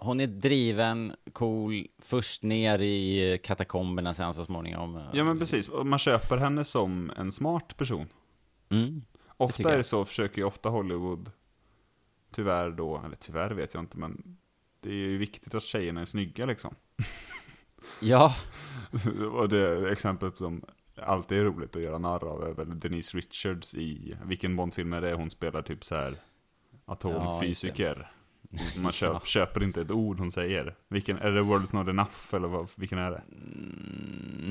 Hon 0.03 0.19
är 0.19 0.27
driven, 0.27 1.15
cool, 1.33 1.87
först 2.01 2.43
ner 2.43 2.79
i 2.79 3.31
eh, 3.31 3.37
katakomberna 3.37 4.13
sen 4.13 4.33
så 4.33 4.45
småningom. 4.45 4.95
eh, 4.95 5.09
ja, 5.13 5.23
men 5.23 5.39
precis. 5.39 5.69
Man 5.83 5.99
köper 5.99 6.37
henne 6.37 6.65
som 6.65 7.11
en 7.17 7.31
smart 7.31 7.77
person. 7.77 8.07
Mm. 8.69 9.01
Ofta 9.37 9.73
är 9.73 9.77
det 9.77 9.83
så, 9.83 10.05
försöker 10.05 10.37
ju 10.37 10.43
ofta 10.43 10.69
Hollywood, 10.69 11.31
tyvärr 12.31 12.71
då, 12.71 13.01
eller 13.05 13.15
tyvärr 13.15 13.51
vet 13.51 13.73
jag 13.73 13.83
inte, 13.83 13.97
men 13.97 14.37
det 14.79 14.89
är 14.89 14.93
ju 14.93 15.17
viktigt 15.17 15.55
att 15.55 15.63
tjejerna 15.63 16.01
är 16.01 16.05
snygga 16.05 16.45
liksom. 16.45 16.75
Ja, 17.99 18.35
och 19.33 19.49
det 19.49 19.91
exemplet 19.91 20.37
som 20.37 20.65
alltid 20.95 21.37
är 21.37 21.43
roligt 21.43 21.75
att 21.75 21.81
göra 21.81 21.97
narr 21.97 22.23
av 22.27 22.43
är 22.43 22.51
väl 22.51 22.79
Denise 22.79 23.17
Richards 23.17 23.75
i, 23.75 24.17
vilken 24.25 24.55
Bondfilm 24.55 24.93
är 24.93 25.01
det? 25.01 25.13
Hon 25.13 25.29
spelar 25.29 25.61
typ 25.61 25.83
så 25.85 25.95
här 25.95 26.15
atomfysiker. 26.85 28.11
Man 28.77 28.91
köp, 28.91 29.13
Ja. 29.13 29.19
köper 29.25 29.63
inte 29.63 29.81
ett 29.81 29.91
ord 29.91 30.19
hon 30.19 30.31
säger. 30.31 30.75
Vilken, 30.87 31.17
är 31.17 31.31
det 31.31 31.41
World's 31.41 31.75
Not 31.75 31.87
Enough 31.87 32.11
eller 32.35 32.47
vad, 32.47 32.69
vilken 32.77 32.97
är 32.99 33.11
det? 33.11 33.21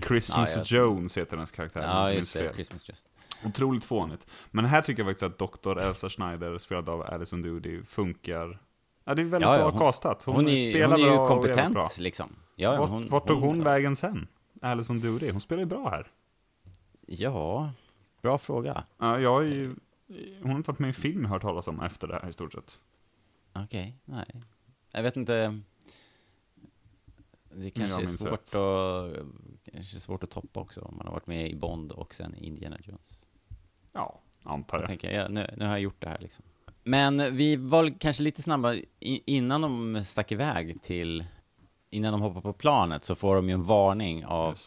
Christmas 0.07 0.57
Mm. 0.57 0.65
Ja, 0.71 0.77
jag- 0.79 0.87
Jones 0.89 1.17
heter 1.19 1.37
hennes 1.37 1.53
karaktär, 1.53 1.83
ja 1.83 2.13
just 2.13 2.37
det. 2.37 2.55
Christmas 2.55 2.89
Just. 2.89 3.09
Otroligt 3.45 3.85
fånigt. 3.85 4.27
Men 4.51 4.65
här 4.65 4.83
tycker 4.83 5.03
jag 5.05 5.11
faktiskt 5.11 5.43
att 5.43 5.63
Dr. 5.63 5.79
Elsa 5.79 6.09
Schneider, 6.09 6.59
spelad 6.59 6.89
av 6.89 7.03
Alison 7.03 7.43
Doody, 7.43 7.83
funkar. 7.83 8.59
Ja, 9.05 9.15
det 9.15 9.23
är 9.23 9.25
väldigt 9.25 9.41
Ja, 9.49 9.53
ja, 9.57 9.59
bra 9.63 9.71
hon- 9.71 9.79
castat. 9.79 10.23
Hon, 10.25 10.35
Hon 10.35 10.49
är, 10.49 10.71
spelar 10.71 10.97
hon 10.97 11.01
är 11.01 11.05
ju 11.05 11.11
bra 11.13 11.21
och 11.23 11.29
kompetent 11.29 11.75
bra. 11.75 11.89
liksom. 11.99 12.29
Ja, 12.57 12.73
ja, 12.75 12.81
Vart, 12.81 12.89
hon, 12.91 13.07
vart 13.09 13.27
tog 13.27 13.41
hon 13.41 13.65
vägen 13.65 13.97
sen? 13.97 14.27
Alison 14.63 15.01
Doody, 15.01 15.31
hon 15.31 15.41
spelar 15.41 15.61
ju 15.63 15.67
bra 15.67 15.89
här. 15.91 16.07
Ja, 17.07 17.73
bra 18.23 18.39
fråga. 18.39 18.85
Ja, 18.99 19.19
jag 19.21 19.31
har 19.33 19.43
ju, 19.43 19.75
hon 20.43 20.51
har 20.51 20.57
inte 20.57 20.71
varit 20.71 20.79
med 20.79 20.89
i 20.89 20.91
en 20.91 20.95
film 20.95 21.23
jag 21.23 21.29
hört 21.31 21.43
talas 21.43 21.69
om 21.69 21.81
efter 21.81 22.09
det 22.09 22.15
här 22.23 22.29
i 22.29 22.33
stort 22.33 22.53
sett. 22.53 22.79
Okej, 23.53 23.97
nej. 24.05 24.43
Jag 24.93 25.03
vet 25.03 25.17
inte. 25.17 25.61
Det 27.55 27.71
kanske 27.71 28.03
är 28.03 28.07
svårt 28.07 28.33
rätt. 28.33 28.55
att, 28.55 29.73
kanske 29.73 30.01
svårt 30.01 30.25
att 30.25 30.31
toppa 30.31 30.61
också 30.61 30.81
om 30.81 30.97
man 30.97 31.07
har 31.07 31.13
varit 31.15 31.27
med 31.27 31.51
i 31.51 31.55
Bond 31.55 31.93
och 31.93 32.15
sen 32.15 32.35
Indiana 32.35 32.77
Jones. 32.83 33.19
Ja, 33.93 34.21
antar 34.43 34.77
Jag 34.77 34.83
jag. 34.83 34.89
tänker, 34.89 35.11
ja, 35.11 35.29
nu, 35.29 35.55
nu 35.57 35.65
har 35.65 35.73
jag 35.73 35.81
gjort 35.81 36.01
det 36.01 36.09
här 36.09 36.19
liksom. 36.19 36.45
Men 36.85 37.37
vi 37.37 37.57
var 37.57 37.99
kanske 38.01 38.23
lite 38.23 38.43
snabba, 38.43 38.75
innan 39.01 39.61
de 39.61 40.05
stack 40.05 40.33
iväg 40.33 40.83
till, 40.83 41.25
innan 41.91 42.13
de 42.13 42.21
hoppar 42.23 42.41
på 42.41 42.53
planet 42.53 43.05
så 43.05 43.15
får 43.15 43.37
de 43.37 43.49
ju 43.49 43.55
en 43.55 43.63
varning 43.63 44.25
av, 44.25 44.59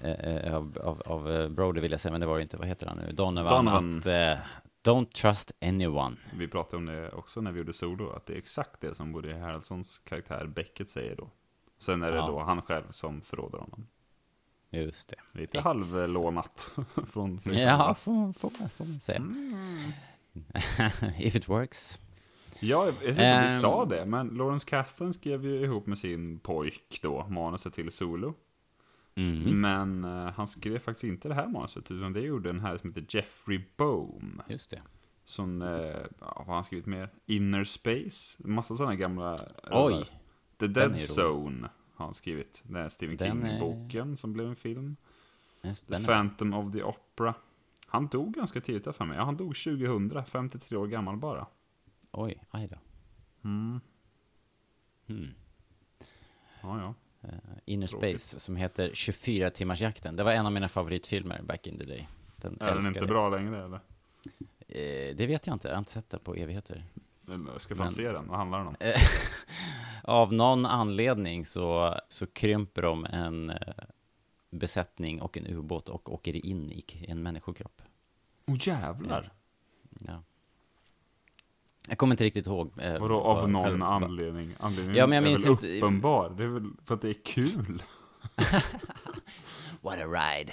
eh, 0.00 0.54
av, 0.54 0.78
av, 0.84 1.02
av 1.06 1.48
Brody 1.50 1.80
vill 1.80 1.90
jag 1.90 2.00
säga, 2.00 2.12
men 2.12 2.20
det 2.20 2.26
var 2.26 2.36
det 2.36 2.42
inte, 2.42 2.56
vad 2.56 2.66
heter 2.68 2.86
han 2.86 2.96
nu? 2.98 3.12
Donovan, 3.12 3.64
Donovan. 3.64 3.98
att 3.98 4.06
eh, 4.06 4.38
don't 4.86 5.10
trust 5.12 5.52
anyone. 5.62 6.16
Vi 6.38 6.48
pratade 6.48 6.76
om 6.76 6.86
det 6.86 7.10
också 7.10 7.40
när 7.40 7.52
vi 7.52 7.58
gjorde 7.58 7.72
Solo, 7.72 8.10
att 8.10 8.26
det 8.26 8.32
är 8.34 8.38
exakt 8.38 8.80
det 8.80 8.94
som 8.94 9.12
Woody 9.12 9.32
Harrelsons 9.32 9.98
karaktär 9.98 10.46
Beckett 10.46 10.88
säger 10.90 11.16
då. 11.16 11.30
Sen 11.78 12.02
är 12.02 12.10
det 12.10 12.16
Ja. 12.16 12.26
då 12.26 12.38
han 12.40 12.62
själv 12.62 12.90
som 12.90 13.20
förråder 13.20 13.58
honom. 13.58 13.86
Just 14.70 15.08
det. 15.08 15.16
Lite 15.40 15.58
Ex- 15.58 15.64
halvlånat 15.64 16.70
från 17.06 17.38
sig 17.40 17.58
Ja, 17.60 17.94
får, 17.94 18.32
får, 18.32 18.52
man- 18.60 18.68
får 18.70 18.84
man 18.84 19.00
säga. 19.00 19.22
If 21.18 21.34
it 21.36 21.48
works. 21.48 21.98
Ja, 22.60 22.84
jag 22.84 22.92
vet 22.92 23.02
inte 23.02 23.10
om 23.36 23.42
vi 23.42 23.54
Ehm. 23.54 23.60
sa 23.60 23.84
det, 23.84 24.06
men 24.06 24.28
Lawrence 24.28 24.68
Kasdan 24.68 25.14
skrev 25.14 25.44
ju 25.44 25.60
ihop 25.64 25.86
med 25.86 25.98
sin 25.98 26.38
pojk 26.38 26.98
då, 27.02 27.26
manuset 27.28 27.74
till 27.74 27.90
Solo. 27.90 28.34
Mm. 29.16 29.60
Men 29.60 30.04
eh, 30.04 30.32
han 30.32 30.48
skrev 30.48 30.78
faktiskt 30.78 31.04
inte 31.04 31.28
det 31.28 31.34
här 31.34 31.46
manuset, 31.48 31.90
utan 31.90 32.12
det 32.12 32.20
gjorde 32.20 32.50
en 32.50 32.60
här 32.60 32.76
som 32.76 32.90
heter 32.94 33.16
Jeffrey 33.16 33.64
Bohm. 33.76 34.42
Just 34.48 34.70
det. 34.70 34.82
Som, 35.24 35.62
eh, 35.62 35.68
ja, 35.68 36.06
vad 36.20 36.46
har 36.46 36.54
han 36.54 36.64
skrivit 36.64 36.86
mer? 36.86 37.10
Inner 37.26 37.64
Space, 37.64 38.42
massa 38.48 38.74
sådana 38.74 38.94
gamla... 38.96 39.36
Oj. 39.70 40.04
The 40.58 40.66
Den 40.66 40.92
Dead. 40.92 41.00
Zone 41.18 41.68
har 41.94 42.04
han 42.04 42.14
skrivit. 42.14 42.62
Den 42.64 42.76
här 42.76 42.88
Stephen 42.88 43.16
Den 43.16 43.42
är- 43.42 43.60
King-boken 43.60 44.16
som 44.16 44.32
blev 44.32 44.48
en 44.48 44.56
film. 44.56 44.96
Just, 45.62 45.86
The 45.86 45.92
den 45.92 46.02
är, 46.02 46.06
Phantom 46.06 46.54
of 46.54 46.72
the 46.72 46.82
Opera. 46.82 47.34
Han 47.86 48.06
dog 48.06 48.34
ganska 48.34 48.60
tidigt 48.60 48.96
för 48.96 49.04
mig. 49.04 49.16
Ja, 49.18 49.24
han 49.24 49.36
dog 49.36 49.56
2000, 49.56 50.24
53 50.26 50.76
år 50.78 50.86
gammal 50.86 51.16
bara. 51.16 51.46
oj, 52.10 52.42
aj 52.50 52.68
då. 52.68 52.76
Mm. 53.48 53.80
Hmm. 55.06 55.28
Ja, 56.62 56.80
ja. 56.80 56.94
Eh, 57.26 57.32
Inner 57.64 57.86
Tråkigt. 57.86 58.20
Space 58.20 58.40
som 58.40 58.56
heter 58.56 58.90
24-timmarsjakten. 58.90 60.16
Det 60.16 60.22
var 60.24 60.32
en 60.32 60.46
av 60.46 60.52
mina 60.52 60.68
favoritfilmer 60.68 61.42
back 61.42 61.66
in 61.66 61.78
the 61.78 61.84
day. 61.84 62.08
Den 62.36 62.56
Är 62.60 62.74
den 62.74 62.86
inte 62.86 63.06
bra 63.06 63.28
längre 63.28 63.64
eller? 63.64 63.80
Eh, 64.68 65.16
det 65.16 65.26
vet 65.26 65.46
jag 65.46 65.54
inte, 65.54 65.68
jag 65.68 65.74
har 65.74 65.78
inte 65.78 65.90
sett 65.90 66.10
den 66.10 66.20
på 66.20 66.34
evigheter. 66.34 66.84
Jag 67.26 67.60
ska 67.60 67.74
fan 67.74 67.84
Men- 67.84 67.90
se 67.90 68.12
den, 68.12 68.28
vad 68.28 68.38
handlar 68.38 68.58
den 68.58 68.66
om? 68.68 68.76
Av 70.02 70.32
någon 70.32 70.66
anledning 70.66 71.46
så, 71.46 71.94
så 72.08 72.26
krymper 72.26 72.82
de 72.82 73.04
en 73.04 73.50
eh, 73.50 73.56
besättning 74.50 75.22
och 75.22 75.36
en 75.36 75.46
ubåt 75.46 75.88
och 75.88 76.12
åker 76.12 76.46
in 76.46 76.70
i 76.70 76.84
en 77.08 77.22
människokropp. 77.22 77.82
Åh 78.46 78.56
jävlar. 78.60 79.32
Ja. 79.98 80.22
Jag 81.88 81.98
kommer 81.98 82.14
inte 82.14 82.24
riktigt 82.24 82.46
ihåg. 82.46 82.70
Eh, 82.80 82.98
Vadå 82.98 83.20
av 83.20 83.48
någon 83.48 83.64
själv- 83.64 83.82
anledning? 83.82 84.54
Anledningen 84.60 84.96
Ja, 84.96 85.06
men 85.06 85.16
jag 85.16 85.24
är 85.24 85.28
minns 85.30 85.44
väl 85.44 85.50
inte- 85.52 85.76
uppenbar. 85.78 86.30
Det 86.30 86.44
är 86.44 86.48
väl 86.48 86.70
för 86.84 86.94
att 86.94 87.00
det 87.02 87.08
är 87.08 87.16
kul. 87.24 87.82
What 89.80 89.94
a 90.00 90.06
ride. 90.06 90.52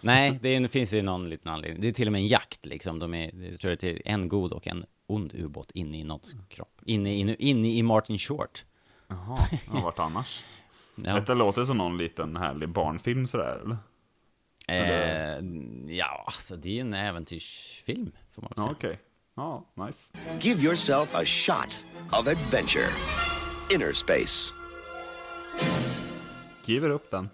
Nej, 0.00 0.38
det, 0.42 0.48
är, 0.56 0.68
finns 0.68 0.94
ju 0.94 1.02
någon 1.02 1.28
liten 1.30 1.52
anledning. 1.52 1.80
Det 1.80 1.88
är 1.88 1.92
till 1.92 2.08
och 2.08 2.12
med 2.12 2.18
en 2.20 2.26
jakt 2.26 2.66
liksom. 2.66 2.98
De 2.98 3.14
är, 3.14 3.50
jag 3.50 3.60
tror 3.60 3.76
det 3.80 3.90
är 3.90 4.02
en 4.04 4.28
god 4.28 4.52
och 4.52 4.66
en 4.66 4.84
ond 5.06 5.34
ubåt 5.34 5.70
inne 5.74 5.98
i 6.00 6.04
någons 6.04 6.36
kropp. 6.48 6.80
Inne, 6.86 7.14
inne, 7.14 7.36
inne 7.38 7.68
i 7.68 7.82
Martin 7.82 8.18
Short. 8.18 8.64
Jaha, 9.08 9.38
ja, 9.74 9.80
vart 9.80 9.98
annars? 9.98 10.42
Ja. 10.96 11.14
Detta 11.14 11.34
låter 11.34 11.64
som 11.64 11.76
någon 11.78 11.98
liten 11.98 12.36
härlig 12.36 12.68
barnfilm 12.68 13.26
sådär, 13.26 13.60
eller? 13.64 13.76
Eh, 14.68 15.44
ja, 15.96 16.22
alltså 16.26 16.56
det 16.56 16.76
är 16.76 16.80
en 16.80 16.94
äventyrsfilm, 16.94 18.12
får 18.32 18.42
man 18.42 18.52
väl 18.56 18.64
Ja, 18.70 18.74
säga. 18.80 18.96
Ja, 19.36 19.64
nice. 19.86 20.12
Give 20.40 20.62
yourself 20.62 21.14
a 21.14 21.24
shot 21.24 21.84
of 22.12 22.26
adventure. 22.28 22.88
Inner 23.74 23.92
space. 23.92 24.54
Giver 26.64 26.90
upp 26.90 27.10
den. 27.10 27.28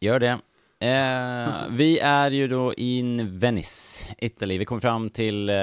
Gör 0.00 0.20
det. 0.20 0.38
Eh, 0.86 1.68
vi 1.70 1.98
är 1.98 2.30
ju 2.30 2.48
då 2.48 2.74
in 2.74 3.38
Venice, 3.38 4.08
Italy. 4.18 4.58
Vi 4.58 4.64
kom 4.64 4.80
fram 4.80 5.10
till 5.10 5.48
eh, 5.48 5.54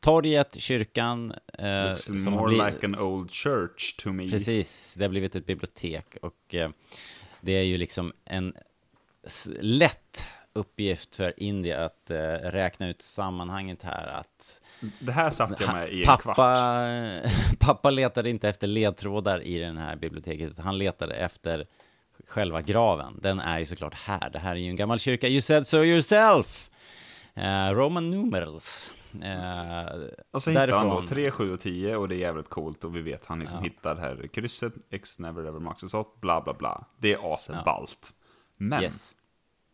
torget, 0.00 0.60
kyrkan. 0.60 1.34
Eh, 1.58 1.88
Looks 1.88 2.02
som 2.04 2.32
more 2.32 2.48
blivit- 2.48 2.74
like 2.74 2.86
an 2.86 2.98
old 2.98 3.30
church 3.30 3.96
to 3.96 4.12
me. 4.12 4.30
Precis, 4.30 4.94
det 4.94 5.04
har 5.04 5.08
blivit 5.10 5.34
ett 5.36 5.46
bibliotek 5.46 6.16
och 6.22 6.54
eh, 6.54 6.70
det 7.40 7.52
är 7.52 7.62
ju 7.62 7.78
liksom 7.78 8.12
en 8.24 8.54
lätt 9.60 10.26
uppgift 10.58 11.16
för 11.16 11.34
India 11.36 11.84
att 11.84 12.10
eh, 12.10 12.16
räkna 12.42 12.88
ut 12.88 13.02
sammanhanget 13.02 13.82
här 13.82 14.06
att 14.06 14.62
Det 14.98 15.12
här 15.12 15.30
satt 15.30 15.60
jag 15.60 15.72
med 15.72 15.92
i 15.92 16.00
en 16.00 16.06
pappa, 16.06 16.34
kvart. 16.34 17.32
pappa 17.58 17.90
letade 17.90 18.30
inte 18.30 18.48
efter 18.48 18.66
ledtrådar 18.66 19.42
i 19.42 19.58
den 19.58 19.76
här 19.76 19.96
biblioteket, 19.96 20.58
han 20.58 20.78
letade 20.78 21.14
efter 21.14 21.66
själva 22.26 22.62
graven. 22.62 23.18
Den 23.22 23.40
är 23.40 23.58
ju 23.58 23.66
såklart 23.66 23.94
här. 23.94 24.30
Det 24.30 24.38
här 24.38 24.50
är 24.50 24.60
ju 24.60 24.68
en 24.70 24.76
gammal 24.76 24.98
kyrka. 24.98 25.28
You 25.28 25.40
said 25.42 25.66
so 25.66 25.76
yourself! 25.84 26.70
Eh, 27.34 27.70
Roman 27.70 28.10
numerals. 28.10 28.92
Eh, 29.22 30.00
Och 30.30 30.42
så 30.42 30.50
hittar 30.50 30.68
han 30.68 30.88
då 30.88 30.94
därifrån- 30.94 31.06
3, 31.06 31.30
7 31.30 31.52
och 31.52 31.60
10 31.60 31.96
och 31.96 32.08
det 32.08 32.14
är 32.14 32.18
jävligt 32.18 32.48
coolt 32.48 32.84
och 32.84 32.96
vi 32.96 33.00
vet 33.00 33.26
han 33.26 33.38
liksom 33.40 33.58
Ja. 33.58 33.64
hittar 33.64 33.94
det 33.94 34.00
här 34.00 34.26
krysset, 34.32 34.72
X 34.90 35.18
never 35.18 35.44
ever 35.44 35.70
a 35.70 35.74
spot, 35.88 36.20
bla 36.20 36.40
bla 36.40 36.54
bla. 36.54 36.84
Det 36.98 37.12
är 37.12 37.34
asballt. 37.34 38.12
Men, 38.56 38.82
Yes. 38.82 39.14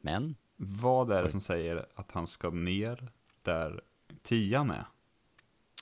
Men? 0.01 0.35
Vad 0.67 1.13
är 1.13 1.23
det 1.23 1.29
som 1.29 1.41
säger 1.41 1.87
att 1.95 2.13
han 2.13 2.27
ska 2.27 2.51
ner 2.51 3.09
där 3.43 3.81
10 4.23 4.59
är? 4.61 4.85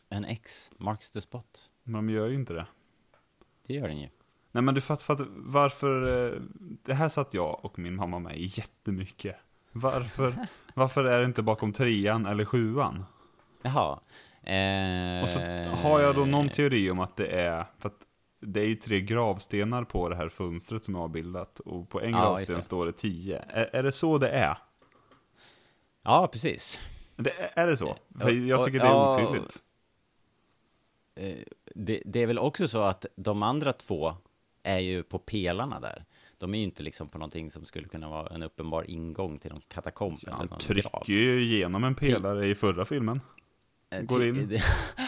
En 0.09 0.25
X 0.25 0.71
marks 0.79 1.11
the 1.11 1.21
spot. 1.21 1.71
Men 1.83 1.93
de 2.07 2.11
gör 2.15 2.29
ju 2.29 2.35
inte 2.35 2.53
det. 2.53 2.67
Det 3.67 3.75
gör 3.75 3.89
den 3.89 4.01
ju. 4.01 4.09
Nej 4.53 4.63
men 4.63 4.75
du 4.75 4.81
fattar, 4.81 5.03
fattar 5.05 5.27
varför, 5.37 6.27
eh, 6.35 6.41
det 6.83 6.95
här 6.95 7.09
satt 7.09 7.35
jag 7.35 7.65
och 7.65 7.79
min 7.79 7.95
mamma 7.97 8.19
med 8.19 8.39
jättemycket. 8.41 9.37
Varför, 9.73 10.35
varför 10.75 11.05
är 11.05 11.21
det 11.21 11.27
inte 11.27 11.43
bakom 11.43 11.73
trean 11.73 12.27
eller 12.27 12.45
sjuan? 12.45 13.05
Jaha. 13.63 14.01
Eh, 14.43 15.23
Och 15.23 15.29
så 15.29 15.39
har 15.89 16.01
jag 16.01 16.15
då 16.15 16.25
någon 16.25 16.49
teori 16.49 16.91
om 16.91 17.01
att 17.01 17.17
det 17.17 17.27
är, 17.27 17.65
för 17.79 17.89
att 17.89 18.07
det 18.41 18.61
är 18.61 18.67
ju 18.67 18.75
tre 18.75 19.01
gravstenar 19.01 19.85
på 19.85 20.09
det 20.09 20.17
här 20.17 20.29
fönstret 20.29 20.85
som 20.85 20.95
jag 20.95 21.01
har 21.01 21.09
bildat. 21.09 21.61
Och 21.61 21.89
på 21.89 22.01
en 22.01 22.11
Ja, 22.11 22.19
gravsten 22.19 22.63
står 22.63 22.87
det 22.87 22.93
10. 22.93 23.39
Är, 23.49 23.71
är 23.73 23.83
det 23.83 23.93
så 23.93 24.19
det 24.19 24.29
är? 24.29 24.59
Ja, 26.03 26.29
precis. 26.33 26.79
Det, 27.17 27.33
är 27.55 27.67
det 27.67 27.77
så? 27.77 27.97
För 28.21 28.31
jag 28.31 28.65
tycker 28.65 28.79
det 28.79 28.87
är 28.87 29.15
otydligt. 29.25 29.63
Eh, 31.15 31.37
det, 31.75 32.03
det 32.05 32.23
är 32.23 32.27
väl 32.27 32.39
också 32.39 32.69
så 32.69 32.83
att 32.83 33.07
de 33.17 33.43
andra 33.43 33.73
två 33.73 34.15
är 34.63 34.79
ju 34.79 35.03
på 35.03 35.19
pelarna 35.19 35.81
där. 35.81 36.05
De 36.39 36.55
är 36.55 36.59
ju 36.59 36.65
inte 36.65 36.83
liksom 36.83 37.09
på 37.09 37.19
någonting 37.19 37.51
som 37.51 37.65
skulle 37.65 37.89
kunna 37.89 38.09
vara 38.09 38.35
en 38.35 38.43
uppenbar 38.43 38.91
ingång 38.91 39.39
till 39.39 39.51
någon 39.51 39.63
katakomb. 39.69 40.17
Han 40.27 40.49
trycker 40.59 41.13
ju 41.13 41.43
igenom 41.43 41.85
en 41.85 41.95
pelare 41.95 42.49
i 42.49 42.55
förra 42.55 42.85
filmen. 42.85 43.21
Eh, 43.91 44.03
Går 44.03 44.25
in. 44.25 44.59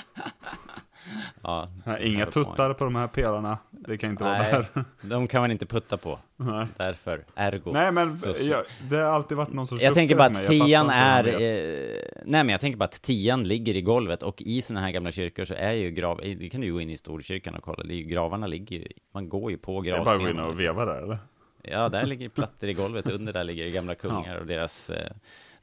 ja, 1.42 1.68
Inga 2.00 2.26
tuttar 2.26 2.74
på 2.74 2.84
de 2.84 2.96
här 2.96 3.06
pelarna. 3.06 3.58
Det 3.70 3.98
kan 3.98 4.10
inte 4.10 4.24
vara 4.24 4.38
Nej, 4.38 4.52
där. 4.52 4.84
de 5.08 5.26
kan 5.26 5.40
man 5.40 5.50
inte 5.50 5.66
putta 5.66 5.96
på. 5.96 6.18
Nej. 6.36 6.66
Därför, 6.76 7.24
ergo. 7.34 7.72
Nej 7.72 7.92
men 7.92 8.18
Så- 8.18 8.34
så- 8.34 8.52
jag, 8.52 8.64
det 8.90 8.96
har 8.96 9.04
alltid 9.04 9.36
varit 9.36 9.52
någon 9.52 9.66
sorts 9.66 9.82
Jag 9.82 9.94
tänker 9.94 10.16
bara 10.16 10.26
att 10.26 10.44
tian 10.44 10.90
är... 10.90 11.26
Eh, 11.26 11.98
nej, 12.24 12.44
men 12.44 12.48
jag 12.48 12.60
tänker 12.60 12.78
bara 12.78 12.84
att 12.84 13.02
tian 13.02 13.44
ligger 13.44 13.76
i 13.76 13.82
golvet 13.82 14.22
och 14.22 14.42
i 14.42 14.62
såna 14.62 14.80
här 14.80 14.90
gamla 14.90 15.10
kyrkor 15.10 15.44
så 15.44 15.54
är 15.54 15.72
ju 15.72 15.90
grav... 15.90 16.20
Det 16.22 16.48
kan 16.48 16.60
du 16.60 16.66
ju 16.66 16.72
gå 16.72 16.80
in 16.80 16.90
i 16.90 16.96
Storkyrkan 16.96 17.54
och 17.54 17.62
kolla. 17.62 17.84
Det 17.84 17.94
är 17.94 17.96
ju, 17.96 18.04
gravarna 18.04 18.46
ligger 18.46 18.76
ju... 18.76 18.88
Man 19.14 19.28
går 19.28 19.50
ju 19.50 19.56
på 19.56 19.82
Det 19.82 19.90
är 19.90 20.04
bara 20.04 20.14
att 20.14 20.22
gå 20.22 20.28
in 20.28 20.38
och 20.38 20.60
veva 20.60 20.84
där 20.84 21.02
eller? 21.02 21.18
Ja, 21.62 21.88
där 21.88 22.06
ligger 22.06 22.28
plattor 22.28 22.68
i 22.68 22.72
golvet. 22.72 23.10
Under 23.10 23.32
där 23.32 23.44
ligger 23.44 23.68
gamla 23.68 23.94
kungar 24.04 24.36
och 24.36 24.46
deras, 24.46 24.90
eh, 24.90 25.10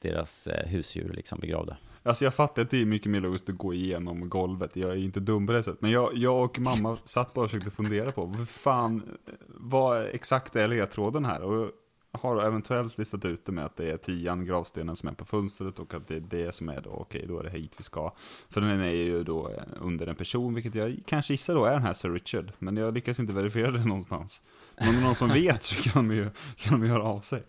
deras 0.01 0.47
eh, 0.47 0.67
husdjur 0.67 1.13
liksom 1.13 1.39
begravda. 1.39 1.77
Alltså 2.03 2.23
jag 2.23 2.33
fattar 2.33 2.61
att 2.61 2.69
det 2.69 2.81
är 2.81 2.85
mycket 2.85 3.11
mer 3.11 3.19
logiskt 3.19 3.49
att 3.49 3.57
gå 3.57 3.73
igenom 3.73 4.29
golvet, 4.29 4.75
jag 4.75 4.91
är 4.91 4.95
inte 4.95 5.19
dum 5.19 5.47
på 5.47 5.53
det 5.53 5.63
sättet. 5.63 5.81
Men 5.81 5.91
jag, 5.91 6.09
jag 6.13 6.43
och 6.43 6.59
mamma 6.59 6.97
satt 7.03 7.33
bara 7.33 7.45
och 7.45 7.51
försökte 7.51 7.71
fundera 7.71 8.11
på, 8.11 8.25
vad 8.25 8.49
fan, 8.49 9.17
vad 9.47 10.05
exakt 10.05 10.55
är 10.55 10.67
ledtråden 10.67 11.25
här? 11.25 11.41
Och 11.41 11.71
har 12.11 12.41
eventuellt 12.41 12.97
listat 12.97 13.25
ut 13.25 13.45
det 13.45 13.51
med 13.51 13.65
att 13.65 13.75
det 13.77 13.91
är 13.91 13.97
tian, 13.97 14.45
gravstenen 14.45 14.95
som 14.95 15.09
är 15.09 15.13
på 15.13 15.25
fönstret 15.25 15.79
och 15.79 15.93
att 15.93 16.07
det 16.07 16.15
är 16.15 16.19
det 16.19 16.55
som 16.55 16.69
är 16.69 16.81
då, 16.81 16.89
okej 16.89 17.25
då 17.27 17.39
är 17.39 17.43
det 17.43 17.49
hit 17.49 17.75
vi 17.77 17.83
ska. 17.83 18.13
För 18.49 18.61
den 18.61 18.81
är 18.81 18.91
ju 18.91 19.23
då 19.23 19.49
eh, 19.49 19.63
under 19.81 20.07
en 20.07 20.15
person, 20.15 20.53
vilket 20.53 20.75
jag 20.75 20.97
kanske 21.05 21.33
gissar 21.33 21.55
då 21.55 21.65
är 21.65 21.71
den 21.71 21.81
här 21.81 21.93
Sir 21.93 22.09
Richard. 22.09 22.51
Men 22.59 22.77
jag 22.77 22.93
lyckas 22.93 23.19
inte 23.19 23.33
verifiera 23.33 23.71
det 23.71 23.85
någonstans. 23.85 24.41
Men 24.77 24.87
om 24.87 24.95
det 24.95 25.01
är 25.01 25.05
någon 25.05 25.15
som 25.15 25.29
vet 25.29 25.63
så 25.63 25.89
kan 25.89 26.07
de 26.07 26.15
ju, 26.15 26.29
kan 26.55 26.79
de 26.79 26.85
ju 26.85 26.91
höra 26.91 27.03
av 27.03 27.19
sig. 27.19 27.43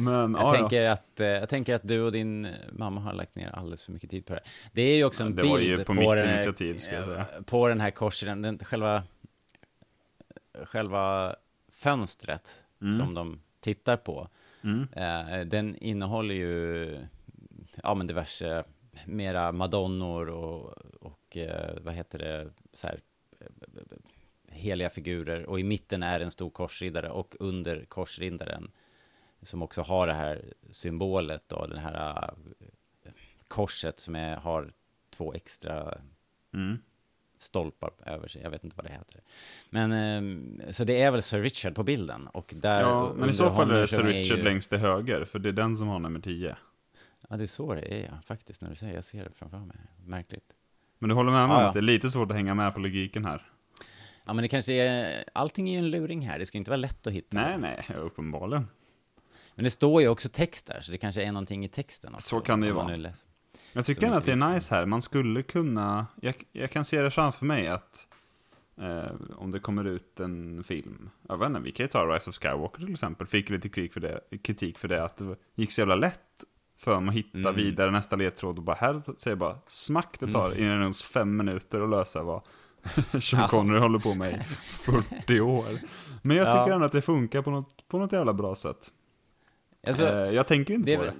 Men, 0.00 0.32
Jag, 0.32 0.42
ja, 0.42 0.54
ja. 0.54 0.60
tänker 0.60 0.88
att, 0.88 1.20
eh, 1.20 1.26
jag 1.26 1.48
tänker 1.48 1.74
att 1.74 1.88
du 1.88 2.02
och 2.02 2.12
din 2.12 2.48
mamma 2.72 3.00
har 3.00 3.12
lagt 3.12 3.36
ner 3.36 3.50
alldeles 3.56 3.84
för 3.84 3.92
mycket 3.92 4.10
tid 4.10 4.26
på 4.26 4.34
det. 4.34 4.40
Det 4.72 4.82
är 4.82 4.96
ju 4.96 5.04
också 5.04 5.22
en 5.22 5.34
Det 5.36 5.42
var 5.42 5.58
bild 5.58 5.70
ju 5.70 5.84
på 5.84 5.94
på, 5.94 6.14
den 6.14 6.28
här, 6.28 7.18
eh, 7.18 7.42
på 7.42 7.68
den 7.68 7.80
här 7.80 7.90
korsen, 7.90 8.42
den, 8.42 8.58
själva, 8.58 9.02
själva 10.64 11.36
fönstret 11.72 12.64
Mm. 12.82 12.98
som 12.98 13.14
de 13.14 13.40
tittar 13.60 13.96
på. 13.96 14.28
Mm. 14.64 14.88
Eh, 14.92 15.46
den 15.46 15.76
innehåller 15.76 16.34
ju 16.34 16.96
ja, 17.82 17.94
men 17.94 18.06
diverse 18.06 18.64
mera 19.04 19.52
madonnor 19.52 20.28
och, 20.28 20.72
och 21.00 21.36
eh, 21.36 21.76
vad 21.80 21.94
heter 21.94 22.18
det, 22.18 22.50
så 22.72 22.86
här, 22.86 23.00
eh, 23.40 23.46
heliga 24.48 24.90
figurer. 24.90 25.46
Och 25.46 25.60
i 25.60 25.64
mitten 25.64 26.02
är 26.02 26.20
en 26.20 26.30
stor 26.30 26.50
korsriddare 26.50 27.10
och 27.10 27.36
under 27.40 27.84
korsriddaren 27.84 28.70
som 29.42 29.62
också 29.62 29.82
har 29.82 30.06
det 30.06 30.14
här 30.14 30.44
symbolet 30.70 31.42
då, 31.46 31.66
den 31.66 31.78
här 31.78 32.30
eh, 33.04 33.12
korset 33.48 34.00
som 34.00 34.16
är, 34.16 34.36
har 34.36 34.72
två 35.10 35.32
extra 35.34 35.98
Mm. 36.54 36.78
stolpar 37.38 37.90
över 38.06 38.28
sig. 38.28 38.42
Jag 38.42 38.50
vet 38.50 38.64
inte 38.64 38.76
vad 38.76 38.86
det 38.86 38.92
heter. 38.92 39.20
Men 39.70 39.92
eh, 40.62 40.70
så 40.70 40.84
det 40.84 41.02
är 41.02 41.10
väl 41.10 41.22
Sir 41.22 41.40
Richard 41.40 41.74
på 41.74 41.82
bilden 41.82 42.26
och 42.26 42.54
där 42.56 42.80
Ja, 42.80 43.12
men 43.16 43.30
i 43.30 43.32
så 43.32 43.50
fall 43.50 43.70
är 43.70 43.80
det 43.80 43.86
Sir 43.86 44.02
Richard 44.02 44.38
ju- 44.38 44.44
längst 44.44 44.68
till 44.70 44.78
höger, 44.78 45.24
för 45.24 45.38
det 45.38 45.48
är 45.48 45.52
den 45.52 45.76
som 45.76 45.88
har 45.88 45.98
nummer 45.98 46.20
10. 46.20 46.56
Ja, 47.28 47.36
det 47.36 47.42
är 47.42 47.46
så 47.46 47.74
det 47.74 47.94
är 47.94 48.04
ja, 48.04 48.20
faktiskt 48.24 48.60
när 48.62 48.68
du 48.70 48.76
säger. 48.76 48.94
Jag 48.94 49.04
ser 49.04 49.24
det 49.24 49.30
framför 49.34 49.58
mig. 49.58 49.76
Märkligt. 50.04 50.52
Men 50.98 51.08
du 51.08 51.14
håller 51.14 51.32
med 51.32 51.48
mig 51.48 51.56
ja. 51.58 51.66
att 51.66 51.72
det 51.72 51.80
är 51.80 51.82
lite 51.82 52.08
svårt 52.10 52.30
att 52.30 52.36
hänga 52.36 52.54
med 52.54 52.74
på 52.74 52.80
logiken 52.80 53.24
här? 53.24 53.50
Ja, 54.24 54.32
men 54.32 54.42
det 54.42 54.48
kanske 54.48 54.72
är... 54.72 55.24
Allting 55.32 55.68
är 55.68 55.72
ju 55.72 55.78
en 55.78 55.90
luring 55.90 56.20
här. 56.28 56.38
Det 56.38 56.46
ska 56.46 56.58
inte 56.58 56.70
vara 56.70 56.76
lätt 56.76 57.06
att 57.06 57.12
hitta. 57.12 57.36
Nej, 57.36 57.58
nej, 57.58 57.96
uppenbarligen. 57.98 58.66
Men 59.60 59.64
det 59.64 59.70
står 59.70 60.02
ju 60.02 60.08
också 60.08 60.28
text 60.28 60.66
där, 60.66 60.80
så 60.80 60.92
det 60.92 60.98
kanske 60.98 61.22
är 61.22 61.32
någonting 61.32 61.64
i 61.64 61.68
texten 61.68 62.14
också. 62.14 62.28
Så 62.28 62.40
kan 62.40 62.60
det 62.60 62.66
ju 62.66 62.72
vara. 62.72 62.96
läser. 62.96 63.20
Jag 63.72 63.84
tycker 63.84 64.06
ändå 64.06 64.18
att 64.18 64.24
det 64.24 64.32
är 64.32 64.54
nice 64.54 64.74
här. 64.74 64.86
Man 64.86 65.02
skulle 65.02 65.42
kunna, 65.42 66.06
jag, 66.20 66.34
jag 66.52 66.70
kan 66.70 66.84
se 66.84 67.02
det 67.02 67.10
framför 67.10 67.46
mig 67.46 67.68
att 67.68 68.06
eh, 68.80 69.12
om 69.36 69.50
det 69.50 69.60
kommer 69.60 69.84
ut 69.84 70.20
en 70.20 70.64
film, 70.64 71.10
jag 71.28 71.38
vet 71.38 71.46
inte, 71.48 71.60
vi 71.60 71.72
kan 71.72 71.84
ju 71.84 71.88
ta 71.88 72.14
Rise 72.14 72.30
of 72.30 72.36
Skywalker 72.38 72.78
till 72.84 72.92
exempel, 72.92 73.26
fick 73.26 73.50
lite 73.50 73.68
kritik 73.68 73.92
för 73.92 74.00
det, 74.00 74.20
kritik 74.42 74.78
för 74.78 74.88
det 74.88 75.04
att 75.04 75.16
det 75.16 75.36
gick 75.54 75.72
så 75.72 75.80
jävla 75.80 75.94
lätt 75.94 76.20
för 76.78 76.94
dem 76.94 77.08
att 77.08 77.14
hitta 77.14 77.38
Mm. 77.38 77.54
vidare 77.54 77.90
nästa 77.90 78.16
ledtråd 78.16 78.58
och 78.58 78.64
bara 78.64 78.76
här 78.76 79.02
säger 79.18 79.36
bara 79.36 79.58
smack 79.66 80.16
det 80.20 80.32
tar 80.32 80.50
Mm. 80.52 80.72
inom 80.80 80.92
fem 80.92 81.36
minuter 81.36 81.80
att 81.80 81.90
lösa 81.90 82.22
vad 82.22 82.42
Sean 83.22 83.40
Ja. 83.42 83.48
Connery 83.48 83.78
håller 83.80 83.98
på 83.98 84.14
med 84.14 84.32
i 84.32 84.38
40 84.64 85.40
år. 85.40 85.64
Men 86.22 86.36
jag 86.36 86.46
tycker 86.46 86.68
Ja. 86.68 86.74
ändå 86.74 86.86
att 86.86 86.92
det 86.92 87.02
funkar 87.02 87.42
på 87.42 87.50
något, 87.50 87.88
på 87.88 87.98
något 87.98 88.12
jävla 88.12 88.32
bra 88.34 88.54
sätt. 88.54 88.92
Alltså, 89.86 90.06
eh, 90.06 90.32
jag 90.34 90.46
tänker 90.46 90.74
inte 90.74 90.90
det 90.90 90.96
på 90.96 91.02
det. 91.04 91.14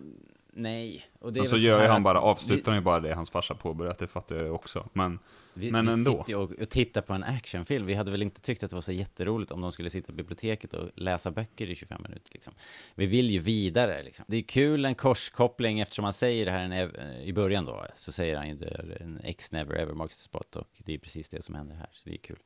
Nej. 0.52 1.04
Och 1.18 1.34
Sen 1.34 1.44
så 1.46 1.56
väl 1.56 1.64
gör 1.64 1.82
ju 1.82 1.88
han 1.88 2.02
bara, 2.02 2.20
vi- 2.20 2.24
avslutar 2.26 2.74
ju 2.74 2.80
bara 2.80 3.00
det 3.00 3.14
hans 3.14 3.30
farsa 3.30 3.54
påbörjat, 3.54 3.98
det 3.98 4.06
fattar 4.06 4.36
jag 4.36 4.44
ju 4.44 4.50
också. 4.50 4.88
Men, 4.92 5.18
Vi, 5.54 5.70
men 5.72 5.86
vi 5.86 5.92
ändå. 5.92 6.10
sitter 6.10 6.28
ju 6.28 6.36
och, 6.36 6.52
och 6.62 6.68
tittar 6.68 7.00
på 7.02 7.12
en 7.12 7.22
actionfilm. 7.24 7.86
Vi 7.86 7.94
hade 7.94 8.10
väl 8.10 8.22
inte 8.22 8.40
tyckt 8.40 8.62
att 8.62 8.70
det 8.70 8.76
var 8.76 8.80
så 8.80 8.92
jätteroligt 8.92 9.50
om 9.52 9.60
de 9.60 9.72
skulle 9.72 9.90
sitta 9.90 10.06
på 10.06 10.12
biblioteket 10.12 10.74
och 10.74 10.88
läsa 10.94 11.30
böcker 11.30 11.70
i 11.70 11.74
25 11.74 12.02
minuter. 12.02 12.30
Liksom. 12.32 12.52
Vi 12.94 13.06
vill 13.06 13.30
ju 13.30 13.38
vidare. 13.38 14.02
Liksom. 14.02 14.24
Det 14.28 14.36
är 14.36 14.42
kul 14.42 14.84
en 14.84 14.94
korskoppling 14.94 15.80
eftersom 15.80 16.04
han 16.04 16.12
säger 16.14 16.44
det 16.46 16.52
här 16.52 16.60
en 16.60 17.20
i 17.22 17.32
början 17.32 17.64
då. 17.64 17.86
Så 17.96 18.12
säger 18.12 18.36
han 18.36 18.48
ju 18.48 18.58
en 19.00 19.20
X 19.24 19.52
never 19.52 19.74
ever 19.74 19.94
marks 19.94 20.16
the 20.16 20.22
spot 20.22 20.56
och 20.56 20.68
det 20.78 20.94
är 20.94 20.98
precis 20.98 21.28
det 21.28 21.44
som 21.44 21.54
händer 21.54 21.74
här. 21.74 21.88
Så 21.92 22.08
det 22.08 22.14
är 22.14 22.18
kul. 22.18 22.38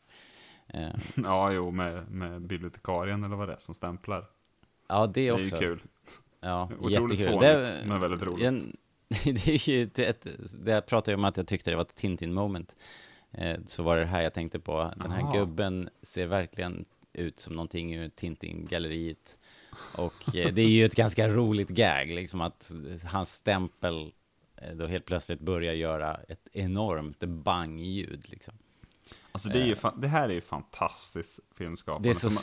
Eh, 0.68 0.88
Ja, 1.24 1.52
jo, 1.52 1.70
med, 1.70 2.10
med 2.10 2.42
bibliotekarien 2.46 3.24
eller 3.24 3.36
vad 3.36 3.48
det 3.48 3.52
är 3.54 3.58
som 3.58 3.74
stämplar. 3.74 4.24
Ja, 4.88 5.06
det 5.06 5.12
Det 5.12 5.20
är 5.28 5.36
ju 5.36 5.42
också. 5.42 5.56
kul. 5.56 5.82
Ja, 6.40 6.68
Otroligt 6.80 7.20
jättekul. 7.20 7.40
fånigt, 7.40 7.76
men 7.86 8.00
väldigt 8.00 8.22
roligt. 8.22 8.46
En, 8.46 8.76
det 9.24 9.48
är 9.48 9.68
ju 9.68 9.82
ett, 9.82 9.98
ett, 9.98 10.26
det 10.64 10.70
jag 10.72 10.86
pratade 10.86 11.10
ju 11.12 11.16
om 11.16 11.24
att 11.24 11.36
jag 11.36 11.46
tyckte 11.46 11.70
det 11.70 11.76
var 11.76 11.82
ett 11.82 11.94
Tintin-moment. 11.94 12.76
Eh, 13.32 13.56
så 13.66 13.82
var 13.82 13.96
det 13.96 14.04
här 14.04 14.22
jag 14.22 14.34
tänkte 14.34 14.60
på. 14.60 14.92
Den 14.96 15.10
här 15.10 15.22
Aha. 15.22 15.32
gubben 15.38 15.88
ser 16.02 16.26
verkligen 16.26 16.84
ut 17.12 17.40
som 17.40 17.54
någonting 17.54 17.94
ur 17.94 18.08
Tintin-galleriet. 18.08 19.38
Och 19.96 20.36
eh, 20.36 20.52
det 20.52 20.62
är 20.62 20.68
ju 20.68 20.84
ett 20.84 20.94
ganska 20.94 21.28
roligt 21.28 21.68
gag, 21.68 22.10
liksom 22.10 22.40
att 22.40 22.72
hans 23.04 23.32
stämpel 23.34 24.12
eh, 24.56 24.74
då 24.74 24.86
helt 24.86 25.04
plötsligt 25.04 25.40
börjar 25.40 25.74
göra 25.74 26.20
ett 26.28 26.48
enormt 26.52 27.20
bang-ljud. 27.20 28.24
Liksom. 28.30 28.54
Alltså 29.34 29.48
det, 29.48 29.60
är 29.60 29.66
ju 29.66 29.74
fa- 29.74 30.00
det 30.00 30.08
här 30.08 30.28
är 30.28 30.32
ju 30.32 30.40
fantastiskt 30.40 31.40
filmskapande. 31.56 32.08
Det 32.08 32.12
är 32.12 32.14
så 32.14 32.30
Som- 32.30 32.42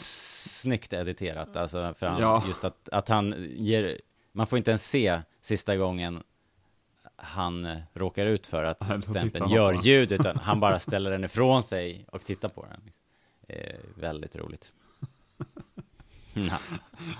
snyggt 0.61 0.93
editerat, 0.93 1.55
alltså, 1.55 1.93
för 1.97 2.05
han, 2.07 2.21
Ja. 2.21 2.43
just 2.47 2.63
att, 2.63 2.89
att 2.89 3.09
han 3.09 3.35
ger, 3.49 4.01
man 4.31 4.47
får 4.47 4.57
inte 4.57 4.71
ens 4.71 4.89
se 4.89 5.21
sista 5.41 5.77
gången 5.77 6.23
han 7.15 7.65
eh, 7.65 7.77
råkar 7.93 8.25
ut 8.25 8.47
för 8.47 8.63
att 8.63 8.79
Nej, 8.89 9.01
stämpeln 9.01 9.49
gör 9.49 9.73
ljud, 9.73 10.11
utan 10.11 10.37
han 10.37 10.59
bara 10.59 10.79
ställer 10.89 11.11
den 11.11 11.23
ifrån 11.23 11.63
sig 11.63 12.05
och 12.11 12.21
tittar 12.25 12.49
på 12.49 12.65
den. 12.71 12.91
Eh, 13.47 13.75
väldigt 13.95 14.35
roligt. 14.35 14.73
Ja. 16.33 16.57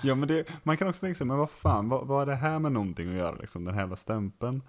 Ja, 0.02 0.14
men 0.14 0.28
det, 0.28 0.48
man 0.62 0.76
kan 0.76 0.88
också 0.88 1.00
tänka 1.00 1.14
sig, 1.18 1.26
men 1.26 1.38
vad 1.38 1.50
fan, 1.50 1.88
vad, 1.88 2.06
vad 2.06 2.18
har 2.18 2.26
det 2.26 2.34
här 2.34 2.58
med 2.58 2.72
någonting 2.72 3.08
att 3.10 3.16
göra, 3.16 3.34
liksom, 3.34 3.64
den 3.64 3.74
här 3.74 3.80
jävla 3.80 3.96
stämpeln? 3.96 4.62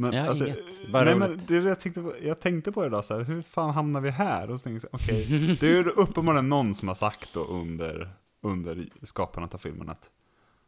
Men, 0.00 0.12
Ja, 0.12 0.28
alltså, 0.28 0.44
inget. 0.46 0.92
Bara 0.92 1.04
nej, 1.04 1.14
roligt. 1.14 1.28
men 1.48 1.62
det 1.62 1.68
jag, 1.68 1.80
tänkte, 1.80 2.02
på- 2.02 2.14
jag 2.22 2.40
tänkte 2.40 2.72
på 2.72 2.80
det 2.80 2.86
idag, 2.86 3.04
så 3.04 3.16
här, 3.16 3.24
hur 3.24 3.42
fan 3.42 3.70
hamnar 3.74 4.00
vi 4.00 4.10
här? 4.10 4.50
Och 4.50 4.60
så 4.60 4.64
tänkte 4.64 4.88
jag, 4.92 5.00
okej, 5.00 5.56
det 5.60 5.66
är 5.68 5.70
ju 5.76 5.84
uppenbarligen 5.90 6.48
någon 6.48 6.74
som 6.74 6.88
har 6.88 6.94
sagt 6.94 7.34
då 7.34 7.44
under, 7.44 8.10
under 8.42 8.88
skapandet 9.02 9.54
av 9.54 9.58
filmen 9.58 9.88
att 9.88 10.10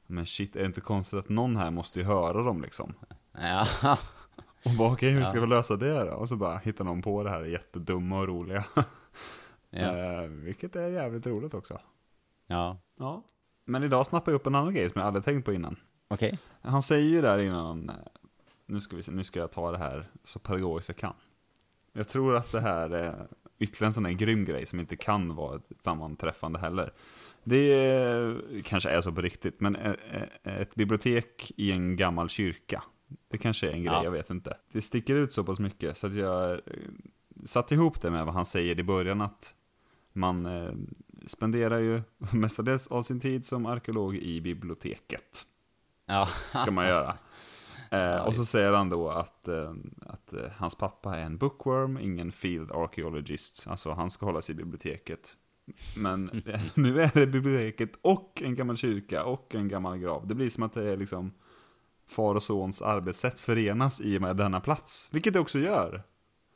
men 0.07 0.27
shit, 0.27 0.57
är 0.57 0.61
det 0.61 0.67
inte 0.67 0.81
konstigt 0.81 1.19
att 1.19 1.29
någon 1.29 1.57
här 1.57 1.71
måste 1.71 1.99
ju 2.01 2.05
höra 2.07 2.43
dem 2.43 2.63
liksom? 2.63 2.95
ja. 3.39 3.67
Och 4.65 4.71
bara, 4.79 4.93
okej, 4.93 5.11
hur 5.11 5.21
Ja. 5.21 5.27
ska 5.27 5.41
vi 5.41 5.47
lösa 5.47 5.77
det 5.77 6.05
då? 6.05 6.13
Och 6.13 6.29
så 6.29 6.37
bara 6.37 6.59
hittar 6.59 6.85
någon 6.85 7.03
på 7.03 7.23
det 7.23 7.31
här 7.31 7.45
jättedumma 7.45 8.19
och 8.21 8.29
roliga. 8.29 8.65
Ja. 9.71 9.97
eh, 9.99 10.23
vilket 10.29 10.77
är 10.77 10.89
jävligt 10.89 11.27
roligt 11.27 11.55
också. 11.55 11.81
ja, 12.47 12.79
Ja. 12.99 13.23
Men 13.65 13.83
idag 13.83 14.07
snappar 14.07 14.33
jag 14.33 14.37
upp 14.39 14.47
en 14.47 14.55
annan 14.55 14.75
grej 14.75 14.91
som 14.91 14.99
jag 15.01 15.07
aldrig 15.07 15.25
tänkt 15.25 15.45
på 15.45 15.53
innan. 15.53 15.77
okej. 16.09 16.39
Han 16.63 16.83
säger 16.83 17.09
ju 17.09 17.21
där 17.21 17.39
innan, 17.39 17.89
eh, 17.91 17.95
nu 18.67 18.81
ska, 18.81 18.97
vi 18.97 19.03
nu 19.09 19.25
ska 19.25 19.41
jag 19.41 19.51
ta 19.51 19.71
det 19.71 19.79
här 19.79 20.07
så 20.23 20.39
pedagogiskt 20.39 20.89
jag 20.89 20.97
kan. 20.97 21.15
Jag 21.93 22.09
tror 22.09 22.37
att 22.37 22.53
det 22.53 22.61
här 22.61 22.91
är 22.91 23.27
ytterligare 23.59 23.87
en 23.89 23.93
sån 23.93 24.05
här 24.05 24.13
grym 24.13 24.45
grej 24.45 24.67
som 24.67 24.81
inte 24.81 24.97
kan 24.97 25.35
vara 25.35 25.57
ett 25.57 25.83
sammanträffande 25.83 26.59
heller. 26.59 26.93
Det 27.45 27.73
är, 27.73 28.41
kanske 28.65 28.91
är 28.91 29.01
så 29.01 29.13
på 29.13 29.21
riktigt, 29.21 29.61
men 29.61 29.77
ett 30.45 30.75
bibliotek 30.75 31.53
i 31.57 31.73
en 31.73 31.97
gammal 31.97 32.29
kyrka, 32.29 32.83
det 33.29 33.39
kanske 33.39 33.69
är 33.69 33.73
en 33.73 33.83
grej, 33.83 33.93
Ja. 33.95 34.05
jag 34.05 34.11
vet 34.11 34.31
inte. 34.31 34.57
Det 34.73 34.83
sticker 34.83 35.15
ut 35.15 35.33
så 35.33 35.45
pass 35.45 35.59
mycket 35.59 35.99
så 35.99 36.07
att 36.07 36.15
jag 36.15 36.51
eh, 36.53 36.59
satte 37.45 37.75
ihop 37.75 38.01
det 38.01 38.11
med 38.11 38.25
vad 38.25 38.35
han 38.35 38.47
säger 38.47 38.79
i 38.79 38.83
början 38.83 39.21
att 39.21 39.55
man 40.13 40.47
eh, 40.47 40.73
spenderar 41.27 41.79
ju 41.79 42.03
mestadels 42.33 42.87
av 42.89 43.03
sin 43.03 43.21
tid 43.21 43.47
som 43.47 43.67
arkeolog 43.67 44.17
i 44.17 44.41
biblioteket 44.41 45.47
Ja. 46.07 46.29
ska 46.55 46.71
man 46.71 46.87
göra. 46.87 47.17
Eh, 47.93 48.17
och 48.27 48.35
så 48.35 48.45
säger 48.45 48.73
han 48.73 48.89
då 48.89 49.11
att, 49.11 49.49
eh, 49.49 49.73
att 50.07 50.33
eh, 50.33 50.41
hans 50.57 50.75
pappa 50.75 51.17
är 51.17 51.23
en 51.23 51.39
bookworm, 51.39 51.99
ingen 51.99 52.33
field 52.33 52.73
archaeologist. 52.73 53.67
Alltså 53.69 53.93
han 53.93 54.11
ska 54.11 54.27
hålla 54.27 54.43
sig 54.43 54.53
i 54.53 54.57
biblioteket. 54.57 55.37
Men 55.97 56.25
nu 56.75 57.01
är 57.03 57.11
det 57.15 57.27
biblioteket 57.27 57.91
och 58.03 58.43
en 58.45 58.55
gammal 58.55 58.77
kyrka 58.77 59.25
och 59.25 59.55
en 59.55 59.69
gammal 59.69 59.99
grav. 59.99 60.27
Det 60.27 60.35
blir 60.35 60.51
som 60.51 60.63
att 60.63 60.73
det 60.73 60.93
är 60.93 60.97
liksom 60.97 61.35
far 62.09 62.35
och 62.35 62.43
sons 62.43 62.83
arbetssätt 62.83 63.41
förenas 63.41 64.01
i 64.01 64.19
och 64.19 64.23
med 64.23 64.37
denna 64.37 64.61
plats. 64.61 65.09
Vilket 65.13 65.33
det 65.35 65.41
också 65.41 65.59
gör. 65.59 66.03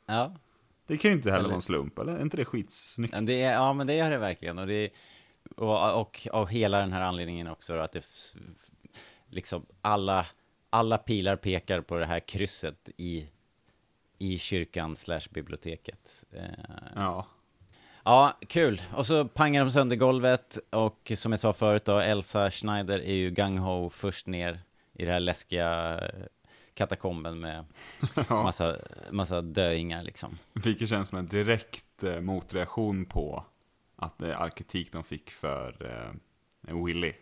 ja. 0.05 0.31
Det 0.87 0.97
kan 0.97 1.11
ju 1.11 1.17
inte 1.17 1.29
heller 1.29 1.39
Eller- 1.39 1.49
vara 1.49 1.55
en 1.55 1.61
slump, 1.61 1.99
eller? 1.99 2.15
Är 2.15 2.21
inte 2.21 2.37
det 2.37 2.45
skitsnyggt? 2.45 3.13
Ja, 3.13 3.21
Det 3.21 3.41
är, 3.41 3.53
ja, 3.53 3.73
men 3.73 3.87
det 3.87 3.99
är 3.99 4.11
det 4.11 4.17
verkligen. 4.17 4.59
Och, 4.59 4.67
det, 4.67 4.89
och, 5.55 6.01
och 6.01 6.27
av 6.31 6.47
hela 6.47 6.79
den 6.79 6.91
här 6.93 7.01
anledningen 7.01 7.47
också, 7.47 7.73
att 7.77 7.91
det 7.91 8.05
liksom 9.29 9.65
alla, 9.81 10.25
alla 10.69 10.97
pilar 10.97 11.35
pekar 11.35 11.81
på 11.81 11.97
det 11.97 12.05
här 12.05 12.19
krysset 12.19 12.89
i, 12.97 13.27
i 14.17 14.37
kyrkan 14.37 14.95
slash 14.95 15.21
biblioteket. 15.31 16.25
Eh, 16.31 16.43
Ja. 16.95 17.27
Ja, 18.03 18.37
kul. 18.47 18.81
Och 18.93 19.05
så 19.05 19.27
pangar 19.27 19.61
de 19.65 19.71
sönder 19.71 19.95
golvet 19.95 20.59
och 20.69 21.11
som 21.15 21.31
jag 21.31 21.39
sa 21.39 21.53
förut 21.53 21.85
då, 21.85 21.99
Elsa 21.99 22.51
Schneider 22.51 22.99
är 22.99 23.13
ju 23.13 23.29
gung-ho 23.31 23.89
först 23.89 24.27
ner 24.27 24.59
i 24.93 25.05
det 25.05 25.11
här 25.11 25.19
läskiga 25.19 25.99
eh, 26.01 26.25
katakomben 26.73 27.39
med 27.39 27.65
massa, 28.29 28.77
massa 29.11 29.41
döingar 29.41 30.03
liksom. 30.03 30.37
Vilket 30.53 30.89
känns 30.89 31.09
som 31.09 31.17
en 31.17 31.27
direkt 31.27 32.03
eh, 32.03 32.19
motreaktion 32.19 33.05
på 33.05 33.45
att 33.95 34.17
det 34.17 34.27
är 34.27 34.35
arketik 34.35 34.91
de 34.91 35.03
fick 35.03 35.29
för 35.31 35.85
eh, 36.67 36.75
Willy. 36.85 37.13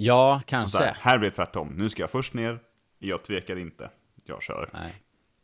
Ja, 0.00 0.40
kanske. 0.46 0.78
här, 0.78 0.96
här 1.00 1.18
blir 1.18 1.30
det 1.30 1.34
tvärtom. 1.36 1.68
Nu 1.68 1.88
ska 1.90 2.02
jag 2.02 2.10
först 2.10 2.34
ner, 2.34 2.58
jag 2.98 3.24
tvekar 3.24 3.56
inte, 3.58 3.90
jag 4.26 4.42
kör. 4.42 4.70
Nej. 4.72 4.94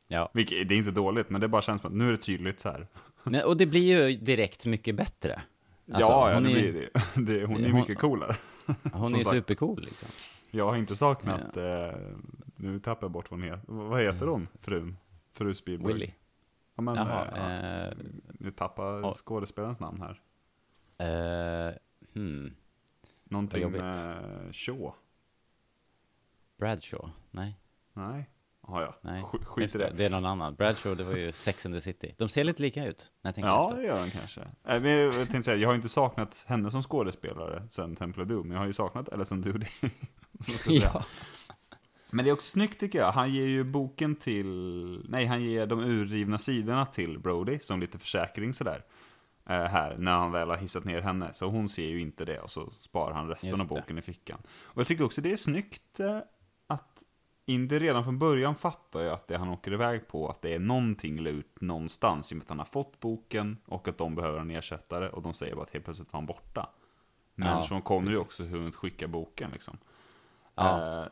Ja. 0.09 0.31
Vilket, 0.35 0.69
det 0.69 0.75
är 0.75 0.79
inte 0.79 0.91
dåligt, 0.91 1.31
men 1.31 1.41
det 1.41 1.49
bara 1.49 1.63
känns 1.63 1.81
som 1.81 1.91
att 1.91 1.97
nu 1.97 2.07
är 2.09 2.11
det 2.11 2.17
tydligt 2.17 2.61
så 2.61 2.69
här. 2.69 2.87
Men, 3.23 3.45
och 3.45 3.57
det 3.57 3.67
blir 3.67 4.01
ju 4.11 4.17
direkt 4.17 4.67
mycket 4.67 4.95
bättre. 4.95 5.43
Alltså, 5.89 6.01
ja, 6.01 6.29
ja, 6.31 6.35
hon 6.35 6.43
det 6.45 6.51
är- 6.51 6.73
blir 6.73 6.73
det. 6.73 6.91
det. 7.41 7.45
Hon 7.47 7.65
är 7.65 7.71
hon- 7.71 7.81
mycket 7.81 7.99
coolare. 7.99 8.37
Hon 8.93 9.11
Som 9.11 9.19
är 9.19 9.23
sagt. 9.25 9.37
supercool 9.37 9.83
liksom. 9.85 10.09
Jag 10.51 10.67
har 10.67 10.77
inte 10.77 10.97
saknat, 10.97 11.57
eh, 11.57 11.93
nu 12.57 12.81
tappar 12.81 13.05
jag 13.07 13.11
bort 13.13 13.31
vad 13.31 13.41
hon 13.41 13.49
heter. 13.49 13.63
Vad 13.67 14.01
heter 14.03 14.27
hon, 14.27 14.49
frun? 14.61 14.97
Fru 15.33 15.55
Spielberg? 15.55 15.93
Willy. 15.93 16.11
Ja, 16.77 16.83
men, 16.83 16.95
Jaha, 16.95 17.25
eh, 17.37 17.41
ja, 17.41 17.89
eh, 17.89 17.95
Nu 18.41 18.51
tappar 18.51 19.01
ja. 19.01 19.13
skådespelarens 19.13 19.81
namn 19.81 20.01
här. 20.03 20.21
Eh, 20.99 21.75
hmm. 22.15 22.55
Någonting 23.35 23.71
med 23.71 24.55
Shaw. 24.55 24.93
Bradshaw? 26.59 27.11
Nej. 27.31 27.59
Nej. 27.93 28.31
Ja, 28.67 28.83
ja. 28.83 28.99
Nej. 29.01 29.23
Sk- 29.23 29.45
Skit 29.45 29.75
i 29.75 29.79
det. 29.79 29.93
Det 29.97 30.05
är 30.05 30.11
någon 30.11 30.25
annan. 30.27 30.55
Bradshaw, 30.55 31.03
det 31.05 31.11
var 31.11 31.17
ju 31.17 31.33
Sex 31.33 31.67
and 31.67 31.75
the 31.75 31.81
City. 31.81 32.15
De 32.19 32.29
ser 32.29 32.45
lite 32.45 32.63
lika 32.63 32.87
ut, 32.87 33.13
när 33.23 33.29
jag 33.29 33.35
tänker 33.35 33.49
Ja, 33.49 33.65
efter. 33.69 33.83
det 33.83 33.87
gör 33.89 34.01
den 34.01 34.11
kanske. 34.11 34.41
Äh, 34.41 34.81
men 34.83 34.85
jag 34.91 35.15
tänkte 35.15 35.43
säga, 35.43 35.57
jag 35.57 35.69
har 35.69 35.75
inte 35.75 35.89
saknat 35.89 36.45
henne 36.49 36.71
som 36.71 36.83
skådespelare 36.83 37.67
sen 37.71 37.97
Temple 37.97 38.23
of 38.23 38.29
Doom. 38.29 38.51
Jag 38.51 38.59
har 38.59 38.67
ju 38.67 38.73
saknat 38.73 39.09
Alison 39.09 39.41
Doody. 39.43 39.67
Ja. 40.69 41.05
Men 42.11 42.25
det 42.25 42.31
är 42.31 42.33
också 42.33 42.51
snyggt 42.51 42.81
tycker 42.81 42.99
jag. 42.99 43.13
Han 43.13 43.35
ger 43.35 43.47
ju 43.47 43.65
boken 43.65 44.17
till... 44.17 44.47
Nej, 45.09 45.27
han 45.27 45.43
ger 45.43 45.67
de 45.67 45.81
urrivna 45.81 46.39
sidorna 46.39 46.87
till 46.87 47.19
Brody 47.19 47.59
som 47.59 47.81
lite 47.81 47.99
försäkring 47.99 48.55
sådär. 48.55 48.85
Eh, 49.47 49.63
här, 49.65 49.97
när 49.99 50.13
han 50.19 50.33
väl 50.33 50.49
har 50.49 50.57
hissat 50.57 50.85
ner 50.85 51.01
henne. 51.01 51.33
Så 51.33 51.47
hon 51.47 51.69
ser 51.69 51.87
ju 51.89 52.01
inte 52.01 52.25
det 52.25 52.39
och 52.41 52.51
så 52.51 52.71
sparar 52.71 53.15
han 53.15 53.29
resten 53.29 53.51
av 53.61 53.67
boken 53.67 53.99
i 53.99 54.03
fickan. 54.03 54.39
Och 54.65 54.81
jag 54.81 54.87
tycker 54.87 55.05
också 55.05 55.21
det 55.21 55.33
är 55.33 55.37
snyggt 55.37 56.01
eh, 56.01 56.19
att 56.67 57.03
Indy 57.47 57.79
redan 57.79 58.05
från 58.05 58.19
början 58.19 58.55
fattar 58.55 59.01
ju 59.01 59.11
att 59.11 59.29
det 59.29 59.37
han 59.39 59.49
åker 59.49 59.73
iväg 59.73 60.09
på, 60.09 60.29
att 60.29 60.43
det 60.43 60.55
är 60.55 60.59
någonting 60.59 61.21
lurt 61.21 61.61
någonstans. 61.61 62.33
I 62.33 62.35
och 62.35 62.37
med 62.37 62.43
att 62.43 62.49
han 62.49 62.59
har 62.59 62.67
fått 62.67 63.01
boken 63.01 63.59
och 63.67 63.89
att 63.89 63.99
de 63.99 64.15
behöver 64.15 64.41
en 64.41 64.51
ersättare. 64.51 65.09
Och 65.09 65.23
de 65.23 65.33
säger 65.33 65.55
bara 65.55 65.63
att 65.63 65.71
helt 65.71 65.85
plötsligt 65.85 66.13
var 66.13 66.21
han 66.21 66.27
borta. 66.27 66.71
Men 67.35 67.49
Ja, 67.49 67.63
Sean 67.63 67.83
Connery 67.83 68.17
också 68.17 68.45
hunnit 68.45 68.75
skicka 68.75 69.09
boken 69.09 69.51
liksom. 69.51 69.79
Ja. 70.55 71.03
Eh, 71.03 71.09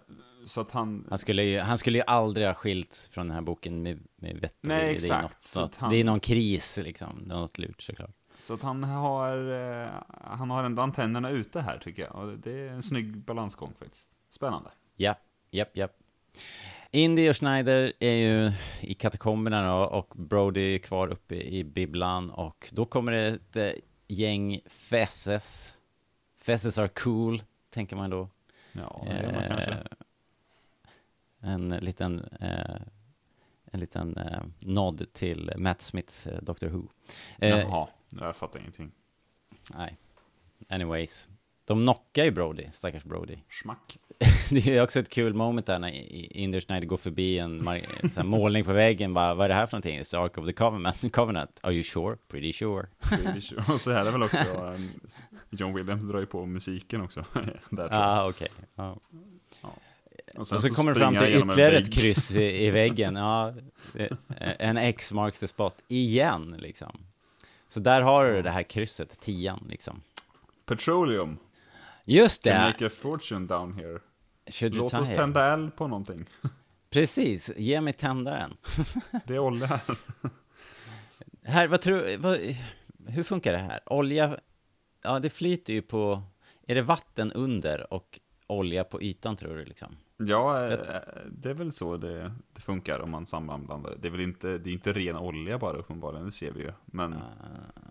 så 0.46 0.60
att 0.60 0.70
han... 0.70 1.06
Han 1.08 1.18
skulle, 1.18 1.42
ju, 1.42 1.58
han 1.58 1.78
skulle 1.78 1.98
ju 1.98 2.04
aldrig 2.06 2.46
ha 2.46 2.54
skilts 2.54 3.08
från 3.08 3.26
den 3.28 3.34
här 3.34 3.42
boken 3.42 3.82
med, 3.82 4.02
med 4.16 4.36
vett 4.36 4.52
och 4.62 4.68
Nej, 4.68 4.94
exakt. 4.94 5.08
Det 5.54 5.58
är, 5.58 5.62
något, 5.62 5.70
något, 5.70 5.76
han- 5.76 5.90
det 5.90 5.96
är 5.96 6.04
någon 6.04 6.20
kris 6.20 6.78
liksom, 6.82 7.18
något 7.18 7.58
lurt 7.58 7.82
såklart. 7.82 8.10
Så 8.42 8.54
att 8.54 8.62
han 8.62 8.84
har, 8.84 9.50
eh, 9.84 9.90
han 10.20 10.50
har 10.50 10.64
ändå 10.64 10.82
antennerna 10.82 11.30
ute 11.30 11.60
här 11.60 11.78
tycker 11.78 12.02
jag. 12.02 12.14
Och 12.14 12.38
det 12.38 12.52
är 12.52 12.68
en 12.68 12.82
snygg 12.82 13.18
balansgång 13.18 13.72
faktiskt. 13.78 14.16
Spännande. 14.30 14.70
Ja, 14.96 15.14
japp, 15.50 15.76
japp. 15.76 15.92
Indy 16.90 17.30
och 17.30 17.36
Schneider 17.36 17.92
är 18.00 18.12
ju 18.14 18.52
i 18.80 18.94
katakomberna 18.94 19.68
då, 19.68 19.84
och 19.84 20.12
Brody 20.16 20.74
är 20.74 20.78
kvar 20.78 21.08
uppe 21.08 21.34
i 21.34 21.64
bibblan 21.64 22.30
och 22.30 22.70
då 22.72 22.84
kommer 22.84 23.12
det 23.12 23.26
ett 23.26 23.56
eh, 23.56 23.72
gäng 24.08 24.60
fesses. 24.66 25.76
Fesses 26.38 26.78
are 26.78 26.88
cool, 26.88 27.42
tänker 27.70 27.96
man 27.96 28.10
då. 28.10 28.28
Ja, 28.72 29.02
det 29.06 29.22
gör 29.22 29.32
man 29.32 29.42
Eh, 29.42 29.48
kanske. 29.48 29.76
En 31.40 31.68
liten, 31.68 32.24
eh, 32.40 32.76
en 33.72 33.80
liten 33.80 34.16
eh, 34.16 34.42
nod 34.58 35.12
till 35.12 35.52
Matt 35.56 35.82
Smiths 35.82 36.26
eh, 36.26 36.42
Doctor 36.42 36.66
Who. 36.66 36.88
Eh, 37.38 37.48
Jaha, 37.48 37.88
jag 38.20 38.36
fattar 38.36 38.58
ingenting. 38.60 38.92
Nej. 39.74 39.98
Anyways. 40.68 41.28
De 41.64 41.80
knockar 41.80 42.24
ju 42.24 42.30
Brody, 42.30 42.66
stackars 42.72 43.04
Brody. 43.04 43.36
Schmack. 43.48 43.98
det 44.50 44.66
är 44.66 44.82
också 44.82 45.00
ett 45.00 45.08
kul 45.08 45.34
moment 45.34 45.66
där 45.66 45.78
när 45.78 45.90
Inder 46.36 46.60
Schneider 46.60 46.86
går 46.86 46.96
förbi 46.96 47.38
en 47.38 47.68
målning 48.24 48.64
på 48.64 48.72
väggen. 48.72 49.14
Bara, 49.14 49.34
vad 49.34 49.44
är 49.44 49.48
det 49.48 49.54
här 49.54 49.66
för 49.66 49.76
någonting? 49.76 50.00
It's 50.00 50.10
the 50.10 50.16
Ark 50.16 50.38
of 50.38 50.46
the 50.46 50.52
Covenant. 50.52 51.12
Covenant. 51.12 51.60
Are 51.62 51.72
you 51.72 51.82
sure? 51.82 52.16
Pretty 52.28 52.52
sure. 52.52 52.86
Pretty 53.00 53.40
sure. 53.40 53.74
Och 53.74 53.80
så 53.80 53.90
här 53.90 54.00
är 54.00 54.04
det 54.04 54.10
väl 54.10 54.22
också, 54.22 54.38
eh, 54.38 54.80
John 55.50 55.74
Williams 55.74 56.04
drar 56.04 56.20
ju 56.20 56.26
på 56.26 56.46
musiken 56.46 57.00
också. 57.00 57.24
Där, 57.70 57.88
ah, 57.90 58.28
okej. 58.28 58.48
Ja. 58.74 58.98
Och 60.36 60.46
sen 60.46 60.56
Och 60.56 60.62
så, 60.62 60.68
så 60.68 60.74
kommer 60.74 60.94
springer 60.94 61.12
fram 61.12 61.26
till 61.26 61.36
ytterligare 61.36 61.76
ett 61.76 61.92
kryss 61.92 62.30
i, 62.30 62.66
i 62.66 62.70
väggen. 62.70 63.16
Ja, 63.22 63.54
det- 63.92 64.16
en 64.58 64.76
X 64.76 65.12
marks 65.12 65.40
the 65.40 65.48
spot 65.48 65.74
igen, 65.88 66.56
liksom. 66.58 67.06
Så 67.68 67.80
där 67.80 68.02
har 68.02 68.24
du 68.24 68.42
det 68.42 68.50
här 68.50 68.62
krysset, 68.62 69.20
tian, 69.20 69.66
liksom. 69.68 70.02
Petroleum. 70.66 71.38
Just 72.04 72.42
Can 72.44 72.52
det! 72.52 72.58
make 72.66 72.86
a 72.86 72.90
fortune 73.00 73.46
down 73.46 73.72
here. 73.78 73.98
Should 74.50 74.74
Låt 74.74 74.94
oss 74.94 75.08
tända 75.08 75.52
eld 75.52 75.76
på 75.76 75.88
någonting. 75.88 76.24
Precis, 76.90 77.50
ge 77.56 77.80
mig 77.80 77.92
tändaren. 77.92 78.56
Det 79.26 79.34
är 79.34 79.38
olja 79.38 79.66
här. 79.66 79.80
Här, 81.44 81.68
vad 81.68 81.80
tror 81.80 82.16
vad, 82.18 82.38
Hur 83.06 83.22
funkar 83.22 83.52
det 83.52 83.58
här? 83.58 83.80
Olja, 83.86 84.36
ja 85.02 85.18
det 85.18 85.30
flyter 85.30 85.72
ju 85.72 85.82
på, 85.82 86.22
är 86.66 86.74
det 86.74 86.82
vatten 86.82 87.32
under 87.32 87.92
och 87.92 88.20
olja 88.46 88.84
på 88.84 89.02
ytan 89.02 89.36
tror 89.36 89.56
du 89.56 89.64
liksom? 89.64 89.96
Ja, 90.26 90.64
eh, 90.64 90.78
det 91.30 91.50
är 91.50 91.54
väl 91.54 91.72
så 91.72 91.96
det, 91.96 92.32
det 92.52 92.60
funkar 92.60 92.98
om 92.98 93.10
man 93.10 93.26
sammanblandar 93.26 93.90
det. 93.90 93.96
Det 94.00 94.08
är 94.08 94.12
väl 94.12 94.20
inte, 94.20 94.58
det 94.58 94.70
är 94.70 94.72
inte 94.72 94.92
ren 94.92 95.16
olja 95.16 95.58
bara 95.58 95.76
uppenbarligen, 95.76 96.26
det 96.26 96.32
ser 96.32 96.52
vi 96.52 96.60
ju. 96.60 96.72
Men, 96.84 97.14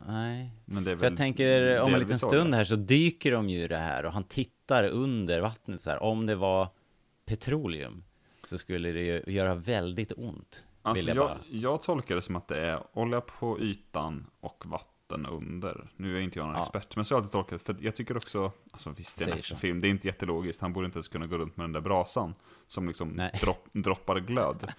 Nej. 0.07 0.51
men 0.65 0.83
det 0.83 0.91
är 0.91 0.95
För 0.95 1.05
jag 1.05 1.09
väl 1.09 1.17
tänker, 1.17 1.81
om 1.81 1.93
en 1.93 1.99
liten 1.99 2.17
stund 2.17 2.53
här 2.53 2.63
så 2.63 2.75
dyker 2.75 3.31
de 3.31 3.49
ju 3.49 3.63
i 3.63 3.67
det 3.67 3.77
här 3.77 4.05
och 4.05 4.13
han 4.13 4.23
tittar 4.23 4.83
under 4.83 5.41
vattnet 5.41 5.81
så 5.81 5.89
här. 5.89 6.03
Om 6.03 6.25
det 6.25 6.35
var 6.35 6.67
petroleum 7.25 8.03
så 8.47 8.57
skulle 8.57 8.91
det 8.91 9.01
ju 9.01 9.23
göra 9.27 9.55
väldigt 9.55 10.11
ont. 10.17 10.65
Alltså 10.81 11.07
jag, 11.07 11.17
jag 11.17 11.37
jag, 11.49 11.81
tolkar 11.81 12.15
det 12.15 12.21
som 12.21 12.35
att 12.35 12.47
det 12.47 12.57
är 12.57 12.79
olja 12.93 13.21
på 13.21 13.59
ytan 13.59 14.25
och 14.39 14.63
vatten 14.65 14.90
under. 15.25 15.87
Nu 15.95 16.17
är 16.17 16.21
inte 16.21 16.39
jag 16.39 16.45
någon 16.45 16.55
Ja. 16.55 16.61
expert, 16.61 16.95
men 16.95 17.05
så 17.05 17.15
har 17.15 17.17
jag 17.19 17.23
alltid 17.23 17.31
tolkat 17.31 17.65
det. 17.67 17.73
För 17.75 17.85
jag 17.85 17.95
tycker 17.95 18.17
också, 18.17 18.51
alltså 18.71 18.89
visst 18.97 19.19
det 19.19 19.25
är 19.25 19.31
en 19.31 19.37
actionfilm, 19.37 19.81
det 19.81 19.87
är 19.87 19.89
inte 19.89 20.07
jättelogiskt. 20.07 20.61
Han 20.61 20.73
borde 20.73 20.85
inte 20.85 20.97
ens 20.97 21.07
kunna 21.07 21.27
gå 21.27 21.37
runt 21.37 21.57
med 21.57 21.63
den 21.63 21.71
där 21.73 21.81
brasan 21.81 22.33
som 22.67 22.87
liksom 22.87 23.29
dropp, 23.41 23.67
droppar 23.71 24.19
glöd. 24.19 24.73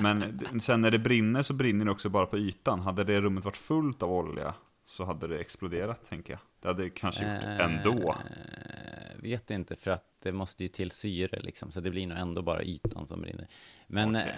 Men 0.00 0.40
det- 0.52 0.60
sen 0.60 0.80
när 0.80 0.90
det 0.90 0.98
brinner 0.98 1.42
så 1.42 1.54
brinner 1.54 1.84
det 1.84 1.90
också 1.90 2.08
bara 2.08 2.26
på 2.26 2.38
ytan. 2.38 2.80
Hade 2.80 3.04
det 3.04 3.20
rummet 3.20 3.44
varit 3.44 3.56
fullt 3.56 4.02
av 4.02 4.12
olja 4.12 4.54
så 4.84 5.04
hade 5.04 5.26
det 5.28 5.38
exploderat, 5.38 6.08
tänker 6.08 6.32
jag. 6.32 6.40
Det 6.60 6.68
hade 6.68 6.90
kanske 6.90 7.24
gjort 7.32 7.40
det 7.42 7.64
ändå. 7.64 8.10
Eh, 8.12 9.22
vet 9.22 9.50
inte, 9.50 9.76
för 9.76 9.90
att 9.90 10.04
det 10.22 10.32
måste 10.32 10.62
ju 10.62 10.68
till 10.68 10.90
syre 10.90 11.40
liksom, 11.40 11.72
så 11.72 11.80
det 11.80 11.90
blir 11.90 12.06
nog 12.06 12.18
ändå 12.18 12.42
bara 12.42 12.62
ytan 12.62 13.06
som 13.06 13.20
brinner. 13.22 13.48
Men, 13.86 14.10
Okej. 14.16 14.34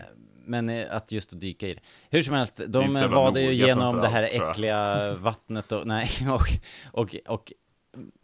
Eh, 0.47 0.51
men 0.51 0.69
eh, 0.69 0.97
att 0.97 1.13
just 1.13 1.33
att 1.33 1.41
dyka 1.41 1.69
i 1.69 1.75
det. 1.75 1.81
Hur 2.11 2.23
som 2.23 2.35
helst, 2.35 2.61
de 2.69 2.97
eh, 2.97 3.09
vadade 3.09 3.41
ju 3.43 3.53
genom 3.53 3.97
det 3.97 4.09
här 4.09 4.23
äckliga 4.23 5.15
vattnet 5.21 5.73
och, 5.73 5.87
nej, 5.87 6.09
och, 6.31 6.49
och, 7.03 7.17
och 7.29 7.53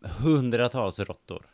hundratals 0.02 1.00
råttor. 1.00 1.46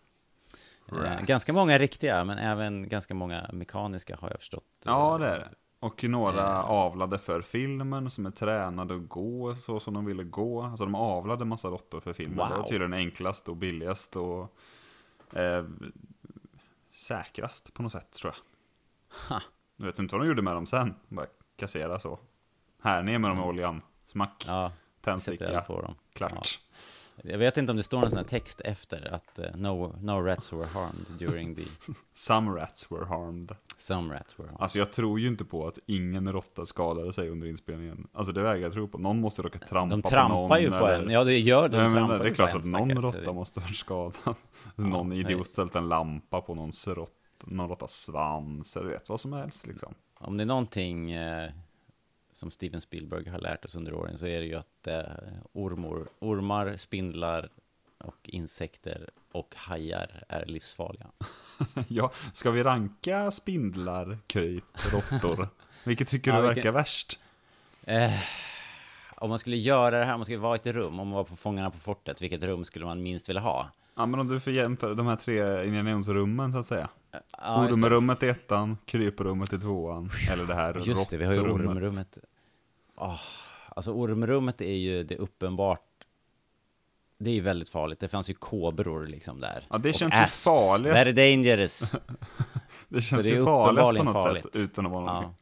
Eh, 0.93 0.95
Rats. 0.95 1.27
ganska 1.27 1.53
många 1.53 1.78
riktiga, 1.78 2.24
men 2.24 2.39
även 2.39 2.89
ganska 2.89 3.15
många 3.15 3.51
mekaniska 3.53 4.16
har 4.20 4.31
jag 4.31 4.39
förstått. 4.39 4.65
Ja, 4.85 5.19
det 5.19 5.27
är 5.27 5.39
det. 5.39 5.49
Och 5.81 6.05
några 6.05 6.62
avlade 6.62 7.19
för 7.19 7.40
filmen 7.43 8.11
som 8.11 8.27
är 8.27 8.31
tränade 8.31 8.95
att 8.95 9.09
gå 9.09 9.55
så 9.55 9.81
som 9.81 9.95
de 9.95 10.05
ville 10.05 10.23
gå. 10.24 10.62
Alltså 10.62 10.85
de 10.85 10.95
avlade 10.95 11.45
massa 11.45 11.69
råttor 11.69 12.01
för 12.01 12.12
filmen. 12.12 12.36
Det 12.36 12.43
var 12.55 12.57
Wow. 12.57 12.65
tydligen 12.69 12.93
enklast 12.93 13.49
och 13.49 13.57
billigast 13.57 14.16
och 14.16 14.57
eh, 15.39 15.65
säkrast 16.93 17.74
på 17.74 17.82
något 17.82 17.93
sätt 17.93 18.11
tror 18.12 18.35
jag. 18.35 18.40
Ha. 19.35 19.43
Jag 19.80 19.86
vet 19.86 19.98
inte 19.98 20.14
vad 20.14 20.24
de 20.24 20.28
gjorde 20.28 20.42
med 20.42 20.55
dem 20.55 20.66
sen. 20.66 20.94
Bara 21.09 21.26
kassera 21.59 21.98
så. 21.98 22.18
Här, 22.82 23.02
ner 23.02 23.18
med 23.18 23.30
dem 23.30 23.38
i 23.38 23.42
oljan. 23.42 23.82
Smack. 24.06 24.44
Mm. 24.48 24.56
Ja, 24.60 24.72
Tändsticka. 25.00 25.60
på 25.60 25.80
dem. 25.82 25.94
Klart. 26.14 26.60
Jag 27.22 27.38
vet 27.38 27.56
inte 27.56 27.70
om 27.70 27.76
det 27.76 27.82
står 27.82 28.00
någon 28.00 28.10
sån 28.10 28.16
här 28.16 28.24
text 28.24 28.60
efter 28.60 29.14
att 29.14 29.38
eh, 29.38 29.56
no, 29.56 29.96
no 30.00 30.10
rats 30.26 30.52
were 30.52 30.66
harmed 30.66 31.06
during 31.18 31.55
the... 31.55 31.62
Some 32.12 32.50
rats 32.60 32.92
were 32.92 33.05
harmed. 33.05 33.56
Some 33.76 34.14
rats 34.14 34.38
were 34.38 34.46
harmed. 34.46 34.62
Alltså 34.62 34.78
jag 34.78 34.92
tror 34.92 35.20
ju 35.20 35.28
inte 35.28 35.44
på 35.44 35.66
att 35.66 35.78
ingen 35.86 36.32
råtta 36.32 36.64
skadade 36.64 37.12
sig 37.12 37.28
under 37.28 37.46
inspelningen. 37.46 38.09
Alltså 38.12 38.32
det 38.32 38.42
vägrar 38.42 38.62
jag 38.62 38.72
tro 38.72 38.88
på. 38.88 38.98
Någon 38.98 39.20
måste 39.20 39.42
råka 39.42 39.59
trampa 39.59 39.96
De 39.96 40.02
på 40.02 40.09
trampar 40.10 40.34
någon. 40.34 40.60
ju 40.62 40.70
på 40.70 40.74
eller- 40.76 41.02
en. 41.02 41.10
Ja, 41.10 41.24
det 41.24 41.38
gör 41.38 41.68
de. 41.68 41.76
Jag 41.76 41.92
menar, 41.92 42.09
trampar 42.09 42.24
det 42.24 42.30
är 42.30 42.34
klart 42.34 42.55
att 42.55 42.64
någon 42.64 43.02
råtta 43.02 43.32
måste 43.32 43.60
vara 43.60 43.70
skadad. 43.72 44.14
någon 44.74 45.09
nej. 45.09 45.18
idiot 45.20 45.48
ställt 45.48 45.74
en 45.74 45.88
lampa 45.88 46.40
på 46.40 46.55
någons 46.55 46.88
råtta, 46.88 47.12
någon 47.47 47.69
råttas 47.69 47.93
svans, 48.02 48.77
eller 48.77 48.89
vet 48.89 49.09
vad 49.09 49.20
som 49.20 49.32
helst 49.32 49.66
liksom. 49.66 49.94
Om 50.19 50.36
det 50.36 50.44
är 50.44 50.47
någonting 50.47 51.10
eh, 51.10 51.51
som 52.32 52.51
Steven 52.51 52.81
Spielberg 52.81 53.28
har 53.28 53.39
lärt 53.39 53.65
oss 53.65 53.77
under 53.77 53.94
åren 53.94 54.19
så 54.19 54.27
är 54.27 54.40
det 54.40 54.47
ju 54.47 54.55
att 54.55 54.86
eh, 54.86 55.02
ormor, 55.52 56.09
ormar, 56.19 56.77
spindlar 56.77 57.48
och 57.98 58.16
insekter 58.28 59.10
och 59.32 59.55
hajar 59.56 60.24
är 60.28 60.47
livsfarliga. 60.47 61.06
ja, 61.89 62.10
ska 62.32 62.51
vi 62.51 62.62
ranka 62.62 63.31
spindlar, 63.31 64.19
kryp, 64.27 64.65
råttor? 64.93 65.48
Vilket 65.85 66.09
tycker 66.09 66.31
Ja, 66.31 66.36
du 66.36 66.43
vilken- 66.43 66.55
verkar 66.56 66.73
värst? 66.73 67.19
Eh, 67.82 68.12
om 69.20 69.31
man 69.31 69.39
skulle 69.39 69.57
göra 69.57 69.99
det 69.99 70.05
här, 70.05 70.15
om 70.15 70.19
man 70.20 70.24
skulle 70.24 70.39
vara 70.39 70.55
i 70.57 70.59
ett 70.59 70.66
rum, 70.66 71.01
om 71.01 71.09
man 71.09 71.11
var 71.16 71.24
på 71.24 71.36
Fångarna 71.36 71.70
på 71.70 71.78
fortet, 71.78 72.23
vilket 72.23 72.43
rum 72.45 72.65
skulle 72.65 72.85
man 72.85 73.03
minst 73.03 73.28
vilja 73.28 73.43
ha? 73.43 73.66
Ja, 73.97 74.07
men 74.07 74.20
om 74.20 74.28
du 74.28 74.40
får 74.40 74.53
jämföra 74.53 74.95
de 74.95 75.07
här 75.07 75.16
tre 75.16 75.65
Indiana 75.66 75.90
Jones-rummen 75.90 76.53
så 76.53 76.59
att 76.59 76.66
säga. 76.66 76.89
Ja. 77.39 77.66
Ormrummet 77.66 78.23
i 78.23 78.28
ettan, 78.28 78.78
kryprummet 78.85 79.53
i 79.53 79.59
tvåan, 79.59 80.11
eller 80.32 80.45
det 80.45 80.55
här 80.55 80.81
Just 80.85 81.11
det, 81.11 81.16
vi 81.16 81.24
har 81.24 81.32
ju 81.32 81.39
råttrummet. 81.39 81.66
ormrummet. 81.77 82.19
Oh, 82.97 83.20
alltså 83.69 83.90
ormrummet 83.93 84.61
är 84.61 84.77
ju 84.77 85.05
det 85.05 85.16
uppenbart 85.16 85.81
det 87.20 87.31
är 87.31 87.35
ju 87.35 87.40
väldigt 87.40 87.69
farligt. 87.69 88.01
Det 88.01 88.09
fanns 88.09 88.31
ju 88.31 88.35
kobror 88.35 89.07
liksom 89.07 89.40
där. 89.40 89.65
Ja, 89.70 89.78
det 89.78 89.89
Och 89.89 89.95
känns 89.95 90.15
ju 90.15 90.19
asps. 90.19 90.45
farligast. 90.45 91.07
Very 91.07 91.12
dangerous. 91.36 91.93
Det 92.89 93.03
känns 93.03 93.27
det 93.27 93.32
ju 93.32 93.45
farligast 93.45 93.97
på 93.97 94.03
något 94.05 94.23
farligt. 94.23 94.43
sätt, 94.43 94.57
utan 94.57 94.86
att 94.86 94.93
vara 94.93 95.05
någon... 95.05 95.23
Ja. 95.23 95.35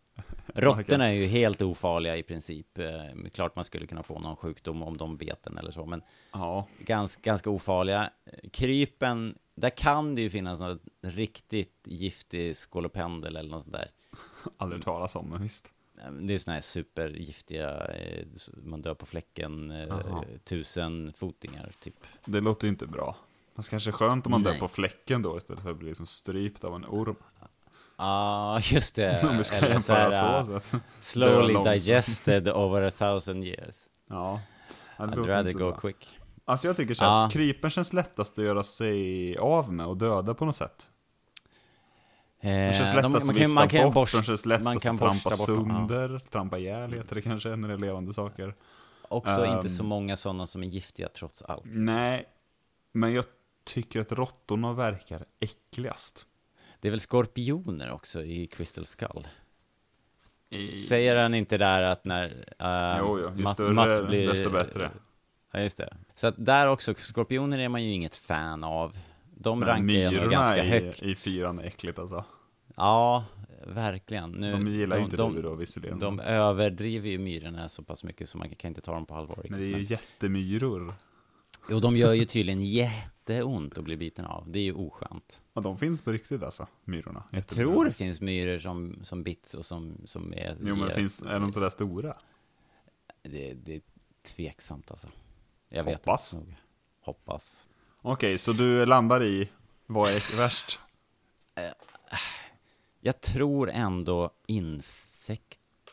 Råttorna 0.57 1.07
är 1.09 1.13
ju 1.13 1.27
helt 1.27 1.63
ofarliga 1.63 2.17
i 2.17 2.23
princip. 2.23 2.79
Eh, 2.79 3.29
Klart 3.33 3.57
man 3.57 3.65
skulle 3.65 3.87
kunna 3.87 4.03
få 4.03 4.19
någon 4.19 4.37
sjukdom 4.37 4.83
om 4.83 4.97
de 4.97 5.17
bet 5.17 5.43
den 5.43 5.59
eller 5.59 5.71
så, 5.71 5.87
men 5.87 6.03
Ja. 6.33 6.67
ganska, 6.79 7.21
ganska 7.23 7.51
ofarliga. 7.51 8.11
Krypen, 8.53 9.39
där 9.55 9.71
kan 9.71 10.15
det 10.15 10.23
ju 10.23 10.31
finnas 10.31 10.61
något 10.61 10.83
riktigt 11.03 11.83
giftig 11.85 12.57
skolopendel 12.57 13.37
eller 13.37 13.51
något 13.51 13.63
sånt 13.63 13.75
där. 13.75 13.91
Aldrig 14.57 14.83
talas 14.83 15.17
om, 15.17 15.29
men 15.29 15.43
visst. 15.43 15.73
Det 16.21 16.35
är 16.35 16.39
såna 16.39 16.55
här 16.55 16.61
supergiftiga, 16.61 17.87
eh, 17.87 18.27
man 18.65 18.83
dör 18.83 18.95
på 18.95 19.07
fläcken, 19.07 19.71
eh, 19.71 20.23
tusen 20.45 21.13
fotingar 21.17 21.73
typ. 21.79 21.95
Det 22.27 22.41
låter 22.41 22.67
ju 22.67 22.71
inte 22.71 22.87
bra. 22.87 23.17
Fast 23.57 23.71
kanske 23.71 23.93
skönt 23.93 24.27
om 24.27 24.31
man 24.31 24.43
dör 24.43 24.51
Nej. 24.51 24.61
på 24.61 24.69
fläcken 24.69 25.23
då 25.23 25.37
istället 25.37 25.63
för 25.63 25.71
att 25.71 25.77
bli 25.77 25.89
liksom 25.89 26.07
strypt 26.07 26.65
av 26.65 26.75
en 26.75 26.85
orm. 26.85 27.17
Ja, 27.99 28.61
just 28.63 28.95
det. 28.95 29.25
Om 29.25 29.37
vi 29.37 29.45
ska 29.45 29.57
Eller 29.57 29.79
så 29.79 29.93
här, 29.93 30.43
så, 30.45 30.53
uh, 30.53 30.61
så 30.61 30.79
slowly 31.01 31.55
digested 31.55 32.49
over 32.49 32.83
a 32.83 32.91
thousand 32.91 33.45
years. 33.45 33.85
Ja. 34.11 34.41
I'd 34.99 35.27
rather 35.27 35.53
go 35.53 35.59
bra. 35.59 35.77
quick. 35.79 36.19
Alltså 36.45 36.67
jag 36.67 36.77
tycker 36.77 36.95
så 36.95 37.05
att 37.05 37.33
krypen 37.33 37.71
känns 37.71 37.93
lättast 37.93 38.39
att 38.39 38.45
göra 38.45 38.65
sig 38.65 39.37
av 39.39 39.73
med 39.73 39.87
och 39.87 39.97
döda 39.97 40.35
på 40.35 40.45
något 40.45 40.57
sätt. 40.57 40.89
Eh, 42.41 42.51
De 42.51 42.73
känns 42.73 42.91
de- 42.91 42.97
lättast 42.97 43.03
man 43.03 43.15
att 43.15 43.27
kan- 43.27 43.35
vifta 43.35 43.49
man 43.49 43.69
kan 43.69 43.85
bort, 43.85 43.95
borst- 43.95 44.13
de 44.17 44.23
känns 44.23 44.47
lättast 44.47 44.65
man 44.65 44.79
kan 44.79 44.95
att 44.95 45.01
trampa 45.01 45.31
borsta 45.31 45.31
bort 45.31 45.47
dem, 45.47 45.71
ja. 45.71 45.89
sönder, 45.89 46.19
trampa 46.19 46.59
ihjäl 46.59 46.93
heter 46.93 47.15
det 47.15 47.23
kanske 47.23 47.57
när 47.57 47.69
det 47.69 47.75
är 47.75 47.79
levande 47.79 48.13
saker. 48.13 48.55
Också 49.09 49.45
Ehm, 49.45 49.57
inte 49.57 49.69
så 49.69 49.85
många 49.85 50.17
sådana 50.17 50.47
som 50.47 50.63
är 50.63 50.67
giftiga 50.67 51.09
trots 51.09 51.43
allt. 51.43 51.63
Nej, 51.67 52.25
men 52.93 53.15
jag 53.15 53.25
tycker 53.65 54.01
att 54.01 54.13
råttorna 54.13 54.73
verkar 54.73 55.25
äckligast. 55.41 56.27
Det 56.87 56.89
är 56.89 56.91
väl 56.91 57.01
skorpioner 57.01 57.91
också 57.91 58.25
i 58.25 58.47
Crystal 58.47 58.87
Skull? 58.87 59.29
I... 60.51 60.81
Säger 60.81 61.17
han 61.17 61.35
inte 61.35 61.59
där 61.59 61.83
att 61.83 62.05
när 62.05 62.29
uh, 62.29 62.99
Jo, 62.99 63.19
jo, 63.21 63.31
ju 63.37 63.43
Matt- 63.43 63.55
större, 63.55 63.73
Matt 63.73 64.09
blir... 64.09 64.29
desto 64.29 64.51
bättre. 64.51 64.91
Ja, 65.53 65.61
just 65.61 65.79
det. 65.79 65.97
Så 66.15 66.27
att 66.27 66.35
där 66.39 66.69
också, 66.69 66.95
skorpioner 66.95 67.59
är 67.59 67.69
man 67.69 67.85
ju 67.85 67.91
inget 67.91 68.15
fan 68.15 68.65
av. 68.65 68.99
De 69.35 69.59
Men 69.59 69.69
rankar 69.69 69.85
myrorna 69.85 70.31
ganska 70.31 70.65
i, 70.65 70.69
högt. 70.69 71.03
i 71.03 71.15
fyran 71.15 71.59
är 71.59 71.65
äckligt 71.65 71.99
alltså. 71.99 72.25
Ja, 72.77 73.25
verkligen. 73.67 74.31
Nu, 74.31 74.53
De 74.53 74.67
gillar 74.67 74.97
ju 74.97 75.03
inte 75.05 75.17
de, 75.17 75.35
du 75.35 75.43
då 75.43 75.55
visserligen. 75.55 75.99
De 75.99 76.21
överdriver 76.21 77.09
ju 77.09 77.19
myrorna 77.19 77.69
så 77.69 77.83
pass 77.83 78.05
mycket 78.05 78.29
så 78.29 78.39
man 78.39 78.55
kan 78.55 78.69
inte 78.69 78.81
ta 78.81 78.93
dem 78.93 79.07
på 79.07 79.15
allvar. 79.15 79.47
Men 79.51 79.59
det 79.59 79.65
är 79.65 79.79
ju 79.79 79.83
jättemyror. 79.83 80.95
Jo, 81.71 81.81
de 81.81 81.97
gör 81.97 82.13
ju 82.13 82.25
tydligen 82.25 82.61
jätteont 83.33 83.79
att 83.79 83.85
bli 83.85 83.97
biten 83.97 84.25
av. 84.25 84.45
Det 84.51 84.59
är 84.59 84.63
ju 84.63 84.73
oskönt. 84.73 85.43
Ja, 85.55 85.61
de 85.61 85.79
finns 85.79 86.03
på 86.03 86.13
riktigt 86.13 86.43
alltså, 86.43 86.67
myrorna. 86.85 87.25
Jag 87.33 87.47
tror 87.47 87.85
det 87.85 87.93
finns 87.93 88.21
myror 88.21 88.59
som, 88.59 88.99
som 89.03 89.23
bits 89.23 89.55
och 89.55 89.67
som, 89.67 90.01
som 90.05 90.33
är... 90.33 90.57
Jo, 90.63 90.77
men 90.77 90.91
finns, 90.91 91.23
är 91.23 91.41
de 91.41 91.53
sådär 91.53 91.69
stora? 91.69 92.17
Det, 93.23 93.55
det 93.55 93.75
är 93.75 93.81
tveksamt 94.23 94.91
alltså. 94.91 95.09
Jag 95.69 95.85
vet 95.85 95.95
Hoppas. 95.95 96.35
inte 96.35 96.47
nog. 96.47 96.57
Hoppas. 97.01 97.67
Okej, 98.03 98.39
så 98.39 98.53
du 98.53 98.87
landar 98.87 99.25
i, 99.25 99.49
vad 99.87 100.11
är 100.11 100.37
värst? 100.37 100.81
Jag 103.01 103.21
tror 103.21 103.71
ändå 103.71 104.31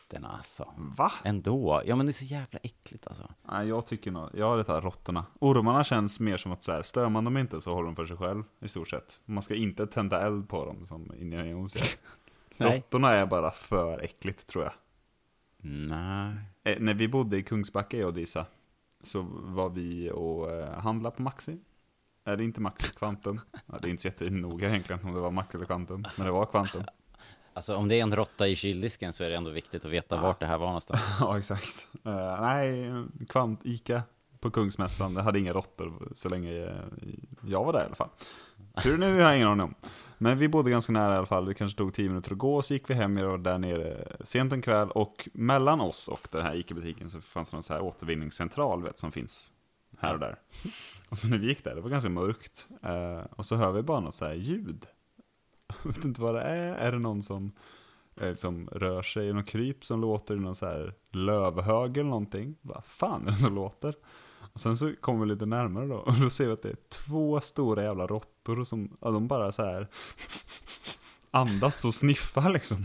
insekterna 0.04 0.28
alltså. 0.36 0.74
Va? 0.76 1.12
Ändå. 1.24 1.82
Ja, 1.86 1.96
men 1.96 2.06
det 2.06 2.10
är 2.10 2.12
så 2.12 2.24
jävla 2.24 2.58
äckligt 2.62 3.06
alltså. 3.06 3.30
Nej, 3.42 3.68
jag 3.68 3.86
tycker 3.86 4.10
nog, 4.10 4.30
jag 4.34 4.46
har 4.46 4.56
det 4.56 4.68
här 4.68 4.80
råttorna. 4.80 5.26
Ormarna 5.40 5.84
känns 5.84 6.20
mer 6.20 6.36
som 6.36 6.52
att 6.52 6.62
så 6.62 6.72
här, 6.72 6.82
stör 6.82 7.08
man 7.08 7.24
dem 7.24 7.36
inte 7.36 7.60
så 7.60 7.74
håller 7.74 7.86
de 7.86 7.96
för 7.96 8.06
sig 8.06 8.16
själv, 8.16 8.44
i 8.60 8.68
stort 8.68 8.88
sett. 8.88 9.20
Man 9.24 9.42
ska 9.42 9.54
inte 9.54 9.86
tända 9.86 10.26
eld 10.26 10.48
på 10.48 10.64
dem, 10.64 10.86
som 10.86 11.14
Indiana 11.14 11.48
Jones 11.48 11.74
gör. 11.76 11.84
Råttorna 12.58 13.10
är 13.10 13.26
bara 13.26 13.50
för 13.50 14.00
äckligt, 14.02 14.46
tror 14.46 14.64
jag. 14.64 14.72
Nej. 15.66 16.34
Eh, 16.64 16.80
när 16.80 16.94
vi 16.94 17.08
bodde 17.08 17.36
i 17.36 17.42
Kungsbacka, 17.42 17.96
jag 17.96 18.06
och 18.06 18.14
Disa, 18.14 18.46
så 19.02 19.22
var 19.28 19.70
vi 19.70 20.10
och 20.10 20.50
eh, 20.50 20.78
handlade 20.80 21.16
på 21.16 21.22
Maxi. 21.22 21.58
Eller 22.26 22.44
inte 22.44 22.60
Maxi, 22.60 22.92
Kvantum. 22.92 23.40
Ja, 23.52 23.78
det 23.78 23.88
är 23.88 23.90
inte 23.90 24.02
så 24.02 24.08
jättenoga 24.08 24.68
egentligen 24.68 25.04
om 25.04 25.14
det 25.14 25.20
var 25.20 25.30
Maxi 25.30 25.56
eller 25.56 25.66
Kvantum, 25.66 26.04
men 26.16 26.26
det 26.26 26.32
var 26.32 26.46
Kvantum. 26.46 26.82
Alltså 27.54 27.74
om 27.74 27.88
det 27.88 27.98
är 27.98 28.02
en 28.02 28.16
råtta 28.16 28.48
i 28.48 28.56
kyldisken 28.56 29.12
så 29.12 29.24
är 29.24 29.30
det 29.30 29.36
ändå 29.36 29.50
viktigt 29.50 29.84
att 29.84 29.90
veta 29.90 30.16
vart 30.16 30.40
det 30.40 30.46
här 30.46 30.58
var 30.58 30.66
någonstans. 30.66 31.00
ja, 31.20 31.38
exakt. 31.38 31.88
Uh, 32.06 32.40
nej, 32.40 32.92
Kvant, 33.28 33.60
Ica 33.64 34.02
på 34.40 34.50
Kungsmässan, 34.50 35.14
det 35.14 35.22
hade 35.22 35.38
inga 35.38 35.52
råttor 35.52 36.08
så 36.14 36.28
länge 36.28 36.64
eh, 36.64 36.74
jag 37.46 37.64
var 37.64 37.72
där 37.72 37.82
i 37.82 37.86
alla 37.86 37.94
fall. 37.94 38.08
Hur 38.74 38.92
det 38.92 38.98
nu 38.98 39.14
har 39.14 39.20
jag 39.20 39.36
ingen 39.36 39.48
aning 39.48 39.64
om. 39.64 39.74
Men 40.18 40.38
vi 40.38 40.48
bodde 40.48 40.70
ganska 40.70 40.92
nära 40.92 41.14
i 41.14 41.16
alla 41.16 41.26
fall, 41.26 41.44
det 41.44 41.54
kanske 41.54 41.78
tog 41.78 41.94
tio 41.94 42.08
minuter 42.08 42.32
att 42.32 42.38
gå, 42.38 42.62
så 42.62 42.74
gick 42.74 42.90
vi 42.90 42.94
hem 42.94 43.18
jag 43.18 43.28
var 43.28 43.38
där 43.38 43.58
nere 43.58 44.16
sent 44.20 44.52
en 44.52 44.62
kväll 44.62 44.90
och 44.90 45.28
mellan 45.32 45.80
oss 45.80 46.08
och 46.08 46.28
den 46.30 46.42
här 46.42 46.54
Ica-butiken 46.54 47.10
så 47.10 47.20
fanns 47.20 47.50
det 47.50 47.56
någon 47.56 47.62
så 47.62 47.72
här 47.72 47.80
återvinningscentral 47.80 48.82
vet, 48.82 48.98
som 48.98 49.12
finns 49.12 49.52
här 49.98 50.14
och 50.14 50.20
där. 50.20 50.38
Och 51.08 51.18
så 51.18 51.26
när 51.26 51.38
vi 51.38 51.46
gick 51.46 51.64
där, 51.64 51.74
det 51.74 51.80
var 51.80 51.90
ganska 51.90 52.10
mörkt, 52.10 52.68
eh, 52.82 53.30
och 53.36 53.46
så 53.46 53.56
hör 53.56 53.72
vi 53.72 53.82
bara 53.82 54.00
något 54.00 54.14
så 54.14 54.24
här 54.24 54.34
ljud. 54.34 54.86
Jag 55.82 55.92
vet 55.92 56.04
inte 56.04 56.22
vad 56.22 56.34
det 56.34 56.42
är, 56.42 56.74
är 56.74 56.92
det 56.92 56.98
någon 56.98 57.22
som 57.22 57.52
liksom 58.20 58.68
rör 58.72 59.02
sig 59.02 59.28
i 59.28 59.32
någon 59.32 59.44
kryp 59.44 59.84
som 59.84 60.00
låter 60.00 60.36
i 60.36 60.40
någon 60.40 60.54
så 60.54 60.66
här 60.66 60.94
lövhög 61.12 61.96
eller 61.96 62.10
någonting. 62.10 62.56
Vad 62.62 62.84
fan 62.84 63.26
är 63.26 63.30
det 63.30 63.36
som 63.36 63.54
låter? 63.54 63.94
Och 64.54 64.60
sen 64.60 64.76
så 64.76 64.94
kommer 65.00 65.20
vi 65.20 65.32
lite 65.32 65.46
närmare 65.46 65.86
då, 65.86 65.94
och 65.94 66.14
då 66.20 66.30
ser 66.30 66.46
vi 66.46 66.52
att 66.52 66.62
det 66.62 66.70
är 66.70 66.76
två 66.88 67.40
stora 67.40 67.82
jävla 67.82 68.06
råttor 68.06 68.64
som, 68.64 68.96
ja, 69.00 69.10
de 69.10 69.28
bara 69.28 69.52
så 69.52 69.62
här 69.64 69.88
andas 71.30 71.84
och 71.84 71.94
sniffar 71.94 72.50
liksom. 72.50 72.84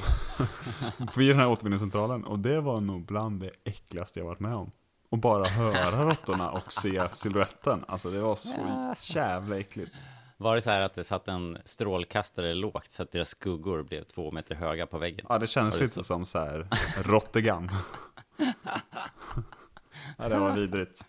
Vid 1.16 1.30
den 1.30 1.40
här 1.40 1.50
återvinningscentralen. 1.50 2.24
Och 2.24 2.40
det 2.40 2.62
var 2.62 2.82
nog 2.82 3.06
bland 3.06 3.40
det 3.40 3.52
äckligaste 3.64 4.20
jag 4.20 4.26
varit 4.26 4.40
med 4.40 4.56
om. 4.56 4.72
Och 5.10 5.18
bara 5.18 5.48
höra 5.48 6.06
råttorna 6.10 6.52
och 6.52 6.74
se 6.74 7.08
siluetten. 7.12 7.86
Alltså 7.88 8.10
det 8.10 8.22
var 8.22 8.36
så 8.36 8.96
jävla 9.16 9.60
äckligt. 9.60 9.92
Var 10.42 10.56
det 10.56 10.62
så 10.62 10.70
här 10.70 10.82
att 10.82 10.94
det 10.94 11.04
satt 11.04 11.28
en 11.28 11.58
strålkastare 11.66 12.54
lågt 12.54 12.92
så 12.92 13.04
att 13.04 13.12
deras 13.12 13.30
skuggor 13.30 13.84
blev 13.84 14.04
två 14.04 14.32
meter 14.32 14.56
höga 14.56 14.88
på 14.88 14.98
väggen? 14.98 15.26
Ja, 15.30 15.38
det 15.40 15.48
det 15.78 15.84
lite 15.84 15.94
så? 15.96 16.04
som 16.04 16.26
så 16.26 16.40
här 16.40 16.68
Rottegan. 17.04 17.70
ja, 20.18 20.30
det 20.30 20.40
var 20.40 20.56
vidrigt. 20.56 21.06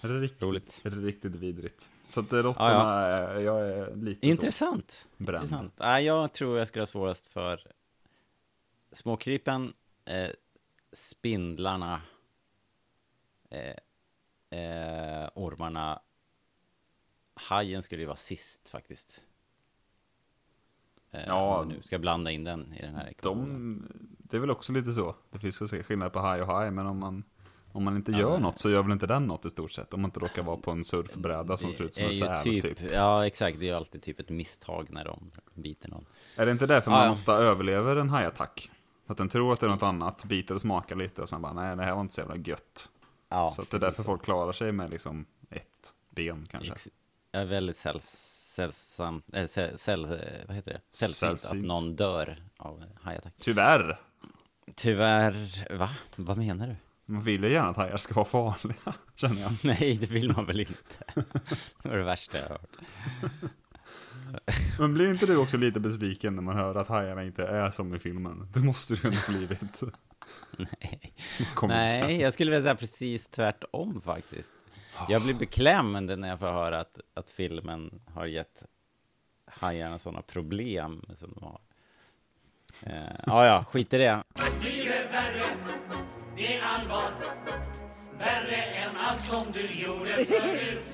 Riktigt, 0.00 0.42
Roligt. 0.42 0.80
riktigt 0.84 1.34
vidrigt. 1.34 1.90
Så 2.08 2.20
att 2.20 2.32
råttorna, 2.32 2.70
Ja, 2.72 3.00
är- 3.00 3.40
jag 3.40 3.68
är 3.68 3.96
lite 3.96 4.26
Intressant. 4.26 4.90
så 4.90 5.08
bränd. 5.24 5.42
Intressant. 5.44 5.72
Nej, 5.78 6.04
jag 6.04 6.32
tror 6.32 6.58
jag 6.58 6.68
skulle 6.68 6.80
ha 6.82 6.86
svårast 6.86 7.26
för 7.26 7.60
småkrypen, 8.92 9.72
eh, 10.04 10.30
spindlarna, 10.92 12.00
eh, 13.50 14.60
eh, 14.60 15.28
ormarna. 15.34 16.00
Hajen 17.36 17.82
skulle 17.82 18.02
ju 18.02 18.06
vara 18.06 18.16
sist 18.16 18.68
faktiskt. 18.68 19.24
Eh, 21.10 21.26
Ja. 21.26 21.64
nu 21.68 21.82
ska 21.82 21.98
blanda 21.98 22.30
in 22.30 22.44
den 22.44 22.74
i 22.74 22.82
den 22.82 22.94
här 22.94 23.08
ekvationen. 23.08 23.48
De, 23.88 24.06
det 24.18 24.36
är 24.36 24.40
väl 24.40 24.50
också 24.50 24.72
lite 24.72 24.92
så. 24.92 25.14
Det 25.30 25.38
finns 25.38 25.72
ju 25.74 25.82
skillnad 25.82 26.12
på 26.12 26.18
haj 26.18 26.40
och 26.42 26.46
haj, 26.46 26.70
men 26.70 26.86
om 26.86 26.98
man, 26.98 27.24
om 27.72 27.84
man 27.84 27.96
inte 27.96 28.12
gör 28.12 28.38
något 28.38 28.58
så 28.58 28.70
gör 28.70 28.82
väl 28.82 28.92
inte 28.92 29.06
den 29.06 29.26
något 29.26 29.44
i 29.44 29.50
stort 29.50 29.70
sett. 29.72 29.94
Om 29.94 30.00
man 30.02 30.08
inte 30.08 30.20
råkar 30.20 30.42
vara 30.42 30.56
på 30.56 30.70
en 30.70 30.84
surfbräda 30.84 31.56
som 31.56 31.72
ser 31.72 31.84
ut 31.84 31.94
som 31.94 32.04
en 32.04 32.12
säl 32.14 32.38
typ, 32.38 32.62
typ. 32.62 32.92
Ja, 32.92 33.26
exakt. 33.26 33.58
Det 33.60 33.64
är 33.66 33.68
ju 33.70 33.76
alltid 33.76 34.02
typ 34.02 34.20
ett 34.20 34.28
misstag 34.28 34.86
när 34.90 35.04
de 35.04 35.30
biter 35.54 35.88
någon. 35.88 36.06
Är 36.36 36.46
det 36.46 36.52
inte 36.52 36.66
därför 36.66 36.90
Ja, 36.90 36.96
man 36.96 37.06
ja. 37.06 37.12
ofta 37.12 37.32
överlever 37.32 37.96
en 37.96 38.08
hajattack? 38.10 38.70
Att 39.06 39.16
den 39.16 39.28
tror 39.28 39.52
att 39.52 39.60
det 39.60 39.66
är 39.66 39.70
något 39.70 39.82
annat, 39.82 40.24
biter 40.24 40.54
och 40.54 40.60
smakar 40.60 40.96
lite 40.96 41.22
och 41.22 41.28
sen 41.28 41.42
bara, 41.42 41.52
nej 41.52 41.76
det 41.76 41.82
här 41.82 41.94
var 41.94 42.00
inte 42.00 42.14
så 42.14 42.20
jävla 42.20 42.36
gött. 42.36 42.90
Ja, 43.28 43.52
så 43.56 43.62
att 43.62 43.70
det 43.70 43.76
är 43.76 43.80
därför 43.80 44.02
folk 44.02 44.24
klarar 44.24 44.52
sig 44.52 44.72
med 44.72 44.90
liksom 44.90 45.24
ett 45.50 45.94
ben 46.10 46.46
kanske. 46.50 46.72
Ex- 46.72 46.88
är 47.36 47.44
väldigt 47.44 47.76
säll, 47.76 48.00
sällsamt, 48.00 49.24
äh, 49.32 49.46
säll, 49.46 49.78
säll, 49.78 50.04
eh, 50.04 50.10
vad 50.46 50.56
heter 50.56 50.72
det? 50.72 50.80
Sällsynt, 50.96 51.44
att 51.44 51.56
någon 51.56 51.96
dör 51.96 52.42
av 52.56 52.84
hajattack. 53.00 53.34
Tyvärr. 53.40 54.00
Tyvärr, 54.74 55.76
va? 55.78 55.90
Vad 56.16 56.38
menar 56.38 56.66
du? 56.66 56.76
Man 57.08 57.22
vill 57.22 57.44
ju 57.44 57.52
gärna 57.52 57.68
att 57.68 57.76
hajar 57.76 57.96
ska 57.96 58.14
vara 58.14 58.24
farliga, 58.24 58.94
känner 59.16 59.42
jag. 59.42 59.52
Nej, 59.62 59.98
det 60.00 60.10
vill 60.10 60.32
man 60.32 60.44
väl 60.46 60.60
inte. 60.60 61.04
Det 61.82 61.88
var 61.88 61.96
det 61.96 62.04
värsta 62.04 62.38
jag 62.38 62.44
har 62.44 62.50
hört. 62.50 62.76
Men 64.78 64.94
blir 64.94 65.10
inte 65.10 65.26
du 65.26 65.36
också 65.36 65.56
lite 65.56 65.80
besviken 65.80 66.34
när 66.34 66.42
man 66.42 66.56
hör 66.56 66.74
att 66.74 66.88
hajarna 66.88 67.24
inte 67.24 67.46
är 67.46 67.70
som 67.70 67.94
i 67.94 67.98
filmen? 67.98 68.48
Det 68.52 68.60
måste 68.60 68.94
du 68.94 69.00
ju 69.08 69.16
ha 69.16 69.22
blivit. 69.28 69.82
Nej. 70.80 71.14
Nej, 71.62 72.20
jag 72.20 72.32
skulle 72.32 72.50
vilja 72.50 72.62
säga 72.62 72.74
precis 72.74 73.28
tvärtom 73.28 74.02
faktiskt. 74.04 74.52
Jag 75.08 75.22
blir 75.22 75.34
beklämd 75.34 76.18
när 76.18 76.28
jag 76.28 76.38
får 76.38 76.46
höra 76.46 76.80
att, 76.80 77.00
att 77.14 77.30
filmen 77.30 78.00
har 78.14 78.26
gett 78.26 78.64
hajarna 79.46 79.98
sådana 79.98 80.22
problem 80.22 81.04
som 81.18 81.32
de 81.32 81.44
har. 81.44 81.60
Eh, 82.86 83.16
ja, 83.26 83.46
ja, 83.46 83.64
skit 83.64 83.94
i 83.94 83.98
det. 83.98 84.22
Blir 84.60 84.84
det 84.84 85.08
värre? 85.12 85.46
Det 86.36 86.56
är 86.56 86.62
allvar. 86.62 87.10
Värre 88.18 88.56
än 88.56 88.96
allt 88.96 89.20
som 89.20 89.52
du 89.52 89.60
gjorde 89.60 90.24
förut. 90.24 90.86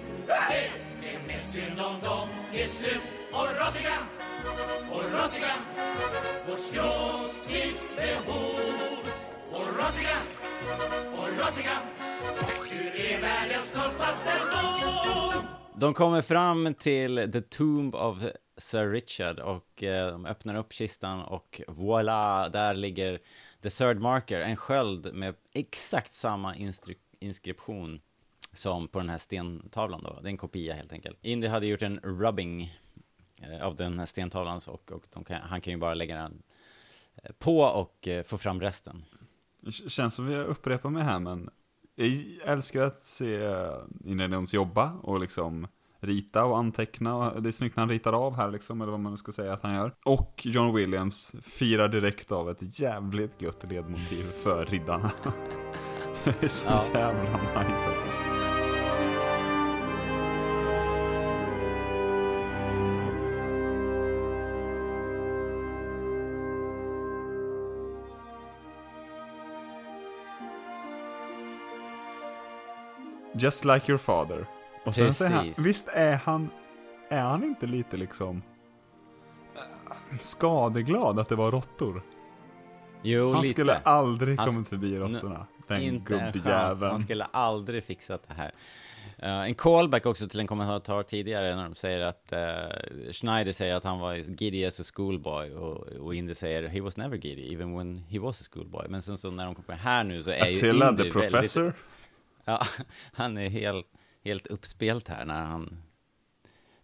Det 1.00 1.08
är 1.08 1.26
mest 1.26 1.52
synd 1.52 1.80
om 1.80 2.00
dem 2.02 2.28
till 2.50 2.68
slut. 2.68 3.02
Och 3.32 3.46
Rottingham, 3.46 4.06
och 4.90 5.02
Rottingham, 5.02 5.62
vårt 6.48 6.60
skrås 6.60 7.42
livsbehov. 7.48 8.60
Och 9.52 9.66
Rottingham, 9.66 10.22
och 11.12 11.28
Rottingham, 11.28 11.86
du 12.70 13.02
är 13.02 13.20
världens 13.20 13.72
tuffaste. 13.72 14.30
De 15.76 15.94
kommer 15.94 16.22
fram 16.22 16.74
till 16.74 17.30
The 17.32 17.40
Tomb 17.40 17.94
of 17.94 18.18
Sir 18.56 18.90
Richard 18.90 19.38
och 19.38 19.82
eh, 19.82 20.12
de 20.12 20.26
öppnar 20.26 20.54
upp 20.54 20.72
kistan 20.72 21.22
och 21.22 21.60
voilà, 21.66 22.48
där 22.48 22.74
ligger 22.74 23.18
The 23.62 23.70
Third 23.70 23.98
Marker, 23.98 24.40
en 24.40 24.56
sköld 24.56 25.14
med 25.14 25.34
exakt 25.52 26.12
samma 26.12 26.54
inskription 27.20 28.00
som 28.52 28.88
på 28.88 28.98
den 28.98 29.08
här 29.08 29.18
stentavlan 29.18 30.02
då. 30.02 30.20
Det 30.20 30.28
är 30.28 30.30
en 30.30 30.36
kopia 30.36 30.74
helt 30.74 30.92
enkelt. 30.92 31.18
Indy 31.22 31.46
hade 31.46 31.66
gjort 31.66 31.82
en 31.82 32.00
rubbing 32.00 32.72
eh, 33.42 33.66
av 33.66 33.76
den 33.76 33.98
här 33.98 34.06
stentavlan 34.06 34.60
och, 34.66 34.92
och 34.92 35.06
de 35.12 35.24
kan, 35.24 35.40
han 35.40 35.60
kan 35.60 35.72
ju 35.72 35.78
bara 35.78 35.94
lägga 35.94 36.16
den 36.16 36.42
eh, 37.22 37.32
på 37.38 37.58
och 37.58 38.08
eh, 38.08 38.22
få 38.24 38.38
fram 38.38 38.60
resten. 38.60 39.04
Det 39.62 39.72
känns 39.72 40.14
som 40.14 40.26
vi 40.26 40.36
upprepar 40.36 40.90
mig 40.90 41.02
här, 41.02 41.18
men 41.18 41.50
jag 41.94 42.08
älskar 42.44 42.82
att 42.82 43.04
se 43.06 43.56
Indiana 44.04 44.34
Jones 44.36 44.54
jobba 44.54 44.92
och 45.02 45.20
liksom 45.20 45.66
rita 46.00 46.44
och 46.44 46.58
anteckna. 46.58 47.34
Det 47.40 47.48
är 47.48 47.52
snyggt 47.52 47.76
när 47.76 47.82
han 47.82 47.90
ritar 47.90 48.12
av 48.12 48.36
här 48.36 48.50
liksom, 48.50 48.80
eller 48.80 48.90
vad 48.90 49.00
man 49.00 49.12
nu 49.12 49.18
ska 49.18 49.32
säga 49.32 49.52
att 49.52 49.62
han 49.62 49.74
gör. 49.74 49.94
Och 50.04 50.40
John 50.44 50.74
Williams 50.74 51.34
firar 51.42 51.88
direkt 51.88 52.32
av 52.32 52.50
ett 52.50 52.80
jävligt 52.80 53.42
gött 53.42 53.64
ledmotiv 53.70 54.24
för 54.24 54.66
riddarna. 54.66 55.10
det 56.24 56.42
är 56.42 56.48
så 56.48 56.66
Ja. 56.68 56.82
jävla 56.94 57.22
nice 57.22 57.88
alltså. 57.88 58.51
Just 73.42 73.64
like 73.64 73.92
your 73.92 73.98
father. 73.98 74.46
Och 74.84 74.94
sen 74.94 75.14
säger 75.14 75.30
han, 75.30 75.46
Precis. 75.46 75.66
visst 75.66 75.88
är 75.88 76.16
han, 76.16 76.50
är 77.10 77.20
han 77.20 77.44
inte 77.44 77.66
lite 77.66 77.96
liksom 77.96 78.42
eh, 79.56 80.18
skadeglad 80.20 81.18
att 81.18 81.28
det 81.28 81.36
var 81.36 81.50
råttor? 81.50 82.02
Jo, 83.02 83.32
Han 83.32 83.42
lite. 83.42 83.54
skulle 83.54 83.74
aldrig 83.74 84.38
Han- 84.38 84.48
kommit 84.48 84.68
förbi 84.68 84.98
råttorna. 84.98 85.46
Den 85.68 86.04
gubbjäveln. 86.04 86.90
Han 86.90 87.00
skulle 87.00 87.24
aldrig 87.24 87.84
fixat 87.84 88.28
det 88.28 88.34
här. 88.34 88.52
Uh, 89.22 89.28
en 89.28 89.54
callback 89.54 90.06
också 90.06 90.28
till 90.28 90.40
en 90.40 90.46
kommentar 90.46 91.02
tidigare 91.02 91.56
när 91.56 91.64
de 91.64 91.74
säger 91.74 92.00
att 92.00 92.32
uh, 92.32 93.12
Schneider 93.12 93.52
säger 93.52 93.74
att 93.74 93.84
han 93.84 93.98
var 93.98 94.14
giddy 94.14 94.64
as 94.64 94.80
a 94.80 94.82
schoolboy 94.94 95.50
och, 95.54 95.86
och 95.86 96.14
Indy 96.14 96.34
säger 96.34 96.68
he 96.68 96.80
was 96.80 96.96
never 96.96 97.16
giddy 97.16 97.54
even 97.54 97.76
when 97.76 97.96
he 97.96 98.18
was 98.18 98.40
a 98.40 98.44
schoolboy. 98.52 98.86
Men 98.88 99.02
sen 99.02 99.18
så 99.18 99.30
när 99.30 99.44
de 99.44 99.54
kommer 99.54 99.78
här 99.78 100.04
nu 100.04 100.22
så 100.22 100.30
är 100.30 100.42
Attila, 100.42 100.84
ju 100.84 100.90
Indy 100.90 101.02
the 101.02 101.10
professor. 101.10 101.62
Väldigt, 101.62 101.91
ja, 102.44 102.62
han 103.12 103.38
är 103.38 103.48
helt, 103.48 103.86
helt 104.24 104.46
uppspelt 104.46 105.08
här 105.08 105.24
när 105.24 105.44
han 105.44 105.82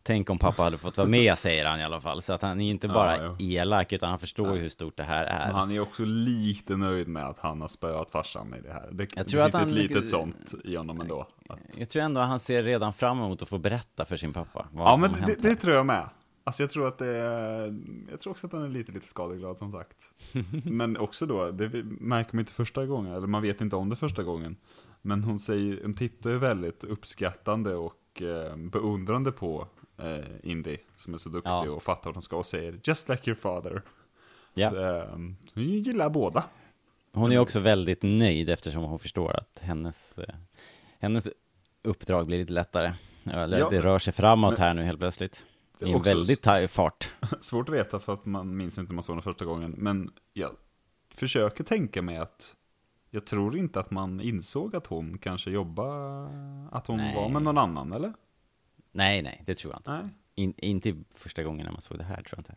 Tänk 0.02 0.30
om 0.30 0.38
pappa 0.38 0.62
hade 0.62 0.78
fått 0.78 0.96
vara 0.98 1.08
med, 1.08 1.38
säger 1.38 1.64
han 1.64 1.80
i 1.80 1.84
alla 1.84 2.00
fall. 2.00 2.22
Så 2.22 2.32
att 2.32 2.42
han 2.42 2.60
är 2.60 2.70
inte 2.70 2.88
bara 2.88 3.16
Ja, 3.16 3.36
elak, 3.40 3.92
utan 3.92 4.10
han 4.10 4.18
förstår 4.18 4.54
ju 4.54 4.60
hur 4.60 4.68
stort 4.68 4.96
det 4.96 5.02
här 5.02 5.24
är. 5.24 5.46
Men 5.46 5.54
han 5.56 5.70
är 5.70 5.80
också 5.80 6.04
lite 6.04 6.76
nöjd 6.76 7.08
med 7.08 7.24
att 7.24 7.38
han 7.38 7.60
har 7.60 7.68
spöat 7.68 8.10
farsan 8.10 8.54
i 8.54 8.60
det 8.60 8.72
här. 8.72 8.88
Det, 8.92 9.08
Jag 9.16 9.26
det 9.26 9.30
tror 9.30 9.40
att 9.40 9.46
finns 9.46 9.54
han- 9.58 9.68
ett 9.68 9.74
litet 9.74 10.08
sånt 10.08 10.54
i 10.64 10.76
honom 10.76 11.00
ändå. 11.00 11.28
Att, 11.48 11.58
Jag 11.76 11.88
tror 11.90 12.02
ändå 12.02 12.20
att 12.20 12.28
han 12.28 12.38
ser 12.40 12.62
redan 12.62 12.92
fram 12.92 13.18
emot 13.18 13.42
att 13.42 13.48
få 13.48 13.58
berätta 13.58 14.04
för 14.04 14.16
sin 14.16 14.32
pappa. 14.32 14.66
vad 14.72 14.88
ja, 14.88 14.96
men 14.96 15.12
det, 15.26 15.34
det 15.42 15.54
tror 15.54 15.74
jag 15.74 15.86
med. 15.86 16.08
Alltså 16.44 16.62
jag 16.62 16.70
tror 16.70 16.88
att 16.88 16.98
det 16.98 17.16
är, 17.16 17.74
jag 18.10 18.20
tror 18.20 18.30
också 18.30 18.46
att 18.46 18.52
han 18.52 18.62
är 18.62 18.68
lite, 18.68 18.92
lite 18.92 19.08
skadeglad 19.08 19.58
som 19.58 19.72
sagt. 19.72 20.10
Men 20.64 20.96
också 20.96 21.26
då, 21.26 21.50
det 21.50 21.68
märker 22.00 22.34
man 22.34 22.40
inte 22.40 22.52
första 22.52 22.86
gången, 22.86 23.12
eller 23.12 23.26
man 23.26 23.42
vet 23.42 23.60
inte 23.60 23.76
om 23.76 23.88
det 23.88 23.96
första 23.96 24.22
gången. 24.22 24.56
Men 25.08 25.24
hon 25.24 25.38
säger, 25.38 25.80
hon 25.82 25.94
tittar 25.94 26.30
ju 26.30 26.38
väldigt 26.38 26.84
uppskattande 26.84 27.74
och 27.74 28.22
eh, 28.22 28.56
beundrande 28.56 29.32
på 29.32 29.68
eh, 29.98 30.24
Indy, 30.42 30.76
som 30.96 31.14
är 31.14 31.18
så 31.18 31.28
duktig 31.28 31.50
Ja. 31.50 31.70
och 31.70 31.82
fattar 31.82 32.04
vad 32.04 32.14
hon 32.14 32.22
ska 32.22 32.36
och 32.36 32.46
säger 32.46 32.80
'Just 32.82 33.08
like 33.08 33.30
your 33.30 33.40
father' 33.40 33.82
Ja. 34.54 34.66
Eh, 34.66 35.18
Så 35.46 35.60
vi 35.60 35.78
gillar 35.78 36.10
båda. 36.10 36.44
Hon 37.12 37.32
är 37.32 37.38
också 37.38 37.60
väldigt 37.60 38.02
nöjd 38.02 38.50
eftersom 38.50 38.82
hon 38.82 38.98
förstår 38.98 39.36
att 39.36 39.58
hennes, 39.62 40.18
eh, 40.18 40.34
hennes 40.98 41.28
uppdrag 41.82 42.26
blir 42.26 42.38
lite 42.38 42.52
lättare. 42.52 42.92
Eller 43.24 43.58
Ja. 43.58 43.70
det 43.70 43.80
rör 43.82 43.98
sig 43.98 44.12
framåt 44.12 44.50
Men- 44.50 44.60
här 44.60 44.74
nu 44.74 44.82
helt 44.82 44.98
plötsligt. 44.98 45.44
I 45.80 45.92
en 45.92 46.02
väldigt 46.02 46.38
s- 46.38 46.44
taj 46.44 46.68
fart. 46.68 47.10
Svårt 47.40 47.68
att 47.68 47.74
veta 47.74 47.98
för 47.98 48.14
att 48.14 48.26
man 48.26 48.56
minns 48.56 48.78
inte 48.78 48.92
man 48.92 49.02
såg 49.04 49.16
den 49.16 49.22
första 49.22 49.44
gången. 49.44 49.74
Men 49.78 50.10
jag 50.32 50.50
försöker 51.14 51.64
tänka 51.64 52.02
mig 52.02 52.16
att 52.16 52.54
jag 53.10 53.26
tror 53.26 53.56
inte 53.56 53.80
att 53.80 53.90
man 53.90 54.20
insåg 54.20 54.76
att 54.76 54.86
hon 54.86 55.18
kanske 55.18 55.50
jobbade, 55.50 56.28
att 56.72 56.86
hon 56.86 56.96
Nej. 56.96 57.14
var 57.16 57.28
med 57.28 57.42
någon 57.42 57.58
annan, 57.58 57.92
eller? 57.92 58.12
Nej, 58.92 59.22
nej, 59.22 59.42
det 59.46 59.54
tror 59.54 59.72
jag 59.72 59.78
inte. 59.78 59.92
Nej. 59.92 60.14
In, 60.34 60.54
inte 60.56 60.94
första 61.16 61.42
gången 61.42 61.64
när 61.64 61.72
man 61.72 61.80
såg 61.80 61.98
det 61.98 62.04
här, 62.04 62.16
tror 62.16 62.28
jag 62.30 62.38
inte. 62.38 62.54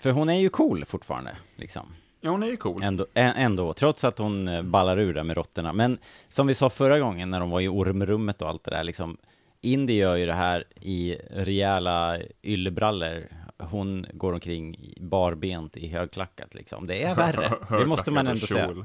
För 0.00 0.10
hon 0.10 0.28
är 0.28 0.34
ju 0.34 0.48
cool 0.48 0.84
fortfarande, 0.84 1.36
liksom. 1.56 1.94
Ja, 2.20 2.30
hon 2.30 2.42
är 2.42 2.46
ju 2.46 2.56
cool. 2.56 2.82
Ändå, 2.82 3.06
ändå, 3.14 3.72
trots 3.72 4.04
att 4.04 4.18
hon 4.18 4.48
eh, 4.48 4.62
ballar 4.62 4.98
ur 4.98 5.14
där 5.14 5.24
med 5.24 5.36
råttorna. 5.36 5.72
Men 5.72 5.98
som 6.28 6.46
vi 6.46 6.54
sa 6.54 6.70
förra 6.70 6.98
gången 6.98 7.30
när 7.30 7.40
de 7.40 7.50
var 7.50 7.60
i 7.60 7.68
ormrummet 7.68 8.42
och 8.42 8.48
allt 8.48 8.64
det 8.64 8.70
där, 8.70 8.84
liksom. 8.84 9.16
Indy 9.60 9.94
gör 9.94 10.16
ju 10.16 10.26
det 10.26 10.34
här 10.34 10.64
i 10.80 11.16
rejäla 11.30 12.18
yllebrallor. 12.42 13.28
Hon 13.58 14.06
går 14.12 14.32
omkring 14.32 14.94
barbent 15.00 15.76
i 15.76 15.88
högklackat, 15.88 16.54
liksom. 16.54 16.86
Det 16.86 17.02
är 17.02 17.14
värre. 17.14 17.52
Det 17.78 17.86
måste 17.86 18.10
man 18.10 18.26
ändå 18.26 18.46
säga. 18.46 18.84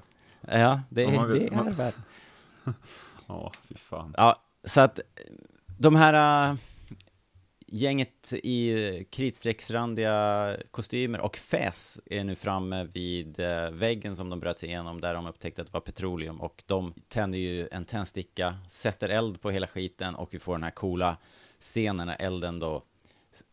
Ja, 0.52 0.82
det, 0.90 1.04
Ja, 1.04 1.12
man 1.12 1.30
det 1.30 1.48
är 1.48 1.52
man- 1.52 1.74
värre. 1.74 1.94
Ja, 3.28 3.52
fy 3.62 3.76
fan. 3.76 4.14
Ja, 4.18 4.42
så 4.64 4.82
att 4.82 5.00
de 5.78 5.96
här 5.96 6.50
äh, 6.50 6.56
gänget 7.68 8.34
i 8.34 9.04
kritstrecksrandiga 9.12 10.56
kostymer 10.72 11.20
och 11.22 11.38
fäs 11.38 12.00
är 12.06 12.24
nu 12.24 12.36
framme 12.36 12.84
vid 12.94 13.40
äh, 13.40 13.70
väggen 13.72 14.16
som 14.16 14.30
de 14.30 14.40
bröt 14.40 14.58
sig 14.58 14.70
igenom 14.70 15.02
där 15.02 15.14
de 15.14 15.28
upptäckte 15.28 15.62
att 15.62 15.68
det 15.68 15.74
var 15.74 15.82
petroleum 15.82 16.42
och 16.42 16.64
de 16.66 16.94
tänder 17.08 17.40
ju 17.40 17.68
en 17.72 17.86
tändsticka, 17.86 18.56
sätter 18.68 19.10
eld 19.10 19.42
på 19.42 19.52
hela 19.52 19.68
skiten 19.68 20.16
och 20.16 20.34
vi 20.34 20.40
får 20.40 20.54
den 20.54 20.64
här 20.64 20.72
coola 20.72 21.18
scenen 21.60 22.08
när 22.08 22.18
elden 22.20 22.60
då 22.60 22.84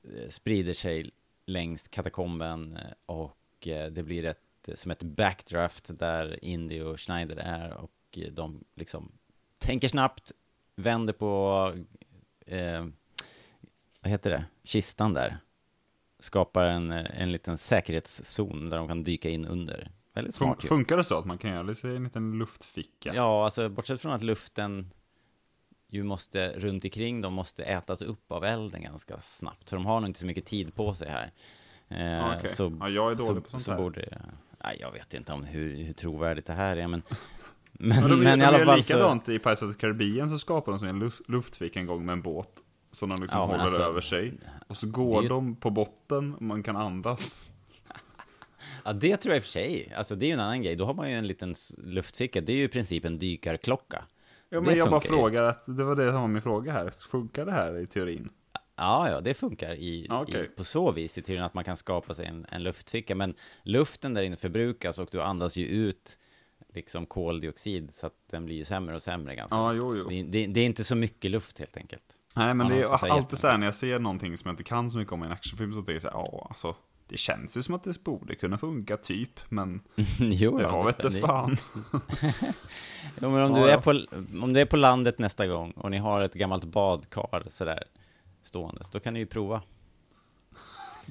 eh, 0.04 0.28
sprider 0.28 0.72
sig 0.72 1.10
längs 1.46 1.88
katakomben 1.88 2.76
eh, 2.76 2.82
och 3.06 3.66
eh, 3.66 3.86
det 3.90 4.02
blir 4.02 4.24
ett, 4.24 4.40
som 4.74 4.90
ett 4.90 5.02
backdraft 5.02 5.98
där 5.98 6.44
Indy 6.44 6.80
och 6.80 7.00
Schneider 7.00 7.36
är 7.36 7.70
och 7.72 7.90
de 8.32 8.64
liksom 8.74 9.12
tänker 9.58 9.88
snabbt, 9.88 10.32
vänder 10.76 11.12
på, 11.12 11.72
eh, 12.46 12.86
vad 14.00 14.10
heter 14.10 14.30
det, 14.30 14.44
kistan 14.64 15.14
där. 15.14 15.38
Skapar 16.18 16.64
en, 16.64 16.90
en 16.92 17.32
liten 17.32 17.58
säkerhetszon 17.58 18.70
där 18.70 18.76
de 18.76 18.88
kan 18.88 19.04
dyka 19.04 19.30
in 19.30 19.44
under. 19.44 19.90
Väldigt 20.12 20.34
Fun- 20.34 20.38
smart 20.38 20.64
ju. 20.64 20.68
funkar 20.68 20.96
det 20.96 21.04
så 21.04 21.18
att 21.18 21.24
man 21.26 21.38
kan 21.38 21.50
göra 21.50 21.62
lite 21.62 21.88
en 21.88 22.04
liten 22.04 22.38
luftficka? 22.38 23.14
Ja, 23.14 23.44
alltså 23.44 23.68
bortsett 23.68 24.00
från 24.00 24.12
att 24.12 24.22
luften 24.22 24.90
ju 25.88 26.02
måste 26.02 26.52
runt 26.52 26.84
omkring 26.84 27.20
dem 27.20 27.34
måste 27.34 27.64
ätas 27.64 28.02
upp 28.02 28.32
av 28.32 28.44
elden 28.44 28.82
ganska 28.82 29.18
snabbt. 29.18 29.68
Så 29.68 29.76
de 29.76 29.86
har 29.86 30.00
nog 30.00 30.08
inte 30.08 30.18
så 30.20 30.26
mycket 30.26 30.46
tid 30.46 30.74
på 30.74 30.94
sig 30.94 31.08
här. 31.08 31.32
Eh, 31.88 32.36
Okej. 32.38 32.48
så, 32.50 32.76
Ja, 32.80 32.88
jag 32.88 33.10
är 33.10 33.14
dålig 33.14 33.26
så, 33.36 33.40
på 33.40 33.50
sånt 33.50 33.62
så 33.62 33.70
här. 33.70 33.78
borde, 33.78 34.22
nej, 34.66 34.76
jag 34.80 34.92
vet 34.92 35.14
inte 35.14 35.32
om 35.32 35.44
hur, 35.44 35.76
hur 35.76 35.92
trovärdigt 35.92 36.46
det 36.46 36.52
här 36.52 36.76
är, 36.76 36.88
men 36.88 37.02
men, 37.72 37.88
Men, 37.88 38.10
de, 38.10 38.16
men 38.16 38.38
de 38.38 38.44
i 38.44 38.46
alla 38.46 38.58
fall 38.58 38.66
så... 38.66 38.76
likadant 38.76 39.28
i 39.28 39.38
Pirates 39.38 39.62
of 39.62 39.72
the 39.72 39.80
Caribbean 39.80 40.30
så 40.30 40.38
skapar 40.38 40.72
de 40.72 40.78
sig 40.78 40.88
en 40.88 40.98
luft, 40.98 41.28
luftficka 41.28 41.80
en 41.80 41.86
gång 41.86 42.06
med 42.06 42.12
en 42.12 42.22
båt. 42.22 42.50
Som 42.90 43.08
de 43.08 43.20
liksom 43.20 43.40
Ja, 43.40 43.46
håller 43.46 43.58
alltså, 43.58 43.82
över 43.82 44.00
sig. 44.00 44.34
Och 44.68 44.76
så 44.76 44.86
går 44.88 45.22
ju- 45.22 45.28
de 45.28 45.56
på 45.56 45.70
botten 45.70 46.34
och 46.34 46.42
man 46.42 46.62
kan 46.62 46.76
andas. 46.76 47.44
Ja, 48.84 48.92
det 48.92 49.16
tror 49.16 49.32
jag 49.32 49.36
i 49.36 49.40
och 49.40 49.44
för 49.44 49.50
sig. 49.50 49.92
Alltså 49.96 50.14
det 50.14 50.24
är 50.24 50.26
ju 50.26 50.32
en 50.32 50.40
annan 50.40 50.62
grej. 50.62 50.76
Då 50.76 50.84
har 50.84 50.94
man 50.94 51.10
ju 51.10 51.16
en 51.16 51.26
liten 51.26 51.54
luftficka. 51.78 52.40
Det 52.40 52.52
är 52.52 52.56
ju 52.56 52.64
i 52.64 52.68
princip 52.68 53.04
en 53.04 53.18
dykarklocka. 53.18 54.04
Ja, 54.48 54.60
men 54.60 54.76
jag 54.76 54.90
bara 54.90 55.00
frågar 55.00 55.42
att 55.42 55.62
det 55.66 55.84
var 55.84 55.94
det 55.96 56.10
som 56.10 56.20
var 56.20 56.28
min 56.28 56.42
fråga 56.42 56.72
här. 56.72 56.90
Funkar 56.90 57.46
det 57.46 57.52
här 57.52 57.78
i 57.78 57.86
teorin? 57.86 58.28
Ja, 58.76 59.10
ja, 59.10 59.20
det 59.20 59.34
funkar 59.34 59.74
i, 59.74 60.06
okej. 60.10 60.44
i, 60.44 60.48
på 60.48 60.64
så 60.64 60.92
vis 60.92 61.18
i 61.18 61.22
teorin 61.22 61.42
att 61.42 61.54
man 61.54 61.64
kan 61.64 61.76
skapa 61.76 62.14
sig 62.14 62.26
en, 62.26 62.46
en 62.48 62.62
luftficka. 62.62 63.14
Men 63.14 63.34
luften 63.62 64.14
där 64.14 64.22
inne 64.22 64.36
förbrukas 64.36 64.98
och 64.98 65.08
du 65.12 65.22
andas 65.22 65.56
ju 65.56 65.66
ut 65.66 66.18
liksom 66.74 67.06
koldioxid 67.06 67.94
så 67.94 68.06
att 68.06 68.14
den 68.30 68.44
blir 68.44 68.56
ju 68.56 68.64
sämre 68.64 68.94
och 68.94 69.02
sämre 69.02 69.34
ganska 69.34 69.56
Ja, 69.56 69.72
jo, 69.72 69.96
jo. 69.96 70.08
Det, 70.08 70.22
det, 70.22 70.46
det 70.46 70.60
är 70.60 70.66
inte 70.66 70.84
så 70.84 70.96
mycket 70.96 71.30
luft 71.30 71.58
helt 71.58 71.76
enkelt. 71.76 72.04
Nej, 72.34 72.46
men 72.46 72.56
Man 72.56 72.68
det 72.68 72.82
är 72.82 72.86
alltid 72.88 73.08
jättemycket. 73.08 73.38
så 73.38 73.48
här 73.48 73.58
när 73.58 73.66
jag 73.66 73.74
ser 73.74 73.98
någonting 73.98 74.36
som 74.38 74.48
jag 74.48 74.52
inte 74.52 74.64
kan 74.64 74.90
så 74.90 74.98
mycket 74.98 75.12
om 75.12 75.22
i 75.22 75.26
en 75.26 75.32
actionfilm 75.32 75.72
så 75.72 75.76
tänker 75.76 75.92
jag 75.92 76.02
så 76.02 76.08
här, 76.08 76.14
ja, 76.16 76.46
alltså. 76.50 76.74
Det 77.08 77.16
känns 77.16 77.56
ju 77.56 77.62
som 77.62 77.74
att 77.74 77.84
det 77.84 78.04
borde 78.04 78.34
kunna 78.34 78.58
funka 78.58 78.96
typ, 78.96 79.40
men 79.48 79.80
jo, 80.18 80.60
jag 80.60 80.72
ja, 80.72 80.82
vet 80.82 80.98
det- 80.98 81.06
inte 81.08 81.20
fan. 81.20 81.56
Jo, 83.20 83.30
men 83.30 83.42
om, 83.42 83.52
du 83.54 83.60
ja. 83.60 83.68
är 83.68 83.78
på, 83.80 83.90
om 84.42 84.52
du 84.52 84.60
är 84.60 84.66
på 84.66 84.76
landet 84.76 85.18
nästa 85.18 85.46
gång 85.46 85.70
och 85.70 85.90
ni 85.90 85.96
har 85.96 86.22
ett 86.22 86.34
gammalt 86.34 86.64
badkar 86.64 87.42
sådär 87.50 87.84
ståendes, 88.46 88.90
då 88.90 89.00
kan 89.00 89.14
ni 89.14 89.20
ju 89.20 89.26
prova. 89.26 89.62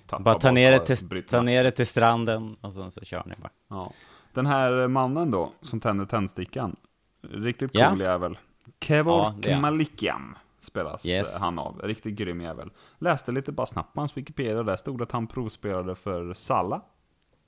Bara 0.20 0.40
ta 0.40 0.52
ner, 0.52 0.72
det 0.72 0.80
till, 0.80 1.24
ta 1.26 1.42
ner 1.42 1.64
det 1.64 1.72
till 1.72 1.88
stranden 1.88 2.56
och 2.62 2.74
sen 2.74 2.92
så 2.92 3.02
kör 3.06 3.24
ni 3.26 3.34
bara. 3.38 3.50
Ja. 3.68 3.92
Den 4.34 4.46
här 4.46 4.88
mannen 4.88 5.32
då, 5.32 5.52
som 5.62 5.80
tänder 5.80 6.06
tändstickan. 6.06 6.76
Riktigt 7.22 7.72
cool 7.72 7.82
Ja. 7.82 7.98
jävel. 8.06 8.38
Kevor 8.82 9.34
Ja. 9.42 9.60
Malikian 9.60 10.38
spelas 10.62 11.06
Yes. 11.06 11.36
eh, 11.36 11.42
han 11.42 11.60
av. 11.60 11.80
Riktigt 11.84 12.16
grym 12.16 12.42
jävel. 12.42 12.72
Läste 13.00 13.32
lite 13.32 13.52
bara 13.52 13.68
snabbt 13.68 13.94
på 13.94 14.02
hans 14.02 14.18
Wikipedia, 14.18 14.64
där 14.64 14.76
stod 14.76 15.02
att 15.02 15.12
han 15.12 15.28
provspelade 15.28 15.96
för 15.96 16.34
Salla 16.34 16.82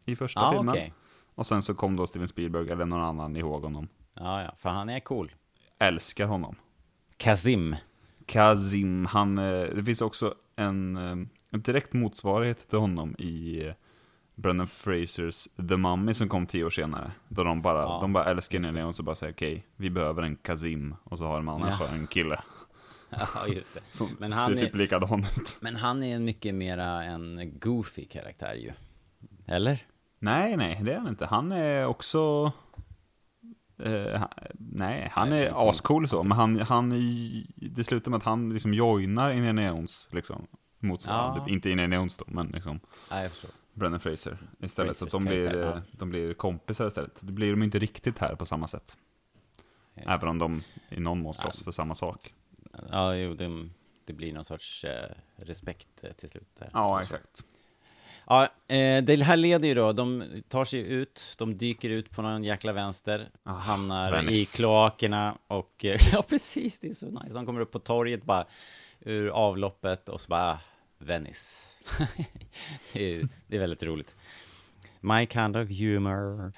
i 0.05 0.15
första 0.15 0.39
Ja, 0.41 0.51
filmen. 0.51 0.69
okej. 0.69 0.93
Och 1.35 1.45
sen 1.47 1.61
så 1.61 1.73
kom 1.75 1.95
då 1.95 2.07
Steven 2.07 2.27
Spielberg, 2.27 2.69
eller 2.71 2.85
någon 2.85 3.01
annan 3.01 3.35
ihåg 3.35 3.63
honom. 3.63 3.87
Ja, 4.13 4.43
ja, 4.43 4.51
för 4.57 4.69
han 4.69 4.89
är 4.89 4.99
cool. 4.99 5.31
Älskar 5.79 6.25
honom. 6.25 6.55
Kazim. 7.17 7.75
Kazim, 8.27 9.05
han, 9.05 9.37
eh, 9.37 9.61
det 9.75 9.83
finns 9.83 10.01
också 10.01 10.33
en, 10.55 10.97
eh, 10.97 11.11
en 11.51 11.61
direkt 11.61 11.93
motsvarighet 11.93 12.69
till 12.69 12.79
honom 12.79 13.15
i 13.19 13.65
eh, 13.67 13.73
Brendan 14.35 14.67
Frasers 14.67 15.47
The 15.69 15.77
Mummy 15.77 16.13
som 16.13 16.29
kom 16.29 16.45
tio 16.45 16.63
år 16.63 16.69
senare. 16.69 17.11
Då 17.29 17.43
de 17.43 17.61
bara, 17.61 17.81
Ja, 17.81 17.97
de 18.01 18.13
bara 18.13 18.25
älskar 18.25 18.57
Indiana 18.57 18.79
Jones 18.79 18.99
och 18.99 19.05
bara 19.05 19.15
säger 19.15 19.33
okej, 19.33 19.65
vi 19.75 19.89
behöver 19.89 20.21
en 20.23 20.35
Kazim. 20.35 20.95
Och 21.03 21.17
så 21.17 21.25
har 21.25 21.41
man 21.41 21.61
Ja. 21.61 21.71
för 21.77 21.87
en 21.95 22.07
kille. 22.07 22.41
Ja, 23.09 23.47
just 23.47 23.73
det. 23.73 23.79
Som 23.91 24.09
Men 24.19 24.31
ser 24.31 24.41
han, 24.41 24.57
typ 24.57 24.73
är, 24.73 24.77
likadan 24.77 25.19
ut. 25.37 25.57
men 25.59 25.75
han 25.75 26.03
är 26.03 26.15
en 26.15 26.25
mycket 26.25 26.55
mera 26.55 27.03
en 27.03 27.53
goofy 27.59 28.05
karaktär 28.05 28.53
ju. 28.53 28.71
Eller? 29.45 29.79
Nej, 30.19 30.57
nej, 30.57 30.79
det 30.83 30.93
är 30.93 30.97
han 30.99 31.07
inte. 31.07 31.25
Han 31.25 31.51
är 31.51 31.85
också... 31.85 32.51
Han- 34.17 34.29
nej, 34.53 35.09
han 35.11 35.31
är 35.33 35.69
ascool 35.69 36.07
så, 36.07 36.23
men 36.23 36.37
han, 36.37 36.59
han 36.59 36.93
i, 36.93 37.45
det 37.55 37.83
slutar 37.83 38.11
med 38.11 38.17
att 38.17 38.23
han 38.23 38.49
liksom 38.53 38.73
joinar 38.73 39.31
Indiana 39.31 39.67
Jones, 39.67 40.09
liksom. 40.11 40.47
Motsvarande, 40.79 41.41
Ja. 41.47 41.53
inte 41.53 41.69
Indiana 41.69 41.95
Jones 41.95 42.17
då, 42.17 42.25
men 42.27 42.47
liksom. 42.47 42.79
Ja, 43.09 43.21
jag 43.21 43.31
förstår. 43.31 43.51
Brennan 43.73 43.99
Fraser 43.99 44.37
istället. 44.59 44.97
så 44.97 45.05
att 45.05 45.11
Frasers 45.11 45.25
de 45.25 45.25
blir, 45.25 45.47
karaktär, 45.49 45.67
eh, 45.77 45.81
ja. 45.89 45.97
de 45.99 46.09
blir 46.09 46.33
kompisar 46.33 46.87
istället. 46.87 47.17
Det 47.19 47.31
blir 47.31 47.51
de 47.51 47.63
inte 47.63 47.79
riktigt 47.79 48.17
här 48.17 48.35
på 48.35 48.45
samma 48.45 48.67
sätt. 48.67 48.97
Även 49.95 50.29
om 50.29 50.39
de 50.39 50.61
i 50.89 50.99
någon 50.99 51.21
mån 51.21 51.33
slåss 51.33 51.63
för 51.63 51.71
samma 51.71 51.95
sak. 51.95 52.33
Ja, 52.91 53.15
jo, 53.15 53.33
det, 53.33 53.69
det 54.05 54.13
blir 54.13 54.33
någon 54.33 54.45
sorts 54.45 54.83
eh, 54.85 55.11
respekt 55.35 56.03
eh, 56.03 56.11
till 56.11 56.29
slut 56.29 56.49
där. 56.59 56.69
Ja, 56.73 57.01
exakt. 57.01 57.45
Ja, 58.29 58.43
eh, 58.67 59.03
det 59.03 59.23
här 59.23 59.37
leder 59.37 59.67
ju 59.67 59.73
då, 59.73 59.93
de 59.93 60.23
tar 60.47 60.65
sig 60.65 60.79
ut, 60.79 61.35
de 61.37 61.57
dyker 61.57 61.89
ut 61.89 62.11
på 62.11 62.21
någon 62.21 62.43
jäkla 62.43 62.73
vänster, 62.73 63.29
hamnar 63.43 64.11
Venice. 64.11 64.33
i 64.33 64.45
kloakerna 64.57 65.37
och, 65.47 65.71
ja 66.11 66.23
precis, 66.29 66.79
det 66.79 66.87
är 66.87 66.93
så 66.93 67.05
nice. 67.05 67.33
De 67.33 67.45
kommer 67.45 67.61
upp 67.61 67.71
på 67.71 67.79
torget 67.79 68.23
bara, 68.23 68.45
ur 68.99 69.29
avloppet 69.29 70.09
och 70.09 70.21
så 70.21 70.29
bara, 70.29 70.59
Venice. 70.97 71.73
det, 72.93 73.15
är, 73.15 73.27
det 73.47 73.55
är 73.55 73.59
väldigt 73.59 73.83
roligt. 73.83 74.15
My 74.99 75.27
kind 75.27 75.57
of 75.57 75.69
humor. 75.69 76.53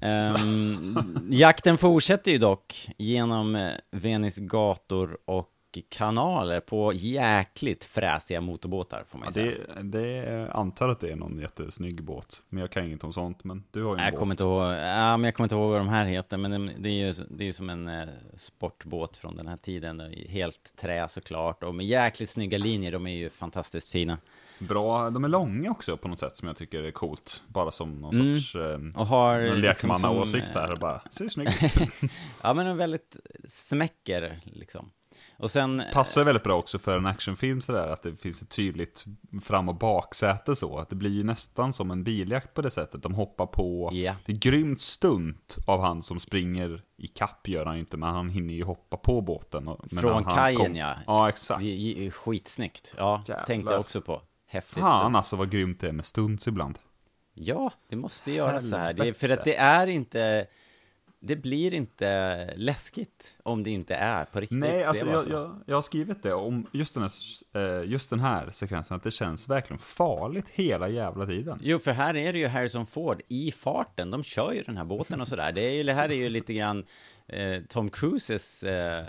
Ehm, 0.00 1.28
jakten 1.30 1.78
fortsätter 1.78 2.30
ju 2.30 2.38
dock 2.38 2.88
genom 2.98 3.56
eh, 3.56 3.72
Venice 3.90 4.40
gator 4.40 5.18
och 5.24 5.53
kanaler 5.82 6.60
på 6.60 6.92
jäkligt 6.92 7.84
fräsiga 7.84 8.40
motorbåtar, 8.40 9.04
får 9.08 9.18
man 9.18 9.26
Ja, 9.28 9.32
säga. 9.32 9.56
det, 9.76 9.82
det 9.82 10.08
är, 10.08 10.56
antar 10.56 10.88
att 10.88 11.00
det 11.00 11.10
är 11.10 11.16
någon 11.16 11.38
jättesnygg 11.40 12.02
båt. 12.02 12.42
Men 12.48 12.60
jag 12.60 12.70
kan 12.70 12.84
inget 12.84 13.04
om 13.04 13.12
sånt, 13.12 13.44
men 13.44 13.64
du 13.70 13.82
har 13.84 13.90
ju 13.94 13.98
en 13.98 14.04
Jag 14.04 14.12
båt. 14.12 14.18
kommer 14.20 14.32
inte 14.34 14.42
ihåg, 14.44 14.62
ja, 14.72 15.16
men 15.16 15.24
jag 15.24 15.34
kommer 15.34 15.44
inte 15.44 15.54
ihåg 15.54 15.70
vad 15.70 15.80
de 15.80 15.88
här 15.88 16.04
heter, 16.04 16.36
men 16.36 16.70
det- 16.78 16.88
är 16.88 17.06
ju, 17.06 17.14
det 17.30 17.48
är 17.48 17.52
som 17.52 17.70
en 17.70 17.88
eh, 17.88 18.08
sportbåt 18.36 19.16
från 19.16 19.36
den 19.36 19.46
här 19.48 19.56
tiden. 19.56 20.00
Är 20.00 20.28
Helt 20.28 20.76
trä 20.76 21.08
såklart, 21.08 21.62
och 21.64 21.74
med 21.74 21.86
jäkligt 21.86 22.30
snygga 22.30 22.58
linjer, 22.58 22.92
de 22.92 23.06
är 23.06 23.14
ju 23.16 23.30
fantastiskt 23.30 23.88
fina. 23.90 24.18
Bra, 24.58 25.10
de 25.10 25.24
är 25.24 25.28
långa 25.28 25.70
också 25.70 25.96
på 25.96 26.08
något 26.08 26.18
sätt 26.18 26.36
som 26.36 26.48
jag 26.48 26.56
tycker 26.56 26.82
är 26.82 26.90
coolt. 26.90 27.42
Bara 27.46 27.70
som 27.70 27.94
någon 28.00 28.14
Mm. 28.14 28.36
sorts 28.36 28.54
eh, 28.56 28.78
Och 29.00 29.06
har 29.06 29.40
liksom 29.40 29.60
lekmannaåsikt 29.60 30.44
som, 30.46 30.54
där. 30.54 30.64
eh, 30.68 30.72
Och 30.72 30.78
bara, 30.78 31.00
ser 31.10 31.28
snyggt 31.28 31.62
ut. 31.64 32.10
Ja, 32.42 32.54
men 32.54 32.66
en 32.66 32.76
väldigt 32.76 33.16
smäcker, 33.48 34.40
liksom. 34.44 34.90
Och 35.36 35.50
sen... 35.50 35.82
Passar 35.92 36.20
ju 36.20 36.24
väldigt 36.24 36.42
bra 36.44 36.56
också 36.58 36.78
för 36.78 36.96
en 36.96 37.06
actionfilm 37.06 37.60
sådär, 37.60 37.88
att 37.88 38.02
det 38.02 38.16
finns 38.16 38.42
ett 38.42 38.48
tydligt 38.50 39.04
fram 39.42 39.68
och 39.68 39.74
baksäte 39.74 40.56
så. 40.56 40.78
Att 40.78 40.88
det 40.88 40.96
blir 40.96 41.10
ju 41.10 41.24
nästan 41.24 41.72
som 41.72 41.90
en 41.90 42.04
biljakt 42.04 42.54
på 42.54 42.62
det 42.62 42.70
sättet. 42.70 43.02
De 43.02 43.14
hoppar 43.14 43.46
på, 43.46 43.90
Ja. 43.92 44.14
det 44.26 44.32
är 44.32 44.36
grymt 44.36 44.80
stunt 44.80 45.56
av 45.66 45.80
han 45.80 46.02
som 46.02 46.20
springer 46.20 46.82
i 46.96 47.06
kapp 47.06 47.48
gör 47.48 47.64
han 47.66 47.74
ju 47.74 47.80
inte, 47.80 47.96
men 47.96 48.08
han 48.14 48.28
hinner 48.30 48.54
ju 48.54 48.64
hoppa 48.64 48.96
på 48.96 49.20
båten. 49.20 49.70
Från 50.00 50.24
kajen, 50.24 50.56
kom- 50.60 50.76
ja. 50.76 50.94
Ja, 51.06 51.28
exakt. 51.28 51.60
Det 51.60 52.06
är 52.06 52.10
skitsnyggt. 52.10 52.94
Ja, 52.98 53.22
Jävlar. 53.28 53.44
tänkte 53.44 53.72
jag 53.72 53.80
också 53.80 54.00
på. 54.00 54.22
Häftigt. 54.46 54.78
Fan 54.82 55.00
stunt. 55.00 55.16
alltså 55.16 55.36
vad 55.36 55.50
grymt 55.50 55.80
det 55.80 55.88
är 55.88 55.92
med 55.92 56.04
stunts 56.04 56.48
ibland. 56.48 56.78
Ja, 57.34 57.72
det 57.88 57.96
måste 57.96 58.32
göra 58.32 58.60
så 58.60 58.76
här. 58.76 58.92
Det 58.92 59.14
för 59.14 59.28
att 59.28 59.44
det 59.44 59.56
är 59.56 59.86
inte... 59.86 60.46
Det 61.26 61.36
blir 61.36 61.74
inte 61.74 62.54
läskigt 62.56 63.36
om 63.42 63.62
det 63.62 63.70
inte 63.70 63.94
är 63.94 64.24
på 64.24 64.40
riktigt. 64.40 64.58
Nej, 64.58 64.84
alltså 64.84 65.06
jag, 65.06 65.28
jag, 65.28 65.56
jag 65.66 65.74
har 65.76 65.82
skrivit 65.82 66.22
det 66.22 66.32
om 66.34 66.66
just 66.72 66.94
den, 66.94 67.02
här, 67.02 67.80
eh, 67.82 67.90
just 67.90 68.10
den 68.10 68.20
här 68.20 68.50
sekvensen, 68.50 68.96
att 68.96 69.02
det 69.02 69.10
känns 69.10 69.48
verkligen 69.50 69.78
farligt 69.78 70.48
hela 70.48 70.88
jävla 70.88 71.26
tiden. 71.26 71.58
Jo, 71.62 71.78
för 71.78 71.92
här 71.92 72.16
är 72.16 72.32
det 72.32 72.38
ju 72.38 72.46
Harrison 72.46 72.86
Ford 72.86 73.20
i 73.28 73.52
farten. 73.52 74.10
De 74.10 74.22
kör 74.22 74.52
ju 74.52 74.62
den 74.62 74.76
här 74.76 74.84
båten 74.84 75.20
och 75.20 75.28
sådär. 75.28 75.52
Det, 75.52 75.60
är 75.60 75.72
ju, 75.72 75.82
det 75.82 75.92
här 75.92 76.08
är 76.08 76.14
ju 76.14 76.28
lite 76.28 76.54
grann 76.54 76.84
eh, 77.26 77.62
Tom 77.68 77.90
Cruises 77.90 78.62
eh, 78.62 79.04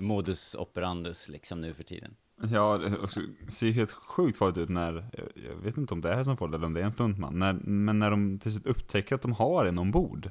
modus 0.00 0.54
operandus 0.54 1.28
liksom 1.28 1.60
nu 1.60 1.74
för 1.74 1.84
tiden. 1.84 2.14
Ja, 2.52 2.78
det 2.78 3.50
ser 3.52 3.66
ju 3.66 3.72
helt 3.72 3.90
sjukt 3.90 4.38
farligt 4.38 4.58
ut 4.58 4.68
när, 4.68 5.04
jag- 5.34 5.56
vet 5.64 5.76
inte 5.76 5.94
om 5.94 6.00
det 6.00 6.12
är 6.12 6.22
som 6.24 6.36
får 6.36 6.48
det 6.48 6.56
eller 6.56 6.66
om 6.66 6.74
det 6.74 6.80
är 6.80 6.84
en 6.84 6.92
stuntman, 6.92 7.38
när, 7.38 7.52
men 7.52 7.98
när 7.98 8.10
de 8.10 8.38
till 8.38 8.52
slut 8.52 8.66
upptäcker 8.66 9.14
att 9.14 9.22
de 9.22 9.32
har 9.32 9.66
en 9.66 9.78
ombord. 9.78 10.30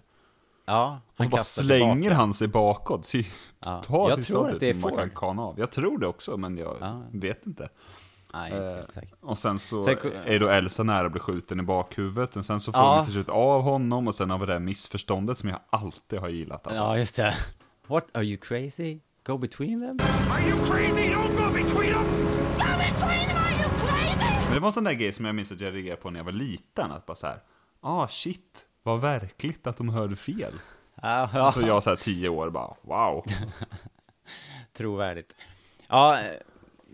Ja, 0.70 1.00
Och 1.18 1.24
så 1.26 1.30
bara 1.30 1.42
slänger 1.42 1.96
tillbaka. 1.96 2.16
han 2.16 2.34
sig 2.34 2.48
bakåt. 2.48 3.12
Ja. 3.60 3.82
totalt 3.84 4.10
Jag 4.18 4.26
tror 4.26 4.50
att 4.50 4.60
det 4.60 4.70
är 4.70 4.74
som 4.74 4.82
man 4.82 4.96
kan 4.96 5.10
av. 5.40 5.60
Jag 5.60 5.72
tror 5.72 5.98
det 5.98 6.08
också, 6.08 6.38
men 6.38 6.58
jag 6.58 6.78
Ja. 6.82 7.02
vet 7.12 7.46
inte. 7.46 7.70
Nej, 8.34 8.52
inte 8.52 8.88
Eh. 8.96 9.02
Och 9.22 9.38
sen 9.38 9.60
så 9.60 9.84
Sen- 9.84 9.98
är 10.26 10.40
då 10.40 10.50
Elsa 10.50 10.84
nära 10.84 11.06
att 11.06 11.12
bli 11.12 11.22
skjuten 11.22 11.60
i 11.60 11.64
bakhuvudet. 11.64 12.36
Och 12.36 12.46
sen 12.46 12.60
så 12.60 12.72
får 12.72 12.82
Ja. 12.82 12.96
de 12.98 13.04
till 13.06 13.14
slut 13.14 13.30
av 13.30 13.62
honom. 13.62 14.08
Och 14.08 14.16
sen 14.16 14.30
har 14.30 14.38
vi 14.40 14.46
det 14.46 14.54
här 14.54 14.60
missförståndet 14.60 15.38
som 15.38 15.50
jag 15.50 15.60
alltid 15.70 16.20
har 16.20 16.30
gillat. 16.30 16.68
Alltså. 16.68 16.84
Ja, 16.84 16.98
just 16.98 17.16
det. 17.16 17.34
What, 17.88 18.06
are 18.14 18.24
you 18.24 18.38
crazy? 18.38 19.00
Go 19.26 19.38
between 19.38 19.80
them? 19.82 20.00
Are 20.32 20.50
you 20.50 20.60
crazy? 20.66 21.10
Don't 21.14 21.38
go 21.38 21.54
between 21.54 21.94
them! 21.94 22.04
Go 22.58 22.64
between 22.78 23.28
them, 23.28 23.38
are 23.38 23.52
you 23.62 23.70
crazy? 23.80 24.46
Men 24.46 24.54
det 24.54 24.60
var 24.60 24.68
en 24.68 24.72
sån 24.74 24.84
där 24.84 24.94
grej 24.94 25.14
som 25.14 25.26
jag 25.26 25.36
minns 25.36 25.52
att 25.52 25.62
jag 25.62 25.74
reagerade 25.74 26.02
på 26.02 26.10
när 26.10 26.20
jag 26.20 26.26
var 26.26 26.32
liten. 26.32 26.92
Att 26.92 27.06
bara 27.06 27.16
så 27.16 27.28
här, 27.28 27.40
ah 27.82 28.08
shit, 28.08 28.66
vad 28.90 29.02
verkligt 29.02 29.68
att 29.68 29.78
de 29.78 29.90
hörde 29.90 30.16
fel. 30.16 30.54
Ja, 31.02 31.30
ja. 31.34 31.52
Så 31.52 31.62
jag 31.62 31.84
så 31.84 31.90
här 31.90 31.98
tio 31.98 32.30
år 32.30 32.50
bara, 32.50 32.76
wow. 32.82 33.26
Trovärdigt. 34.74 35.36
Ja, 35.88 36.20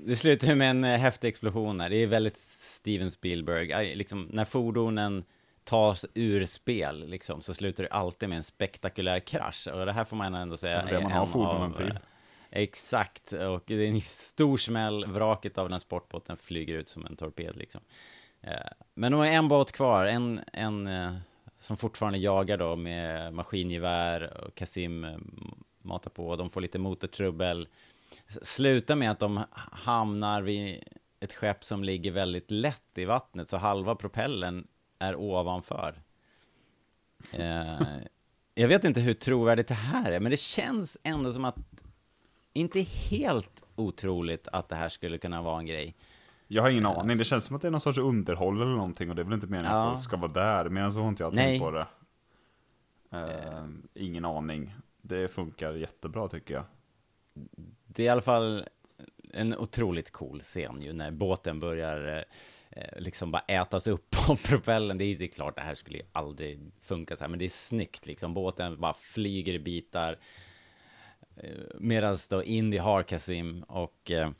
det 0.06 0.16
slutar 0.16 0.48
ju 0.48 0.56
med 0.56 0.70
en 0.70 0.84
eh, 0.84 1.00
häftig 1.00 1.28
explosion 1.28 1.80
här. 1.80 1.90
Det 1.90 1.96
är 1.96 2.08
väldigt 2.08 2.38
Steven 2.38 3.12
Spielberg. 3.12 3.96
Liksom, 3.96 4.30
när 4.32 4.46
fordonen 4.46 5.24
tas 5.64 6.06
ur 6.14 6.46
spel, 6.46 7.08
liksom, 7.08 7.42
så 7.42 7.54
slutar 7.54 7.84
det 7.84 7.90
alltid 7.90 8.30
med 8.30 8.36
en 8.36 8.44
spektakulär 8.44 9.20
krasch. 9.20 9.68
Och 9.74 9.86
det 9.86 9.94
här 9.94 10.04
får 10.04 10.18
man 10.18 10.36
ändå 10.36 10.58
säga 10.58 10.86
Det 10.86 11.02
man 11.02 11.12
har 11.12 11.26
en 11.26 11.32
fordonen 11.32 11.72
av, 11.72 11.78
till. 11.78 12.00
Exakt, 12.52 13.32
och 13.32 13.64
det 13.66 13.74
är 13.74 13.88
en 13.88 14.02
stor 14.02 14.58
smäll. 14.58 15.06
Vraket 15.06 15.58
av 15.58 15.66
den 15.66 15.72
här 15.72 15.80
sportbåten 15.80 16.38
flyger 16.38 16.76
ut 16.76 16.90
som 16.90 17.06
en 17.06 17.16
torped, 17.16 17.56
liksom. 17.56 17.82
Eh, 18.42 18.54
Men 18.94 19.12
de 19.12 19.18
har 19.18 19.28
en 19.28 19.48
båt 19.48 19.72
kvar, 19.72 20.06
en, 20.06 20.42
en 20.54 20.88
eh, 20.88 21.14
som 21.66 21.78
fortfarande 21.78 22.20
jagar 22.20 22.58
då 22.58 22.76
med 22.76 23.34
maskingevär 23.34 24.44
och 24.48 24.56
Kasim 24.56 25.04
eh, 25.04 25.18
matar 25.82 26.10
på. 26.10 26.36
De 26.36 26.50
får 26.50 26.62
lite 26.62 26.80
motortrubbel. 26.80 27.68
Sluta 28.28 28.46
Slutar 28.46 28.96
med 28.96 29.12
att 29.12 29.20
de 29.20 29.44
hamnar 29.72 30.42
vid 30.42 30.84
ett 31.20 31.34
skepp 31.34 31.64
som 31.64 31.84
ligger 31.84 32.12
väldigt 32.12 32.52
lätt 32.52 32.98
i 32.98 33.06
vattnet, 33.06 33.50
så 33.50 33.58
halva 33.58 33.96
propellen 33.96 34.68
är 35.00 35.16
ovanför. 35.16 36.02
Eh, 37.34 37.98
jag 38.56 38.68
vet 38.68 38.84
inte 38.84 39.00
hur 39.00 39.14
trovärdigt 39.14 39.68
det 39.68 39.74
här 39.74 40.12
är, 40.12 40.20
men 40.20 40.32
det 40.32 40.40
känns 40.40 40.98
ändå 41.04 41.34
som 41.34 41.46
att 41.46 41.58
inte 42.54 42.82
helt 42.82 43.64
otroligt 43.76 44.48
att 44.48 44.70
det 44.70 44.76
här 44.76 44.90
skulle 44.90 45.18
kunna 45.18 45.42
vara 45.42 45.60
en 45.60 45.66
grej. 45.66 45.96
Jag 46.48 46.64
har 46.64 46.70
ingen 46.70 46.86
aning, 46.86 47.18
det 47.18 47.26
känns 47.26 47.46
som 47.46 47.56
att 47.56 47.62
det 47.62 47.68
är 47.68 47.72
någon 47.72 47.82
sorts 47.82 47.98
underhåll 48.00 48.62
eller 48.62 48.72
någonting. 48.72 49.10
Och 49.10 49.16
det 49.16 49.22
är 49.22 49.24
väl 49.24 49.34
inte 49.34 49.48
meningen 49.48 49.72
Ja. 49.72 49.86
att 49.88 49.94
folk 49.94 50.04
ska 50.04 50.18
vara 50.18 50.32
där. 50.32 50.70
Men 50.70 50.92
så 50.94 51.00
har 51.02 51.10
inte 51.10 51.24
jag 51.24 51.34
Nej. 51.34 51.46
tänkt 51.46 51.64
på 51.64 51.72
det. 51.72 51.88
Eh, 53.12 53.66
ingen 53.94 54.26
aning. 54.26 54.76
Det 55.02 55.28
funkar 55.28 55.74
jättebra 55.74 56.28
tycker 56.28 56.54
jag. 56.54 56.64
Det 57.88 58.04
är 58.04 58.06
i 58.06 58.10
alla 58.10 58.22
fall 58.22 58.66
en 59.34 59.58
otroligt 59.58 60.12
cool 60.12 60.42
scen 60.42 60.82
ju 60.82 60.94
när 60.94 61.12
båten 61.12 61.60
börjar 61.60 62.26
eh, 62.70 63.00
liksom 63.00 63.32
bara 63.32 63.44
ätas 63.48 63.88
upp 63.88 64.16
av 64.30 64.36
propellen. 64.36 64.98
Det 64.98 65.06
är, 65.06 65.16
det 65.18 65.26
är 65.26 65.30
klart, 65.30 65.56
det 65.56 65.62
här 65.62 65.76
skulle 65.76 65.98
ju 65.98 66.04
aldrig 66.12 66.72
funka 66.82 67.16
så 67.16 67.24
här, 67.24 67.30
men 67.30 67.40
det 67.40 67.46
är 67.46 67.50
snyggt 67.50 68.06
liksom. 68.06 68.34
Båten 68.34 68.80
bara 68.80 68.94
flyger 68.94 69.54
i 69.54 69.60
bitar. 69.60 70.20
Eh, 71.38 71.50
Medan 71.80 72.18
då 72.30 72.44
Indy 72.44 72.78
har 72.78 73.04
Kasim 73.04 73.64
och 73.64 74.12
eh, 74.12 74.32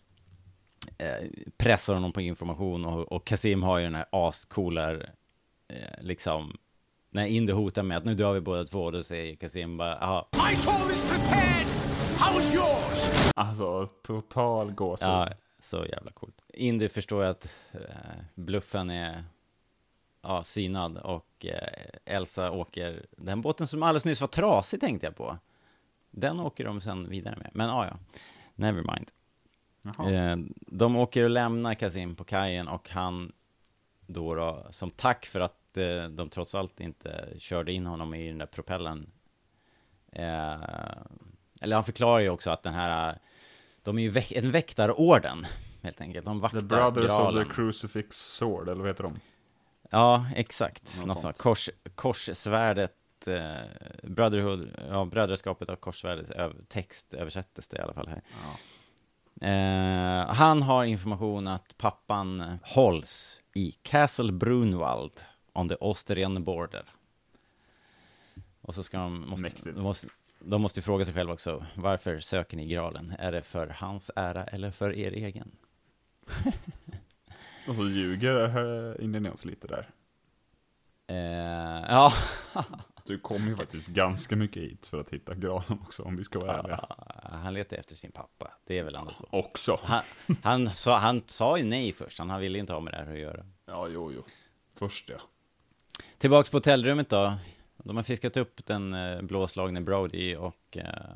pressar 1.58 1.94
honom 1.94 2.12
på 2.12 2.22
information 2.22 2.86
och, 2.86 3.12
och 3.12 3.26
Kasim 3.28 3.64
har 3.64 3.78
ju 3.78 3.84
den 3.84 3.96
här 3.96 4.06
ascoola, 4.12 4.94
eh, 4.94 5.00
liksom, 6.02 6.58
när 7.10 7.26
Indy 7.26 7.54
hotar 7.54 7.84
med 7.84 7.98
att 7.98 8.06
nu 8.06 8.16
dör 8.16 8.34
vi 8.34 8.42
båda 8.42 8.64
två, 8.64 8.92
då 8.92 9.04
säger 9.04 9.36
Kasim 9.36 9.78
bara, 9.78 9.98
jaha, 10.02 10.26
My 10.50 10.56
soul 10.56 10.92
is 10.92 11.02
prepared! 11.02 11.66
How's 12.18 12.56
yours? 12.56 13.32
Alltså, 13.36 13.88
total 14.04 14.72
gåshud. 14.72 15.08
Ja, 15.08 15.30
så 15.60 15.86
jävla 15.86 16.12
coolt. 16.12 16.42
Indy 16.54 16.90
förstår 16.90 17.24
ju 17.24 17.30
att 17.30 17.56
eh, 17.72 17.80
bluffen 18.36 18.90
är 18.90 19.24
ja, 20.22 20.44
synad 20.44 20.98
och 20.98 21.46
eh, 21.46 22.16
Elsa 22.16 22.52
åker 22.52 23.06
den 23.18 23.42
båten 23.42 23.68
som 23.68 23.84
alldeles 23.84 24.06
nyss 24.06 24.22
var 24.22 24.28
trasig 24.28 24.80
tänkte 24.80 25.08
jag 25.08 25.16
på. 25.16 25.38
Den 26.12 26.40
åker 26.40 26.66
de 26.66 26.82
sen 26.82 27.10
vidare 27.10 27.36
med. 27.38 27.50
Men 27.54 27.68
ja, 27.68 27.86
ja, 27.86 27.98
never 28.56 28.82
mind. 28.82 29.12
Eh, 29.86 30.38
de 30.68 30.96
åker 30.96 31.24
och 31.24 31.30
lämnar 31.30 31.74
Kasim 31.74 32.16
på 32.16 32.24
kajen 32.24 32.68
och 32.68 32.90
han 32.90 33.32
då, 34.08 34.36
då 34.36 34.68
som 34.70 34.92
tack 34.92 35.26
för 35.26 35.40
att 35.40 35.78
eh, 35.78 36.04
de 36.10 36.30
trots 36.30 36.56
allt 36.56 36.80
inte 36.80 37.28
körde 37.38 37.74
in 37.74 37.86
honom 37.86 38.14
i 38.14 38.28
den 38.28 38.38
där 38.38 38.46
propellen. 38.46 39.10
Eh, 40.12 40.54
eller 41.62 41.76
han 41.76 41.84
förklarar 41.84 42.20
ju 42.20 42.30
också 42.30 42.50
att 42.50 42.64
den 42.64 42.74
här, 42.74 43.18
de 43.84 43.98
är 43.98 44.02
ju 44.04 44.10
väk- 44.12 44.38
en 44.38 44.52
väktarorden 44.52 45.46
helt 45.84 46.02
enkelt. 46.02 46.26
De 46.26 46.40
vaktar 46.40 46.60
The 46.60 46.66
Brothers 46.66 47.06
graalen. 47.06 47.42
of 47.42 47.48
the 47.48 47.54
Crucifix 47.54 48.16
Sword, 48.16 48.70
eller 48.70 48.80
vad 48.82 48.88
heter 48.88 49.04
de? 49.04 49.20
Ja, 49.90 50.26
exakt. 50.36 50.98
Något 50.98 51.08
Något 51.08 51.20
sånt. 51.22 51.38
Kors, 51.38 51.70
korssvärdet, 51.96 53.28
eh, 53.28 53.56
Brotherhood, 54.04 54.70
ja, 54.90 55.06
brödraskapet 55.06 55.70
av 55.70 55.76
korsvärdet, 55.76 56.30
öv, 56.30 56.54
text 56.68 57.14
översättes 57.14 57.68
det 57.68 57.78
i 57.78 57.82
alla 57.82 57.94
fall 57.94 58.08
här. 58.08 58.22
Eh, 59.42 60.34
han 60.34 60.62
har 60.62 60.86
information 60.86 61.48
att 61.48 61.78
pappan 61.78 62.60
hålls 62.64 63.42
i 63.56 63.72
Castle 63.72 64.32
Brunwald 64.32 65.22
on 65.54 65.70
the 65.70 65.76
Austrian 65.82 66.44
border. 66.44 66.86
Och 68.62 68.76
så 68.76 68.84
ska 68.84 68.98
de, 68.98 69.30
måste, 69.30 69.42
Mäktigt. 69.42 69.76
de 69.76 69.82
måste, 69.82 70.08
de 70.40 70.62
måste 70.62 70.82
fråga 70.82 71.06
sig 71.06 71.14
själva 71.14 71.34
också, 71.34 71.66
varför 71.76 72.20
söker 72.20 72.58
ni 72.58 72.68
graalen? 72.68 73.14
Är 73.20 73.32
det 73.32 73.42
för 73.42 73.68
hans 73.68 74.12
ära 74.16 74.44
eller 74.44 74.72
för 74.72 74.94
er 74.94 75.12
egen? 75.12 75.52
Och 77.68 77.76
så 77.76 77.90
ljuger 77.90 78.36
eh, 78.46 79.04
Indiana 79.04 79.28
Jones 79.28 79.46
lite 79.46 79.68
där. 79.68 79.88
Eh, 81.08 81.86
ja. 81.90 82.12
Du 83.08 83.20
kom 83.20 83.48
ju 83.48 83.56
faktiskt 83.56 83.88
ganska 83.88 84.36
mycket 84.36 84.64
hit 84.64 84.88
för 84.88 85.00
att 85.00 85.10
hitta 85.10 85.36
granen 85.36 85.80
också, 85.84 86.04
om 86.04 86.16
vi 86.16 86.24
ska 86.24 86.40
vara 86.40 86.60
ärliga. 86.60 86.86
Han 87.24 87.54
letar 87.54 87.78
efter 87.78 87.96
sin 87.96 88.12
pappa. 88.12 88.52
Det 88.66 88.80
är 88.80 88.84
väl 88.84 88.96
ändå 88.96 89.12
så. 89.14 89.28
Också. 89.32 89.80
Han, 89.84 90.04
han, 90.44 90.70
sa, 90.70 90.98
han 90.98 91.24
sa 91.28 91.58
ju 91.58 91.64
nej 91.64 91.94
först. 91.94 92.20
Han 92.20 92.40
ville 92.40 92.60
inte 92.60 92.74
ha 92.74 92.80
med 92.80 92.94
det 92.94 92.98
här 92.98 93.14
att 93.14 93.20
göra. 93.20 93.46
Ja, 93.66 93.88
jo, 93.88 94.12
jo. 94.12 94.24
Först 94.76 95.10
ja. 95.10 95.22
Tillbaks 96.18 96.50
på 96.50 96.58
hotellrummet 96.58 97.10
då. 97.10 97.34
De 97.78 97.96
har 97.96 98.04
fiskat 98.04 98.38
upp 98.38 98.66
den 98.66 98.94
eh, 98.94 99.22
blåslagne 99.22 99.82
Brody 99.82 100.36
och 100.36 100.78
eh, 100.78 101.16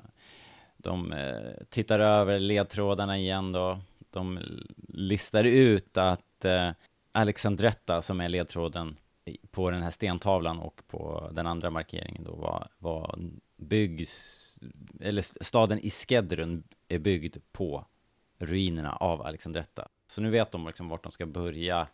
de 0.77 1.13
eh, 1.13 1.65
tittar 1.69 1.99
över 1.99 2.39
ledtrådarna 2.39 3.17
igen 3.17 3.51
då. 3.51 3.79
De 4.11 4.39
listar 4.87 5.43
ut 5.43 5.97
att 5.97 6.45
Alexandretta, 7.11 8.01
som 8.01 8.21
är 8.21 8.29
ledtråden 8.29 8.97
på 9.51 9.71
den 9.71 9.81
här 9.81 9.91
stentavlan 9.91 10.59
och 10.59 10.81
på 10.87 11.29
den 11.31 11.47
andra 11.47 11.69
markeringen 11.69 12.23
då, 12.23 12.35
var, 12.35 12.67
var 12.77 13.19
byggs, 13.57 14.59
eller 15.01 15.43
staden 15.43 15.79
Iskedrun 15.81 16.63
är 16.87 16.99
byggd 16.99 17.37
på 17.51 17.85
ruinerna 18.37 18.93
av 18.93 19.21
Alexandretta. 19.21 19.87
Så 20.07 20.21
nu 20.21 20.29
vet 20.29 20.51
de 20.51 20.67
liksom 20.67 20.89
vart 20.89 21.03
de 21.03 21.11
ska 21.11 21.25
börja 21.25 21.87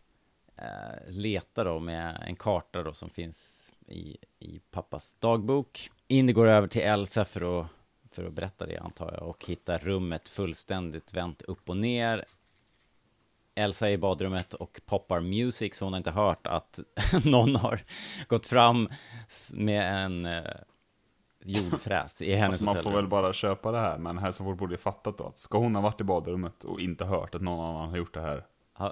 eh, 0.56 1.12
leta 1.12 1.64
då 1.64 1.80
med 1.80 2.24
en 2.28 2.36
karta 2.36 2.84
då 2.84 2.94
som 2.94 3.10
finns 3.10 3.72
i, 3.88 4.18
i 4.40 4.60
pappas 4.72 5.14
dagbok. 5.14 5.92
Indy 6.08 6.34
går 6.34 6.48
över 6.48 6.68
till 6.68 6.82
Elsa 6.82 7.26
för 7.26 7.60
att, 7.60 7.68
för 8.12 8.26
att 8.26 8.34
berätta 8.34 8.66
det 8.66 8.78
antar 8.78 9.14
jag 9.14 9.30
och 9.30 9.46
hittar 9.46 9.80
rummet 9.80 10.30
fullständigt 10.30 11.14
vänt 11.14 11.42
upp 11.42 11.70
och 11.70 11.78
ner. 11.78 12.26
Elsa 13.56 13.90
är 13.90 13.94
i 13.94 13.98
badrummet 13.98 14.54
och 14.54 14.82
poppar 14.86 15.20
music 15.20 15.76
så 15.76 15.86
hon 15.86 15.94
har 15.94 15.98
inte 15.98 16.12
hört 16.12 16.48
att 16.48 16.80
någon 17.26 17.56
har 17.56 17.82
gått 18.28 18.46
fram 18.46 18.90
med 19.54 20.04
en 20.06 20.26
eh, 20.26 20.44
jordfräs 21.44 22.22
i 22.22 22.36
hennes 22.36 22.54
Alltså 22.54 22.66
man 22.66 22.84
får 22.84 22.92
väl 22.92 23.08
bara 23.08 23.34
köpa 23.34 23.72
det 23.72 23.80
här, 23.80 23.98
men 23.98 24.18
Hälsingfors 24.18 24.58
borde 24.58 24.74
ju 24.74 24.78
fattat 24.78 25.18
då 25.18 25.24
att 25.28 25.38
ska 25.38 25.58
hon 25.58 25.76
ha 25.76 25.82
varit 25.82 26.02
i 26.02 26.04
badrummet 26.04 26.64
och 26.64 26.80
inte 26.80 27.06
hört 27.06 27.36
att 27.36 27.42
någon 27.42 27.66
annan 27.76 27.90
har 27.90 27.98
gjort 27.98 28.14
det 28.14 28.22
här. 28.22 28.46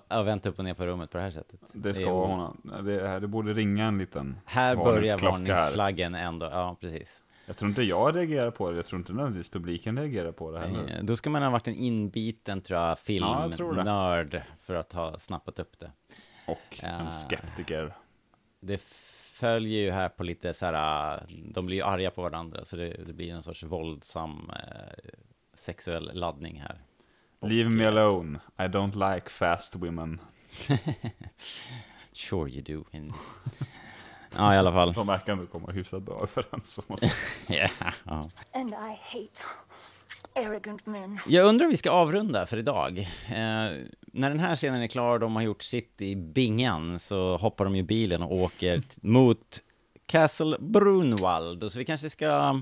Ja, 0.10 0.22
vänt 0.24 0.46
upp 0.46 0.58
och 0.60 0.64
ner 0.66 0.74
på 0.74 0.86
rummet 0.86 1.12
på 1.12 1.18
det 1.18 1.24
här 1.24 1.32
sättet. 1.32 1.60
Det 1.74 1.94
ska 1.94 2.12
o- 2.14 2.26
hon 2.26 2.40
ha. 2.40 2.82
Det, 2.82 3.08
här- 3.08 3.20
det 3.20 3.28
borde 3.28 3.54
ringa 3.54 3.86
en 3.86 3.98
liten 3.98 4.40
Här 4.46 4.76
börjar 4.76 5.18
varningsflaggen 5.18 6.16
ändå, 6.16 6.46
ja 6.46 6.78
precis. 6.82 7.22
Jag 7.46 7.58
tror 7.58 7.70
inte 7.70 7.84
jag 7.84 8.16
reagerar 8.16 8.52
på 8.52 8.70
det, 8.72 8.76
jag 8.78 8.86
tror 8.86 9.00
inte 9.00 9.14
nödvändigtvis 9.14 9.50
publiken 9.50 9.98
reagerar 10.00 10.32
på 10.32 10.52
det 10.52 10.60
heller. 10.60 10.96
Eh, 10.98 11.04
Då 11.04 11.16
ska 11.16 11.30
man 11.30 11.44
ha 11.44 11.50
varit 11.50 11.68
en 11.68 11.76
inbiten, 11.76 12.62
tror 12.62 12.80
jag, 12.80 12.90
Ja, 12.90 12.96
filmnörd 12.96 14.42
för 14.60 14.76
att 14.76 14.94
ha 14.94 15.20
snappat 15.20 15.60
upp 15.60 15.80
det. 15.80 15.92
Och 16.48 16.84
Eh, 16.84 17.00
en 17.02 17.12
skeptiker. 17.12 17.94
Det 18.60 18.82
följer 19.40 19.82
ju 19.82 19.92
här 19.92 20.10
på 20.10 20.24
lite 20.24 20.54
så 20.54 20.66
här, 20.66 21.16
eh, 21.16 21.22
de 21.54 21.66
blir 21.66 21.78
ju 21.78 21.84
arga 21.84 22.12
på 22.12 22.22
varandra, 22.22 22.66
så 22.66 22.76
det, 22.76 22.90
det 23.08 23.14
blir 23.14 23.34
en 23.34 23.44
sorts 23.44 23.64
våldsam 23.64 24.50
eh, 24.50 25.10
sexuell 25.54 26.12
laddning 26.14 26.62
här. 26.62 26.82
Leave 27.42 27.70
me 27.70 27.86
alone, 27.86 28.40
I 28.58 28.62
don't 28.62 29.16
like 29.16 29.30
fast 29.30 29.76
women. 29.76 30.20
Sure 32.16 32.50
you 32.52 32.62
do. 32.62 32.86
Ja, 34.38 34.54
i 34.56 34.58
alla 34.58 34.72
fall. 34.72 34.94
De 34.94 35.08
verkar 35.08 35.34
ändå 35.34 35.46
komma 35.46 35.72
hyfsat 35.72 36.04
bra 36.04 36.28
överens 36.38 36.80
att 36.80 37.02
Ja, 37.48 37.68
ja. 38.04 38.30
And 38.54 38.70
I 38.70 38.98
hate 39.12 39.42
arrogant 40.36 40.86
men. 40.86 41.20
Jag 41.28 41.46
undrar 41.46 41.66
om 41.66 41.72
vi 41.72 41.78
ska 41.78 41.92
avrunda 41.92 42.46
för 42.46 42.58
idag. 42.58 43.00
Eh, 43.28 43.72
när 44.06 44.30
den 44.30 44.40
här 44.40 44.56
scenen 44.56 44.82
är 44.82 44.88
klar, 44.88 45.20
de 45.20 45.36
har 45.36 45.44
gjort 45.44 45.64
sitt 45.64 46.02
i 46.02 46.16
bingan, 46.16 47.00
så 47.00 47.38
hoppar 47.38 47.66
de 47.66 47.76
i 47.76 47.84
bilen 47.84 48.22
och 48.22 48.32
åker 48.32 48.82
mot 49.02 49.62
Castle 50.06 50.58
Brunwald. 50.60 51.72
Så 51.72 51.80
vi 51.80 51.86
kanske 51.86 52.10
ska 52.10 52.62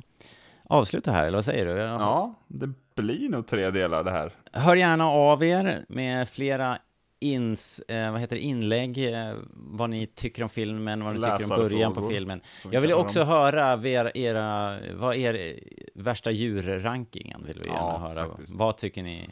avsluta 0.65 1.11
här, 1.11 1.23
eller 1.23 1.37
vad 1.37 1.45
säger 1.45 1.65
du? 1.65 1.71
Jag 1.71 2.01
Ja, 2.01 2.33
det 2.47 2.69
blir 2.95 3.29
nog 3.29 3.47
tre 3.47 3.69
delar 3.69 4.03
det 4.03 4.11
här. 4.11 4.33
Hör 4.51 4.75
gärna 4.75 5.07
av 5.07 5.43
er 5.43 5.85
med 5.89 6.29
flera 6.29 6.77
ins, 7.21 7.79
eh, 7.79 8.11
vad 8.11 8.21
heter 8.21 8.35
det, 8.35 8.41
inlägg, 8.41 9.13
eh, 9.13 9.35
vad 9.53 9.89
ni 9.89 10.05
tycker 10.07 10.43
om 10.43 10.49
filmen, 10.49 11.03
vad 11.03 11.13
ni 11.13 11.21
tycker 11.21 11.53
om 11.53 11.59
början 11.59 11.93
på 11.93 12.09
filmen. 12.09 12.41
Jag 12.71 12.81
vill 12.81 12.93
också 12.93 13.19
dem. 13.19 13.27
höra 13.27 13.87
era, 13.87 14.11
era, 14.11 14.77
vad 14.95 15.15
är 15.15 15.33
er 15.35 15.59
värsta 15.95 16.31
djurrankingen, 16.31 17.43
vill 17.47 17.59
vi 17.59 17.67
gärna 17.67 17.79
Ja, 17.79 17.97
höra. 17.97 18.27
faktiskt. 18.29 18.53
Vad 18.53 18.77
tycker 18.77 19.03
ni, 19.03 19.29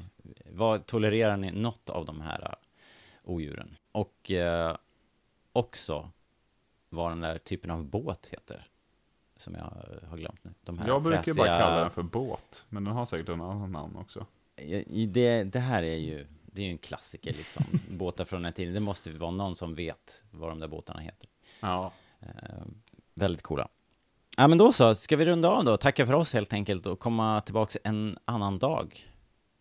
vad 0.52 0.86
tolererar 0.86 1.38
ni 1.38 1.52
något 1.52 1.90
av 1.90 2.06
de 2.06 2.22
här 2.22 2.42
eh, 2.44 2.54
odjuren? 3.24 3.76
Och 3.92 4.32
eh, 4.32 4.76
också 5.54 6.10
vad 6.90 7.12
den 7.12 7.22
där 7.22 7.38
typen 7.38 7.72
av 7.72 7.84
båt 7.86 8.28
heter, 8.32 8.68
som 9.38 9.56
jag 9.56 9.74
har 10.10 10.18
glömt 10.18 10.44
nu. 10.44 10.52
De 10.62 10.78
här 10.78 10.88
Jag 10.88 11.04
brukar 11.04 11.24
ju 11.28 11.34
bara 11.34 11.48
fräsiga- 11.48 11.58
kalla 11.58 11.82
den 11.82 11.92
för 11.92 12.02
båt, 12.04 12.66
men 12.70 12.84
den 12.84 12.94
har 12.94 13.06
säkert 13.06 13.30
en 13.30 13.42
annan 13.42 13.72
namn 13.72 13.96
också. 13.96 14.26
det, 15.08 15.44
det 15.44 15.60
här 15.60 15.84
är 15.84 15.98
ju, 15.98 16.28
det 16.52 16.62
är 16.62 16.66
ju 16.66 16.72
en 16.72 16.78
klassiker 16.78 17.34
liksom. 17.34 17.64
Båtar 17.90 18.26
från 18.26 18.42
den 18.42 18.54
tiden. 18.54 18.74
Det 18.74 18.80
måste 18.80 19.12
vara 19.12 19.32
någon 19.32 19.56
som 19.56 19.76
vet 19.76 20.24
vad 20.32 20.50
de 20.50 20.60
där 20.60 20.68
båtarna 20.68 21.00
heter. 21.00 21.30
Ja. 21.60 21.92
Eh, 22.22 22.28
väldigt 23.16 23.42
coola. 23.42 23.68
Ja, 24.38 24.48
men 24.48 24.58
då 24.58 24.74
så. 24.74 24.96
Ska 24.96 25.16
vi 25.18 25.26
runda 25.26 25.50
av 25.50 25.66
då? 25.66 25.78
Tacka 25.78 26.06
för 26.06 26.14
oss 26.14 26.34
helt 26.34 26.54
enkelt 26.54 26.86
och 26.86 27.00
komma 27.00 27.42
tillbaka 27.42 27.80
en 27.84 28.18
annan 28.26 28.60
dag. 28.60 29.10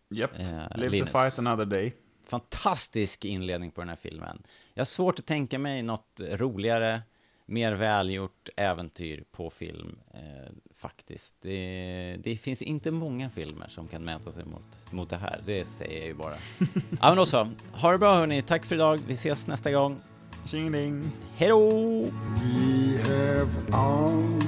Japp, 0.09 0.31
Eh, 0.39 0.67
live 0.75 0.89
Linus. 0.89 1.11
to 1.11 1.17
fight 1.19 1.39
another 1.47 1.65
day. 1.65 1.93
Fantastisk 2.27 3.25
inledning 3.25 3.71
på 3.71 3.81
den 3.81 3.89
här 3.89 3.95
filmen. 3.95 4.43
Jag 4.73 4.81
har 4.81 4.85
svårt 4.85 5.19
att 5.19 5.25
tänka 5.25 5.59
mig 5.59 5.83
något 5.83 6.19
roligare, 6.31 7.01
mer 7.49 7.71
välgjort 7.71 8.49
äventyr 8.55 9.23
på 9.31 9.49
film, 9.49 9.99
eh, 10.13 10.51
faktiskt. 10.75 11.35
Det, 11.41 12.17
det 12.23 12.37
finns 12.37 12.61
inte 12.61 12.91
många 12.91 13.29
filmer 13.29 13.67
som 13.67 13.87
kan 13.87 14.05
mäta 14.05 14.31
sig 14.31 14.45
mot, 14.45 14.91
mot 14.91 15.09
det 15.09 15.17
här, 15.17 15.41
det 15.45 15.65
säger 15.65 15.97
jag 15.97 16.07
ju 16.07 16.13
bara. 16.13 16.33
ja, 17.01 17.07
men 17.07 17.15
då 17.15 17.25
så. 17.25 17.49
Ha 17.71 17.91
det 17.91 17.97
bra 17.97 18.15
hörni, 18.15 18.41
tack 18.41 18.65
för 18.65 18.75
idag. 18.75 18.99
Vi 19.07 19.13
ses 19.13 19.47
nästa 19.47 19.71
gång. 19.71 19.99
Tjingeling! 20.45 21.11
Hej 21.35 21.49
då! 21.49 22.01
We 22.01 22.97
have 23.03 23.49
all 23.71 24.39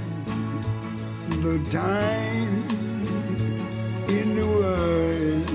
the 1.27 1.71
time 1.71 2.63
in 4.09 4.35
the 4.35 4.43
world. 4.43 5.47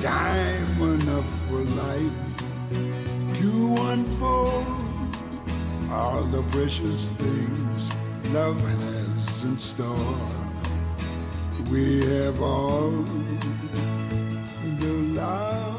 Time 0.00 0.94
enough 0.94 1.24
for 1.48 1.60
life 1.60 2.27
to 3.38 3.76
unfold 3.92 4.66
all 5.92 6.24
the 6.24 6.42
precious 6.50 7.08
things 7.10 7.92
love 8.32 8.60
has 8.60 9.42
in 9.44 9.56
store. 9.56 10.18
We 11.70 12.04
have 12.06 12.42
all 12.42 12.90
the 14.80 14.92
love. 15.14 15.77